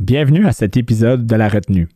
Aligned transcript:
Bienvenue 0.00 0.46
à 0.46 0.52
cet 0.52 0.78
épisode 0.78 1.26
de 1.26 1.36
La 1.36 1.50
Retenue, 1.50 1.86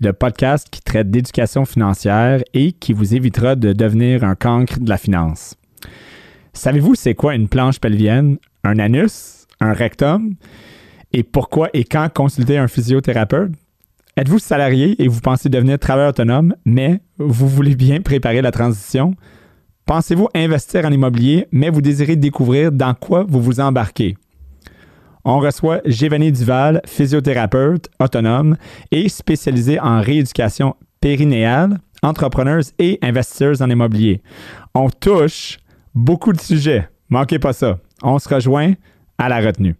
le 0.00 0.14
podcast 0.14 0.68
qui 0.70 0.80
traite 0.80 1.10
d'éducation 1.10 1.66
financière 1.66 2.40
et 2.54 2.72
qui 2.72 2.94
vous 2.94 3.14
évitera 3.14 3.56
de 3.56 3.74
devenir 3.74 4.24
un 4.24 4.34
cancre 4.34 4.80
de 4.80 4.88
la 4.88 4.96
finance. 4.96 5.54
Savez-vous 6.54 6.94
c'est 6.94 7.14
quoi 7.14 7.34
une 7.34 7.48
planche 7.48 7.78
pelvienne, 7.78 8.38
un 8.64 8.78
anus, 8.78 9.46
un 9.60 9.74
rectum? 9.74 10.34
Et 11.12 11.24
pourquoi 11.24 11.68
et 11.74 11.84
quand 11.84 12.08
consulter 12.10 12.56
un 12.56 12.68
physiothérapeute? 12.68 13.52
Êtes-vous 14.16 14.38
salarié 14.38 14.96
et 15.02 15.06
vous 15.06 15.20
pensez 15.20 15.50
devenir 15.50 15.78
travailleur 15.78 16.08
autonome, 16.08 16.54
mais 16.64 17.02
vous 17.18 17.48
voulez 17.48 17.76
bien 17.76 18.00
préparer 18.00 18.40
la 18.40 18.50
transition? 18.50 19.14
Pensez-vous 19.84 20.28
investir 20.34 20.86
en 20.86 20.90
immobilier, 20.90 21.48
mais 21.52 21.68
vous 21.68 21.82
désirez 21.82 22.16
découvrir 22.16 22.72
dans 22.72 22.94
quoi 22.94 23.26
vous 23.28 23.42
vous 23.42 23.60
embarquez? 23.60 24.16
On 25.24 25.38
reçoit 25.38 25.80
Gévanie 25.84 26.32
Duval, 26.32 26.80
physiothérapeute 26.86 27.88
autonome 28.00 28.56
et 28.90 29.08
spécialisée 29.08 29.78
en 29.78 30.00
rééducation 30.00 30.74
périnéale, 31.00 31.78
entrepreneuse 32.02 32.72
et 32.78 32.98
investisseuse 33.02 33.62
en 33.62 33.70
immobilier. 33.70 34.22
On 34.74 34.90
touche 34.90 35.58
beaucoup 35.94 36.32
de 36.32 36.40
sujets. 36.40 36.88
Manquez 37.08 37.38
pas 37.38 37.52
ça. 37.52 37.78
On 38.02 38.18
se 38.18 38.28
rejoint 38.28 38.74
à 39.18 39.28
la 39.28 39.40
retenue. 39.40 39.76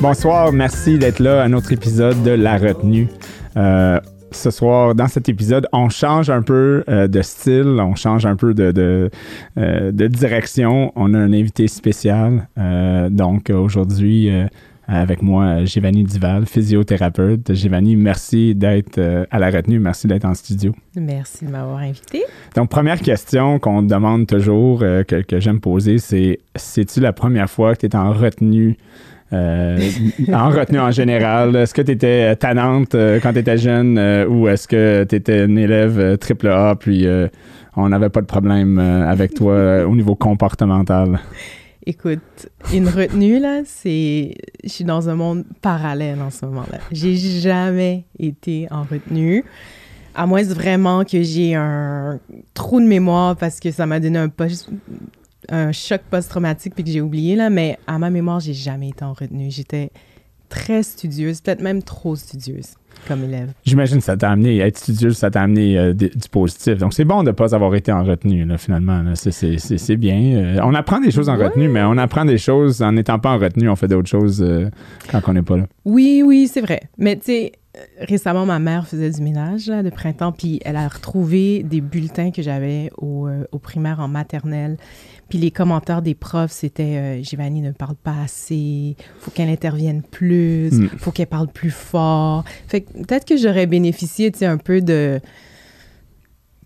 Bonsoir, 0.00 0.50
merci 0.50 0.96
d'être 0.96 1.18
là 1.18 1.42
à 1.42 1.48
notre 1.48 1.72
épisode 1.72 2.22
de 2.22 2.30
La 2.30 2.56
Retenue. 2.56 3.06
Euh, 3.58 4.00
ce 4.30 4.50
soir, 4.50 4.94
dans 4.94 5.08
cet 5.08 5.28
épisode, 5.28 5.68
on 5.74 5.90
change 5.90 6.30
un 6.30 6.40
peu 6.40 6.84
euh, 6.88 7.06
de 7.06 7.20
style, 7.20 7.76
on 7.78 7.94
change 7.96 8.24
un 8.24 8.34
peu 8.34 8.54
de, 8.54 8.72
de, 8.72 9.10
euh, 9.58 9.92
de 9.92 10.06
direction. 10.06 10.90
On 10.96 11.12
a 11.12 11.18
un 11.18 11.34
invité 11.34 11.68
spécial. 11.68 12.48
Donc 13.10 13.50
aujourd'hui, 13.50 14.30
avec 14.88 15.20
moi, 15.20 15.66
Giovanni 15.66 16.04
Duval, 16.04 16.46
physiothérapeute. 16.46 17.52
Giovanni, 17.52 17.94
merci 17.94 18.54
d'être 18.54 19.26
à 19.30 19.38
la 19.38 19.50
retenue, 19.50 19.80
merci 19.80 20.06
d'être 20.06 20.24
en 20.24 20.32
studio. 20.32 20.74
Merci 20.96 21.44
de 21.44 21.50
m'avoir 21.50 21.76
invité. 21.76 22.24
Donc, 22.56 22.70
première 22.70 23.00
question 23.00 23.58
qu'on 23.58 23.82
demande 23.82 24.26
toujours, 24.26 24.78
que, 24.80 25.20
que 25.20 25.40
j'aime 25.40 25.60
poser, 25.60 25.98
c'est 25.98 26.38
c'est-tu 26.56 27.00
la 27.00 27.12
première 27.12 27.50
fois 27.50 27.74
que 27.74 27.86
tu 27.86 27.86
es 27.86 27.96
en 27.96 28.12
retenue 28.12 28.78
en 29.32 30.50
retenue 30.50 30.80
en 30.80 30.90
général. 30.90 31.54
Est-ce 31.56 31.74
que 31.74 31.82
tu 31.82 31.92
étais 31.92 32.34
tannante 32.36 32.94
euh, 32.94 33.20
quand 33.22 33.32
tu 33.32 33.38
étais 33.38 33.58
jeune 33.58 33.98
euh, 33.98 34.26
ou 34.26 34.48
est-ce 34.48 34.66
que 34.66 35.04
tu 35.08 35.14
étais 35.16 35.44
une 35.44 35.58
élève 35.58 35.98
euh, 35.98 36.16
triple 36.16 36.48
A 36.48 36.74
puis 36.74 37.06
euh, 37.06 37.28
on 37.76 37.88
n'avait 37.88 38.08
pas 38.08 38.20
de 38.20 38.26
problème 38.26 38.78
euh, 38.78 39.08
avec 39.08 39.34
toi 39.34 39.52
euh, 39.52 39.86
au 39.86 39.94
niveau 39.94 40.14
comportemental? 40.14 41.20
Écoute, 41.86 42.48
une 42.74 42.88
retenue, 42.88 43.38
là, 43.40 43.62
c'est... 43.64 44.34
Je 44.62 44.68
suis 44.68 44.84
dans 44.84 45.08
un 45.08 45.14
monde 45.14 45.44
parallèle 45.62 46.20
en 46.20 46.28
ce 46.30 46.44
moment-là. 46.44 46.78
J'ai 46.92 47.16
jamais 47.16 48.04
été 48.18 48.68
en 48.70 48.82
retenue. 48.82 49.44
À 50.14 50.26
moins 50.26 50.42
vraiment 50.42 51.04
que 51.04 51.22
j'ai 51.22 51.54
un 51.54 52.18
trou 52.52 52.80
de 52.80 52.86
mémoire 52.86 53.34
parce 53.36 53.60
que 53.60 53.70
ça 53.70 53.86
m'a 53.86 53.98
donné 53.98 54.18
un, 54.18 54.28
post- 54.28 54.68
un 55.48 55.72
choc 55.72 56.00
post-traumatique 56.10 56.74
puis 56.74 56.84
que 56.84 56.90
j'ai 56.90 57.00
oublié, 57.00 57.36
là. 57.36 57.50
Mais 57.50 57.78
à 57.86 57.98
ma 57.98 58.10
mémoire, 58.10 58.40
j'ai 58.40 58.54
jamais 58.54 58.88
été 58.90 59.04
en 59.04 59.12
retenue. 59.12 59.50
J'étais 59.50 59.90
très 60.48 60.82
studieuse, 60.82 61.40
peut-être 61.40 61.62
même 61.62 61.82
trop 61.82 62.16
studieuse 62.16 62.74
comme 63.06 63.22
élève. 63.24 63.52
J'imagine 63.64 63.98
que 63.98 64.04
ça 64.04 64.16
t'a 64.16 64.30
amené, 64.32 64.58
être 64.58 64.76
studieux, 64.76 65.12
ça 65.12 65.30
t'a 65.30 65.42
amené 65.42 65.78
euh, 65.78 65.94
du 65.94 66.10
positif. 66.30 66.76
Donc, 66.78 66.92
c'est 66.92 67.04
bon 67.04 67.22
de 67.22 67.28
ne 67.28 67.32
pas 67.32 67.54
avoir 67.54 67.74
été 67.76 67.92
en 67.92 68.02
retenue, 68.04 68.44
là, 68.44 68.58
finalement. 68.58 69.00
là. 69.02 69.14
C'est- 69.14 69.30
C'est 69.30 69.58
c'est- 69.58 69.78
c'est 69.78 69.96
bien. 69.96 70.20
Euh, 70.34 70.60
on 70.64 70.74
apprend 70.74 70.98
des 71.00 71.10
choses 71.12 71.28
en 71.28 71.38
Ouais. 71.38 71.46
retenue, 71.46 71.68
mais 71.68 71.82
on 71.84 71.96
apprend 71.96 72.24
des 72.24 72.36
choses 72.36 72.82
en 72.82 72.92
n'étant 72.92 73.18
pas 73.20 73.30
en 73.30 73.38
retenue. 73.38 73.68
On 73.70 73.76
fait 73.76 73.88
d'autres 73.88 74.08
choses 74.08 74.42
euh, 74.42 74.68
quand 75.10 75.20
on 75.28 75.32
n'est 75.34 75.42
pas 75.42 75.56
là. 75.56 75.66
Oui, 75.84 76.22
oui, 76.26 76.48
c'est 76.52 76.60
vrai. 76.60 76.80
Mais 76.98 77.14
tu 77.16 77.26
sais, 77.26 77.52
récemment, 78.00 78.44
ma 78.44 78.58
mère 78.58 78.88
faisait 78.88 79.10
du 79.10 79.22
ménage 79.22 79.68
là, 79.68 79.84
de 79.84 79.90
printemps, 79.90 80.32
puis 80.32 80.60
elle 80.64 80.76
a 80.76 80.88
retrouvé 80.88 81.62
des 81.62 81.80
bulletins 81.80 82.32
que 82.32 82.42
j'avais 82.42 82.90
au, 82.98 83.28
au 83.52 83.58
primaire 83.60 84.00
en 84.00 84.08
maternelle. 84.08 84.76
Puis 85.30 85.38
les 85.38 85.50
commentaires 85.52 86.02
des 86.02 86.14
profs, 86.14 86.50
c'était 86.50 86.82
euh, 86.82 87.22
Giovanni 87.22 87.62
ne 87.62 87.70
parle 87.70 87.94
pas 87.94 88.16
assez, 88.24 88.96
faut 89.20 89.30
qu'elle 89.30 89.48
intervienne 89.48 90.02
plus, 90.02 90.72
Mm. 90.72 90.88
faut 90.98 91.12
qu'elle 91.12 91.28
parle 91.28 91.46
plus 91.48 91.70
fort. 91.70 92.44
Fait 92.68 92.82
que 92.82 92.92
peut-être 92.92 93.24
que 93.24 93.36
j'aurais 93.36 93.66
bénéficié, 93.66 94.30
tu 94.32 94.40
sais, 94.40 94.46
un 94.46 94.58
peu 94.58 94.80
de 94.82 95.20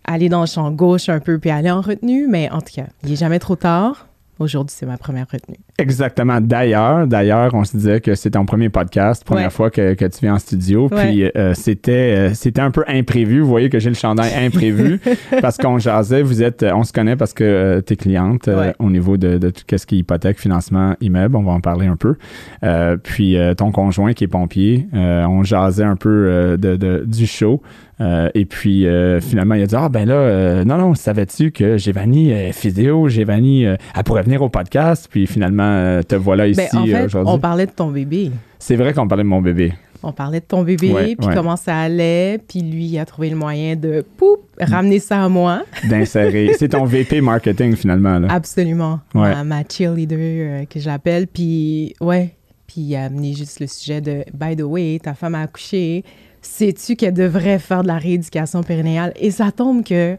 aller 0.04 0.28
dans 0.28 0.41
le 0.41 0.47
champ 0.47 0.70
gauche 0.70 1.08
un 1.08 1.20
peu, 1.20 1.38
puis 1.38 1.50
aller 1.50 1.70
en 1.70 1.80
retenue, 1.80 2.26
mais 2.28 2.50
en 2.50 2.60
tout 2.60 2.75
cas, 2.75 2.86
il 3.04 3.12
est 3.12 3.16
jamais 3.16 3.38
trop 3.38 3.56
tard. 3.56 4.08
Aujourd'hui, 4.38 4.75
c'est 4.78 4.86
ma 4.86 4.98
première 4.98 5.26
retenue. 5.31 5.58
Exactement. 5.77 6.41
D'ailleurs, 6.41 7.07
d'ailleurs, 7.09 7.53
on 7.53 7.65
se 7.65 7.77
disait 7.77 8.01
que 8.01 8.15
c'est 8.15 8.31
ton 8.31 8.47
premier 8.47 8.69
podcast, 8.69 9.25
première 9.25 9.47
Ouais. 9.47 9.51
fois 9.51 9.71
que, 9.71 9.95
que 9.95 10.05
tu 10.05 10.19
viens 10.23 10.35
en 10.35 10.39
studio. 10.39 10.89
Ouais. 10.93 11.07
Puis 11.11 11.31
euh, 11.37 11.53
c'était 11.55 11.91
euh, 12.31 12.31
c'était 12.35 12.61
un 12.61 12.71
peu 12.71 12.85
imprévu. 12.87 13.41
Vous 13.41 13.49
voyez 13.49 13.71
que 13.71 13.81
j'ai 13.81 13.89
le 13.89 13.97
chandail 13.97 14.31
imprévu 14.47 15.01
parce 15.41 15.57
qu'on 15.57 15.79
jasait. 15.79 16.23
Vous 16.23 16.45
êtes, 16.45 16.62
on 16.73 16.85
se 16.85 16.93
connaît 16.93 17.17
parce 17.17 17.33
que 17.35 17.43
euh, 17.43 17.81
t'es 17.81 17.97
cliente 17.97 18.47
euh, 18.47 18.61
Ouais. 18.69 18.75
au 18.79 18.89
niveau 18.89 19.17
de, 19.17 19.37
de 19.37 19.51
tout 19.51 19.62
ce 19.77 19.85
qui 19.85 19.97
est 19.97 19.99
hypothèque, 19.99 20.39
financement, 20.39 20.95
immeuble. 21.01 21.35
On 21.37 21.43
va 21.43 21.53
en 21.53 21.61
parler 21.61 21.87
un 21.89 21.97
peu. 21.97 22.15
Euh, 22.62 22.97
puis 22.97 23.37
euh, 23.37 23.55
ton 23.55 23.73
conjoint 23.73 24.12
qui 24.12 24.23
est 24.25 24.29
pompier, 24.29 24.87
euh, 24.95 25.25
on 25.25 25.43
jasait 25.43 25.83
un 25.83 25.97
peu 25.97 26.09
euh, 26.29 26.56
de, 26.56 26.77
de- 26.77 27.05
du 27.05 27.27
show. 27.27 27.61
Euh, 28.01 28.29
et 28.35 28.45
puis 28.45 28.87
euh, 28.89 29.21
finalement, 29.21 29.55
il 29.55 29.62
a 29.62 29.67
dit 29.67 29.77
Ah 29.79 29.89
ben 29.89 30.09
là, 30.09 30.15
euh, 30.15 30.65
non, 30.65 30.79
non, 30.79 30.95
savais-tu 30.97 31.53
que 31.53 31.79
Giovanni 31.79 32.31
est 32.33 32.51
physio, 32.53 33.09
Giovanni, 33.09 33.67
euh, 33.67 33.77
elle 33.97 34.03
pourrait 34.03 34.23
venir 34.25 34.43
au 34.43 34.49
podcast, 34.49 35.06
puis 35.09 35.29
finalement, 35.29 35.63
euh, 35.64 36.02
te 36.02 36.14
voilà 36.14 36.47
ici 36.47 36.60
Ben, 36.72 36.80
en 36.80 36.86
euh, 36.86 36.91
fait, 36.91 37.04
aujourd'hui. 37.04 37.32
on 37.34 37.38
parlait 37.38 37.66
de 37.66 37.72
ton 37.72 37.91
bébé. 37.91 38.30
C'est 38.58 38.76
vrai 38.76 38.92
qu'on 38.92 39.08
parlait 39.08 39.25
de 39.25 39.28
mon 39.28 39.42
bébé. 39.42 39.72
On 40.02 40.12
parlait 40.12 40.41
de 40.41 40.44
ton 40.44 40.62
bébé, 40.62 40.92
Ouais, 40.92 41.16
puis 41.16 41.26
ouais. 41.28 41.34
comment 41.34 41.56
ça 41.56 41.78
allait, 41.78 42.38
puis 42.47 42.60
lui 42.60 42.84
il 42.84 42.98
a 42.98 43.06
trouvé 43.06 43.30
le 43.30 43.36
moyen 43.36 43.75
de 43.75 44.04
poup, 44.19 44.41
ramener 44.60 44.98
ça 44.98 45.25
à 45.25 45.28
moi. 45.30 45.62
D'insérer. 45.88 46.52
C'est 46.58 46.69
ton 46.69 46.84
VP 46.84 47.22
marketing 47.22 47.75
finalement. 47.75 48.19
Là. 48.19 48.28
Absolument. 48.30 49.00
Ouais. 49.14 49.34
Ma, 49.34 49.44
ma 49.44 49.62
cheerleader 49.66 50.19
euh, 50.20 50.64
que 50.66 50.78
j'appelle, 50.78 51.26
puis 51.26 51.94
ouais, 52.02 52.34
puis 52.66 52.82
il 52.82 52.96
a 52.96 53.04
amené 53.04 53.32
juste 53.32 53.60
le 53.60 53.66
sujet 53.66 54.02
de 54.02 54.25
by 54.34 54.56
the 54.56 54.62
way, 54.62 54.98
ta 55.02 55.14
femme 55.14 55.34
a 55.36 55.41
accouché, 55.42 56.04
sais-tu 56.42 56.96
qu'elle 56.96 57.14
devrait 57.14 57.58
faire 57.58 57.82
de 57.82 57.88
la 57.88 57.96
rééducation 57.96 58.62
périnéale? 58.62 59.14
Et 59.16 59.31
ça 59.31 59.52
tombe 59.52 59.82
que 59.82 60.19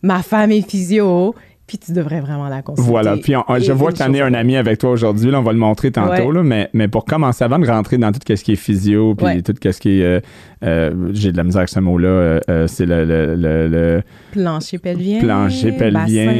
ma 0.00 0.22
femme 0.22 0.52
est 0.52 0.66
physio, 0.66 1.34
puis 1.68 1.78
tu 1.78 1.92
devrais 1.92 2.20
vraiment 2.20 2.48
la 2.48 2.62
consulter. 2.62 2.90
Voilà. 2.90 3.16
Puis 3.16 3.36
on- 3.36 3.44
je 3.60 3.72
vois 3.72 3.92
que 3.92 3.98
tu 3.98 4.02
en 4.02 4.12
es 4.14 4.20
un 4.20 4.34
ami 4.34 4.56
avec 4.56 4.78
toi 4.78 4.90
aujourd'hui. 4.90 5.30
Là, 5.30 5.38
on 5.38 5.42
va 5.42 5.52
le 5.52 5.58
montrer 5.58 5.92
tantôt. 5.92 6.10
Ouais. 6.10 6.32
Là, 6.34 6.42
mais, 6.42 6.68
mais 6.72 6.88
pour 6.88 7.04
commencer, 7.04 7.44
avant 7.44 7.58
de 7.60 7.66
rentrer 7.68 7.98
dans 7.98 8.10
tout 8.10 8.18
ce 8.26 8.42
qui 8.42 8.52
est 8.52 8.56
physio, 8.56 9.14
puis 9.14 9.26
Ouais. 9.26 9.42
tout 9.42 9.54
ce 9.62 9.78
qui 9.78 10.00
est. 10.00 10.04
euh, 10.04 10.20
euh, 10.64 10.90
J'ai 11.12 11.30
de 11.30 11.36
la 11.36 11.44
misère 11.44 11.60
avec 11.60 11.68
ce 11.68 11.78
mot-là. 11.80 12.08
euh, 12.08 12.66
c'est 12.66 12.86
le, 12.86 13.04
le, 13.04 13.36
le- 13.36 13.68
le 13.68 14.02
Plancher 14.32 14.78
pelvien. 14.78 15.20
plancher 15.20 15.72
pelvien. 15.72 16.34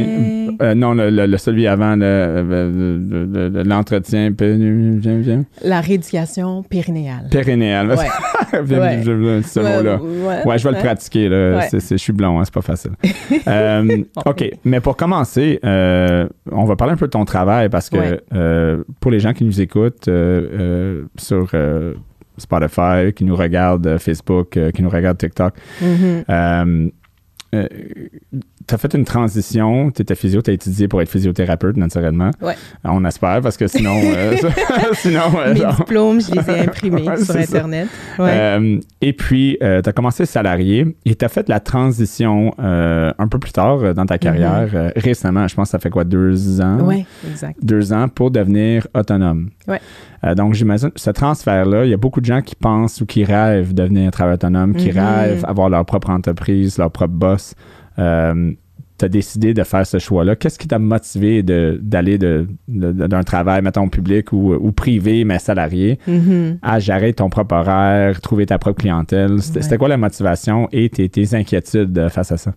non, 0.75 0.95
le, 0.95 1.37
celui 1.37 1.67
avant, 1.67 1.95
le- 1.95 2.43
le- 2.43 3.27
le- 3.27 3.49
le- 3.51 3.63
l'entretien 3.63 4.33
La 5.63 5.81
rééducation 5.81 6.63
périnéale. 6.63 7.29
périnéal. 7.31 7.89
Ouais. 7.91 7.97
Viens- 8.65 8.79
Ouais. 8.81 9.03
ce 9.43 9.61
mot-là. 9.61 10.01
ouais, 10.47 10.59
je 10.59 10.65
vais 10.69 10.75
le 10.75 10.79
pratiquer. 10.83 11.29
Là. 11.29 11.61
Je 11.71 11.97
suis 11.97 12.13
blond, 12.13 12.39
hein, 12.41 12.45
c'est 12.45 12.55
pas 12.55 12.63
facile. 12.63 12.93
OK, 14.27 14.51
mais 14.65 14.81
pour 14.81 14.97
commencer, 14.97 15.18
euh, 15.65 16.29
on 16.51 16.65
va 16.65 16.77
parler 16.77 16.93
un 16.95 16.97
peu 16.97 17.07
de 17.07 17.11
ton 17.13 17.25
travail 17.25 17.69
parce 17.69 17.91
que 17.91 17.97
Ouais. 17.97 18.21
euh, 18.35 18.83
pour 19.01 19.11
les 19.11 19.21
gens 19.21 19.33
qui 19.33 19.45
nous 19.45 19.61
écoutent 19.61 20.09
euh, 20.09 21.05
sur 21.17 21.51
Spotify, 22.37 23.13
qui 23.15 23.25
nous 23.25 23.37
regardent 23.37 23.99
Facebook, 23.99 24.59
qui 24.75 24.83
nous 24.83 24.91
regardent 24.91 25.19
TikTok, 25.19 25.55
euh, 26.31 26.89
tu 28.69 28.75
as 28.75 28.79
fait 28.79 28.95
une 28.95 29.05
transition, 29.05 29.91
tu 29.91 30.03
étais 30.03 30.15
physio, 30.15 30.43
tu 30.43 30.51
as 30.51 30.55
étudié 30.55 30.87
pour 30.89 31.01
être 31.03 31.09
physiothérapeute 31.09 31.77
naturellement. 31.77 32.31
Ouais. 32.43 32.55
On 32.85 33.05
espère 33.05 33.41
parce 33.41 33.57
que 33.57 33.67
sinon. 33.67 33.97
euh, 34.05 34.37
sinon 34.95 35.23
euh, 35.39 35.55
Mes 35.55 35.75
diplômes, 35.77 36.21
je 36.21 36.33
les 36.33 36.51
ai 36.51 36.61
imprimés 36.61 37.03
Ouais, 37.09 37.17
sur. 37.17 37.37
Internet. 37.37 37.89
Ouais. 38.19 38.31
Euh, 38.31 38.79
et 39.01 39.13
puis, 39.13 39.57
tu 39.61 39.65
as 39.67 39.93
commencé 39.93 40.27
salarié 40.27 40.97
et 41.05 41.15
tu 41.15 41.25
as 41.25 41.29
fait 41.29 41.49
la 41.49 41.61
transition 41.61 42.55
euh, 42.61 43.13
un 43.19 43.29
peu 43.29 43.39
plus 43.39 43.53
tard 43.53 43.79
euh, 43.83 43.95
dans 43.95 44.07
ta 44.07 44.19
carrière, 44.19 44.69
euh, 44.75 44.91
récemment. 44.97 45.49
Je 45.49 45.55
pense 45.55 45.69
que 45.69 45.73
ça 45.73 45.79
fait 45.79 45.91
quoi, 45.91 46.05
deux 46.05 46.61
ans? 46.61 46.81
Ouais, 46.81 47.07
exact. 47.29 47.59
Deux 47.63 47.93
ans 47.93 48.09
pour 48.09 48.31
devenir 48.31 48.87
autonome. 48.95 49.51
Ouais. 49.67 49.81
Euh, 50.25 50.35
donc, 50.35 50.55
j'imagine, 50.55 50.91
ce 50.97 51.11
transfert-là, 51.11 51.85
il 51.85 51.91
y 51.91 51.95
a 51.95 51.97
beaucoup 51.97 52.21
de 52.21 52.27
gens 52.27 52.43
qui 52.43 52.55
pensent 52.57 53.01
ou 53.01 53.07
qui 53.07 53.25
rêvent 53.25 53.73
de 53.73 53.83
devenir 53.83 54.11
travailleur 54.11 54.35
autonome, 54.35 54.75
qui 54.75 54.91
Mhm. 54.91 54.99
rêvent 54.99 55.45
avoir 55.47 55.69
leur 55.69 55.85
propre 55.85 56.11
entreprise, 56.11 56.77
leur 56.79 56.91
propre 56.91 57.15
boss. 57.15 57.55
Euh, 57.99 58.53
tu 58.99 59.05
as 59.05 59.09
décidé 59.09 59.55
de 59.55 59.63
faire 59.63 59.87
ce 59.87 59.99
choix-là. 60.01 60.35
Qu'est-ce 60.35 60.59
qui 60.59 60.67
t'a 60.67 60.81
motivé 60.81 61.45
d'aller 61.45 62.19
d'un 62.19 63.23
travail, 63.23 63.63
mettons, 63.63 63.89
public 63.89 64.33
ou, 64.33 64.55
ou 64.55 64.73
privé, 64.73 65.23
mais 65.25 65.39
salarié, 65.39 66.01
Mhm. 66.09 66.59
à 66.63 66.81
gérer 66.81 67.13
ton 67.13 67.31
propre 67.31 67.55
horaire, 67.55 68.21
trouver 68.21 68.47
ta 68.47 68.59
propre 68.59 68.81
clientèle? 68.81 69.41
C'était 69.41 69.71
Ouais. 69.71 69.79
quoi 69.79 69.89
la 69.89 69.99
motivation 69.99 70.69
et 70.73 70.89
tes, 70.89 71.09
tes 71.09 71.33
inquiétudes 71.35 71.97
euh, 71.97 72.09
face 72.09 72.33
à 72.33 72.37
ça? 72.39 72.55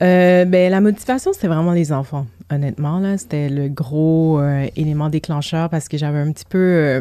Euh, 0.00 0.44
ben, 0.44 0.70
la 0.70 0.80
motivation, 0.80 1.32
c'était 1.32 1.48
vraiment 1.48 1.72
les 1.72 1.90
enfants. 1.92 2.26
Honnêtement, 2.52 3.00
là, 3.00 3.18
c'était 3.18 3.48
le 3.48 3.68
gros 3.68 4.38
euh, 4.40 4.66
élément 4.76 5.08
déclencheur 5.08 5.68
parce 5.70 5.88
que 5.88 5.98
j'avais 5.98 6.18
un 6.20 6.30
petit 6.30 6.44
peu 6.48 6.56
euh, 6.58 7.00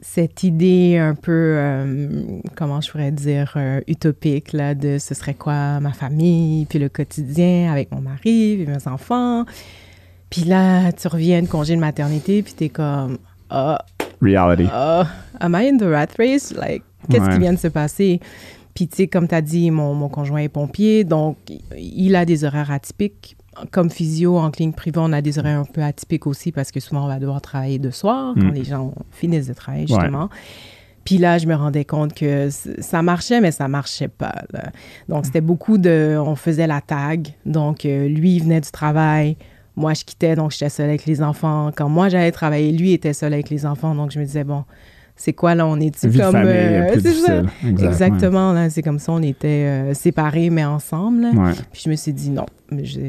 cette 0.00 0.42
idée 0.42 0.98
un 0.98 1.14
peu, 1.14 1.30
euh, 1.56 2.20
comment 2.56 2.80
je 2.80 2.90
pourrais 2.90 3.10
dire, 3.12 3.52
euh, 3.56 3.80
utopique, 3.86 4.52
là, 4.52 4.74
de 4.74 4.98
ce 4.98 5.14
serait 5.14 5.34
quoi 5.34 5.80
ma 5.80 5.92
famille, 5.92 6.64
puis 6.66 6.78
le 6.78 6.88
quotidien 6.88 7.70
avec 7.70 7.90
mon 7.92 8.00
mari, 8.00 8.56
puis 8.56 8.66
mes 8.66 8.88
enfants. 8.88 9.44
Puis 10.30 10.42
là, 10.44 10.92
tu 10.92 11.08
reviens 11.08 11.42
de 11.42 11.48
congé 11.48 11.74
de 11.74 11.80
maternité, 11.80 12.42
puis 12.42 12.54
t'es 12.54 12.68
comme, 12.68 13.18
ah, 13.50 13.84
Reality. 14.22 14.64
Uh, 14.64 15.04
am 15.40 15.54
I 15.54 15.68
in 15.68 15.78
the 15.78 15.84
rat 15.90 16.08
race? 16.18 16.52
Like, 16.54 16.82
qu'est-ce 17.10 17.24
Ouais. 17.24 17.32
qui 17.34 17.38
vient 17.40 17.52
de 17.54 17.58
se 17.58 17.68
passer? 17.68 18.20
Puis, 18.80 18.88
tu 18.88 18.96
sais, 18.96 19.08
comme 19.08 19.28
tu 19.28 19.34
as 19.34 19.42
dit, 19.42 19.70
mon, 19.70 19.92
mon 19.92 20.08
conjoint 20.08 20.40
est 20.40 20.48
pompier, 20.48 21.04
donc 21.04 21.36
il 21.76 22.16
a 22.16 22.24
des 22.24 22.44
horaires 22.44 22.70
atypiques. 22.70 23.36
Comme 23.72 23.90
physio, 23.90 24.38
en 24.38 24.50
clinique 24.50 24.74
privée, 24.74 25.00
on 25.02 25.12
a 25.12 25.20
des 25.20 25.38
horaires 25.38 25.58
un 25.58 25.64
peu 25.66 25.82
atypiques 25.82 26.26
aussi 26.26 26.50
parce 26.50 26.70
que 26.70 26.80
souvent, 26.80 27.04
on 27.04 27.08
va 27.08 27.18
devoir 27.18 27.42
travailler 27.42 27.78
de 27.78 27.90
soir 27.90 28.32
quand 28.36 28.46
Mm. 28.46 28.54
les 28.54 28.64
gens 28.64 28.94
finissent 29.10 29.48
de 29.48 29.52
travailler, 29.52 29.86
justement. 29.86 30.30
Puis 31.04 31.18
là, 31.18 31.36
je 31.36 31.46
me 31.46 31.54
rendais 31.54 31.84
compte 31.84 32.14
que 32.14 32.48
ça 32.78 33.02
marchait, 33.02 33.42
mais 33.42 33.50
ça 33.50 33.68
marchait 33.68 34.08
pas. 34.08 34.44
là. 34.50 34.70
Donc, 35.10 35.26
c'était 35.26 35.42
beaucoup 35.42 35.76
de... 35.76 36.16
On 36.18 36.34
faisait 36.36 36.66
la 36.66 36.80
tag. 36.80 37.34
Donc, 37.44 37.84
euh, 37.84 38.08
lui, 38.08 38.36
il 38.36 38.44
venait 38.44 38.62
du 38.62 38.70
travail. 38.70 39.36
Moi, 39.76 39.92
je 39.92 40.04
quittais, 40.04 40.36
donc 40.36 40.52
j'étais 40.52 40.70
seule 40.70 40.88
avec 40.88 41.04
les 41.04 41.22
enfants. 41.22 41.70
Quand 41.76 41.90
moi, 41.90 42.08
j'allais 42.08 42.32
travailler, 42.32 42.72
lui 42.72 42.92
était 42.92 43.12
seul 43.12 43.34
avec 43.34 43.50
les 43.50 43.66
enfants. 43.66 43.94
Donc, 43.94 44.10
je 44.10 44.18
me 44.18 44.24
disais, 44.24 44.44
bon, 44.44 44.64
c'est 45.22 45.34
quoi, 45.34 45.54
là, 45.54 45.66
on 45.66 45.78
est-tu 45.78 46.08
Vie 46.08 46.18
comme... 46.18 46.34
euh, 46.34 46.92
plus 46.92 47.02
c'est 47.02 47.12
ça. 47.12 47.42
Exact, 47.68 47.84
Exactement, 47.84 48.52
là, 48.54 48.70
c'est 48.70 48.80
comme 48.82 48.98
ça, 48.98 49.12
on 49.12 49.20
était 49.22 49.46
euh, 49.48 49.92
séparés, 49.94 50.48
mais 50.48 50.64
ensemble. 50.64 51.26
ouais. 51.26 51.52
Puis 51.72 51.82
je 51.84 51.90
me 51.90 51.94
suis 51.94 52.14
dit 52.14 52.30
non, 52.30 52.46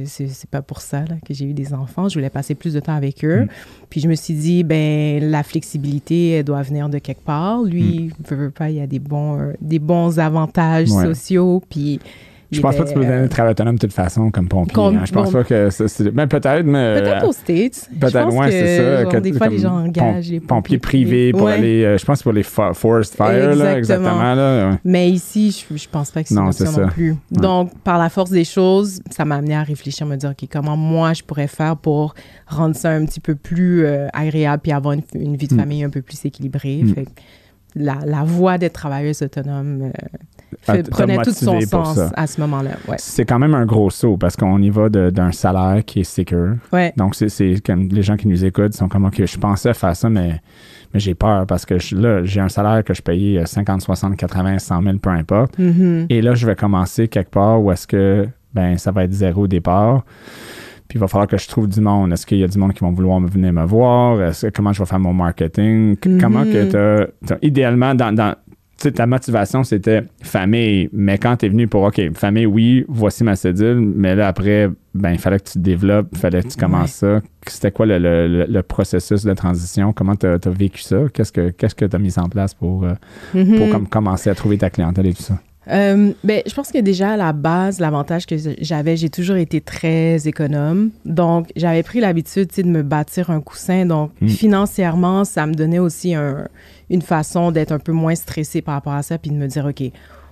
c'est 0.06 0.50
pas 0.50 0.62
pour 0.62 0.82
ça 0.82 1.00
là, 1.06 1.16
que 1.26 1.34
j'ai 1.34 1.46
eu 1.46 1.54
des 1.54 1.74
enfants. 1.74 2.10
Je 2.10 2.16
voulais 2.16 2.30
passer 2.30 2.54
plus 2.54 2.74
de 2.74 2.82
temps 2.82 2.96
avec 2.96 3.24
eux. 3.24 3.44
Mm. 3.44 3.48
Puis 3.90 4.02
je 4.02 4.10
me 4.10 4.16
suis 4.16 4.34
dit, 4.34 4.64
ben 4.66 5.24
la 5.32 5.42
flexibilité, 5.44 6.32
elle 6.32 6.44
doit 6.44 6.62
venir 6.64 6.90
de 6.90 6.98
quelque 6.98 7.24
part. 7.24 7.64
Lui, 7.64 8.12
veut, 8.28 8.36
veut 8.36 8.50
pas, 8.52 8.70
il 8.70 8.76
y 8.76 8.82
a 8.82 8.88
des 8.88 9.00
bons, 9.00 9.40
euh, 9.40 9.54
des 9.62 9.80
bons 9.80 10.20
avantages 10.20 10.90
Mm. 10.90 10.96
Ouais. 10.96 11.06
sociaux. 11.06 11.64
Puis 11.70 12.00
Je 12.52 12.60
pense 12.62 12.76
pas 12.76 12.84
que 12.84 12.90
tu 12.90 12.94
peux 12.96 13.06
euh, 13.06 13.08
donner 13.18 13.30
travail 13.30 13.52
autonome 13.52 13.76
de 13.76 13.80
toute 13.80 13.94
façon 13.94 14.30
comme 14.30 14.48
pompier. 14.48 14.76
Hein. 14.84 15.02
Je 15.06 15.12
pense 15.12 15.32
bon. 15.32 15.40
pas 15.40 15.44
que 15.46 15.70
c'est. 15.70 16.12
Ben, 16.12 16.28
peut-être, 16.28 16.66
mais. 16.66 17.00
Peut-être 17.02 17.26
aux 17.28 17.32
States. 17.32 17.90
Peut-être, 18.00 18.34
ouais, 18.36 18.46
que, 18.48 18.52
c'est 18.52 18.78
ça. 18.78 19.02
genre, 19.04 19.12
que- 19.12 19.18
des 19.18 19.34
fois, 19.34 19.48
les 19.48 19.58
gens 19.60 19.86
engagent 19.86 20.30
les 20.30 20.40
pompiers 20.42 20.78
privés 20.78 21.32
pour 21.32 21.44
Ouais. 21.44 21.54
aller. 21.54 21.84
euh, 21.86 21.98
je 21.98 22.06
pense 22.06 22.22
pour 22.24 22.34
les 22.34 22.44
fo- 22.44 22.74
forest 22.74 23.16
fire, 23.16 23.28
là, 23.56 23.78
Exactement. 23.78 23.78
exactement. 23.78 24.36
Là, 24.36 24.70
ouais. 24.72 24.76
Mais 24.84 25.10
ici, 25.10 25.66
je, 25.72 25.78
je 25.78 25.88
pense 25.90 26.12
pas 26.12 26.24
que 26.24 26.30
c'est 26.30 26.36
Non, 26.36 26.52
ça. 26.52 26.66
non 26.82 26.88
plus. 26.90 27.16
Donc, 27.32 27.72
par 27.84 27.98
la 27.98 28.10
force 28.10 28.32
des 28.32 28.44
choses, 28.44 29.02
ça 29.10 29.24
m'a 29.24 29.36
amené 29.38 29.56
à 29.56 29.64
réfléchir, 29.64 30.06
me 30.06 30.16
dire, 30.18 30.32
OK, 30.32 30.48
comment 30.52 30.76
moi, 30.76 31.14
je 31.14 31.24
pourrais 31.24 31.48
faire 31.48 31.78
pour 31.78 32.14
rendre 32.48 32.76
ça 32.76 32.90
un 32.92 33.06
petit 33.06 33.20
peu 33.22 33.36
plus 33.36 33.86
euh, 33.86 34.08
agréable 34.14 34.62
puis 34.64 34.72
avoir 34.74 34.94
une, 34.94 35.04
une 35.16 35.38
vie 35.38 35.48
de 35.48 35.54
Mm. 35.54 35.60
famille 35.60 35.84
un 35.84 35.90
peu 35.90 36.02
plus 36.02 36.26
équilibrée. 36.26 36.82
Mm. 36.84 36.94
Fait 36.96 37.06
la, 37.74 38.00
la 38.06 38.24
voie 38.26 38.58
d'être 38.58 38.74
travailleuse 38.74 39.22
autonome 39.22 39.84
euh, 39.84 39.90
prenait 40.90 41.18
tout 41.24 41.32
son 41.32 41.60
sens 41.62 41.96
ça. 41.96 42.12
à 42.16 42.28
ce 42.28 42.40
moment-là. 42.42 42.72
Ouais. 42.88 42.96
C'est 42.98 43.26
quand 43.26 43.40
même 43.40 43.54
un 43.54 43.66
gros 43.66 43.90
saut 43.90 44.18
parce 44.18 44.36
qu'on 44.36 44.62
y 44.62 44.70
va 44.70 44.90
d'un 44.90 45.32
salaire 45.32 45.84
qui 45.86 46.02
est 46.02 46.04
secure. 46.04 46.56
Ouais. 46.74 46.94
Donc, 46.98 47.16
c'est- 47.16 47.66
comme 47.66 47.88
les 47.90 48.04
gens 48.04 48.18
qui 48.18 48.28
nous 48.28 48.44
écoutent 48.46 48.74
sont 48.74 48.88
comme, 48.88 49.06
OK, 49.06 49.24
je 49.26 49.38
pensais 49.38 49.74
faire 49.74 49.96
ça, 49.96 50.10
mais, 50.10 50.42
mais 50.94 51.00
j'ai 51.00 51.16
peur 51.16 51.46
parce 51.46 51.66
que 51.66 51.80
je- 51.80 51.96
là, 51.96 52.24
j'ai 52.24 52.40
un 52.42 52.50
salaire 52.50 52.84
que 52.84 52.94
je 52.94 53.02
payais 53.02 53.40
euh, 53.40 53.46
50, 53.46 53.82
60, 53.82 54.16
80, 54.18 54.60
100 54.60 54.82
000, 54.84 54.98
peu 54.98 55.10
importe. 55.10 55.58
Mhm. 55.60 56.08
Et 56.10 56.22
là, 56.22 56.34
je 56.36 56.46
vais 56.46 56.56
commencer 56.56 57.08
quelque 57.08 57.32
part 57.32 57.62
où 57.62 57.72
est-ce 57.72 57.88
que 57.88 58.28
ben, 58.54 58.78
ça 58.78 58.92
va 58.92 59.06
être 59.06 59.14
zéro 59.14 59.44
au 59.44 59.48
départ. 59.48 60.04
Puis 60.90 60.98
il 60.98 61.00
va 61.00 61.08
falloir 61.08 61.26
que 61.28 61.38
je 61.38 61.48
trouve 61.48 61.70
du 61.70 61.80
monde. 61.80 62.12
Est-ce 62.12 62.26
qu'il 62.26 62.38
y 62.40 62.44
a 62.44 62.48
du 62.50 62.58
monde 62.58 62.74
qui 62.74 62.82
vont 62.82 62.92
vouloir 62.92 63.18
me 63.22 63.30
venir 63.30 63.54
me 63.54 63.64
voir? 63.64 64.22
Est-ce 64.22 64.48
comment 64.48 64.74
je 64.74 64.80
vais 64.80 64.86
faire 64.86 65.00
mon 65.00 65.14
marketing? 65.14 65.96
Comment 66.20 66.44
que 66.44 67.06
tu 67.06 67.38
idéalement, 67.42 67.96
dans, 67.96 68.14
ta 68.90 69.06
motivation, 69.06 69.64
c'était 69.64 70.04
famille. 70.24 70.90
Mais 70.94 71.18
quand 71.18 71.38
tu 71.38 71.46
es 71.46 71.50
venu 71.50 71.68
pour, 71.68 71.84
OK, 71.84 72.02
famille, 72.16 72.46
oui, 72.46 72.86
voici 72.88 73.24
ma 73.24 73.36
cédule. 73.36 73.80
Mais 73.80 74.16
là, 74.16 74.28
après, 74.28 74.70
ben, 74.94 75.12
il 75.12 75.18
fallait 75.20 75.40
que 75.40 75.46
tu 75.46 75.54
te 75.54 75.60
développes, 75.60 76.08
il 76.12 76.18
fallait 76.18 76.42
que 76.44 76.48
tu 76.50 76.58
commences 76.58 76.92
ça. 76.94 77.22
C'était 77.48 77.72
quoi 77.72 77.86
le, 77.86 78.00
le- 78.00 78.46
le- 78.48 78.64
processus 78.64 79.24
de 79.24 79.34
transition? 79.34 79.94
Comment 79.94 80.16
tu 80.16 80.26
as, 80.26 80.38
vécu 80.50 80.82
ça? 80.82 80.98
Qu'est-ce 81.14 81.32
que 81.32 81.86
tu 81.86 81.96
as 81.96 82.00
mis 82.00 82.18
en 82.20 82.28
place 82.30 82.54
pour, 82.54 82.84
euh, 82.84 82.94
pour 83.32 83.42
Mhm. 83.42 83.70
comme 83.72 83.88
commencer 83.88 84.30
à 84.30 84.36
trouver 84.36 84.58
ta 84.58 84.70
clientèle 84.70 85.08
et 85.08 85.14
tout 85.14 85.24
ça? 85.24 85.40
Euh, 85.70 86.12
ben, 86.24 86.42
je 86.48 86.54
pense 86.56 86.72
que 86.72 86.80
déjà 86.80 87.12
à 87.12 87.18
la 87.18 87.34
base, 87.34 87.80
l'avantage 87.80 88.26
que 88.26 88.36
j'avais, 88.62 88.98
j'ai 88.98 89.10
toujours 89.10 89.36
été 89.36 89.62
très 89.62 90.28
économe. 90.28 90.90
Donc, 91.06 91.50
j'avais 91.56 91.84
pris 91.84 92.00
l'habitude 92.00 92.50
de 92.58 92.64
me 92.64 92.82
bâtir 92.82 93.30
un 93.30 93.42
coussin. 93.42 93.86
Donc, 93.86 94.12
Mm. 94.22 94.28
financièrement, 94.28 95.24
ça 95.24 95.46
me 95.46 95.54
donnait 95.54 95.78
aussi 95.80 96.16
un- 96.16 96.48
une 96.90 97.04
façon 97.04 97.52
d'être 97.52 97.72
un 97.72 97.80
peu 97.80 97.92
moins 97.92 98.16
stressée 98.16 98.62
par 98.64 98.74
rapport 98.74 98.94
à 98.94 99.04
ça, 99.04 99.18
puis 99.20 99.30
de 99.30 99.36
me 99.36 99.48
dire, 99.48 99.66
OK, 99.66 99.84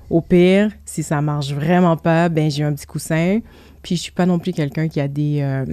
au 0.09 0.21
pire, 0.21 0.71
si 0.83 1.03
ça 1.03 1.21
marche 1.21 1.53
vraiment 1.53 1.95
pas, 1.95 2.27
ben 2.29 2.49
j'ai 2.49 2.63
un 2.63 2.73
petit 2.73 2.87
coussin. 2.87 3.39
Puis, 3.83 3.95
je 3.97 4.01
suis 4.01 4.11
pas 4.11 4.25
non 4.25 4.39
plus 4.39 4.51
quelqu'un 4.51 4.87
qui 4.87 4.99
a 4.99 5.07
des, 5.07 5.39
euh, 5.41 5.63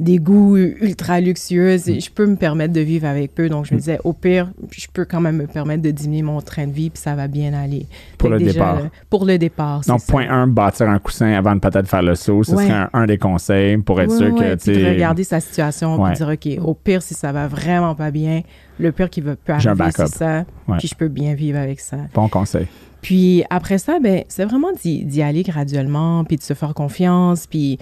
des 0.00 0.18
goûts 0.18 0.56
ultra 0.56 1.20
luxueux. 1.20 1.76
Mm. 1.76 2.00
Je 2.00 2.10
peux 2.10 2.26
me 2.26 2.36
permettre 2.36 2.72
de 2.72 2.80
vivre 2.80 3.06
avec 3.06 3.34
peu. 3.34 3.48
Donc, 3.48 3.66
je 3.66 3.74
me 3.74 3.78
disais, 3.78 3.98
au 4.04 4.12
pire, 4.12 4.50
je 4.70 4.86
peux 4.92 5.04
quand 5.04 5.20
même 5.20 5.36
me 5.36 5.46
permettre 5.46 5.82
de 5.82 5.90
diminuer 5.92 6.22
mon 6.22 6.40
train 6.40 6.66
de 6.66 6.72
vie, 6.72 6.90
puis 6.90 7.00
ça 7.00 7.14
va 7.14 7.28
bien 7.28 7.54
aller. 7.54 7.86
Pour 8.18 8.28
Fait 8.30 8.34
le 8.34 8.38
déjà, 8.40 8.52
départ. 8.52 8.76
le- 8.82 8.90
pour 9.08 9.24
le 9.24 9.38
départ, 9.38 9.80
Donc, 9.86 10.00
ça. 10.00 10.06
point 10.12 10.28
1, 10.28 10.48
bâtir 10.48 10.88
un 10.88 10.98
coussin 10.98 11.32
avant 11.32 11.54
de 11.54 11.60
peut-être 11.60 11.86
faire 11.88 12.02
le 12.02 12.14
saut. 12.16 12.42
Ce 12.42 12.52
Ouais. 12.54 12.64
serait 12.66 12.74
un, 12.76 12.90
un 12.92 13.06
des 13.06 13.18
conseils 13.18 13.76
pour 13.78 14.00
être 14.00 14.10
Ouais, 14.10 14.16
sûr 14.18 14.34
ouais, 14.34 14.56
que 14.56 14.62
puis 14.64 14.74
tu 14.74 14.82
de 14.82 14.88
regarder 14.88 15.24
sa 15.24 15.38
situation, 15.40 16.02
puis 16.04 16.14
dire, 16.14 16.28
OK, 16.28 16.66
au 16.66 16.74
pire, 16.74 17.00
si 17.02 17.14
ça 17.14 17.30
va 17.32 17.46
vraiment 17.46 17.94
pas 17.94 18.10
bien, 18.10 18.42
le 18.80 18.90
pire 18.90 19.08
qui 19.10 19.20
va- 19.20 19.36
peut 19.36 19.52
arriver, 19.52 19.84
c'est 19.94 20.08
ça. 20.08 20.44
Puis 20.78 20.88
je 20.88 20.94
peux 20.96 21.08
bien 21.08 21.34
vivre 21.34 21.58
avec 21.58 21.78
ça. 21.80 21.98
Bon 22.14 22.28
conseil. 22.28 22.66
Puis 23.00 23.44
après 23.50 23.76
ça, 23.78 23.98
ben, 24.02 24.24
c'est 24.28 24.46
vraiment 24.46 24.72
d'y 24.82 25.20
aller 25.22 25.42
graduellement, 25.42 26.24
puis 26.24 26.36
de 26.38 26.42
se 26.42 26.54
faire 26.54 26.72
confiance. 26.74 27.46
Puis 27.46 27.78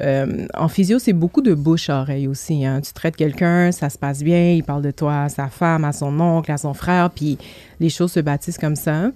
euh, 0.00 0.46
en 0.54 0.68
physio, 0.68 0.98
c'est 0.98 1.12
beaucoup 1.12 1.42
de 1.42 1.54
bouche 1.54 1.90
à 1.90 2.00
oreille 2.00 2.26
aussi. 2.28 2.64
hein. 2.64 2.80
Tu 2.80 2.92
traites 2.92 3.16
quelqu'un, 3.16 3.72
ça 3.72 3.90
se 3.90 3.98
passe 3.98 4.22
bien, 4.22 4.52
il 4.52 4.64
parle 4.64 4.82
de 4.82 4.90
toi 4.90 5.22
à 5.22 5.28
sa 5.28 5.48
femme, 5.48 5.84
à 5.84 5.92
son 5.92 6.18
oncle, 6.20 6.50
à 6.50 6.58
son 6.58 6.74
frère, 6.74 7.10
puis 7.10 7.38
les 7.80 7.88
choses 7.88 8.12
se 8.12 8.20
bâtissent 8.20 8.58
comme 8.58 8.76
ça. 8.76 9.10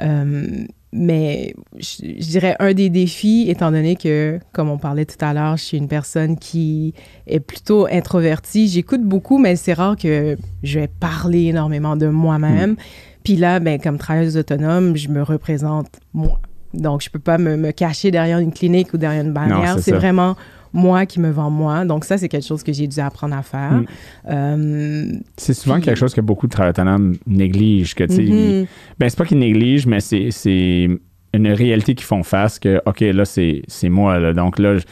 Euh, 0.00 0.64
mais 0.92 1.54
je, 1.76 2.06
je 2.20 2.28
dirais 2.28 2.56
un 2.60 2.72
des 2.72 2.88
défis, 2.88 3.46
étant 3.48 3.70
donné 3.72 3.96
que, 3.96 4.38
comme 4.52 4.70
on 4.70 4.78
parlait 4.78 5.04
tout 5.04 5.22
à 5.24 5.34
l'heure, 5.34 5.56
je 5.56 5.64
suis 5.64 5.76
une 5.76 5.88
personne 5.88 6.38
qui 6.38 6.94
est 7.26 7.40
plutôt 7.40 7.86
introvertie. 7.90 8.68
J'écoute 8.68 9.02
beaucoup, 9.02 9.38
mais 9.38 9.56
c'est 9.56 9.72
rare 9.72 9.96
que 9.96 10.36
je 10.62 10.80
vais 10.80 10.88
parler 10.88 11.46
énormément 11.46 11.96
de 11.96 12.06
moi-même. 12.06 12.76
Puis 13.24 13.36
là, 13.36 13.58
ben, 13.58 13.80
comme 13.80 13.98
travailleuse 13.98 14.36
autonome, 14.36 14.96
je 14.96 15.08
me 15.08 15.22
représente 15.22 15.88
moi. 16.12 16.40
Donc, 16.74 17.02
je 17.02 17.10
peux 17.10 17.18
pas 17.18 17.38
me, 17.38 17.56
me 17.56 17.70
cacher 17.70 18.10
derrière 18.10 18.38
une 18.38 18.52
clinique 18.52 18.92
ou 18.92 18.98
derrière 18.98 19.24
une 19.24 19.32
bannière. 19.32 19.78
c'est 19.78 19.92
vraiment 19.92 20.36
moi 20.72 21.06
qui 21.06 21.20
me 21.20 21.30
vends 21.30 21.50
moi. 21.50 21.84
Donc, 21.84 22.04
ça, 22.04 22.18
c'est 22.18 22.28
quelque 22.28 22.46
chose 22.46 22.62
que 22.62 22.72
j'ai 22.72 22.88
dû 22.88 22.98
apprendre 23.00 23.36
à 23.36 23.42
faire. 23.42 23.72
Mm. 23.72 23.86
Euh, 24.28 25.12
C'est 25.36 25.54
souvent 25.54 25.76
Puis- 25.76 25.84
quelque 25.84 25.96
chose 25.98 26.12
que 26.14 26.20
beaucoup 26.20 26.46
de 26.48 26.52
travailleurs 26.52 26.74
autonomes 26.74 27.16
négligent. 27.26 27.94
Que, 27.94 28.04
mhm. 28.04 28.66
ben, 28.98 29.08
c'est 29.08 29.16
pas 29.16 29.24
qu'ils 29.24 29.38
négligent, 29.38 29.86
mais 29.86 30.00
c'est, 30.00 30.88
une 31.32 31.48
réalité 31.48 31.94
qu'ils 31.94 32.06
font 32.06 32.22
face 32.22 32.58
que, 32.58 32.80
OK, 32.86 33.00
là, 33.00 33.24
c'est, 33.24 33.62
c'est 33.66 33.88
moi. 33.88 34.18
Là, 34.18 34.32
donc 34.32 34.58
là, 34.58 34.76
je- 34.76 34.84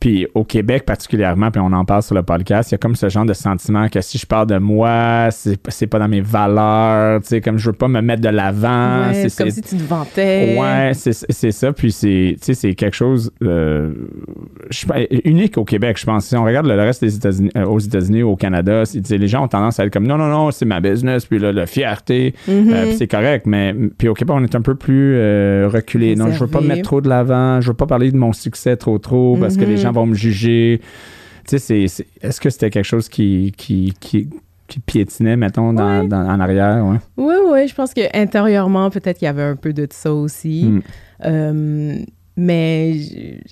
Puis 0.00 0.26
au 0.34 0.44
Québec 0.44 0.84
particulièrement, 0.86 1.50
puis 1.50 1.60
on 1.62 1.72
en 1.72 1.84
parle 1.84 2.02
sur 2.02 2.14
le 2.14 2.22
podcast, 2.22 2.70
il 2.70 2.74
y 2.74 2.76
a 2.76 2.78
comme 2.78 2.96
ce 2.96 3.08
genre 3.10 3.26
de 3.26 3.34
sentiment 3.34 3.88
que 3.88 4.00
si 4.00 4.16
je 4.16 4.24
parle 4.26 4.46
de 4.46 4.56
moi, 4.56 5.28
c'est, 5.30 5.58
c'est 5.68 5.86
pas 5.86 5.98
dans 5.98 6.08
mes 6.08 6.22
valeurs, 6.22 7.20
tu 7.20 7.28
sais, 7.28 7.40
comme 7.42 7.58
je 7.58 7.66
veux 7.66 7.76
pas 7.76 7.86
me 7.88 8.00
mettre 8.00 8.22
de 8.22 8.30
l'avant. 8.30 9.08
Ouais, 9.08 9.12
c'est, 9.14 9.28
c'est 9.28 9.42
comme 9.42 9.50
c'est- 9.50 9.66
si 9.66 9.76
tu 9.76 9.82
te 9.82 9.88
vantais. 9.88 10.56
Ouais, 10.58 10.92
c'est, 10.94 11.12
c'est 11.12 11.52
ça. 11.52 11.72
Puis 11.74 11.92
c'est, 11.92 12.36
tu 12.38 12.44
sais, 12.46 12.54
c'est 12.54 12.74
quelque 12.74 12.96
chose 12.96 13.30
euh, 13.42 13.92
je 14.70 14.78
sais 14.78 14.86
pas, 14.86 14.96
unique 15.24 15.58
au 15.58 15.64
Québec, 15.64 15.98
je 15.98 16.06
pense. 16.06 16.24
Si 16.26 16.36
on 16.36 16.44
regarde 16.44 16.66
le 16.66 16.74
reste 16.76 17.02
des 17.04 17.14
États-Unis, 17.16 17.50
euh, 17.56 17.64
aux 17.66 17.78
États-Unis, 17.78 18.22
au 18.22 18.36
Canada, 18.36 18.84
les 19.10 19.28
gens 19.28 19.44
ont 19.44 19.48
tendance 19.48 19.78
à 19.80 19.84
être 19.84 19.92
comme 19.92 20.06
non, 20.06 20.16
non, 20.16 20.28
non, 20.28 20.50
c'est 20.50 20.64
ma 20.64 20.80
business, 20.80 21.26
puis 21.26 21.38
là, 21.38 21.52
la 21.52 21.66
fierté, 21.66 22.34
euh, 22.48 22.84
puis 22.86 22.96
c'est 22.96 23.06
correct. 23.08 23.44
Mais 23.46 23.74
puis 23.98 24.08
au 24.08 24.14
Québec, 24.14 24.34
on 24.38 24.44
est 24.44 24.54
un 24.54 24.62
peu 24.62 24.74
plus 24.76 25.14
reculé. 25.66 26.16
Non, 26.16 26.30
je 26.32 26.40
veux 26.40 26.46
pas 26.46 26.60
me 26.62 26.68
mettre 26.68 26.82
trop 26.82 27.00
de 27.02 27.08
l'avant, 27.08 27.60
je 27.60 27.68
veux 27.68 27.74
pas 27.74 27.86
parler 27.86 28.10
de 28.10 28.16
mon 28.16 28.32
succès 28.32 28.76
trop, 28.76 28.98
trop, 28.98 29.36
parce 29.36 29.56
que 29.56 29.64
les 29.64 29.74
Mhm. 29.74 29.89
Gens 29.92 30.00
vont 30.00 30.06
me 30.06 30.14
juger. 30.14 30.80
Tu 31.48 31.58
sais, 31.58 31.80
est-ce 32.22 32.40
que 32.40 32.50
c'était 32.50 32.70
quelque 32.70 32.84
chose 32.84 33.08
qui, 33.08 33.52
qui, 33.56 33.92
qui, 33.98 34.28
qui 34.68 34.78
piétinait, 34.80 35.36
mettons, 35.36 35.72
dans, 35.72 36.02
Ouais. 36.02 36.08
dans- 36.08 36.26
en 36.28 36.38
arrière? 36.40 36.84
Ouais? 36.86 36.98
Oui, 37.16 37.34
oui, 37.50 37.68
je 37.68 37.74
pense 37.74 37.92
que 37.94 38.02
intérieurement, 38.16 38.90
peut-être 38.90 39.18
qu'il 39.18 39.26
y 39.26 39.28
avait 39.28 39.42
un 39.42 39.56
peu 39.56 39.72
de 39.72 39.86
ça 39.90 40.12
aussi. 40.12 40.64
Mm. 40.64 40.82
Euh, 41.26 41.96
mais 42.36 42.94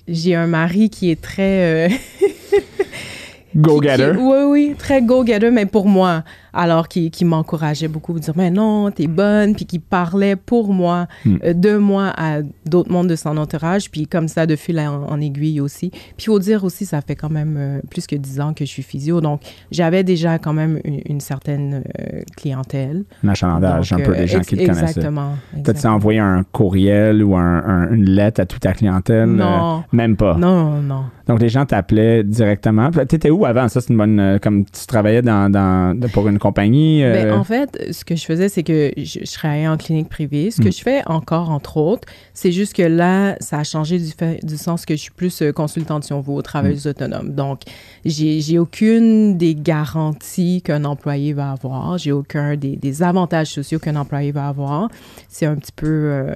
j'ai 0.07 0.35
un 0.35 0.47
mari 0.47 0.89
qui 0.89 1.11
est 1.11 1.21
très. 1.21 1.89
euh, 1.89 1.89
Go-getter. 3.55 4.11
Oui, 4.17 4.37
oui, 4.47 4.75
très 4.77 5.01
go-getter, 5.01 5.49
mais 5.51 5.65
pour 5.65 5.87
moi. 5.87 6.23
Alors, 6.53 6.87
qui, 6.87 7.11
qui 7.11 7.25
m'encourageait 7.25 7.87
beaucoup, 7.87 8.19
dire, 8.19 8.33
mais 8.35 8.49
non, 8.51 8.89
t'es 8.91 9.07
bonne, 9.07 9.55
puis 9.55 9.65
qui 9.65 9.79
parlait 9.79 10.35
pour 10.35 10.73
moi, 10.73 11.07
Hmm. 11.25 11.35
euh, 11.43 11.53
de 11.53 11.77
moi 11.77 12.13
à 12.17 12.41
d'autres 12.65 12.91
mondes 12.91 13.07
de 13.07 13.15
son 13.15 13.35
entourage, 13.37 13.89
puis 13.91 14.07
comme 14.07 14.27
ça, 14.27 14.45
de 14.45 14.55
fil 14.55 14.79
en, 14.79 15.03
en 15.09 15.19
aiguille 15.21 15.59
aussi. 15.61 15.89
Puis 15.89 16.13
il 16.19 16.25
faut 16.25 16.39
dire 16.39 16.63
aussi, 16.63 16.85
ça 16.85 17.01
fait 17.01 17.15
quand 17.15 17.29
même 17.29 17.55
euh, 17.57 17.79
plus 17.89 18.07
que 18.07 18.15
dix 18.15 18.39
ans 18.39 18.53
que 18.53 18.65
je 18.65 18.69
suis 18.69 18.83
physio, 18.83 19.21
donc 19.21 19.41
j'avais 19.71 20.03
déjà 20.03 20.39
quand 20.39 20.53
même 20.53 20.79
une, 20.85 21.01
une 21.05 21.19
certaine 21.19 21.83
euh, 21.99 22.21
clientèle. 22.37 23.03
Un 23.23 23.29
achalandage, 23.29 23.93
un 23.93 23.97
peu 23.97 24.11
euh, 24.13 24.17
des 24.19 24.27
gens 24.27 24.39
ex- 24.39 24.47
qui 24.47 24.55
te 24.57 24.61
connaissaient. 24.65 24.81
Exactement. 24.85 25.33
T'as-tu 25.63 25.87
envoyé 25.87 26.19
un 26.19 26.43
courriel 26.51 27.23
ou 27.23 27.35
un- 27.35 27.63
un- 27.65 27.91
une 27.93 28.05
lettre 28.09 28.41
à 28.41 28.45
toute 28.45 28.61
ta 28.61 28.73
clientèle? 28.73 29.27
Non. 29.29 29.79
Euh, 29.79 29.81
même 29.91 30.15
pas. 30.15 30.35
Non, 30.35 30.81
non. 30.81 31.03
Donc, 31.27 31.39
les 31.41 31.49
gens 31.49 31.65
t'appelaient 31.65 32.23
directement. 32.23 32.89
T'étais 32.91 33.29
où 33.29 33.45
avant? 33.45 33.67
Ça, 33.67 33.81
c'est 33.81 33.89
une 33.91 33.97
bonne... 33.97 34.19
euh, 34.19 34.37
comme 34.39 34.65
tu 34.65 34.87
travaillais 34.87 35.21
dans, 35.21 35.51
dans- 35.51 35.95
pour 36.11 36.27
une 36.27 36.38
compagnie? 36.39 37.03
euh, 37.03 37.13
Ben, 37.13 37.33
en 37.33 37.43
fait, 37.43 37.93
ce 37.93 38.03
que 38.03 38.15
je 38.15 38.25
faisais, 38.25 38.49
c'est 38.49 38.63
que 38.63 38.91
je, 38.97 39.19
je 39.23 39.33
travaillais 39.33 39.67
en 39.67 39.77
clinique 39.77 40.09
privée. 40.09 40.49
Ce 40.51 40.61
que 40.61 40.69
Mm. 40.69 40.71
je 40.73 40.81
fais 40.81 41.01
encore, 41.05 41.49
entre 41.51 41.77
autres, 41.77 42.07
c'est 42.33 42.51
juste 42.51 42.73
que 42.73 42.81
là, 42.83 43.35
ça 43.39 43.59
a 43.59 43.63
changé 43.63 43.99
du, 43.99 44.09
fait, 44.11 44.43
du 44.45 44.57
sens 44.57 44.85
que 44.85 44.95
je 44.95 45.01
suis 45.01 45.11
plus 45.11 45.41
euh, 45.41 45.51
consultante, 45.51 46.03
si 46.05 46.13
on 46.13 46.21
veut, 46.21 46.33
aux 46.33 46.41
travailleuses 46.41 46.85
Mm. 46.85 46.89
autonomes. 46.89 47.35
Donc, 47.35 47.61
j'ai 48.05 48.57
aucune 48.59 49.37
des 49.37 49.55
garanties 49.55 50.61
qu'un 50.63 50.85
employé 50.85 51.33
va 51.33 51.51
avoir. 51.51 51.97
J'ai 51.97 52.11
aucun 52.11 52.55
des, 52.55 52.75
des 52.75 53.03
avantages 53.03 53.47
sociaux 53.47 53.79
qu'un 53.79 53.95
employé 53.95 54.31
va 54.31 54.47
avoir. 54.47 54.89
C'est 55.27 55.45
un 55.45 55.55
petit 55.55 55.71
peu... 55.75 55.87
euh, 55.87 56.33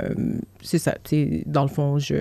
c'est 0.62 0.80
ça. 0.80 0.96
Dans 1.46 1.64
le 1.64 1.70
fond, 1.70 2.00
je... 2.00 2.16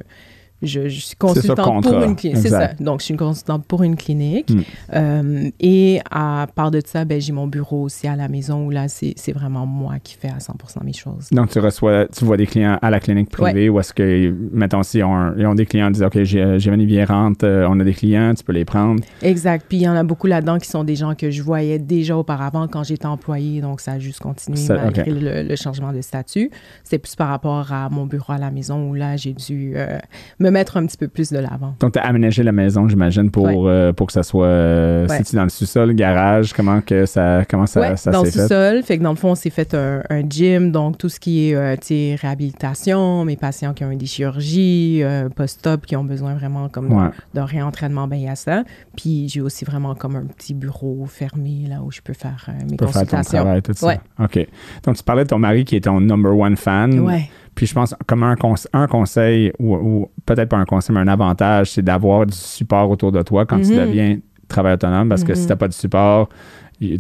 Je, 0.63 0.89
je 0.89 1.01
suis 1.01 1.17
consultante 1.17 1.85
pour 1.85 2.03
une 2.03 2.17
clinique. 2.17 2.39
C'est 2.41 2.51
ça. 2.51 2.73
Donc, 2.81 3.01
je 3.01 3.07
suis 3.07 3.13
une 3.13 3.19
consultante 3.19 3.65
pour 3.67 3.83
une 3.83 3.97
clinique. 3.97 4.51
Mm. 4.51 4.61
Euh, 4.95 5.51
et 5.61 6.01
à 6.11 6.47
part 6.55 6.71
de 6.71 6.81
ça, 6.85 7.05
ben, 7.05 7.21
j'ai 7.21 7.33
mon 7.33 7.47
bureau 7.47 7.83
aussi 7.83 8.07
à 8.07 8.17
la 8.17 8.29
maison 8.29 8.67
où 8.67 8.71
là, 8.71 8.87
c'est 8.89 9.33
vraiment 9.33 9.67
moi 9.67 9.95
qui 10.03 10.15
fais 10.15 10.29
à 10.29 10.41
100 10.41 10.55
mes 10.85 10.93
choses. 10.93 11.29
Donc, 11.31 11.51
tu 11.51 11.59
reçois, 11.59 12.07
tu 12.07 12.25
vois 12.25 12.37
des 12.37 12.47
clients 12.47 12.79
à 12.81 12.91
la 12.91 13.01
clinique 13.01 13.31
privée 13.31 13.69
ou 13.69 13.81
est-ce 13.81 13.93
que, 13.93 14.35
mettons, 14.53 14.83
si 14.83 15.03
on, 15.03 15.35
ils 15.37 15.47
ont 15.47 15.55
des 15.55 15.67
clients, 15.67 15.89
ils 15.89 15.93
disent, 15.93 16.03
OK, 16.03 16.23
j'ai 16.23 16.59
Geneviève 16.59 17.09
rentre, 17.09 17.45
euh, 17.45 17.67
on 17.69 17.79
a 17.81 17.85
des 17.85 17.95
clients, 17.95 18.33
tu 18.35 18.45
peux 18.45 18.53
les 18.53 18.65
prendre? 18.65 19.03
Exact. 19.23 19.67
Puis 19.69 19.79
il 19.79 19.83
y 19.83 19.89
en 19.89 19.95
a 19.97 20.03
beaucoup 20.03 20.27
là-dedans 20.27 20.59
qui 20.59 20.69
sont 20.69 20.85
des 20.85 20.97
gens 20.97 21.15
que 21.15 21.31
je 21.31 21.43
voyais 21.43 21.79
déjà 21.79 22.17
auparavant 22.17 22.69
quand 22.69 22.85
j'étais 22.85 23.07
employée. 23.07 23.61
Donc, 23.61 23.81
ça 23.81 23.93
a 23.93 23.99
juste 23.99 24.21
continué 24.21 24.59
Ça- 24.59 24.77
malgré 24.77 25.11
le 25.11 25.57
changement 25.57 25.93
de 25.93 26.01
statut. 26.01 26.51
C'est 26.85 26.99
plus 26.99 27.17
par 27.17 27.29
rapport 27.29 27.73
à 27.73 27.89
mon 27.89 28.07
bureau 28.07 28.33
à 28.33 28.39
la 28.39 28.51
maison 28.51 28.91
où 28.91 28.95
là, 28.95 29.17
j'ai 29.17 29.33
dû 29.33 29.73
euh, 29.77 29.99
me 30.39 30.51
mettre 30.53 30.77
un 30.77 30.87
petit 30.87 30.97
peu 30.97 31.09
plus 31.09 31.31
de 31.33 31.39
l'avant. 31.39 31.75
Donc, 31.81 31.93
tu 31.95 31.99
as 31.99 32.03
aménagé 32.07 32.43
la 32.45 32.53
maison, 32.53 32.89
j'imagine, 32.89 33.31
pour, 33.31 33.45
Ouais. 33.45 33.57
euh, 33.67 33.93
pour 33.93 34.07
que 34.07 34.13
ça 34.13 34.23
soit. 34.23 34.47
euh, 34.47 35.07
Ouais. 35.09 35.19
Si 35.19 35.25
tu 35.31 35.37
dans 35.37 35.43
le 35.45 35.49
sous-sol, 35.49 35.93
garage, 35.95 36.53
comment 36.53 36.81
que 36.81 37.07
ça, 37.07 37.45
comment 37.49 37.67
ça, 37.67 37.81
ouais, 37.81 37.97
ça 37.97 38.11
dans 38.13 38.23
le 38.23 38.31
sous-sol. 38.31 38.83
Fait 38.85 38.99
que 38.99 39.03
dans 39.03 39.11
le 39.11 39.17
fond, 39.17 39.31
on 39.31 39.35
s'est 39.35 39.51
fait 39.51 39.75
un, 39.75 40.03
un 40.11 40.23
gym, 40.29 40.71
donc 40.71 40.99
tout 40.99 41.09
ce 41.09 41.19
qui 41.19 41.51
est 41.51 41.55
euh, 41.57 41.75
réhabilitation, 42.43 43.25
mes 43.25 43.37
patients 43.37 43.73
qui 43.73 43.85
ont 43.85 43.91
eu 43.91 43.97
des 43.97 44.07
chirurgies, 44.07 45.01
euh, 45.03 45.29
post-op, 45.29 45.87
qui 45.87 45.97
ont 45.97 46.05
besoin 46.05 46.35
vraiment 46.35 46.69
comme 46.69 47.11
d'un 47.35 47.45
réentraînement, 47.45 48.07
ben 48.09 48.17
il 48.17 48.25
y 48.25 48.29
a 48.29 48.37
ça. 48.37 48.65
Puis 48.97 49.29
j'ai 49.29 49.41
aussi 49.41 49.65
vraiment 49.65 49.95
comme 49.95 50.17
un 50.17 50.25
petit 50.25 50.55
bureau 50.55 51.05
fermé 51.07 51.67
là 51.69 51.77
où 51.85 51.91
je 51.91 52.01
peux 52.01 52.13
faire 52.13 52.49
mes 52.63 52.71
Tu 52.71 52.77
peux 52.77 52.87
faire 52.87 52.93
ton 52.93 52.99
consultations. 53.17 53.39
travail, 53.43 53.63
tout 53.63 53.73
ça. 53.75 53.95
OK. 54.19 54.47
Donc, 54.85 54.97
tu 54.97 55.03
parlais 55.03 55.25
de 55.25 55.29
ton 55.29 55.39
mari 55.39 55.65
qui 55.65 55.77
est 55.77 55.81
ton 55.85 56.01
number 56.01 56.37
one 56.37 56.57
fan. 56.57 57.01
Ouais. 57.01 57.29
Puis 57.55 57.67
je 57.67 57.75
pense 57.75 57.95
comme 58.07 58.23
un, 58.23 58.35
conse- 58.35 58.67
un 58.73 58.87
conseil, 58.87 59.53
ou, 59.59 59.75
ou 59.77 60.11
peut-être 60.27 60.49
pas 60.49 60.57
un 60.57 60.65
conseil, 60.65 60.95
mais 60.95 61.01
un 61.03 61.09
avantage, 61.09 61.73
c'est 61.73 61.83
d'avoir 61.83 62.27
du 62.27 62.35
support 62.37 62.89
autour 62.91 63.13
de 63.13 63.23
toi 63.23 63.45
quand 63.47 63.61
tu 63.61 63.71
Mhm. 63.73 63.77
deviens 63.77 64.19
travailleur 64.49 64.77
autonome. 64.77 65.09
Parce 65.09 65.25
que 65.25 65.35
si 65.35 65.43
Mhm. 65.43 65.49
t'as 65.49 65.57
pas 65.57 65.69
de 65.69 65.73
support, 65.73 66.29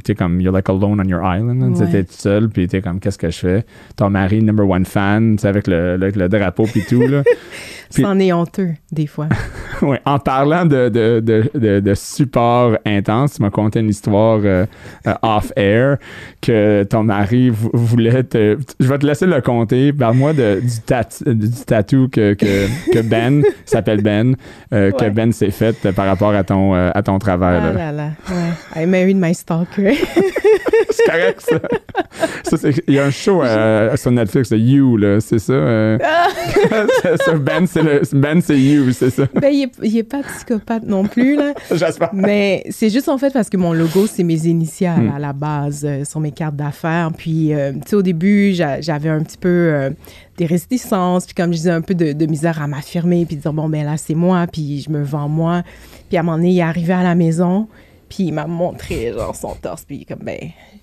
tu 0.05 0.12
es 0.12 0.15
comme, 0.15 0.41
you're 0.41 0.53
like 0.55 0.69
alone 0.69 1.01
on 1.01 1.09
your 1.09 1.21
island. 1.25 1.77
Ouais. 1.79 1.87
T'es 1.91 2.05
tout 2.05 2.12
seul, 2.17 2.49
puis 2.49 2.67
t'es 2.69 2.81
comme, 2.81 3.01
qu'est-ce 3.01 3.19
que 3.19 3.31
je 3.31 3.39
fais? 3.39 3.67
Ton 3.97 4.11
mari, 4.11 4.43
number 4.43 4.69
one 4.69 4.85
fan, 4.85 5.37
tu 5.37 5.43
sais, 5.43 5.49
avec 5.49 5.67
le, 5.67 5.97
le, 5.97 6.11
le 6.11 6.29
drapeau, 6.29 6.65
puis 6.65 6.83
tout. 6.89 7.03
Là. 7.07 7.23
Puis- 7.95 8.05
C'en 8.05 8.19
est 8.21 8.33
honteux, 8.33 8.71
des 8.91 9.07
fois. 9.07 9.29
Ouais, 9.83 10.01
en 10.05 10.21
parlant 10.21 10.65
de, 10.65 10.89
de, 10.89 11.19
de, 11.19 11.51
de, 11.59 11.81
de 11.81 11.95
support 11.95 12.77
intense, 12.87 13.35
tu 13.35 13.43
m'as 13.43 13.51
conté 13.51 13.81
une 13.81 13.89
histoire 13.89 14.39
euh, 14.45 14.65
euh, 15.09 15.15
off-air 15.23 15.97
que 16.41 16.85
ton 16.85 17.03
mari 17.03 17.51
vou- 17.51 17.71
voulait 17.75 18.23
te... 18.23 18.57
Je 18.79 18.89
vais 18.89 18.99
te 18.99 19.05
laisser 19.07 19.27
le 19.27 19.41
compter. 19.41 19.93
Parle-moi 19.93 20.35
de, 20.35 20.61
du, 20.61 20.81
tat- 20.87 21.25
du 21.27 21.51
tatou 21.67 22.07
que, 22.09 22.35
que, 22.35 22.69
que 22.93 23.03
Ben, 23.11 23.43
s'appelle 23.65 24.03
Ben, 24.03 24.37
euh, 24.73 24.93
que. 24.93 25.11
Ben 25.11 25.33
s'est 25.33 25.51
fait 25.51 25.91
par 25.91 26.07
rapport 26.07 26.33
à 26.33 26.45
ton, 26.45 26.75
à 26.75 27.03
ton 27.03 27.19
travail. 27.19 27.59
Ah 27.61 27.73
là. 27.73 27.73
là 27.73 27.93
là. 27.93 28.11
Ouais. 28.31 28.83
I 28.85 28.87
married 28.87 29.17
my 29.17 29.35
stalker. 29.35 29.72
C'est 30.91 31.05
correct, 31.07 31.41
ça. 31.41 32.71
Il 32.88 32.95
y 32.95 32.99
a 32.99 33.05
un 33.07 33.11
show 33.11 33.43
euh, 33.43 33.97
sur 33.97 34.11
Netflix, 34.11 34.50
de 34.50 34.57
You, 34.59 34.97
là, 34.97 35.21
c'est 35.21 35.38
ça? 35.38 35.52
euh? 35.52 35.99
Ça, 37.25 37.35
ben, 37.35 37.67
c'est 37.67 38.14
ben, 38.14 38.41
c'est 38.41 38.59
You, 38.59 38.93
c'est 38.93 39.11
ça? 39.11 39.26
ben, 39.35 39.49
il 39.52 39.71
est, 39.83 39.99
est 39.99 40.02
pas 40.02 40.23
psychopathe 40.23 40.85
non 40.87 41.05
plus, 41.05 41.37
là. 41.37 41.55
J'espère. 41.75 42.11
Mais 42.12 42.64
c'est 42.71 42.91
juste 42.91 43.09
en 43.09 43.19
fait 43.19 43.33
parce 43.33 43.49
que 43.49 43.57
mon 43.57 43.73
logo, 43.73 44.07
c'est 44.07 44.23
mes 44.25 44.47
initiales 44.47 44.93
Hmm. 44.93 45.12
à 45.17 45.19
la 45.19 45.33
base 45.33 45.85
euh, 45.85 46.05
sur 46.05 46.21
mes 46.21 46.33
cartes 46.33 46.57
d'affaires. 46.57 47.11
Puis, 47.17 47.55
euh, 47.55 47.73
tu 47.73 47.81
sais, 47.87 47.97
au 47.97 48.02
début, 48.02 48.52
j'a- 48.52 48.81
j'avais 48.81 49.09
un 49.09 49.23
petit 49.23 49.38
peu 49.38 49.49
euh, 49.49 49.91
des 50.37 50.47
réticences, 50.47 51.25
puis 51.25 51.35
comme 51.35 51.52
je 51.52 51.57
disais, 51.59 51.71
un 51.71 51.81
peu 51.81 51.95
de, 51.95 52.12
de 52.12 52.26
misère 52.26 52.61
à 52.61 52.67
m'affirmer, 52.67 53.25
puis 53.25 53.37
de 53.37 53.41
dire, 53.43 53.52
bon, 53.52 53.69
ben 53.69 53.85
là, 53.85 53.97
c'est 53.97 54.14
moi, 54.14 54.47
puis 54.50 54.83
je 54.87 54.91
me 54.91 55.02
vends 55.02 55.29
moi. 55.29 55.62
Puis 56.09 56.17
à 56.17 56.21
un 56.21 56.23
moment 56.25 56.37
donné, 56.37 56.50
il 56.50 56.59
est 56.59 56.62
arrivé 56.62 56.93
à 56.93 57.02
la 57.02 57.14
maison, 57.14 57.69
puis 58.12 58.25
il 58.25 58.33
m'a 58.33 58.47
montré, 58.47 59.11
genre, 59.11 59.35
son 59.35 59.54
torse, 59.54 59.87
puis 59.87 60.04
comme, 60.04 60.19
ben, 60.19 60.38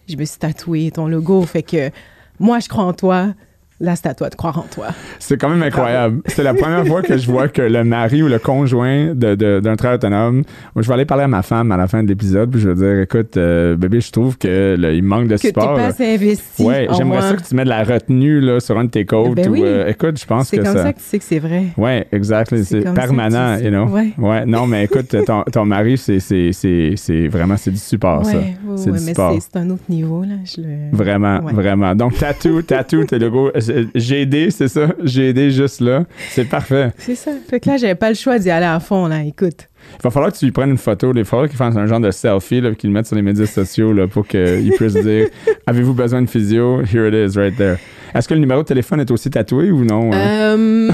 je 0.08 0.16
me 0.16 0.26
suis 0.26 0.40
tatoué 0.40 0.90
ton 0.90 1.08
logo. 1.08 1.44
Fait 1.44 1.62
que 1.62 1.92
moi, 2.40 2.60
je 2.60 2.68
crois 2.68 2.86
en 2.86 2.94
toi. 2.94 3.36
Là, 3.82 3.96
c'est 3.96 4.08
à 4.08 4.14
toi 4.14 4.30
de 4.30 4.36
croire 4.36 4.58
en 4.60 4.64
toi. 4.70 4.88
C'est 5.20 5.38
quand 5.38 5.48
même 5.50 5.64
incroyable. 5.64 6.22
C'est 6.26 6.44
la 6.44 6.54
première 6.54 6.86
fois 6.86 7.02
que 7.02 7.18
je 7.18 7.32
vois 7.32 7.48
que 7.48 7.62
le 7.62 7.84
mari 7.86 8.22
ou 8.22 8.28
le 8.28 8.38
conjoint 8.38 9.14
de- 9.16 9.36
de- 9.36 9.62
d'un 9.62 9.76
travailleur 9.78 10.00
autonome. 10.00 10.44
Moi, 10.76 10.82
je 10.84 10.88
vais 10.88 10.94
aller 10.96 11.06
parler 11.06 11.24
à 11.24 11.28
ma 11.30 11.42
femme 11.44 11.72
à 11.72 11.78
la 11.78 11.88
fin 11.88 12.04
de 12.04 12.10
l'épisode, 12.10 12.52
puis 12.52 12.60
je 12.60 12.70
vais 12.70 12.76
dire 12.76 13.00
écoute, 13.04 13.38
euh, 13.38 13.78
bébé, 13.78 14.02
je 14.02 14.12
trouve 14.12 14.38
que 14.38 14.76
là, 14.78 14.92
il 14.92 15.02
manque 15.04 15.28
de 15.28 15.36
Que 15.36 15.42
support. 15.48 15.80
assez 15.80 16.16
investi. 16.16 16.62
ouais, 16.64 16.88
j'aimerais 16.98 17.22
ça 17.22 17.36
que 17.36 17.44
tu 17.48 17.56
mettes 17.56 17.66
de 17.66 17.70
la 17.70 17.84
retenue 17.84 18.42
là, 18.42 18.60
sur 18.60 18.78
un 18.78 18.84
de 18.84 18.90
tes 18.90 19.06
côtes. 19.06 19.36
Ben 19.36 19.48
ou, 19.48 19.54
oui. 19.54 19.62
euh, 19.64 19.88
écoute, 19.88 20.20
je 20.20 20.26
pense 20.26 20.50
C'est 20.50 20.58
que 20.58 20.64
comme 20.64 20.74
ça. 20.76 20.84
ça. 20.84 20.94
que 20.94 20.98
tu 21.00 21.06
sais 21.06 21.20
que 21.20 21.24
c'est 21.26 21.40
vrai. 21.40 21.64
Ouais, 21.78 22.06
exact. 22.12 22.50
C'est 22.50 22.64
C'est 22.64 22.82
ça 22.82 22.90
que 22.90 22.96
permanent, 22.96 23.58
tu 23.58 23.64
you 23.64 23.70
know. 23.70 23.88
Ouais. 24.18 24.46
non, 24.46 24.68
mais 24.68 24.84
écoute, 24.86 25.16
ton, 25.26 25.44
ton 25.44 25.66
mari, 25.66 25.98
c'est, 25.98 26.20
c'est, 26.20 26.52
c'est, 26.52 26.94
c'est 26.98 27.28
vraiment 27.30 27.56
c'est 27.56 27.72
du 27.72 27.78
support, 27.78 28.26
ça. 28.26 28.32
Ouais, 28.34 28.56
ouais, 28.68 28.76
C'est 28.78 28.86
du 28.88 28.92
mais 28.92 28.98
support. 29.00 29.34
c'est- 29.36 29.50
c'est 29.54 29.60
un 29.60 29.70
autre 29.70 29.84
niveau, 29.88 30.24
là. 30.24 30.36
Je 30.44 30.62
le... 30.62 30.68
Vraiment, 30.92 31.40
vraiment. 31.54 31.96
Donc, 31.96 32.18
tatou, 32.18 32.62
tatou, 32.62 33.06
tes 33.06 33.20
logos. 33.20 33.52
Euh, 33.70 33.86
GD, 33.96 34.52
c'est 34.52 34.68
ça? 34.68 34.88
GD 35.04 35.52
juste 35.52 35.82
là. 35.82 36.06
C'est 36.30 36.46
parfait. 36.46 36.92
C'est 36.98 37.16
ça. 37.16 37.32
Fait 37.50 37.60
que 37.60 37.70
là, 37.70 37.78
j'avais 37.78 37.96
pas 37.96 38.10
le 38.10 38.16
choix 38.16 38.40
d'y 38.40 38.50
aller 38.50 38.66
à 38.66 38.80
fond, 38.80 39.08
là. 39.08 39.24
Écoute. 39.24 39.70
Il 40.00 40.04
va 40.04 40.10
falloir 40.12 40.32
que 40.32 40.38
tu 40.38 40.46
lui 40.46 40.52
prennes 40.52 40.72
une 40.72 40.78
photo. 40.78 41.12
Il 41.14 41.20
va 41.20 41.24
falloir 41.26 41.48
qu'il 41.48 41.58
fasse 41.58 41.76
un 41.76 41.86
genre 41.86 42.00
de 42.00 42.12
selfie, 42.12 42.62
là, 42.62 42.74
qu'il 42.76 42.90
le 42.90 42.94
mette 42.94 43.08
sur 43.08 43.16
les 43.16 43.22
médias 43.22 43.46
sociaux 43.46 43.94
là, 43.94 44.08
pour 44.08 44.28
qu'il 44.28 44.72
puisse 44.76 44.94
dire 44.94 45.28
Avez-vous 45.68 45.94
besoin 45.94 46.22
de 46.22 46.30
physio? 46.30 46.82
Here 46.82 47.08
it 47.08 47.14
is, 47.14 47.38
right 47.38 47.56
there. 47.56 47.78
Est-ce 48.14 48.28
que 48.28 48.34
le 48.34 48.40
numéro 48.40 48.62
de 48.62 48.68
téléphone 48.68 49.00
est 49.00 49.12
aussi 49.12 49.30
tatoué 49.30 49.72
ou 49.72 49.86
non 49.86 50.12
hein? 50.14 50.18
Euh, 50.18 50.92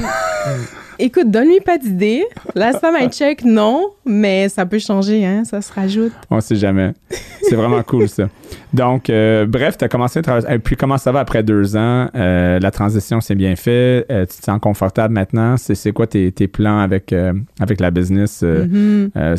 écoute, 0.99 1.29
donne-lui 1.31 1.59
pas 1.61 1.77
d'idée. 1.77 2.23
Last 2.55 2.79
time 2.81 2.95
I 2.99 3.09
check, 3.09 3.43
non, 3.43 3.89
mais 4.05 4.49
ça 4.49 4.65
peut 4.65 4.79
changer, 4.79 5.25
hein. 5.25 5.43
Ça 5.45 5.61
se 5.61 5.71
rajoute. 5.73 6.13
On 6.29 6.39
sait 6.41 6.55
jamais. 6.55 6.91
c'est 7.43 7.55
vraiment 7.55 7.81
cool, 7.83 8.07
ça. 8.09 8.29
Donc, 8.73 9.09
euh, 9.09 9.45
bref, 9.45 9.77
tu 9.77 9.85
as 9.85 9.87
commencé 9.89 10.19
à 10.19 10.21
travailler. 10.21 10.53
Et 10.55 10.59
puis, 10.59 10.75
comment 10.75 10.97
ça 10.97 11.11
va 11.11 11.19
après 11.21 11.43
deux 11.43 11.75
ans? 11.77 12.09
Euh, 12.15 12.59
la 12.59 12.71
transition 12.71 13.21
s'est 13.21 13.35
bien 13.35 13.55
faite. 13.55 14.05
Euh, 14.11 14.25
tu 14.25 14.37
te 14.39 14.43
sens 14.43 14.59
confortable 14.59 15.13
maintenant? 15.13 15.55
C'est, 15.57 15.91
quoi 15.91 16.07
tes, 16.07 16.31
tes 16.31 16.47
plans 16.47 16.79
avec, 16.79 17.13
euh, 17.13 17.33
avec 17.59 17.79
la 17.79 17.91
business 17.91 18.41
euh, 18.43 18.65
Mhm. 18.65 19.11
euh, 19.15 19.35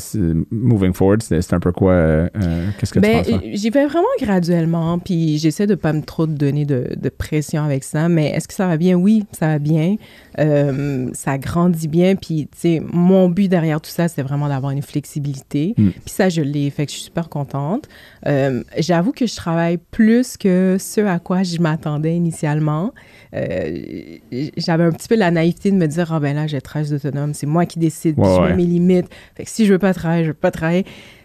moving 0.50 0.92
forward? 0.92 1.22
C'est, 1.22 1.52
un 1.52 1.60
peu 1.60 1.72
quoi? 1.72 1.92
euh, 1.92 2.28
euh, 2.42 2.66
qu'est-ce 2.78 2.92
que 2.94 3.00
Ben, 3.00 3.22
tu 3.25 3.32
penses? 3.32 3.40
j'y 3.52 3.70
vais 3.70 3.86
vraiment 3.86 4.06
graduellement, 4.20 4.98
puis 4.98 5.38
j'essaie 5.38 5.66
de 5.66 5.75
pas 5.75 5.92
me 5.92 6.02
trop 6.02 6.26
donner 6.26 6.64
de, 6.64 6.86
de 6.96 7.08
pression 7.08 7.62
avec 7.64 7.84
ça. 7.84 8.08
Mais 8.08 8.30
est-ce 8.30 8.48
que 8.48 8.54
ça 8.54 8.66
va 8.66 8.76
bien? 8.76 8.94
Oui, 8.96 9.25
ça 9.38 9.48
va 9.48 9.58
bien. 9.58 9.96
Euh, 10.38 11.08
ça 11.12 11.38
grandit 11.46 11.88
bien. 11.88 12.16
Puis, 12.16 12.48
tu 12.52 12.58
sais, 12.58 12.82
mon 12.92 13.28
but 13.28 13.48
derrière 13.48 13.80
tout 13.80 13.90
ça, 13.90 14.08
c'est 14.08 14.22
vraiment 14.22 14.48
d'avoir 14.48 14.72
une 14.72 14.82
flexibilité. 14.82 15.74
Mm. 15.78 15.90
Puis 15.90 16.10
ça, 16.10 16.28
je 16.28 16.42
l'ai. 16.42 16.68
Fait 16.70 16.84
que 16.86 16.92
je 16.92 16.96
suis 16.96 17.04
super 17.04 17.28
contente. 17.28 17.88
Euh, 18.26 18.62
J'avoue 18.78 19.12
que 19.12 19.26
je 19.26 19.36
travaille 19.36 19.78
plus 19.78 20.36
que 20.36 20.76
ce 20.78 21.00
à 21.00 21.18
quoi 21.18 21.42
je 21.42 21.58
m'attendais 21.58 22.14
initialement. 22.16 22.92
Euh, 23.34 24.18
J'avais 24.56 24.84
un 24.84 24.92
petit 24.92 25.08
peu 25.08 25.16
la 25.16 25.30
naïveté 25.30 25.70
de 25.70 25.76
me 25.76 25.86
dire, 25.86 26.12
ah 26.12 26.20
ben 26.20 26.34
là, 26.36 26.46
j'ai 26.46 26.60
13 26.60 26.92
autonome, 26.94 27.34
c'est 27.34 27.46
moi 27.46 27.66
qui 27.66 27.78
décide, 27.78 28.18
Ouais, 28.18 28.26
je 28.36 28.40
mets 28.40 28.46
ouais. 28.48 28.56
mes 28.56 28.64
limites. 28.66 29.08
Fait 29.34 29.44
que 29.44 29.50
si 29.50 29.66
je 29.66 29.72
veux 29.72 29.78
pas 29.78 29.94
travailler, 29.94 30.24
je 30.24 30.28
veux 30.28 30.34
pas 30.34 30.50
travailler. 30.50 30.84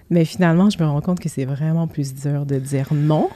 Mais 0.10 0.26
finalement, 0.26 0.70
je 0.70 0.78
me 0.82 0.88
rends 0.88 1.02
compte 1.02 1.20
que 1.20 1.30
c'est 1.30 1.46
vraiment 1.46 1.88
plus 1.88 2.14
dur 2.14 2.46
de 2.46 2.58
dire 2.58 2.88
non 2.94 3.30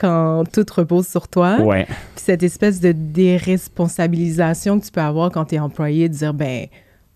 quand 0.00 0.44
tout 0.50 0.66
repose 0.74 1.06
sur 1.06 1.28
toi. 1.28 1.60
Ouais. 1.60 1.84
Puis 1.84 2.24
cette 2.24 2.42
espèce 2.42 2.80
de 2.80 2.92
déresponsabilisation 2.92 4.80
que 4.80 4.86
tu 4.86 4.90
peux 4.90 5.00
avoir 5.00 5.30
quand 5.30 5.46
tu 5.46 5.56
es 5.56 5.58
employé, 5.58 6.08
de 6.08 6.14
dire, 6.14 6.34
ben, 6.34 6.66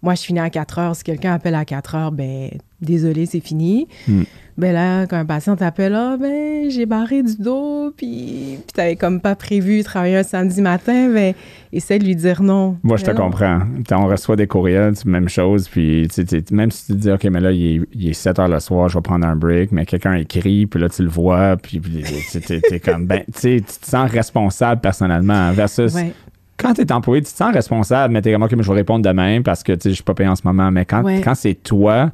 moi, 0.02 0.14
je 0.14 0.22
finis 0.22 0.40
à 0.40 0.50
4 0.50 0.78
heures. 0.78 0.96
Si 0.96 1.02
quelqu'un 1.02 1.32
appelle 1.32 1.54
à 1.54 1.64
4 1.64 1.94
heures, 1.94 2.12
ben, 2.12 2.50
désolé, 2.80 3.24
c'est 3.24 3.40
fini. 3.40 3.88
Hmm. 4.06 4.24
Ben 4.56 4.72
là, 4.72 5.06
quand 5.08 5.16
un 5.16 5.24
patient 5.24 5.56
t'appelle, 5.56 5.94
ah, 5.96 6.16
ben, 6.16 6.70
j'ai 6.70 6.86
barré 6.86 7.24
du 7.24 7.34
dos, 7.36 7.92
puis, 7.96 8.58
puis 8.58 8.72
t'avais 8.72 8.94
comme 8.94 9.20
pas 9.20 9.34
prévu 9.34 9.82
travailler 9.82 10.16
un 10.18 10.22
samedi 10.22 10.62
matin, 10.62 11.10
ben, 11.12 11.34
essaie 11.72 11.98
de 11.98 12.04
lui 12.04 12.14
dire 12.14 12.40
non. 12.40 12.76
Moi, 12.84 12.96
je 12.96 13.04
te 13.04 13.10
Mais 13.10 13.16
non. 13.18 13.24
comprends. 13.24 13.58
On 13.90 14.06
reçoit 14.06 14.36
des 14.36 14.46
courriels, 14.46 14.94
même 15.06 15.28
chose. 15.28 15.68
Puis, 15.68 16.06
même 16.52 16.70
si 16.70 16.86
tu 16.86 16.92
te 16.92 16.98
dis, 16.98 17.10
OK, 17.10 17.24
mais 17.24 17.40
là, 17.40 17.50
il 17.50 17.66
est, 17.66 17.80
il 17.94 18.08
est 18.10 18.12
7 18.12 18.38
heures 18.38 18.46
le 18.48 18.60
soir, 18.60 18.88
je 18.88 18.96
vais 18.96 19.02
prendre 19.02 19.26
un 19.26 19.34
break, 19.34 19.72
mais 19.72 19.84
quelqu'un 19.86 20.14
écrit, 20.14 20.66
puis 20.66 20.80
là, 20.80 20.88
tu 20.88 21.02
le 21.02 21.08
vois, 21.08 21.56
puis 21.56 21.80
puis 21.80 22.04
t'es- 22.46 22.78
comme, 22.80 23.06
ben, 23.06 23.22
tu 23.34 23.40
sais, 23.40 23.56
tu 23.60 23.80
te 23.80 23.86
sens 23.86 24.08
responsable 24.08 24.80
personnellement 24.80 25.50
versus 25.50 25.94
Ouais. 25.94 26.12
quand 26.56 26.74
tu 26.74 26.82
es 26.82 26.92
employé, 26.92 27.22
tu 27.22 27.32
te 27.32 27.36
sens 27.36 27.52
responsable, 27.52 28.12
mais 28.14 28.22
tu 28.22 28.28
es 28.28 28.32
comme, 28.32 28.44
OK, 28.44 28.52
mais 28.52 28.62
je 28.62 28.68
vais 28.70 28.76
répondre 28.76 29.04
demain 29.04 29.42
parce 29.42 29.64
que, 29.64 29.72
tu 29.72 29.80
sais, 29.80 29.88
je 29.90 29.94
suis 29.96 30.04
pas 30.04 30.14
payé 30.14 30.28
en 30.28 30.36
ce 30.36 30.42
moment. 30.44 30.70
Mais 30.70 30.84
quand, 30.84 31.02
Ouais. 31.02 31.20
quand 31.24 31.34
c'est 31.34 31.54
toi, 31.54 32.12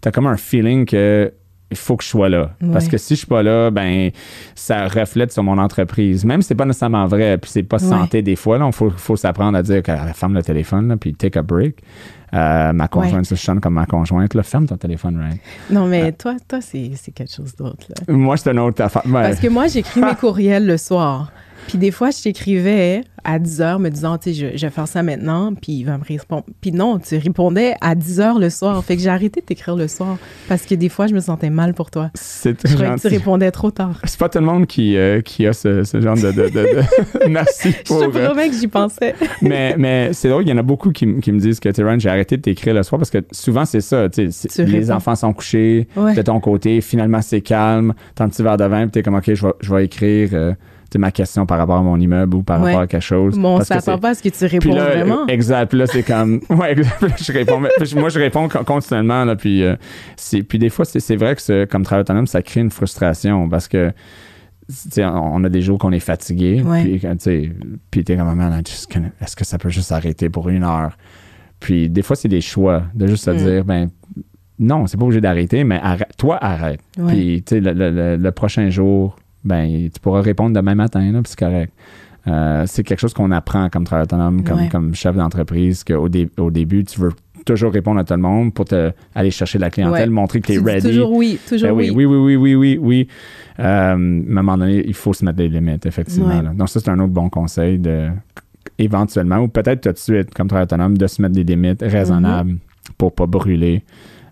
tu 0.00 0.06
as 0.08 0.12
comme 0.12 0.28
un 0.28 0.36
feeling 0.36 0.84
que 0.86 1.32
il 1.72 1.76
faut 1.76 1.96
que 1.96 2.04
je 2.04 2.08
sois 2.08 2.28
là. 2.28 2.50
Parce 2.72 2.84
Ouais. 2.84 2.90
que 2.92 2.96
si 2.98 3.14
je 3.14 3.18
suis 3.18 3.26
pas 3.26 3.42
là, 3.42 3.70
ben 3.70 4.10
ça 4.54 4.86
reflète 4.86 5.32
sur 5.32 5.42
mon 5.42 5.58
entreprise. 5.58 6.24
Même 6.24 6.42
si 6.42 6.48
c'est 6.48 6.54
pas 6.54 6.64
nécessairement 6.66 7.06
vrai, 7.06 7.38
puis 7.38 7.50
c'est 7.50 7.62
pas 7.62 7.82
Ouais. 7.82 7.88
santé 7.88 8.22
des 8.22 8.36
fois, 8.36 8.58
il 8.64 8.72
faut, 8.72 8.90
faut 8.90 9.16
s'apprendre 9.16 9.56
à 9.58 9.62
dire 9.62 9.82
que 9.82 9.90
la 9.90 10.12
femme 10.12 10.34
le 10.34 10.42
téléphone, 10.42 10.88
là, 10.88 10.96
puis 10.96 11.14
take 11.14 11.38
a 11.38 11.42
break. 11.42 11.76
Euh, 12.34 12.72
ma 12.72 12.88
conjointe, 12.88 13.26
ça, 13.26 13.34
je 13.34 13.40
sonne 13.42 13.60
comme 13.60 13.74
ma 13.74 13.84
conjointe, 13.84 14.32
là, 14.34 14.42
ferme 14.42 14.66
ton 14.66 14.76
téléphone, 14.78 15.18
right? 15.18 15.40
Non, 15.70 15.86
mais 15.86 16.04
Ah. 16.08 16.12
toi, 16.12 16.36
toi 16.48 16.60
c'est 16.62 16.90
quelque 17.14 17.30
chose 17.32 17.54
d'autre, 17.56 17.86
là. 17.90 18.14
Moi, 18.14 18.36
c'est 18.38 18.50
une 18.50 18.58
autre 18.58 18.82
affaire. 18.82 19.02
Ouais. 19.04 19.12
Parce 19.22 19.38
que 19.40 19.48
moi, 19.48 19.66
j'écris 19.66 20.00
mes 20.00 20.14
courriels 20.20 20.66
le 20.66 20.76
soir. 20.78 21.30
Puis 21.68 21.78
des 21.78 21.90
fois, 21.90 22.10
je 22.10 22.22
t'écrivais 22.22 23.02
à 23.24 23.38
10 23.38 23.60
heures 23.60 23.78
me 23.78 23.88
disant, 23.88 24.18
tu 24.18 24.34
sais, 24.34 24.50
je, 24.52 24.56
je 24.58 24.66
vais 24.66 24.70
faire 24.72 24.88
ça 24.88 25.02
maintenant, 25.04 25.54
puis 25.54 25.72
il 25.74 25.84
va 25.84 25.96
me 25.96 26.02
répondre. 26.02 26.42
Puis 26.60 26.72
non, 26.72 26.98
tu 26.98 27.16
répondais 27.16 27.74
à 27.80 27.94
10 27.94 28.18
heures 28.20 28.38
le 28.40 28.50
soir. 28.50 28.82
Fait 28.84 28.96
que 28.96 29.02
j'ai 29.02 29.08
arrêté 29.10 29.40
de 29.40 29.46
t'écrire 29.46 29.76
le 29.76 29.86
soir 29.86 30.18
parce 30.48 30.62
que 30.66 30.74
des 30.74 30.88
fois, 30.88 31.06
je 31.06 31.14
me 31.14 31.20
sentais 31.20 31.48
mal 31.50 31.72
pour 31.72 31.90
toi. 31.92 32.10
c'est 32.14 32.66
Je 32.66 32.74
croyais 32.74 32.94
que 32.96 33.00
tu 33.00 33.06
répondais 33.06 33.50
trop 33.52 33.70
tard. 33.70 34.00
C'est 34.04 34.18
pas 34.18 34.28
tout 34.28 34.40
le 34.40 34.44
monde 34.44 34.66
qui, 34.66 34.96
euh, 34.96 35.20
qui 35.20 35.46
a 35.46 35.52
ce, 35.52 35.84
ce 35.84 36.00
genre 36.00 36.16
de. 36.16 36.32
de, 36.32 36.48
de- 36.48 36.48
de- 36.48 37.28
Merci 37.28 37.70
Je 37.84 37.94
te 37.94 38.18
euh, 38.18 38.26
promets 38.26 38.48
que 38.50 38.56
j'y 38.56 38.66
pensais. 38.66 39.14
mais 39.42 39.76
mais 39.78 40.12
c'est 40.12 40.28
drôle, 40.28 40.42
il 40.42 40.48
y 40.50 40.52
en 40.52 40.58
a 40.58 40.62
beaucoup 40.62 40.90
qui, 40.90 41.20
qui 41.20 41.30
me 41.30 41.38
disent 41.38 41.60
que, 41.60 41.68
Tyron, 41.68 41.98
j'ai 42.00 42.08
arrêté 42.08 42.36
de 42.36 42.42
t'écrire 42.42 42.74
le 42.74 42.82
soir 42.82 42.98
parce 42.98 43.10
que 43.10 43.18
souvent, 43.30 43.64
c'est 43.64 43.80
ça. 43.80 44.08
tu 44.08 44.22
Les 44.58 44.64
réponds. 44.80 44.90
enfants 44.94 45.14
sont 45.14 45.32
couchés 45.32 45.86
Ouais. 45.96 46.14
de 46.14 46.22
ton 46.22 46.40
côté. 46.40 46.80
Finalement, 46.80 47.22
c'est 47.22 47.40
calme. 47.40 47.94
T'as 48.16 48.24
un 48.24 48.28
petit 48.28 48.42
verre 48.42 48.56
de 48.56 48.64
vin, 48.64 48.82
puis 48.82 48.90
t'es 48.90 49.02
comme, 49.04 49.14
OK, 49.14 49.32
je 49.32 49.46
vais, 49.46 49.52
je 49.60 49.72
vais 49.72 49.84
écrire 49.84 50.30
euh, 50.32 50.52
ma 50.98 51.10
question 51.10 51.46
par 51.46 51.58
rapport 51.58 51.76
à 51.76 51.82
mon 51.82 51.98
immeuble 51.98 52.36
ou 52.36 52.42
par 52.42 52.60
Ouais. 52.60 52.68
rapport 52.70 52.82
à 52.82 52.86
quelque 52.86 53.00
chose. 53.02 53.38
Bon, 53.38 53.56
Parce 53.56 53.68
s'attend 53.68 53.94
c'est- 53.96 54.00
pas 54.00 54.08
à 54.10 54.14
ce 54.14 54.22
que 54.22 54.28
tu 54.28 54.38
Puis 54.58 54.70
réponds 54.70 54.74
là, 54.74 54.84
vraiment. 54.90 55.26
exact. 55.26 55.68
Puis 55.68 55.78
là, 55.78 55.86
c'est 55.86 56.02
comme. 56.02 56.40
Ouais, 56.50 56.74
je 56.76 57.32
réponds. 57.32 57.60
moi, 57.60 58.08
je 58.08 58.18
réponds 58.18 58.48
con- 58.48 58.64
continuellement. 58.64 59.24
Là, 59.24 59.36
puis, 59.36 59.62
euh, 59.62 59.76
c'est- 60.16 60.42
puis 60.42 60.58
des 60.58 60.68
fois, 60.70 60.84
c'est 60.84 61.00
c'est 61.00 61.16
vrai 61.16 61.34
que 61.34 61.42
ce- 61.42 61.64
comme 61.64 61.82
travail 61.82 62.02
autonome, 62.02 62.26
ça 62.26 62.42
crée 62.42 62.60
une 62.60 62.70
frustration 62.70 63.48
parce 63.48 63.68
que. 63.68 63.92
tu 64.68 64.74
sais, 64.90 65.04
on 65.04 65.42
a 65.44 65.48
des 65.48 65.60
jours 65.60 65.76
qu'on 65.78 65.92
est 65.92 65.98
fatigué. 66.00 66.62
Ouais. 66.64 66.82
Puis, 66.84 67.00
quand, 67.00 67.16
tu 67.16 67.24
sais, 67.24 67.52
puis 67.90 68.04
t'es 68.04 68.16
comme, 68.16 68.32
man, 68.34 68.62
just 68.66 68.90
can't- 68.90 69.10
est-ce 69.20 69.34
que 69.36 69.44
ça 69.44 69.58
peut 69.58 69.68
juste 69.70 69.90
arrêter 69.92 70.30
pour 70.30 70.48
une 70.48 70.62
heure? 70.62 70.96
Puis 71.60 71.90
des 71.90 72.02
fois, 72.02 72.16
c'est 72.16 72.28
des 72.28 72.40
choix 72.40 72.82
de 72.94 73.06
juste 73.06 73.24
se 73.24 73.30
Mm. 73.30 73.36
dire, 73.36 73.64
ben, 73.64 73.90
non, 74.58 74.86
c'est 74.86 74.96
pas 74.96 75.04
obligé 75.04 75.20
d'arrêter, 75.20 75.64
mais 75.64 75.80
arrête, 75.82 76.12
toi, 76.16 76.38
arrête. 76.42 76.80
Ouais. 76.96 77.12
Puis, 77.12 77.42
tu 77.44 77.56
sais, 77.56 77.60
le- 77.60 77.72
le- 77.90 78.16
le 78.16 78.30
prochain 78.32 78.70
jour, 78.70 79.16
ben, 79.44 79.88
tu 79.92 80.00
pourras 80.00 80.20
répondre 80.22 80.54
demain 80.54 80.74
matin, 80.74 81.00
là, 81.12 81.20
puis 81.22 81.30
c'est 81.30 81.38
correct. 81.38 81.72
Euh, 82.28 82.64
c'est 82.66 82.84
quelque 82.84 83.00
chose 83.00 83.14
qu'on 83.14 83.30
apprend 83.32 83.68
comme 83.68 83.84
travailleur 83.84 84.04
autonome, 84.06 84.44
comme, 84.44 84.58
Ouais. 84.58 84.68
comme 84.68 84.94
chef 84.94 85.16
d'entreprise, 85.16 85.82
qu'au 85.82 86.08
dé- 86.08 86.30
au 86.38 86.50
début, 86.52 86.84
tu 86.84 87.00
veux 87.00 87.10
toujours 87.44 87.72
répondre 87.72 87.98
à 87.98 88.04
tout 88.04 88.14
le 88.14 88.20
monde 88.20 88.54
pour 88.54 88.64
te, 88.66 88.92
aller 89.16 89.32
chercher 89.32 89.58
la 89.58 89.70
clientèle, 89.70 90.08
Ouais. 90.08 90.14
montrer 90.14 90.40
que 90.40 90.46
tu 90.46 90.52
es 90.54 90.58
ready. 90.58 90.86
toujours 90.88 91.10
oui, 91.10 91.40
toujours 91.48 91.70
Ben 91.70 91.74
oui, 91.74 91.90
oui. 91.90 92.04
oui, 92.04 92.16
oui, 92.16 92.36
oui, 92.36 92.54
oui, 92.54 92.78
oui. 92.80 93.08
Euh, 93.58 93.64
à 93.64 93.92
un 93.94 93.96
moment 93.98 94.56
donné, 94.56 94.84
il 94.86 94.94
faut 94.94 95.12
se 95.12 95.24
mettre 95.24 95.38
des 95.38 95.48
limites, 95.48 95.84
effectivement. 95.84 96.28
Ouais. 96.28 96.54
Donc, 96.54 96.68
ça, 96.68 96.78
c'est 96.78 96.90
un 96.90 96.98
autre 97.00 97.12
bon 97.12 97.28
conseil 97.28 97.80
de 97.80 98.10
éventuellement, 98.78 99.38
ou 99.38 99.48
peut-être 99.48 99.80
tout 99.82 99.92
de 99.92 99.98
suite, 99.98 100.32
comme 100.34 100.46
travailleur 100.48 100.66
autonome, 100.66 100.96
de 100.96 101.06
se 101.08 101.20
mettre 101.20 101.34
des 101.34 101.44
limites 101.44 101.82
raisonnables 101.82 102.58
pour 102.98 103.12
pas 103.12 103.26
brûler. 103.26 103.82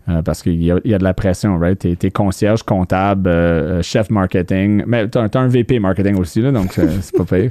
Euh, 0.08 0.22
parce 0.22 0.42
qu'il 0.42 0.60
y 0.62 0.72
a, 0.72 0.78
il 0.84 0.90
y 0.90 0.94
a 0.94 0.98
de 0.98 1.04
la 1.04 1.12
pression, 1.14 1.58
right? 1.58 1.78
T'es, 1.78 1.94
t'es 1.94 2.10
concierge, 2.10 2.62
comptable, 2.62 3.28
euh, 3.28 3.78
euh, 3.78 3.82
chef 3.82 4.08
marketing, 4.10 4.82
mais 4.86 5.06
t'as, 5.08 5.28
t'as 5.28 5.40
un 5.40 5.46
VP 5.46 5.78
marketing 5.78 6.16
aussi, 6.16 6.40
là, 6.40 6.50
donc 6.52 6.72
c'est 6.72 7.16
pas 7.16 7.24
pire. 7.24 7.50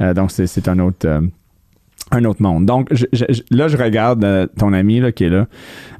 Euh, 0.00 0.14
donc, 0.14 0.30
c'est, 0.30 0.68
un 0.68 0.78
autre... 0.78 1.06
un 2.12 2.24
autre 2.24 2.40
monde. 2.42 2.64
Donc, 2.64 2.88
je- 2.92 3.06
là, 3.50 3.68
je 3.68 3.76
regarde 3.76 4.48
ton 4.56 4.72
ami 4.72 5.00
là, 5.00 5.12
qui 5.12 5.24
est 5.24 5.28
là, 5.30 5.46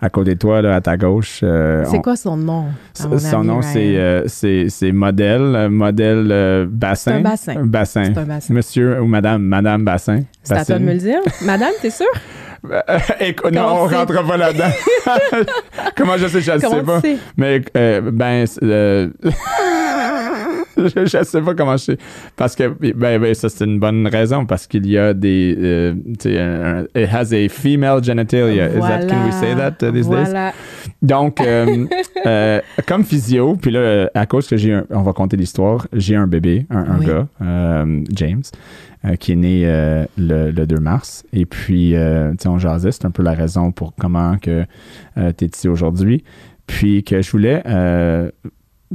à 0.00 0.08
côté 0.10 0.34
de 0.34 0.38
toi, 0.38 0.62
là, 0.62 0.76
à 0.76 0.80
ta 0.80 0.96
gauche. 0.96 1.38
C'est 1.40 1.96
on- 1.96 2.00
quoi 2.00 2.16
son 2.16 2.36
nom? 2.36 2.66
son 2.94 3.44
nom, 3.44 3.60
c'est, 3.60 4.92
modèle, 4.92 5.68
modèle 5.70 6.66
bassin. 6.70 7.10
C'est 7.12 7.16
un 7.18 7.20
bassin. 7.20 7.64
Bassin. 7.64 8.04
C'est 8.14 8.18
un 8.18 8.24
bassin. 8.24 8.54
Monsieur 8.54 9.00
ou 9.02 9.06
madame, 9.06 9.42
madame 9.42 9.84
bassin. 9.84 10.20
C'est 10.44 10.54
à 10.54 10.64
toi 10.64 10.78
de 10.78 10.84
me 10.84 10.92
le 10.92 10.98
dire. 10.98 11.20
Madame, 11.44 11.72
t'es 11.82 11.90
sûre? 11.90 12.06
Écoute, 13.20 13.52
non, 13.52 13.62
on 13.62 13.86
rentre 13.86 14.26
pas 14.26 14.36
là-dedans. 14.36 14.70
Comment 15.96 16.16
je 16.16 16.26
sais, 16.26 16.40
je 16.40 16.52
le 16.52 16.58
sais 16.60 16.82
pas. 16.82 17.00
Mais, 17.36 17.62
euh, 17.76 18.00
ben, 18.12 18.44
euh, 18.62 19.08
je, 20.94 21.06
je 21.06 21.24
sais 21.24 21.42
pas 21.42 21.54
comment 21.54 21.76
je 21.76 21.84
sais. 21.84 21.98
Parce 22.36 22.54
que, 22.56 22.68
ben, 22.94 23.20
ben, 23.20 23.34
ça, 23.34 23.48
c'est 23.48 23.64
une 23.64 23.78
bonne 23.78 24.06
raison. 24.06 24.46
Parce 24.46 24.66
qu'il 24.66 24.86
y 24.86 24.96
a 24.98 25.12
des, 25.14 25.56
euh, 25.58 25.94
un- 26.26 26.84
it 27.00 27.08
has 27.12 27.32
a 27.32 27.48
female 27.48 28.02
genitalia. 28.02 28.68
Is 28.68 28.80
that, 28.80 29.06
can 29.06 29.24
we 29.26 29.32
say 29.34 29.54
that 29.54 29.76
uh, 29.82 29.92
these 29.92 30.08
days? 30.08 30.30
voilà. 30.30 30.52
Donc, 31.02 31.40
euh, 31.40 31.86
euh, 32.26 32.60
comme 32.86 33.04
physio, 33.04 33.56
puis 33.56 33.70
là, 33.70 34.08
à 34.14 34.26
cause 34.26 34.46
que 34.48 34.56
j'ai 34.56 34.74
un, 34.74 34.84
on 34.90 35.02
va 35.02 35.12
compter 35.12 35.36
l'histoire, 35.36 35.86
j'ai 35.92 36.16
un 36.16 36.26
bébé, 36.26 36.66
un, 36.70 36.78
un 36.78 36.98
Oui. 36.98 37.06
gars, 37.06 37.26
James, 38.12 38.42
euh, 39.04 39.16
qui 39.16 39.32
est 39.32 39.36
né 39.36 39.62
euh, 39.64 40.04
le, 40.18 40.50
le 40.50 40.66
2 40.66 40.76
mars. 40.76 41.24
Et 41.32 41.46
puis, 41.46 41.94
euh, 41.96 42.30
tu 42.32 42.36
sais, 42.42 42.48
on 42.48 42.58
jasait, 42.58 42.92
c'est 42.92 43.06
un 43.06 43.10
peu 43.10 43.22
la 43.22 43.32
raison 43.32 43.72
pour 43.72 43.94
comment 43.98 44.36
que 44.38 44.64
tu 45.16 45.44
es 45.44 45.48
ici 45.48 45.68
aujourd'hui. 45.68 46.22
Puis 46.66 47.02
que 47.02 47.20
je 47.22 47.30
voulais 47.32 47.62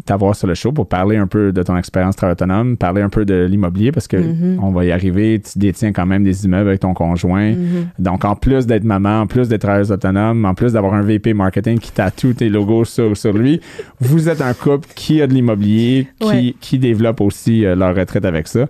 t'avoir 0.05 0.36
sur 0.36 0.45
le 0.47 0.55
show 0.55 0.73
pour 0.73 0.89
parler 0.89 1.15
un 1.15 1.25
peu 1.27 1.53
de 1.53 1.63
ton 1.63 1.77
expérience 1.77 2.17
travail 2.17 2.34
autonome, 2.34 2.75
parler 2.75 3.01
un 3.01 3.08
peu 3.10 3.23
de 3.23 3.45
l'immobilier 3.45 3.93
parce 3.93 4.10
que 4.10 4.17
Mhm. 4.17 4.60
on 4.62 4.71
va 4.71 4.84
y 4.84 4.91
arriver. 4.91 5.39
Tu 5.41 5.58
détiens 5.58 5.93
quand 5.93 6.05
même 6.05 6.23
des 6.23 6.43
immeubles 6.45 6.67
avec 6.67 6.81
ton 6.81 6.93
conjoint. 6.93 7.51
Mhm. 7.53 7.88
Donc, 7.99 8.25
en 8.25 8.36
plus 8.36 8.65
d'être 8.67 8.84
maman, 8.84 9.21
en 9.21 9.27
plus 9.27 9.47
d'être 9.47 9.62
travailleuse 9.62 9.91
autonome, 9.93 10.43
en 10.43 10.53
plus 10.53 10.73
d'avoir 10.73 10.93
un 10.95 11.01
VP 11.01 11.34
marketing 11.34 11.79
qui 11.79 11.91
tatoue 11.91 12.34
tes 12.34 12.49
logos 12.49 12.84
sur, 12.86 13.15
sur 13.15 13.31
lui, 13.31 13.62
vous 14.01 14.27
êtes 14.27 14.41
un 14.41 14.53
couple 14.53 14.89
qui 14.95 15.21
a 15.21 15.27
de 15.27 15.34
l'immobilier, 15.34 16.08
qui, 16.19 16.27
Ouais. 16.27 16.55
qui 16.60 16.77
développe 16.77 17.21
aussi 17.21 17.65
euh, 17.65 17.75
leur 17.75 17.95
retraite 17.95 18.25
avec 18.25 18.47
ça. 18.49 18.67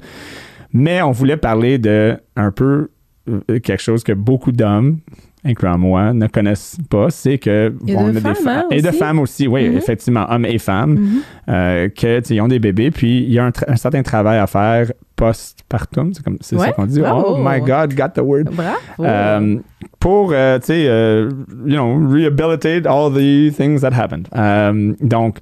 Mais 0.73 1.01
on 1.01 1.11
voulait 1.11 1.37
parler 1.37 1.79
de 1.79 2.17
un 2.35 2.51
peu 2.51 2.89
euh, 3.27 3.39
quelque 3.59 3.81
chose 3.81 4.03
que 4.03 4.11
beaucoup 4.11 4.51
d'hommes, 4.51 4.97
incluant 5.45 5.77
moi, 5.77 6.11
ne 6.13 6.27
connaissent 6.27 6.77
pas, 6.89 7.09
c'est 7.09 7.37
que 7.37 7.73
Et 7.87 7.91
de 7.93 7.97
on 7.97 8.09
a 8.09 8.13
femmes, 8.13 8.33
des 8.33 8.49
hein, 8.49 8.65
et 8.71 8.81
de 8.81 8.89
aussi. 8.89 8.97
femmes 8.97 9.19
aussi, 9.19 9.47
oui, 9.47 9.69
Mhm. 9.69 9.77
effectivement, 9.77 10.25
hommes 10.29 10.45
et 10.45 10.57
femmes, 10.57 10.93
Mhm. 10.95 11.21
euh, 11.49 11.89
que 11.89 12.19
tu 12.19 12.25
sais, 12.27 12.35
ils 12.35 12.41
ont 12.41 12.47
des 12.47 12.59
bébés, 12.59 12.91
puis 12.91 13.23
il 13.23 13.31
y 13.31 13.39
a 13.39 13.45
un, 13.67 13.75
certain 13.75 14.01
travail 14.03 14.39
à 14.39 14.47
faire 14.47 14.91
postpartum, 15.15 16.13
c'est 16.13 16.23
comme 16.23 16.37
c'est 16.41 16.57
ça 16.57 16.65
Ouais, 16.65 16.73
qu'on 16.73 16.85
dit. 16.85 16.99
bravo. 16.99 17.35
Oh 17.35 17.37
my 17.39 17.59
God, 17.61 17.93
got 17.93 18.09
the 18.15 18.21
word. 18.23 18.45
Bravo. 18.51 18.77
Euh, 18.99 19.57
pour, 19.99 20.31
euh, 20.33 20.59
tu 20.59 20.65
sais, 20.67 20.85
euh, 20.87 21.29
you 21.65 21.75
know, 21.75 22.07
rehabilitate 22.11 22.85
all 22.85 23.11
the 23.13 23.55
things 23.55 23.81
that 23.81 23.93
happened. 23.93 24.27
Euh, 24.35 24.93
donc, 25.01 25.37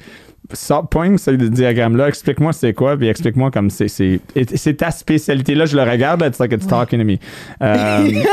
sors, 0.52 0.88
pogne 0.88 1.18
ce 1.18 1.32
diagramme-là, 1.32 2.10
explique-moi 2.10 2.54
c'est 2.54 2.74
quoi, 2.74 2.96
puis 2.98 3.08
explique-moi 3.08 3.50
comme 3.50 3.70
c'est. 3.70 3.88
C'est 3.88 4.74
ta 4.78 4.92
spécialité. 4.92 5.56
Là, 5.56 5.66
je 5.66 5.76
le 5.76 5.84
regarde, 5.84 6.22
it's 6.28 6.40
like 6.40 6.52
it's 6.52 6.68
talking 6.68 7.00
to 7.00 7.06
me. 7.06 7.18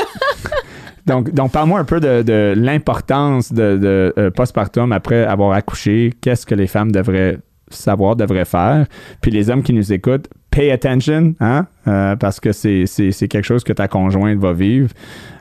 Donc, 1.10 1.32
donc 1.34 1.50
parle-moi 1.52 1.80
un 1.80 1.84
peu 1.84 1.98
de, 2.00 2.22
de 2.22 2.54
l'importance 2.56 3.52
de, 3.52 3.76
de 3.76 4.14
euh, 4.16 4.30
postpartum 4.30 4.92
après 4.92 5.24
avoir 5.24 5.52
accouché. 5.52 6.12
Qu'est-ce 6.20 6.46
que 6.46 6.54
les 6.54 6.66
femmes 6.68 6.92
devraient 6.92 7.38
savoir, 7.68 8.14
devraient 8.16 8.44
faire? 8.44 8.86
Puis 9.20 9.30
les 9.32 9.50
hommes 9.50 9.62
qui 9.62 9.72
nous 9.72 9.92
écoutent, 9.92 10.28
pay 10.50 10.70
attention, 10.70 11.34
hein? 11.40 11.66
Euh, 11.88 12.14
parce 12.16 12.38
que 12.40 12.52
c'est, 12.52 12.84
quelque 13.28 13.42
chose 13.42 13.64
que 13.64 13.72
ta 13.72 13.88
conjointe 13.88 14.38
va 14.38 14.52
vivre, 14.52 14.90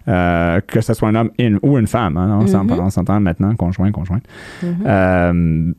euh, 0.08 0.60
que 0.66 0.82
ce 0.82 0.94
soit 0.94 1.10
un 1.10 1.16
homme 1.16 1.32
ou 1.62 1.78
une 1.78 1.88
femme. 1.88 2.18
Hein? 2.18 2.40
On, 2.42 2.46
Mhm. 2.64 2.80
on 2.80 2.90
s'entend 2.90 3.20
maintenant, 3.20 3.56
conjoint, 3.56 3.92
conjointe. 3.92 4.24
Mhm. 4.64 4.76
Euh, 4.88 5.72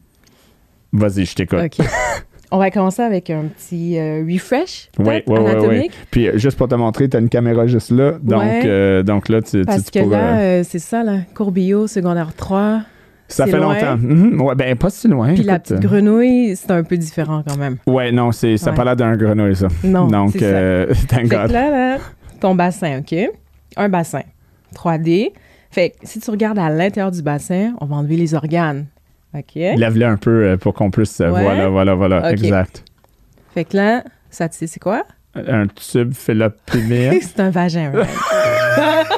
vas-y, 0.92 1.24
je 1.26 1.35
t'écoute. 1.35 1.79
On 2.53 2.59
va 2.59 2.71
commencer 2.71 3.03
avec 3.03 3.31
un 3.31 3.45
petit 3.45 3.97
euh, 3.99 4.25
refresh, 4.29 4.89
Oui, 4.99 5.07
oui, 5.07 5.23
oui, 5.27 5.39
oui. 5.39 5.51
anatomique. 5.51 5.93
Puis 6.11 6.29
euh, 6.29 6.37
juste 6.39 6.59
pour 6.59 6.67
te 6.69 6.75
montrer, 6.75 7.09
tu 7.09 7.17
as 7.17 7.21
une 7.21 7.29
caméra 7.29 7.67
juste 7.69 7.91
là. 7.93 8.15
Donc, 8.23 8.41
Ouais. 8.41 8.63
euh, 8.65 9.03
donc 9.05 9.29
là, 9.29 9.41
tu, 9.41 9.61
tu- 9.61 9.65
Parce 9.65 9.85
tu 9.85 9.91
que 9.93 10.05
pourras- 10.05 10.17
là, 10.17 10.39
euh, 10.41 10.63
c'est 10.67 10.81
ça, 10.81 11.05
là, 11.05 11.19
Courbillot, 11.35 11.87
secondaire 11.87 12.35
3. 12.37 12.83
ça 13.29 13.47
fait 13.47 13.57
loin. 13.59 13.75
longtemps. 13.75 13.97
Mhm. 13.97 14.41
Ouais, 14.41 14.55
ben, 14.57 14.75
pas 14.75 14.91
si 14.91 15.07
loin. 15.07 15.33
Puis 15.35 15.45
la 15.45 15.61
petite 15.61 15.79
grenouille, 15.79 16.57
c'est 16.57 16.73
un 16.73 16.83
peu 16.83 16.97
différent 16.97 17.45
quand 17.47 17.57
même. 17.57 17.77
Ouais, 17.87 18.11
non, 18.11 18.33
c'est, 18.33 18.57
ça 18.57 18.67
n'a 18.67 18.73
Ouais. 18.73 18.77
pas 18.79 18.85
l'air 18.85 18.97
d'un 18.97 19.17
grenouille, 19.17 19.55
ça. 19.55 19.69
Non, 19.85 20.09
Donc, 20.09 20.33
c'est 20.33 20.41
ça. 20.41 20.45
euh, 20.47 20.87
thank 21.09 21.29
Fait 21.29 21.37
God. 21.37 21.47
que 21.49 21.53
là, 21.53 21.71
là, 21.71 21.99
ton 22.41 22.57
bassin, 22.57 22.99
OK? 22.99 23.15
Un 23.77 23.89
bassin. 23.89 24.23
3D. 24.75 25.33
Fait 25.71 25.91
que 25.91 25.97
si 26.03 26.19
tu 26.19 26.29
regardes 26.33 26.59
à 26.59 26.69
l'intérieur 26.69 27.13
du 27.13 27.23
bassin, 27.23 27.75
on 27.81 27.87
va 27.87 27.95
enlever 27.97 28.17
les 28.17 28.35
organes. 28.35 28.87
OK? 29.35 29.55
Lève-le 29.55 30.07
un 30.07 30.16
peu 30.16 30.45
euh, 30.45 30.57
pour 30.57 30.75
qu'on 30.75 30.90
puisse. 30.90 31.21
euh, 31.21 31.31
Ouais. 31.31 31.43
Voilà, 31.43 31.69
voilà, 31.69 31.95
voilà. 31.95 32.33
Exact. 32.33 32.85
Fait 33.55 33.64
que 33.64 33.77
là, 33.77 34.05
ça, 34.31 34.49
tu 34.49 34.57
sais, 34.59 34.66
c'est 34.66 34.81
quoi? 34.81 35.05
Un 35.35 35.66
tube 35.69 36.12
fallopienne. 36.14 37.19
c'est 37.23 37.40
un 37.40 37.51
vagin, 37.51 37.93
right? 37.93 38.09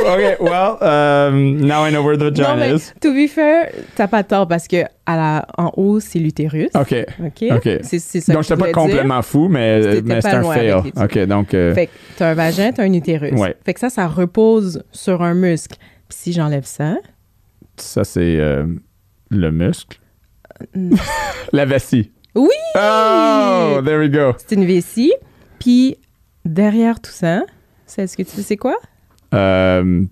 OK, 0.00 0.40
well, 0.40 0.78
um, 0.80 1.60
now 1.60 1.84
I 1.84 1.90
know 1.90 2.02
where 2.02 2.16
the 2.16 2.24
vagina 2.30 2.48
non, 2.48 2.56
mais 2.56 2.72
is. 2.74 2.92
to 3.00 3.12
be 3.12 3.28
fair, 3.28 3.70
t'as 3.94 4.06
pas 4.08 4.22
tort 4.22 4.46
parce 4.48 4.66
que 4.66 4.84
à 5.06 5.16
la, 5.16 5.46
en 5.58 5.70
haut, 5.76 6.00
c'est 6.00 6.18
l'utérus. 6.18 6.68
OK. 6.74 6.94
OK? 7.24 7.44
OK. 7.52 7.68
C'est, 7.82 7.98
c'est 7.98 8.20
ça 8.20 8.32
Donc, 8.32 8.42
que 8.42 8.48
j'étais 8.48 8.54
je 8.54 8.60
pas 8.60 8.66
dire. 8.66 8.72
complètement 8.74 9.22
fou, 9.22 9.48
mais, 9.48 10.00
c'est 10.20 10.26
un 10.34 10.42
fail. 10.42 10.72
OK, 10.96 11.18
donc. 11.26 11.52
euh, 11.54 11.74
Fait 11.74 11.86
que 11.86 11.92
t'as 12.16 12.30
un 12.30 12.34
vagin, 12.34 12.72
t'as 12.72 12.84
un 12.84 12.92
utérus. 12.92 13.32
Ouais. 13.38 13.54
Fait 13.64 13.74
que 13.74 13.80
ça, 13.80 13.90
ça 13.90 14.06
repose 14.06 14.82
sur 14.92 15.22
un 15.22 15.34
muscle. 15.34 15.76
Puis 16.08 16.18
si 16.22 16.32
j'enlève 16.32 16.64
ça, 16.64 16.96
ça, 17.80 18.04
c'est 18.04 18.38
euh, 18.38 18.66
le 19.30 19.50
muscle. 19.50 19.98
Mm. 20.74 20.96
La 21.52 21.64
vessie. 21.64 22.12
Oui! 22.34 22.48
Oh, 22.74 23.80
there 23.84 23.98
we 23.98 24.10
go. 24.10 24.32
c'est 24.38 24.54
une 24.54 24.66
vessie. 24.66 25.12
Puis 25.58 25.96
derrière 26.44 27.00
tout 27.00 27.10
ça, 27.10 27.42
c'est 27.86 28.06
ce 28.06 28.16
que 28.16 28.22
tu 28.22 28.30
sais 28.30 28.42
c'est 28.42 28.56
quoi? 28.56 28.76
Euh, 29.34 30.04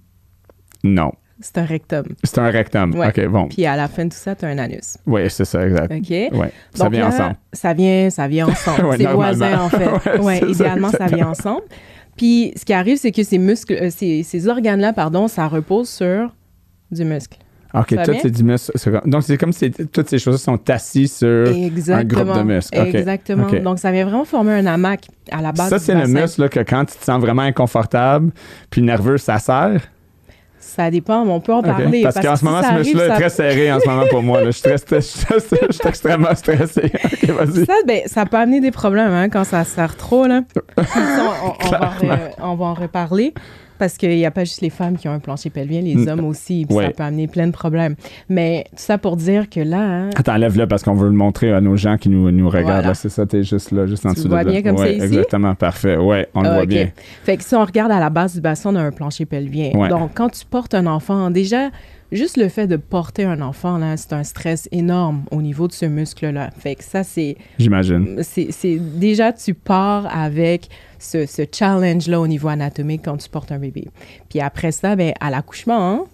non. 0.83 1.13
C'est 1.41 1.59
un 1.59 1.65
rectum. 1.65 2.05
C'est 2.25 2.39
un 2.39 2.51
rectum. 2.51 2.95
Ouais. 2.95 3.09
OK, 3.09 3.27
bon. 3.27 3.49
Puis 3.49 3.67
à 3.67 3.77
la 3.77 3.89
fin 3.89 4.07
de 4.07 4.11
tout 4.11 4.17
ça, 4.17 4.35
t'as 4.35 4.49
un 4.49 4.57
anus. 4.57 4.97
Oui, 5.07 5.29
c'est 5.29 5.45
ça, 5.45 5.67
exact. 5.67 5.93
OK? 5.93 6.09
Ouais, 6.09 6.53
ça 6.73 6.85
Donc 6.85 6.93
vient 6.95 7.01
là, 7.03 7.09
ensemble. 7.09 7.37
Ça 7.53 7.75
vient, 7.75 8.11
ça 8.11 8.27
vient 8.27 8.49
ensemble. 8.49 8.87
Ouais, 8.87 8.97
c'est 8.97 9.13
voisin, 9.13 9.61
en 9.61 9.69
fait. 9.69 9.85
Ça, 10.23 10.47
idéalement, 10.47 10.91
ça, 10.91 11.07
vient 11.07 11.29
ensemble. 11.29 11.63
Puis 12.17 12.53
ce 12.57 12.65
qui 12.65 12.73
arrive, 12.73 12.97
c'est 12.97 13.13
que 13.13 13.23
ces 13.23 13.39
muscles, 13.39 13.75
euh, 13.75 13.91
ces, 13.91 14.23
ces 14.23 14.49
organes-là, 14.49 14.95
pardon, 14.95 15.29
ça 15.29 15.47
repose 15.47 15.89
sur 15.91 16.35
du 16.91 17.05
muscle. 17.05 17.37
OK, 17.81 17.87
Ça 17.91 17.97
va 17.97 18.05
tout 18.05 18.11
bien? 18.13 18.21
c'est 18.23 18.31
du 18.31 18.45
muscle. 18.45 18.73
c'est 18.75 18.91
comme- 18.91 19.11
Donc, 19.11 19.23
c'est 19.23 19.37
comme 19.37 19.53
si 19.53 19.71
toutes 19.71 20.09
ces 20.09 20.19
choses 20.19 20.41
sont 20.41 20.59
assises 20.71 21.17
sur. 21.17 21.47
Exactement. 21.49 22.25
groupe 22.25 22.37
de 22.39 22.43
muscles. 22.55 22.79
Exactement. 22.79 23.47
Donc 23.63 23.79
ça 23.79 23.91
vient 23.93 24.05
vraiment 24.05 24.25
former 24.25 24.53
un 24.53 24.67
hamac 24.67 25.07
à 25.31 25.43
la 25.43 25.53
base 25.53 25.69
Ça, 25.69 25.79
c'est 25.79 25.95
le 25.95 26.07
muscle 26.07 26.43
là, 26.43 26.49
que 26.49 26.61
quand 26.61 26.85
tu 26.85 26.97
te 26.97 27.05
sens 27.05 27.21
vraiment 27.21 27.43
inconfortable 27.43 28.31
puis 28.71 28.83
nerveux, 28.83 29.19
ça 29.19 29.39
sert? 29.39 29.81
Ça 30.59 30.91
dépend, 30.91 31.25
mais 31.25 31.31
on 31.31 31.41
peut 31.41 31.53
en 31.55 31.63
parler. 31.63 32.03
Parce, 32.03 32.17
qu'en 32.17 32.33
que 32.33 32.39
ce 32.41 32.45
moment, 32.45 32.61
si 32.63 32.69
ce 32.69 32.75
muscle-là 32.79 33.07
est 33.07 33.15
très 33.21 33.29
serré 33.31 33.73
en 33.73 33.79
ce 33.79 33.89
moment 33.89 34.03
pour 34.11 34.23
moi. 34.23 34.41
là. 34.41 34.47
Je 34.47 34.51
suis, 34.53 34.63
très, 34.63 34.77
je 35.01 35.01
suis 35.01 35.25
très- 35.25 35.39
je 35.69 35.73
suis 35.73 35.89
extrêmement 35.89 36.35
stressé. 36.35 36.91
OK, 37.05 37.25
vas-y. 37.31 37.65
Ça, 37.67 37.75
ben, 37.87 38.01
ça 38.07 38.27
peut 38.27 38.37
amener 38.37 38.61
des 38.61 38.73
problèmes 38.73 39.13
hein, 39.13 39.29
quand 39.29 39.45
ça 39.45 39.63
sert 39.65 39.97
trop. 39.97 40.27
Là. 40.27 40.43
Puis 40.77 40.87
ça, 40.95 41.23
on, 41.45 41.49
on- 41.49 41.53
on 41.67 41.71
va, 41.71 41.79
re- 42.01 42.31
on 42.43 42.55
va 42.57 42.65
en 42.67 42.75
reparler 42.75 43.33
parce 43.79 43.97
qu'il 43.97 44.11
n'y 44.11 44.25
a 44.27 44.31
pas 44.31 44.45
juste 44.45 44.61
les 44.61 44.71
femmes 44.71 44.97
qui 44.97 45.09
ont 45.09 45.13
un 45.13 45.19
plancher 45.19 45.51
pelvien, 45.51 45.81
les 45.81 45.95
Mm. 45.95 46.09
hommes 46.09 46.25
aussi. 46.25 46.65
Puis 46.69 46.77
Ouais. 46.77 46.87
ça 46.87 46.91
peut 46.93 47.03
amener 47.03 47.27
plein 47.29 47.47
de 47.47 47.53
problèmes. 47.53 47.95
Mais 48.29 48.65
tout 48.71 48.77
ça 48.83 48.99
pour 48.99 49.17
dire 49.17 49.49
que 49.51 49.61
là, 49.61 49.81
hein, 49.81 50.11
Attends, 50.17 50.37
lève-le 50.37 50.67
parce 50.67 50.83
qu'on 50.83 50.95
veut 50.95 51.09
le 51.09 51.15
montrer 51.15 51.53
à 51.53 51.61
nos 51.61 51.77
gens 51.77 51.97
qui 51.97 52.09
nous, 52.09 52.31
nous 52.31 52.49
regardent. 52.49 52.67
Voilà. 52.83 52.95
C'est 52.95 53.09
ça, 53.09 53.27
t'es 53.27 53.43
juste 53.43 53.71
là, 53.73 53.87
juste 53.87 54.05
en 54.07 54.11
Tu 54.11 54.17
dessous 54.17 54.29
vois 54.29 54.43
de 54.45 54.51
là. 54.51 54.61
bien 54.61 54.63
comme 54.63 54.79
ça 54.79 54.89
ici? 54.91 55.03
Exactement, 55.03 55.55
parfait. 55.55 55.97
Ouais, 55.97 56.29
on 56.35 56.43
le 56.43 56.49
voit 56.51 56.63
ok. 56.63 56.69
bien. 56.69 56.91
Fait 57.25 57.37
que 57.37 57.45
si 57.45 57.55
on 57.55 57.65
regarde 57.65 57.93
à 57.93 58.01
la 58.01 58.11
base 58.11 58.35
du 58.35 58.41
bassin, 58.41 58.71
on 58.73 58.77
a 58.77 58.83
un 58.83 58.93
plancher 58.93 59.27
pelvien. 59.27 59.73
Ouais. 59.75 59.89
Donc, 59.89 60.11
quand 60.15 60.29
tu 60.29 60.45
portes 60.45 60.75
un 60.75 60.87
enfant, 60.87 61.31
déjà, 61.31 61.71
juste 62.13 62.37
le 62.37 62.49
fait 62.49 62.67
de 62.67 62.77
porter 62.77 63.25
un 63.25 63.41
enfant, 63.41 63.79
là, 63.79 63.97
c'est 63.97 64.13
un 64.13 64.23
stress 64.25 64.69
énorme 64.73 65.25
au 65.31 65.43
niveau 65.43 65.67
de 65.69 65.73
ce 65.73 65.87
muscle-là. 65.87 66.51
Fait 66.59 66.75
que 66.77 66.85
ça, 66.85 67.03
c'est, 67.03 67.37
J'imagine. 67.59 68.19
c'est- 68.23 68.79
déjà, 68.99 69.33
tu 69.33 69.55
pars 69.55 70.07
avec 70.17 70.69
ce, 70.99 71.27
ce 71.27 71.43
challenge-là 71.53 72.21
au 72.21 72.27
niveau 72.27 72.49
anatomique 72.49 73.03
quand 73.05 73.17
tu 73.17 73.29
portes 73.29 73.53
un 73.53 73.59
bébé. 73.59 73.89
Puis 74.29 74.41
après 74.41 74.73
ça, 74.73 74.97
ben, 74.97 75.13
à 75.21 75.31
l'accouchement, 75.31 75.93
hein, 75.93 76.05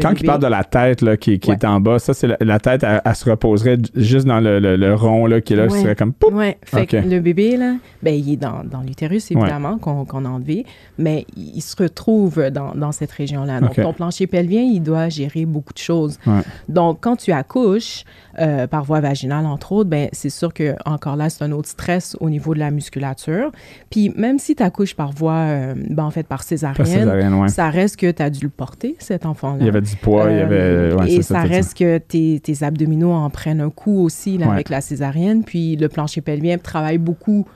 Quand 0.00 0.12
il 0.20 0.24
parle 0.24 0.40
de 0.40 0.46
la 0.46 0.62
tête 0.62 1.02
là, 1.02 1.16
qui, 1.16 1.40
qui 1.40 1.50
Ouais. 1.50 1.56
est 1.56 1.64
en 1.64 1.80
bas, 1.80 1.98
ça, 1.98 2.14
c'est 2.14 2.28
la, 2.28 2.36
la 2.40 2.60
tête, 2.60 2.84
elle, 2.84 3.02
elle 3.04 3.14
se 3.16 3.28
reposerait 3.28 3.76
juste 3.96 4.24
dans 4.24 4.38
le, 4.38 4.60
le- 4.60 4.76
le 4.76 4.94
rond 4.94 5.26
là, 5.26 5.40
qui 5.40 5.54
est 5.54 5.56
là, 5.56 5.66
qui 5.66 5.74
Ouais. 5.74 5.82
serait 5.82 5.96
comme. 5.96 6.12
Ouais, 6.32 6.58
fait 6.64 6.86
que 6.86 6.96
le 6.96 7.18
bébé, 7.18 7.56
là, 7.56 7.74
ben, 8.00 8.14
il 8.14 8.32
est 8.34 8.36
dans, 8.36 8.62
dans 8.62 8.82
l'utérus, 8.82 9.32
évidemment, 9.32 9.78
qu'on 9.78 10.04
qu'on 10.04 10.24
a 10.26 10.28
enlevé, 10.28 10.64
mais 10.96 11.26
il 11.36 11.60
se 11.60 11.74
retrouve 11.82 12.40
dans, 12.50 12.72
dans 12.76 12.92
cette 12.92 13.10
région-là. 13.10 13.60
Donc, 13.60 13.74
ton 13.74 13.92
plancher 13.92 14.28
pelvien, 14.28 14.62
il 14.62 14.80
doit 14.80 15.08
gérer 15.08 15.44
beaucoup 15.44 15.72
de 15.74 15.78
choses. 15.78 16.20
Donc, 16.68 16.98
quand 17.00 17.16
tu 17.16 17.32
accouches, 17.32 18.04
euh, 18.38 18.66
par 18.66 18.84
voie 18.84 19.00
vaginale, 19.00 19.46
entre 19.46 19.72
autres, 19.72 19.90
ben, 19.90 20.08
c'est 20.12 20.30
sûr 20.30 20.54
que 20.54 20.74
encore 20.84 21.16
là, 21.16 21.28
c'est 21.30 21.42
un 21.42 21.52
autre 21.52 21.68
stress 21.68 22.16
au 22.20 22.30
niveau 22.30 22.54
de 22.54 22.58
la 22.60 22.70
musculature. 22.70 23.50
Puis, 23.90 24.12
même 24.16 24.38
si 24.38 24.54
tu 24.54 24.62
accouches 24.62 24.94
par 24.94 25.12
voie, 25.12 25.32
euh, 25.32 25.74
ben, 25.88 26.04
en 26.04 26.10
fait, 26.10 26.26
par 26.26 26.42
césarienne, 26.42 26.86
césarienne, 26.86 27.34
ouais. 27.34 27.48
ça 27.48 27.70
reste 27.70 27.96
que 27.96 28.10
tu 28.10 28.22
as 28.22 28.30
dû 28.30 28.44
le 28.44 28.50
porter, 28.50 28.96
cet 28.98 29.26
enfant-là. 29.26 29.58
Il 29.60 29.66
y 29.66 29.68
avait 29.68 29.80
du 29.80 29.96
poids, 29.96 30.30
il 30.30 30.38
y 30.38 30.40
avait. 30.40 30.56
Euh, 30.56 30.96
ouais, 30.96 31.12
et 31.12 31.22
ça 31.22 31.42
reste 31.42 31.76
que 31.76 31.98
tes, 31.98 32.40
tes 32.40 32.62
abdominaux 32.62 33.12
en 33.12 33.28
prennent 33.30 33.60
un 33.60 33.70
coup 33.70 34.00
aussi 34.02 34.38
là, 34.38 34.46
Ouais. 34.46 34.52
avec 34.54 34.68
la 34.68 34.80
césarienne. 34.80 35.44
Puis 35.44 35.76
le 35.76 35.88
plancher 35.88 36.20
pelvien 36.20 36.58
travaille 36.58 36.98
beaucoup 36.98 37.46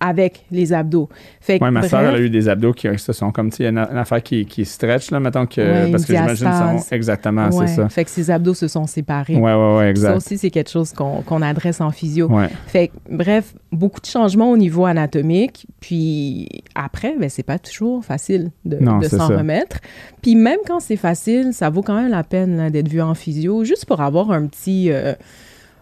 avec 0.00 0.44
les 0.50 0.72
abdos. 0.72 1.08
Fait 1.40 1.58
que, 1.58 1.64
Ouais, 1.64 1.70
ma 1.70 1.80
bref, 1.80 1.90
soeur, 1.90 2.00
elle 2.02 2.14
a 2.14 2.20
eu 2.20 2.30
des 2.30 2.48
abdos 2.48 2.72
qui 2.72 2.86
se 2.98 3.12
sont 3.12 3.32
comme, 3.32 3.50
tu 3.50 3.56
sais, 3.58 3.68
une, 3.68 3.78
une 3.78 3.96
affaire 3.96 4.22
qui, 4.22 4.44
qui 4.44 4.64
stretch, 4.64 5.10
là, 5.10 5.20
mettons 5.20 5.46
que. 5.46 5.60
Ouais, 5.60 5.90
parce 5.90 6.04
que 6.04 6.14
j'imagine 6.14 6.52
sont. 6.52 6.94
Exactement, 6.94 7.48
ouais, 7.48 7.66
c'est 7.66 7.76
ça. 7.76 7.88
Fait 7.88 8.04
que 8.04 8.10
ses 8.10 8.30
abdos 8.30 8.54
se 8.54 8.68
sont 8.68 8.86
séparés. 8.86 9.36
Ouais, 9.36 9.54
ouais, 9.54 9.76
ouais, 9.76 9.84
Ça 9.84 9.90
exact. 9.90 10.16
aussi, 10.16 10.38
c'est 10.38 10.50
quelque 10.50 10.70
chose 10.70 10.92
qu'on 10.92 11.22
qu'on 11.22 11.42
adresse 11.42 11.80
en 11.80 11.90
physio. 11.90 12.28
Ouais. 12.28 12.48
Fait 12.66 12.88
que, 12.88 12.92
bref, 13.10 13.54
beaucoup 13.72 14.00
de 14.00 14.06
changements 14.06 14.50
au 14.50 14.56
niveau 14.56 14.84
anatomique. 14.84 15.66
Puis 15.80 16.48
après, 16.74 17.14
ben, 17.18 17.28
c'est 17.28 17.42
pas 17.42 17.58
toujours 17.58 18.04
facile 18.04 18.50
de, 18.64 18.78
s'en 19.08 19.18
ça. 19.18 19.26
remettre. 19.26 19.78
Puis 20.22 20.34
même 20.34 20.58
quand 20.66 20.80
c'est 20.80 20.96
facile, 20.96 21.52
ça 21.52 21.70
vaut 21.70 21.82
quand 21.82 21.94
même 22.00 22.10
la 22.10 22.24
peine 22.24 22.70
d'être 22.70 22.88
vu 22.88 23.00
en 23.00 23.14
physio, 23.14 23.64
juste 23.64 23.86
pour 23.86 24.00
avoir 24.00 24.30
un 24.30 24.46
petit, 24.46 24.90
euh, 24.90 25.14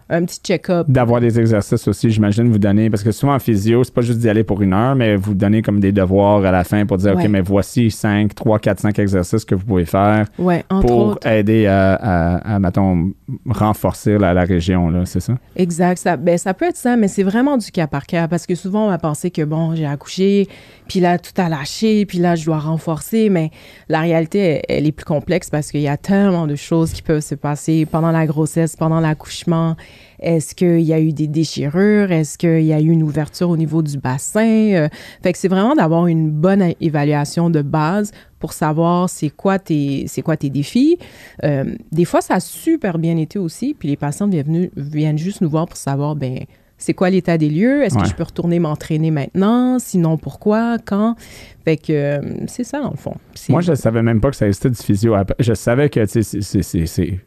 un 0.09 0.23
petit 0.25 0.39
check-up. 0.43 0.87
D'avoir 0.89 1.19
des 1.21 1.39
exercices 1.39 1.87
aussi, 1.87 2.11
j'imagine, 2.11 2.49
vous 2.51 2.59
donner, 2.59 2.89
parce 2.89 3.03
que 3.03 3.11
souvent 3.11 3.33
en 3.35 3.39
physio, 3.39 3.83
c'est 3.83 3.93
pas 3.93 4.01
juste 4.01 4.19
d'y 4.19 4.29
aller 4.29 4.43
pour 4.43 4.61
une 4.61 4.73
heure, 4.73 4.95
mais 4.95 5.15
vous 5.15 5.33
donnez 5.33 5.61
comme 5.61 5.79
des 5.79 5.91
devoirs 5.91 6.45
à 6.45 6.51
la 6.51 6.63
fin 6.63 6.85
pour 6.85 6.97
dire, 6.97 7.15
Ouais. 7.15 7.23
OK, 7.23 7.29
mais 7.29 7.41
voici 7.41 7.89
5, 7.89 8.35
3, 8.35 8.59
4, 8.59 8.79
5 8.81 8.99
exercices 8.99 9.45
que 9.45 9.55
vous 9.55 9.65
pouvez 9.65 9.85
faire 9.85 10.25
Ouais, 10.37 10.63
pour 10.69 10.91
autres. 10.97 11.27
aider 11.27 11.65
à, 11.67 11.95
à, 11.95 12.55
à, 12.55 12.59
mettons, 12.59 13.11
renforcer 13.49 14.17
la, 14.17 14.33
la 14.33 14.43
région, 14.43 14.89
là, 14.89 15.05
c'est 15.05 15.19
ça? 15.19 15.33
Exact. 15.55 15.97
Ça, 15.97 16.17
ben, 16.17 16.37
ça 16.37 16.53
peut 16.53 16.65
être 16.65 16.77
ça, 16.77 16.95
mais 16.97 17.07
c'est 17.07 17.23
vraiment 17.23 17.57
du 17.57 17.71
cas 17.71 17.87
par 17.87 18.05
cas 18.05 18.27
parce 18.27 18.45
que 18.45 18.55
souvent, 18.55 18.85
on 18.85 18.89
va 18.89 18.97
penser 18.97 19.31
que, 19.31 19.41
bon, 19.43 19.75
j'ai 19.75 19.85
accouché, 19.85 20.47
puis 20.87 20.99
là, 20.99 21.17
tout 21.17 21.31
a 21.37 21.49
lâché, 21.49 22.05
puis 22.05 22.19
là, 22.19 22.35
je 22.35 22.45
dois 22.45 22.59
renforcer, 22.59 23.29
mais 23.29 23.49
la 23.89 24.01
réalité, 24.01 24.39
elle, 24.39 24.61
elle 24.69 24.87
est 24.87 24.91
plus 24.91 25.05
complexe 25.05 25.49
parce 25.49 25.71
qu'il 25.71 25.81
y 25.81 25.87
a 25.87 25.97
tellement 25.97 26.47
de 26.47 26.55
choses 26.55 26.91
qui 26.93 27.01
peuvent 27.01 27.21
se 27.21 27.35
passer 27.35 27.85
pendant 27.85 28.11
la 28.11 28.25
grossesse, 28.25 28.75
pendant 28.75 28.99
l'accouchement. 28.99 29.75
Est-ce 30.19 30.55
qu'il 30.55 30.81
y 30.81 30.93
a 30.93 30.99
eu 30.99 31.11
des 31.13 31.27
déchirures? 31.27 32.11
Est-ce 32.11 32.37
qu'il 32.37 32.63
y 32.65 32.73
a 32.73 32.79
eu 32.81 32.89
une 32.89 33.03
ouverture 33.03 33.49
au 33.49 33.57
niveau 33.57 33.81
du 33.81 33.97
bassin? 33.97 34.73
Euh, 34.73 34.87
fait 35.21 35.33
que 35.33 35.37
c'est 35.37 35.47
vraiment 35.47 35.75
d'avoir 35.75 36.07
une 36.07 36.29
bonne 36.31 36.73
évaluation 36.81 37.49
de 37.49 37.61
base 37.61 38.11
pour 38.39 38.53
savoir 38.53 39.09
c'est 39.09 39.29
quoi 39.29 39.59
tes 39.59 40.05
c'est 40.07 40.21
quoi 40.21 40.37
tes 40.37 40.49
défis. 40.49 40.97
Euh, 41.43 41.75
des 41.91 42.05
fois, 42.05 42.21
ça 42.21 42.35
a 42.35 42.39
super 42.39 42.97
bien 42.97 43.17
été 43.17 43.39
aussi, 43.39 43.73
puis 43.77 43.87
les 43.89 43.95
patients 43.97 44.27
viennent, 44.27 44.69
viennent 44.75 45.17
juste 45.17 45.41
nous 45.41 45.49
voir 45.49 45.65
pour 45.67 45.77
savoir, 45.77 46.15
ben 46.15 46.39
c'est 46.77 46.93
quoi 46.93 47.09
l'état 47.09 47.37
des 47.37 47.49
lieux? 47.49 47.83
Est-ce 47.83 47.95
Ouais. 47.95 48.01
que 48.01 48.07
je 48.09 48.13
peux 48.13 48.23
retourner 48.23 48.59
m'entraîner 48.59 49.09
maintenant? 49.09 49.79
Sinon, 49.79 50.17
pourquoi? 50.17 50.77
Quand? 50.83 51.15
Fait 51.63 51.77
que 51.77 51.93
euh, 51.93 52.21
c'est 52.47 52.65
ça, 52.65 52.81
dans 52.81 52.91
le 52.91 52.97
fond. 52.97 53.15
Moi, 53.49 53.61
je 53.61 53.73
savais 53.75 54.01
même 54.03 54.19
pas 54.19 54.29
que 54.29 54.35
ça 54.35 54.45
existait 54.45 54.69
du 54.69 54.75
physio. 54.75 55.15
Je 55.39 55.53
savais 55.53 55.89
que, 55.89 56.01
tu 56.01 56.07
sais, 56.07 56.23
c'est- 56.23 56.41
c'est- 56.41 56.61
c'est- 56.63 56.85
c'est 56.85 57.19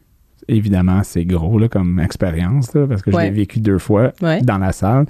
évidemment, 0.47 1.01
c'est 1.03 1.25
gros 1.25 1.59
là, 1.59 1.67
comme 1.67 1.99
expérience, 1.99 2.73
là, 2.73 2.85
parce 2.87 3.01
que 3.01 3.11
je 3.11 3.17
l'ai 3.17 3.29
vécu 3.29 3.59
deux 3.59 3.77
fois 3.79 4.11
Ouais. 4.21 4.41
dans 4.41 4.57
la 4.57 4.71
salle. 4.71 5.05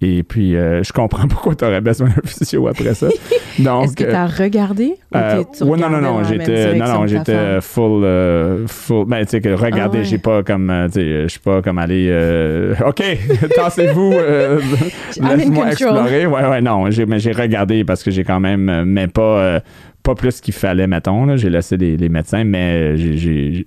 Et 0.00 0.22
puis, 0.24 0.56
euh, 0.56 0.82
je 0.82 0.92
comprends 0.92 1.28
pourquoi 1.28 1.54
tu 1.54 1.64
aurais 1.64 1.80
besoin 1.80 2.08
d'un 2.08 2.22
physio 2.24 2.66
après 2.66 2.94
ça. 2.94 3.06
Donc, 3.58 3.84
Est-ce 3.84 3.96
que 3.96 4.04
euh, 4.04 4.10
tu 4.10 4.14
as 4.16 4.26
regardé? 4.26 4.94
ou 5.12 5.16
euh, 5.16 5.44
tu 5.56 5.64
ouais, 5.64 5.78
non, 5.78 5.88
non, 5.90 6.00
non, 6.00 6.24
j'étais, 6.24 6.74
non, 6.74 6.86
non, 6.86 7.06
j'étais 7.06 7.60
full, 7.60 8.02
euh, 8.04 8.66
full, 8.66 9.06
ben, 9.06 9.24
tu 9.24 9.30
sais, 9.30 9.40
que 9.40 9.50
regarder, 9.50 9.98
Ah 10.00 10.04
j'ai 10.04 10.18
pas 10.18 10.42
comme, 10.42 10.70
euh, 10.70 10.86
tu 10.88 10.94
sais, 10.94 11.22
je 11.22 11.28
suis 11.28 11.40
pas 11.40 11.62
comme 11.62 11.78
aller, 11.78 12.08
euh, 12.10 12.74
OK, 12.86 13.02
tassez-vous, 13.54 14.12
euh, 14.14 14.60
laisse-moi 15.20 15.68
explorer. 15.70 16.26
Ouais, 16.26 16.46
ouais, 16.48 16.60
non, 16.60 16.90
j'ai, 16.90 17.06
mais 17.06 17.18
j'ai 17.18 17.32
regardé 17.32 17.84
parce 17.84 18.02
que 18.02 18.10
j'ai 18.10 18.24
quand 18.24 18.40
même, 18.40 18.68
euh, 18.68 18.84
mais 18.86 19.06
pas, 19.06 19.22
euh, 19.40 19.60
pas 20.02 20.14
plus 20.16 20.40
qu'il 20.40 20.54
fallait, 20.54 20.86
mettons. 20.88 21.36
J'ai 21.36 21.50
laissé 21.50 21.76
les, 21.76 21.96
les 21.96 22.08
médecins, 22.08 22.42
mais 22.44 22.96
j'ai, 22.96 23.64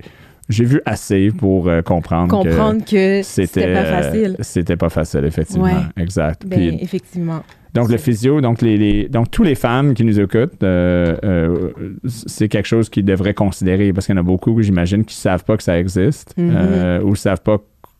j'ai, 0.49 0.65
vu 0.65 0.81
assez 0.86 1.29
pour 1.38 1.67
euh, 1.67 1.81
comprendre, 1.81 2.29
Comprendre 2.29 2.84
que 2.86 3.19
que 3.19 3.23
c'était, 3.23 3.73
pas 3.73 3.79
euh, 3.81 4.01
facile. 4.01 4.36
c'était 4.41 4.77
pas 4.77 4.89
facile, 4.89 5.25
effectivement. 5.25 5.65
Ouais. 5.65 5.71
Exact. 6.03 6.45
Ben, 6.45 6.58
Puis, 6.58 6.77
effectivement. 6.84 7.41
donc, 7.73 7.89
le 7.89 7.97
physio, 7.97 8.41
donc, 8.41 8.62
les, 8.62 8.77
les- 8.77 9.10
donc, 9.10 9.31
tous 9.31 9.43
les 9.43 9.55
femmes 9.55 9.93
qui 9.93 10.03
nous 10.05 10.19
écoutent, 10.19 10.63
euh, 10.63 11.15
euh, 11.23 11.69
c'est 12.05 12.47
quelque 12.47 12.67
chose 12.67 12.89
qu'ils 12.89 13.05
devraient 13.05 13.34
considérer 13.34 13.91
parce 13.93 14.05
qu'il 14.05 14.15
y 14.15 14.17
en 14.17 14.21
a 14.21 14.23
beaucoup, 14.23 14.62
j'imagine, 14.62 15.03
qui 15.05 15.15
ne 15.17 15.19
savent 15.21 15.43
pas 15.43 15.58
que 15.58 15.63
ça 15.63 15.79
existe 15.79 16.34
Mhm. 16.38 16.53
euh, 16.55 17.01
ou 17.01 17.12
ne 17.12 17.15
savent 17.15 17.41
pas 17.41 17.58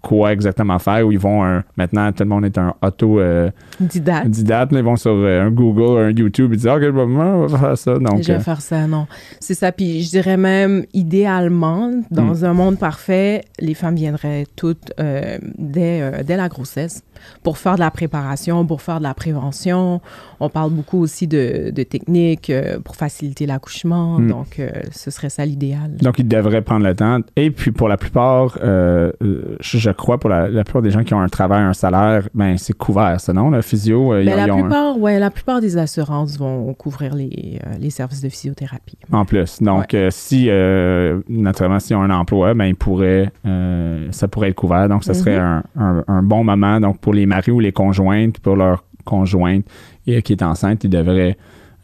quoi 0.08 0.32
exactement 0.32 0.78
faire 0.78 1.06
ou 1.08 1.12
ils 1.12 1.18
vont 1.20 1.44
un- 1.44 1.64
maintenant 1.78 2.12
tout 2.12 2.24
le 2.24 2.30
monde 2.30 2.46
est 2.46 2.58
un 2.60 2.74
auto 2.82 3.20
euh, 3.20 3.50
Didacte. 3.80 4.28
didacte 4.30 4.72
là, 4.72 4.80
ils 4.80 4.86
vont 4.86 4.96
sur 4.96 5.12
euh, 5.12 5.42
un 5.48 5.50
Google 5.50 5.98
un 6.00 6.12
YouTube 6.12 6.52
ils 6.54 6.58
disent 6.58 6.68
ok 6.68 6.92
bah, 6.92 7.06
moi, 7.08 7.26
on 7.26 7.46
va 7.48 7.58
faire 7.58 7.78
ça 7.78 7.94
donc 7.98 8.22
je 8.22 8.28
vais 8.28 8.34
euh, 8.36 8.40
faire 8.40 8.62
ça, 8.62 8.86
non. 8.88 9.08
C'est 9.40 9.56
ça. 9.56 9.72
Puis 9.72 10.04
je 10.04 10.10
dirais 10.12 10.38
même, 10.38 10.86
idéalement, 10.94 11.92
dans 12.12 12.36
Hmm. 12.36 12.44
un 12.46 12.54
monde 12.54 12.78
parfait, 12.78 13.44
les 13.60 13.74
femmes 13.74 13.96
viendraient 13.96 14.46
toutes 14.56 14.92
euh, 15.00 15.38
dès, 15.58 16.24
dès 16.24 16.36
la 16.38 16.50
grossesse 16.50 17.04
pour 17.44 17.58
faire 17.58 17.76
de 17.76 17.80
la 17.80 17.92
préparation, 17.92 18.66
pour 18.66 18.82
faire 18.82 18.98
de 19.00 19.04
la 19.04 19.14
prévention. 19.14 20.02
On 20.40 20.50
parle 20.50 20.72
beaucoup 20.72 21.00
aussi 21.00 21.28
de, 21.28 21.72
de 21.72 21.84
techniques 21.84 22.52
pour 22.84 22.96
faciliter 22.96 23.46
l'accouchement. 23.46 24.20
Hmm. 24.20 24.28
Donc, 24.30 24.62
ce 24.92 25.12
serait 25.12 25.30
ça 25.30 25.46
l'idéal. 25.46 25.96
donc 26.02 26.20
ils 26.20 26.28
devraient 26.28 26.62
prendre 26.62 26.86
le 26.86 26.94
temps 26.96 27.20
et 27.36 27.50
puis 27.52 27.72
pour 27.72 27.88
la 27.88 27.98
plupart 27.98 28.58
je 28.60 29.78
crois 29.96 30.18
pour 30.20 30.30
la, 30.30 30.48
la 30.48 30.64
plupart 30.64 30.82
des 30.82 30.92
gens 30.92 31.04
qui 31.04 31.14
ont 31.14 31.20
un 31.22 31.28
travail 31.30 31.62
un 31.64 31.74
salaire 31.74 32.28
ben 32.34 32.58
c'est 32.58 32.74
couvert 32.78 33.20
ça 33.20 33.34
non? 33.34 33.50
Le 33.50 33.62
physio 33.62 34.14
euh, 34.14 34.22
ils 34.22 34.26
Ben, 34.26 34.34
ont- 34.34 34.38
la, 34.38 34.46
ils 34.48 34.52
ont 34.52 34.58
un- 34.58 34.62
plupart, 34.62 34.98
ouais, 35.00 35.20
la 35.20 35.30
plupart 35.32 35.62
des 35.62 35.78
assurances 35.78 36.38
vont 36.38 36.74
couvrir 36.74 37.16
les, 37.16 37.60
euh, 37.66 37.76
les 37.80 37.90
services 37.90 38.22
de 38.22 38.30
physiothérapie. 38.30 38.98
En 39.12 39.26
plus. 39.26 39.62
Donc, 39.62 39.94
euh, 39.94 40.10
si, 40.12 40.48
euh, 40.50 41.22
naturellement, 41.30 41.80
si 41.80 41.94
on 41.96 42.02
a 42.02 42.06
un 42.06 42.10
emploi, 42.12 42.54
ben, 42.54 42.66
il 42.66 42.76
pourrait, 42.76 43.32
euh, 43.46 44.08
ça 44.12 44.28
pourrait 44.28 44.50
être 44.50 44.56
couvert. 44.56 44.88
Donc, 44.90 45.04
ça 45.04 45.14
serait 45.14 45.38
un, 45.38 45.64
un- 45.80 46.04
un 46.08 46.22
bon 46.24 46.44
moment. 46.44 46.80
Donc, 46.80 47.00
pour 47.00 47.14
les 47.14 47.26
maris 47.26 47.52
ou 47.52 47.60
les 47.60 47.72
conjointes, 47.72 48.40
pour 48.40 48.56
leur 48.56 48.84
conjointe 49.06 49.66
et, 50.08 50.22
qui 50.22 50.34
est 50.34 50.44
enceinte, 50.44 50.84
ils 50.84 50.90
devraient 50.90 51.38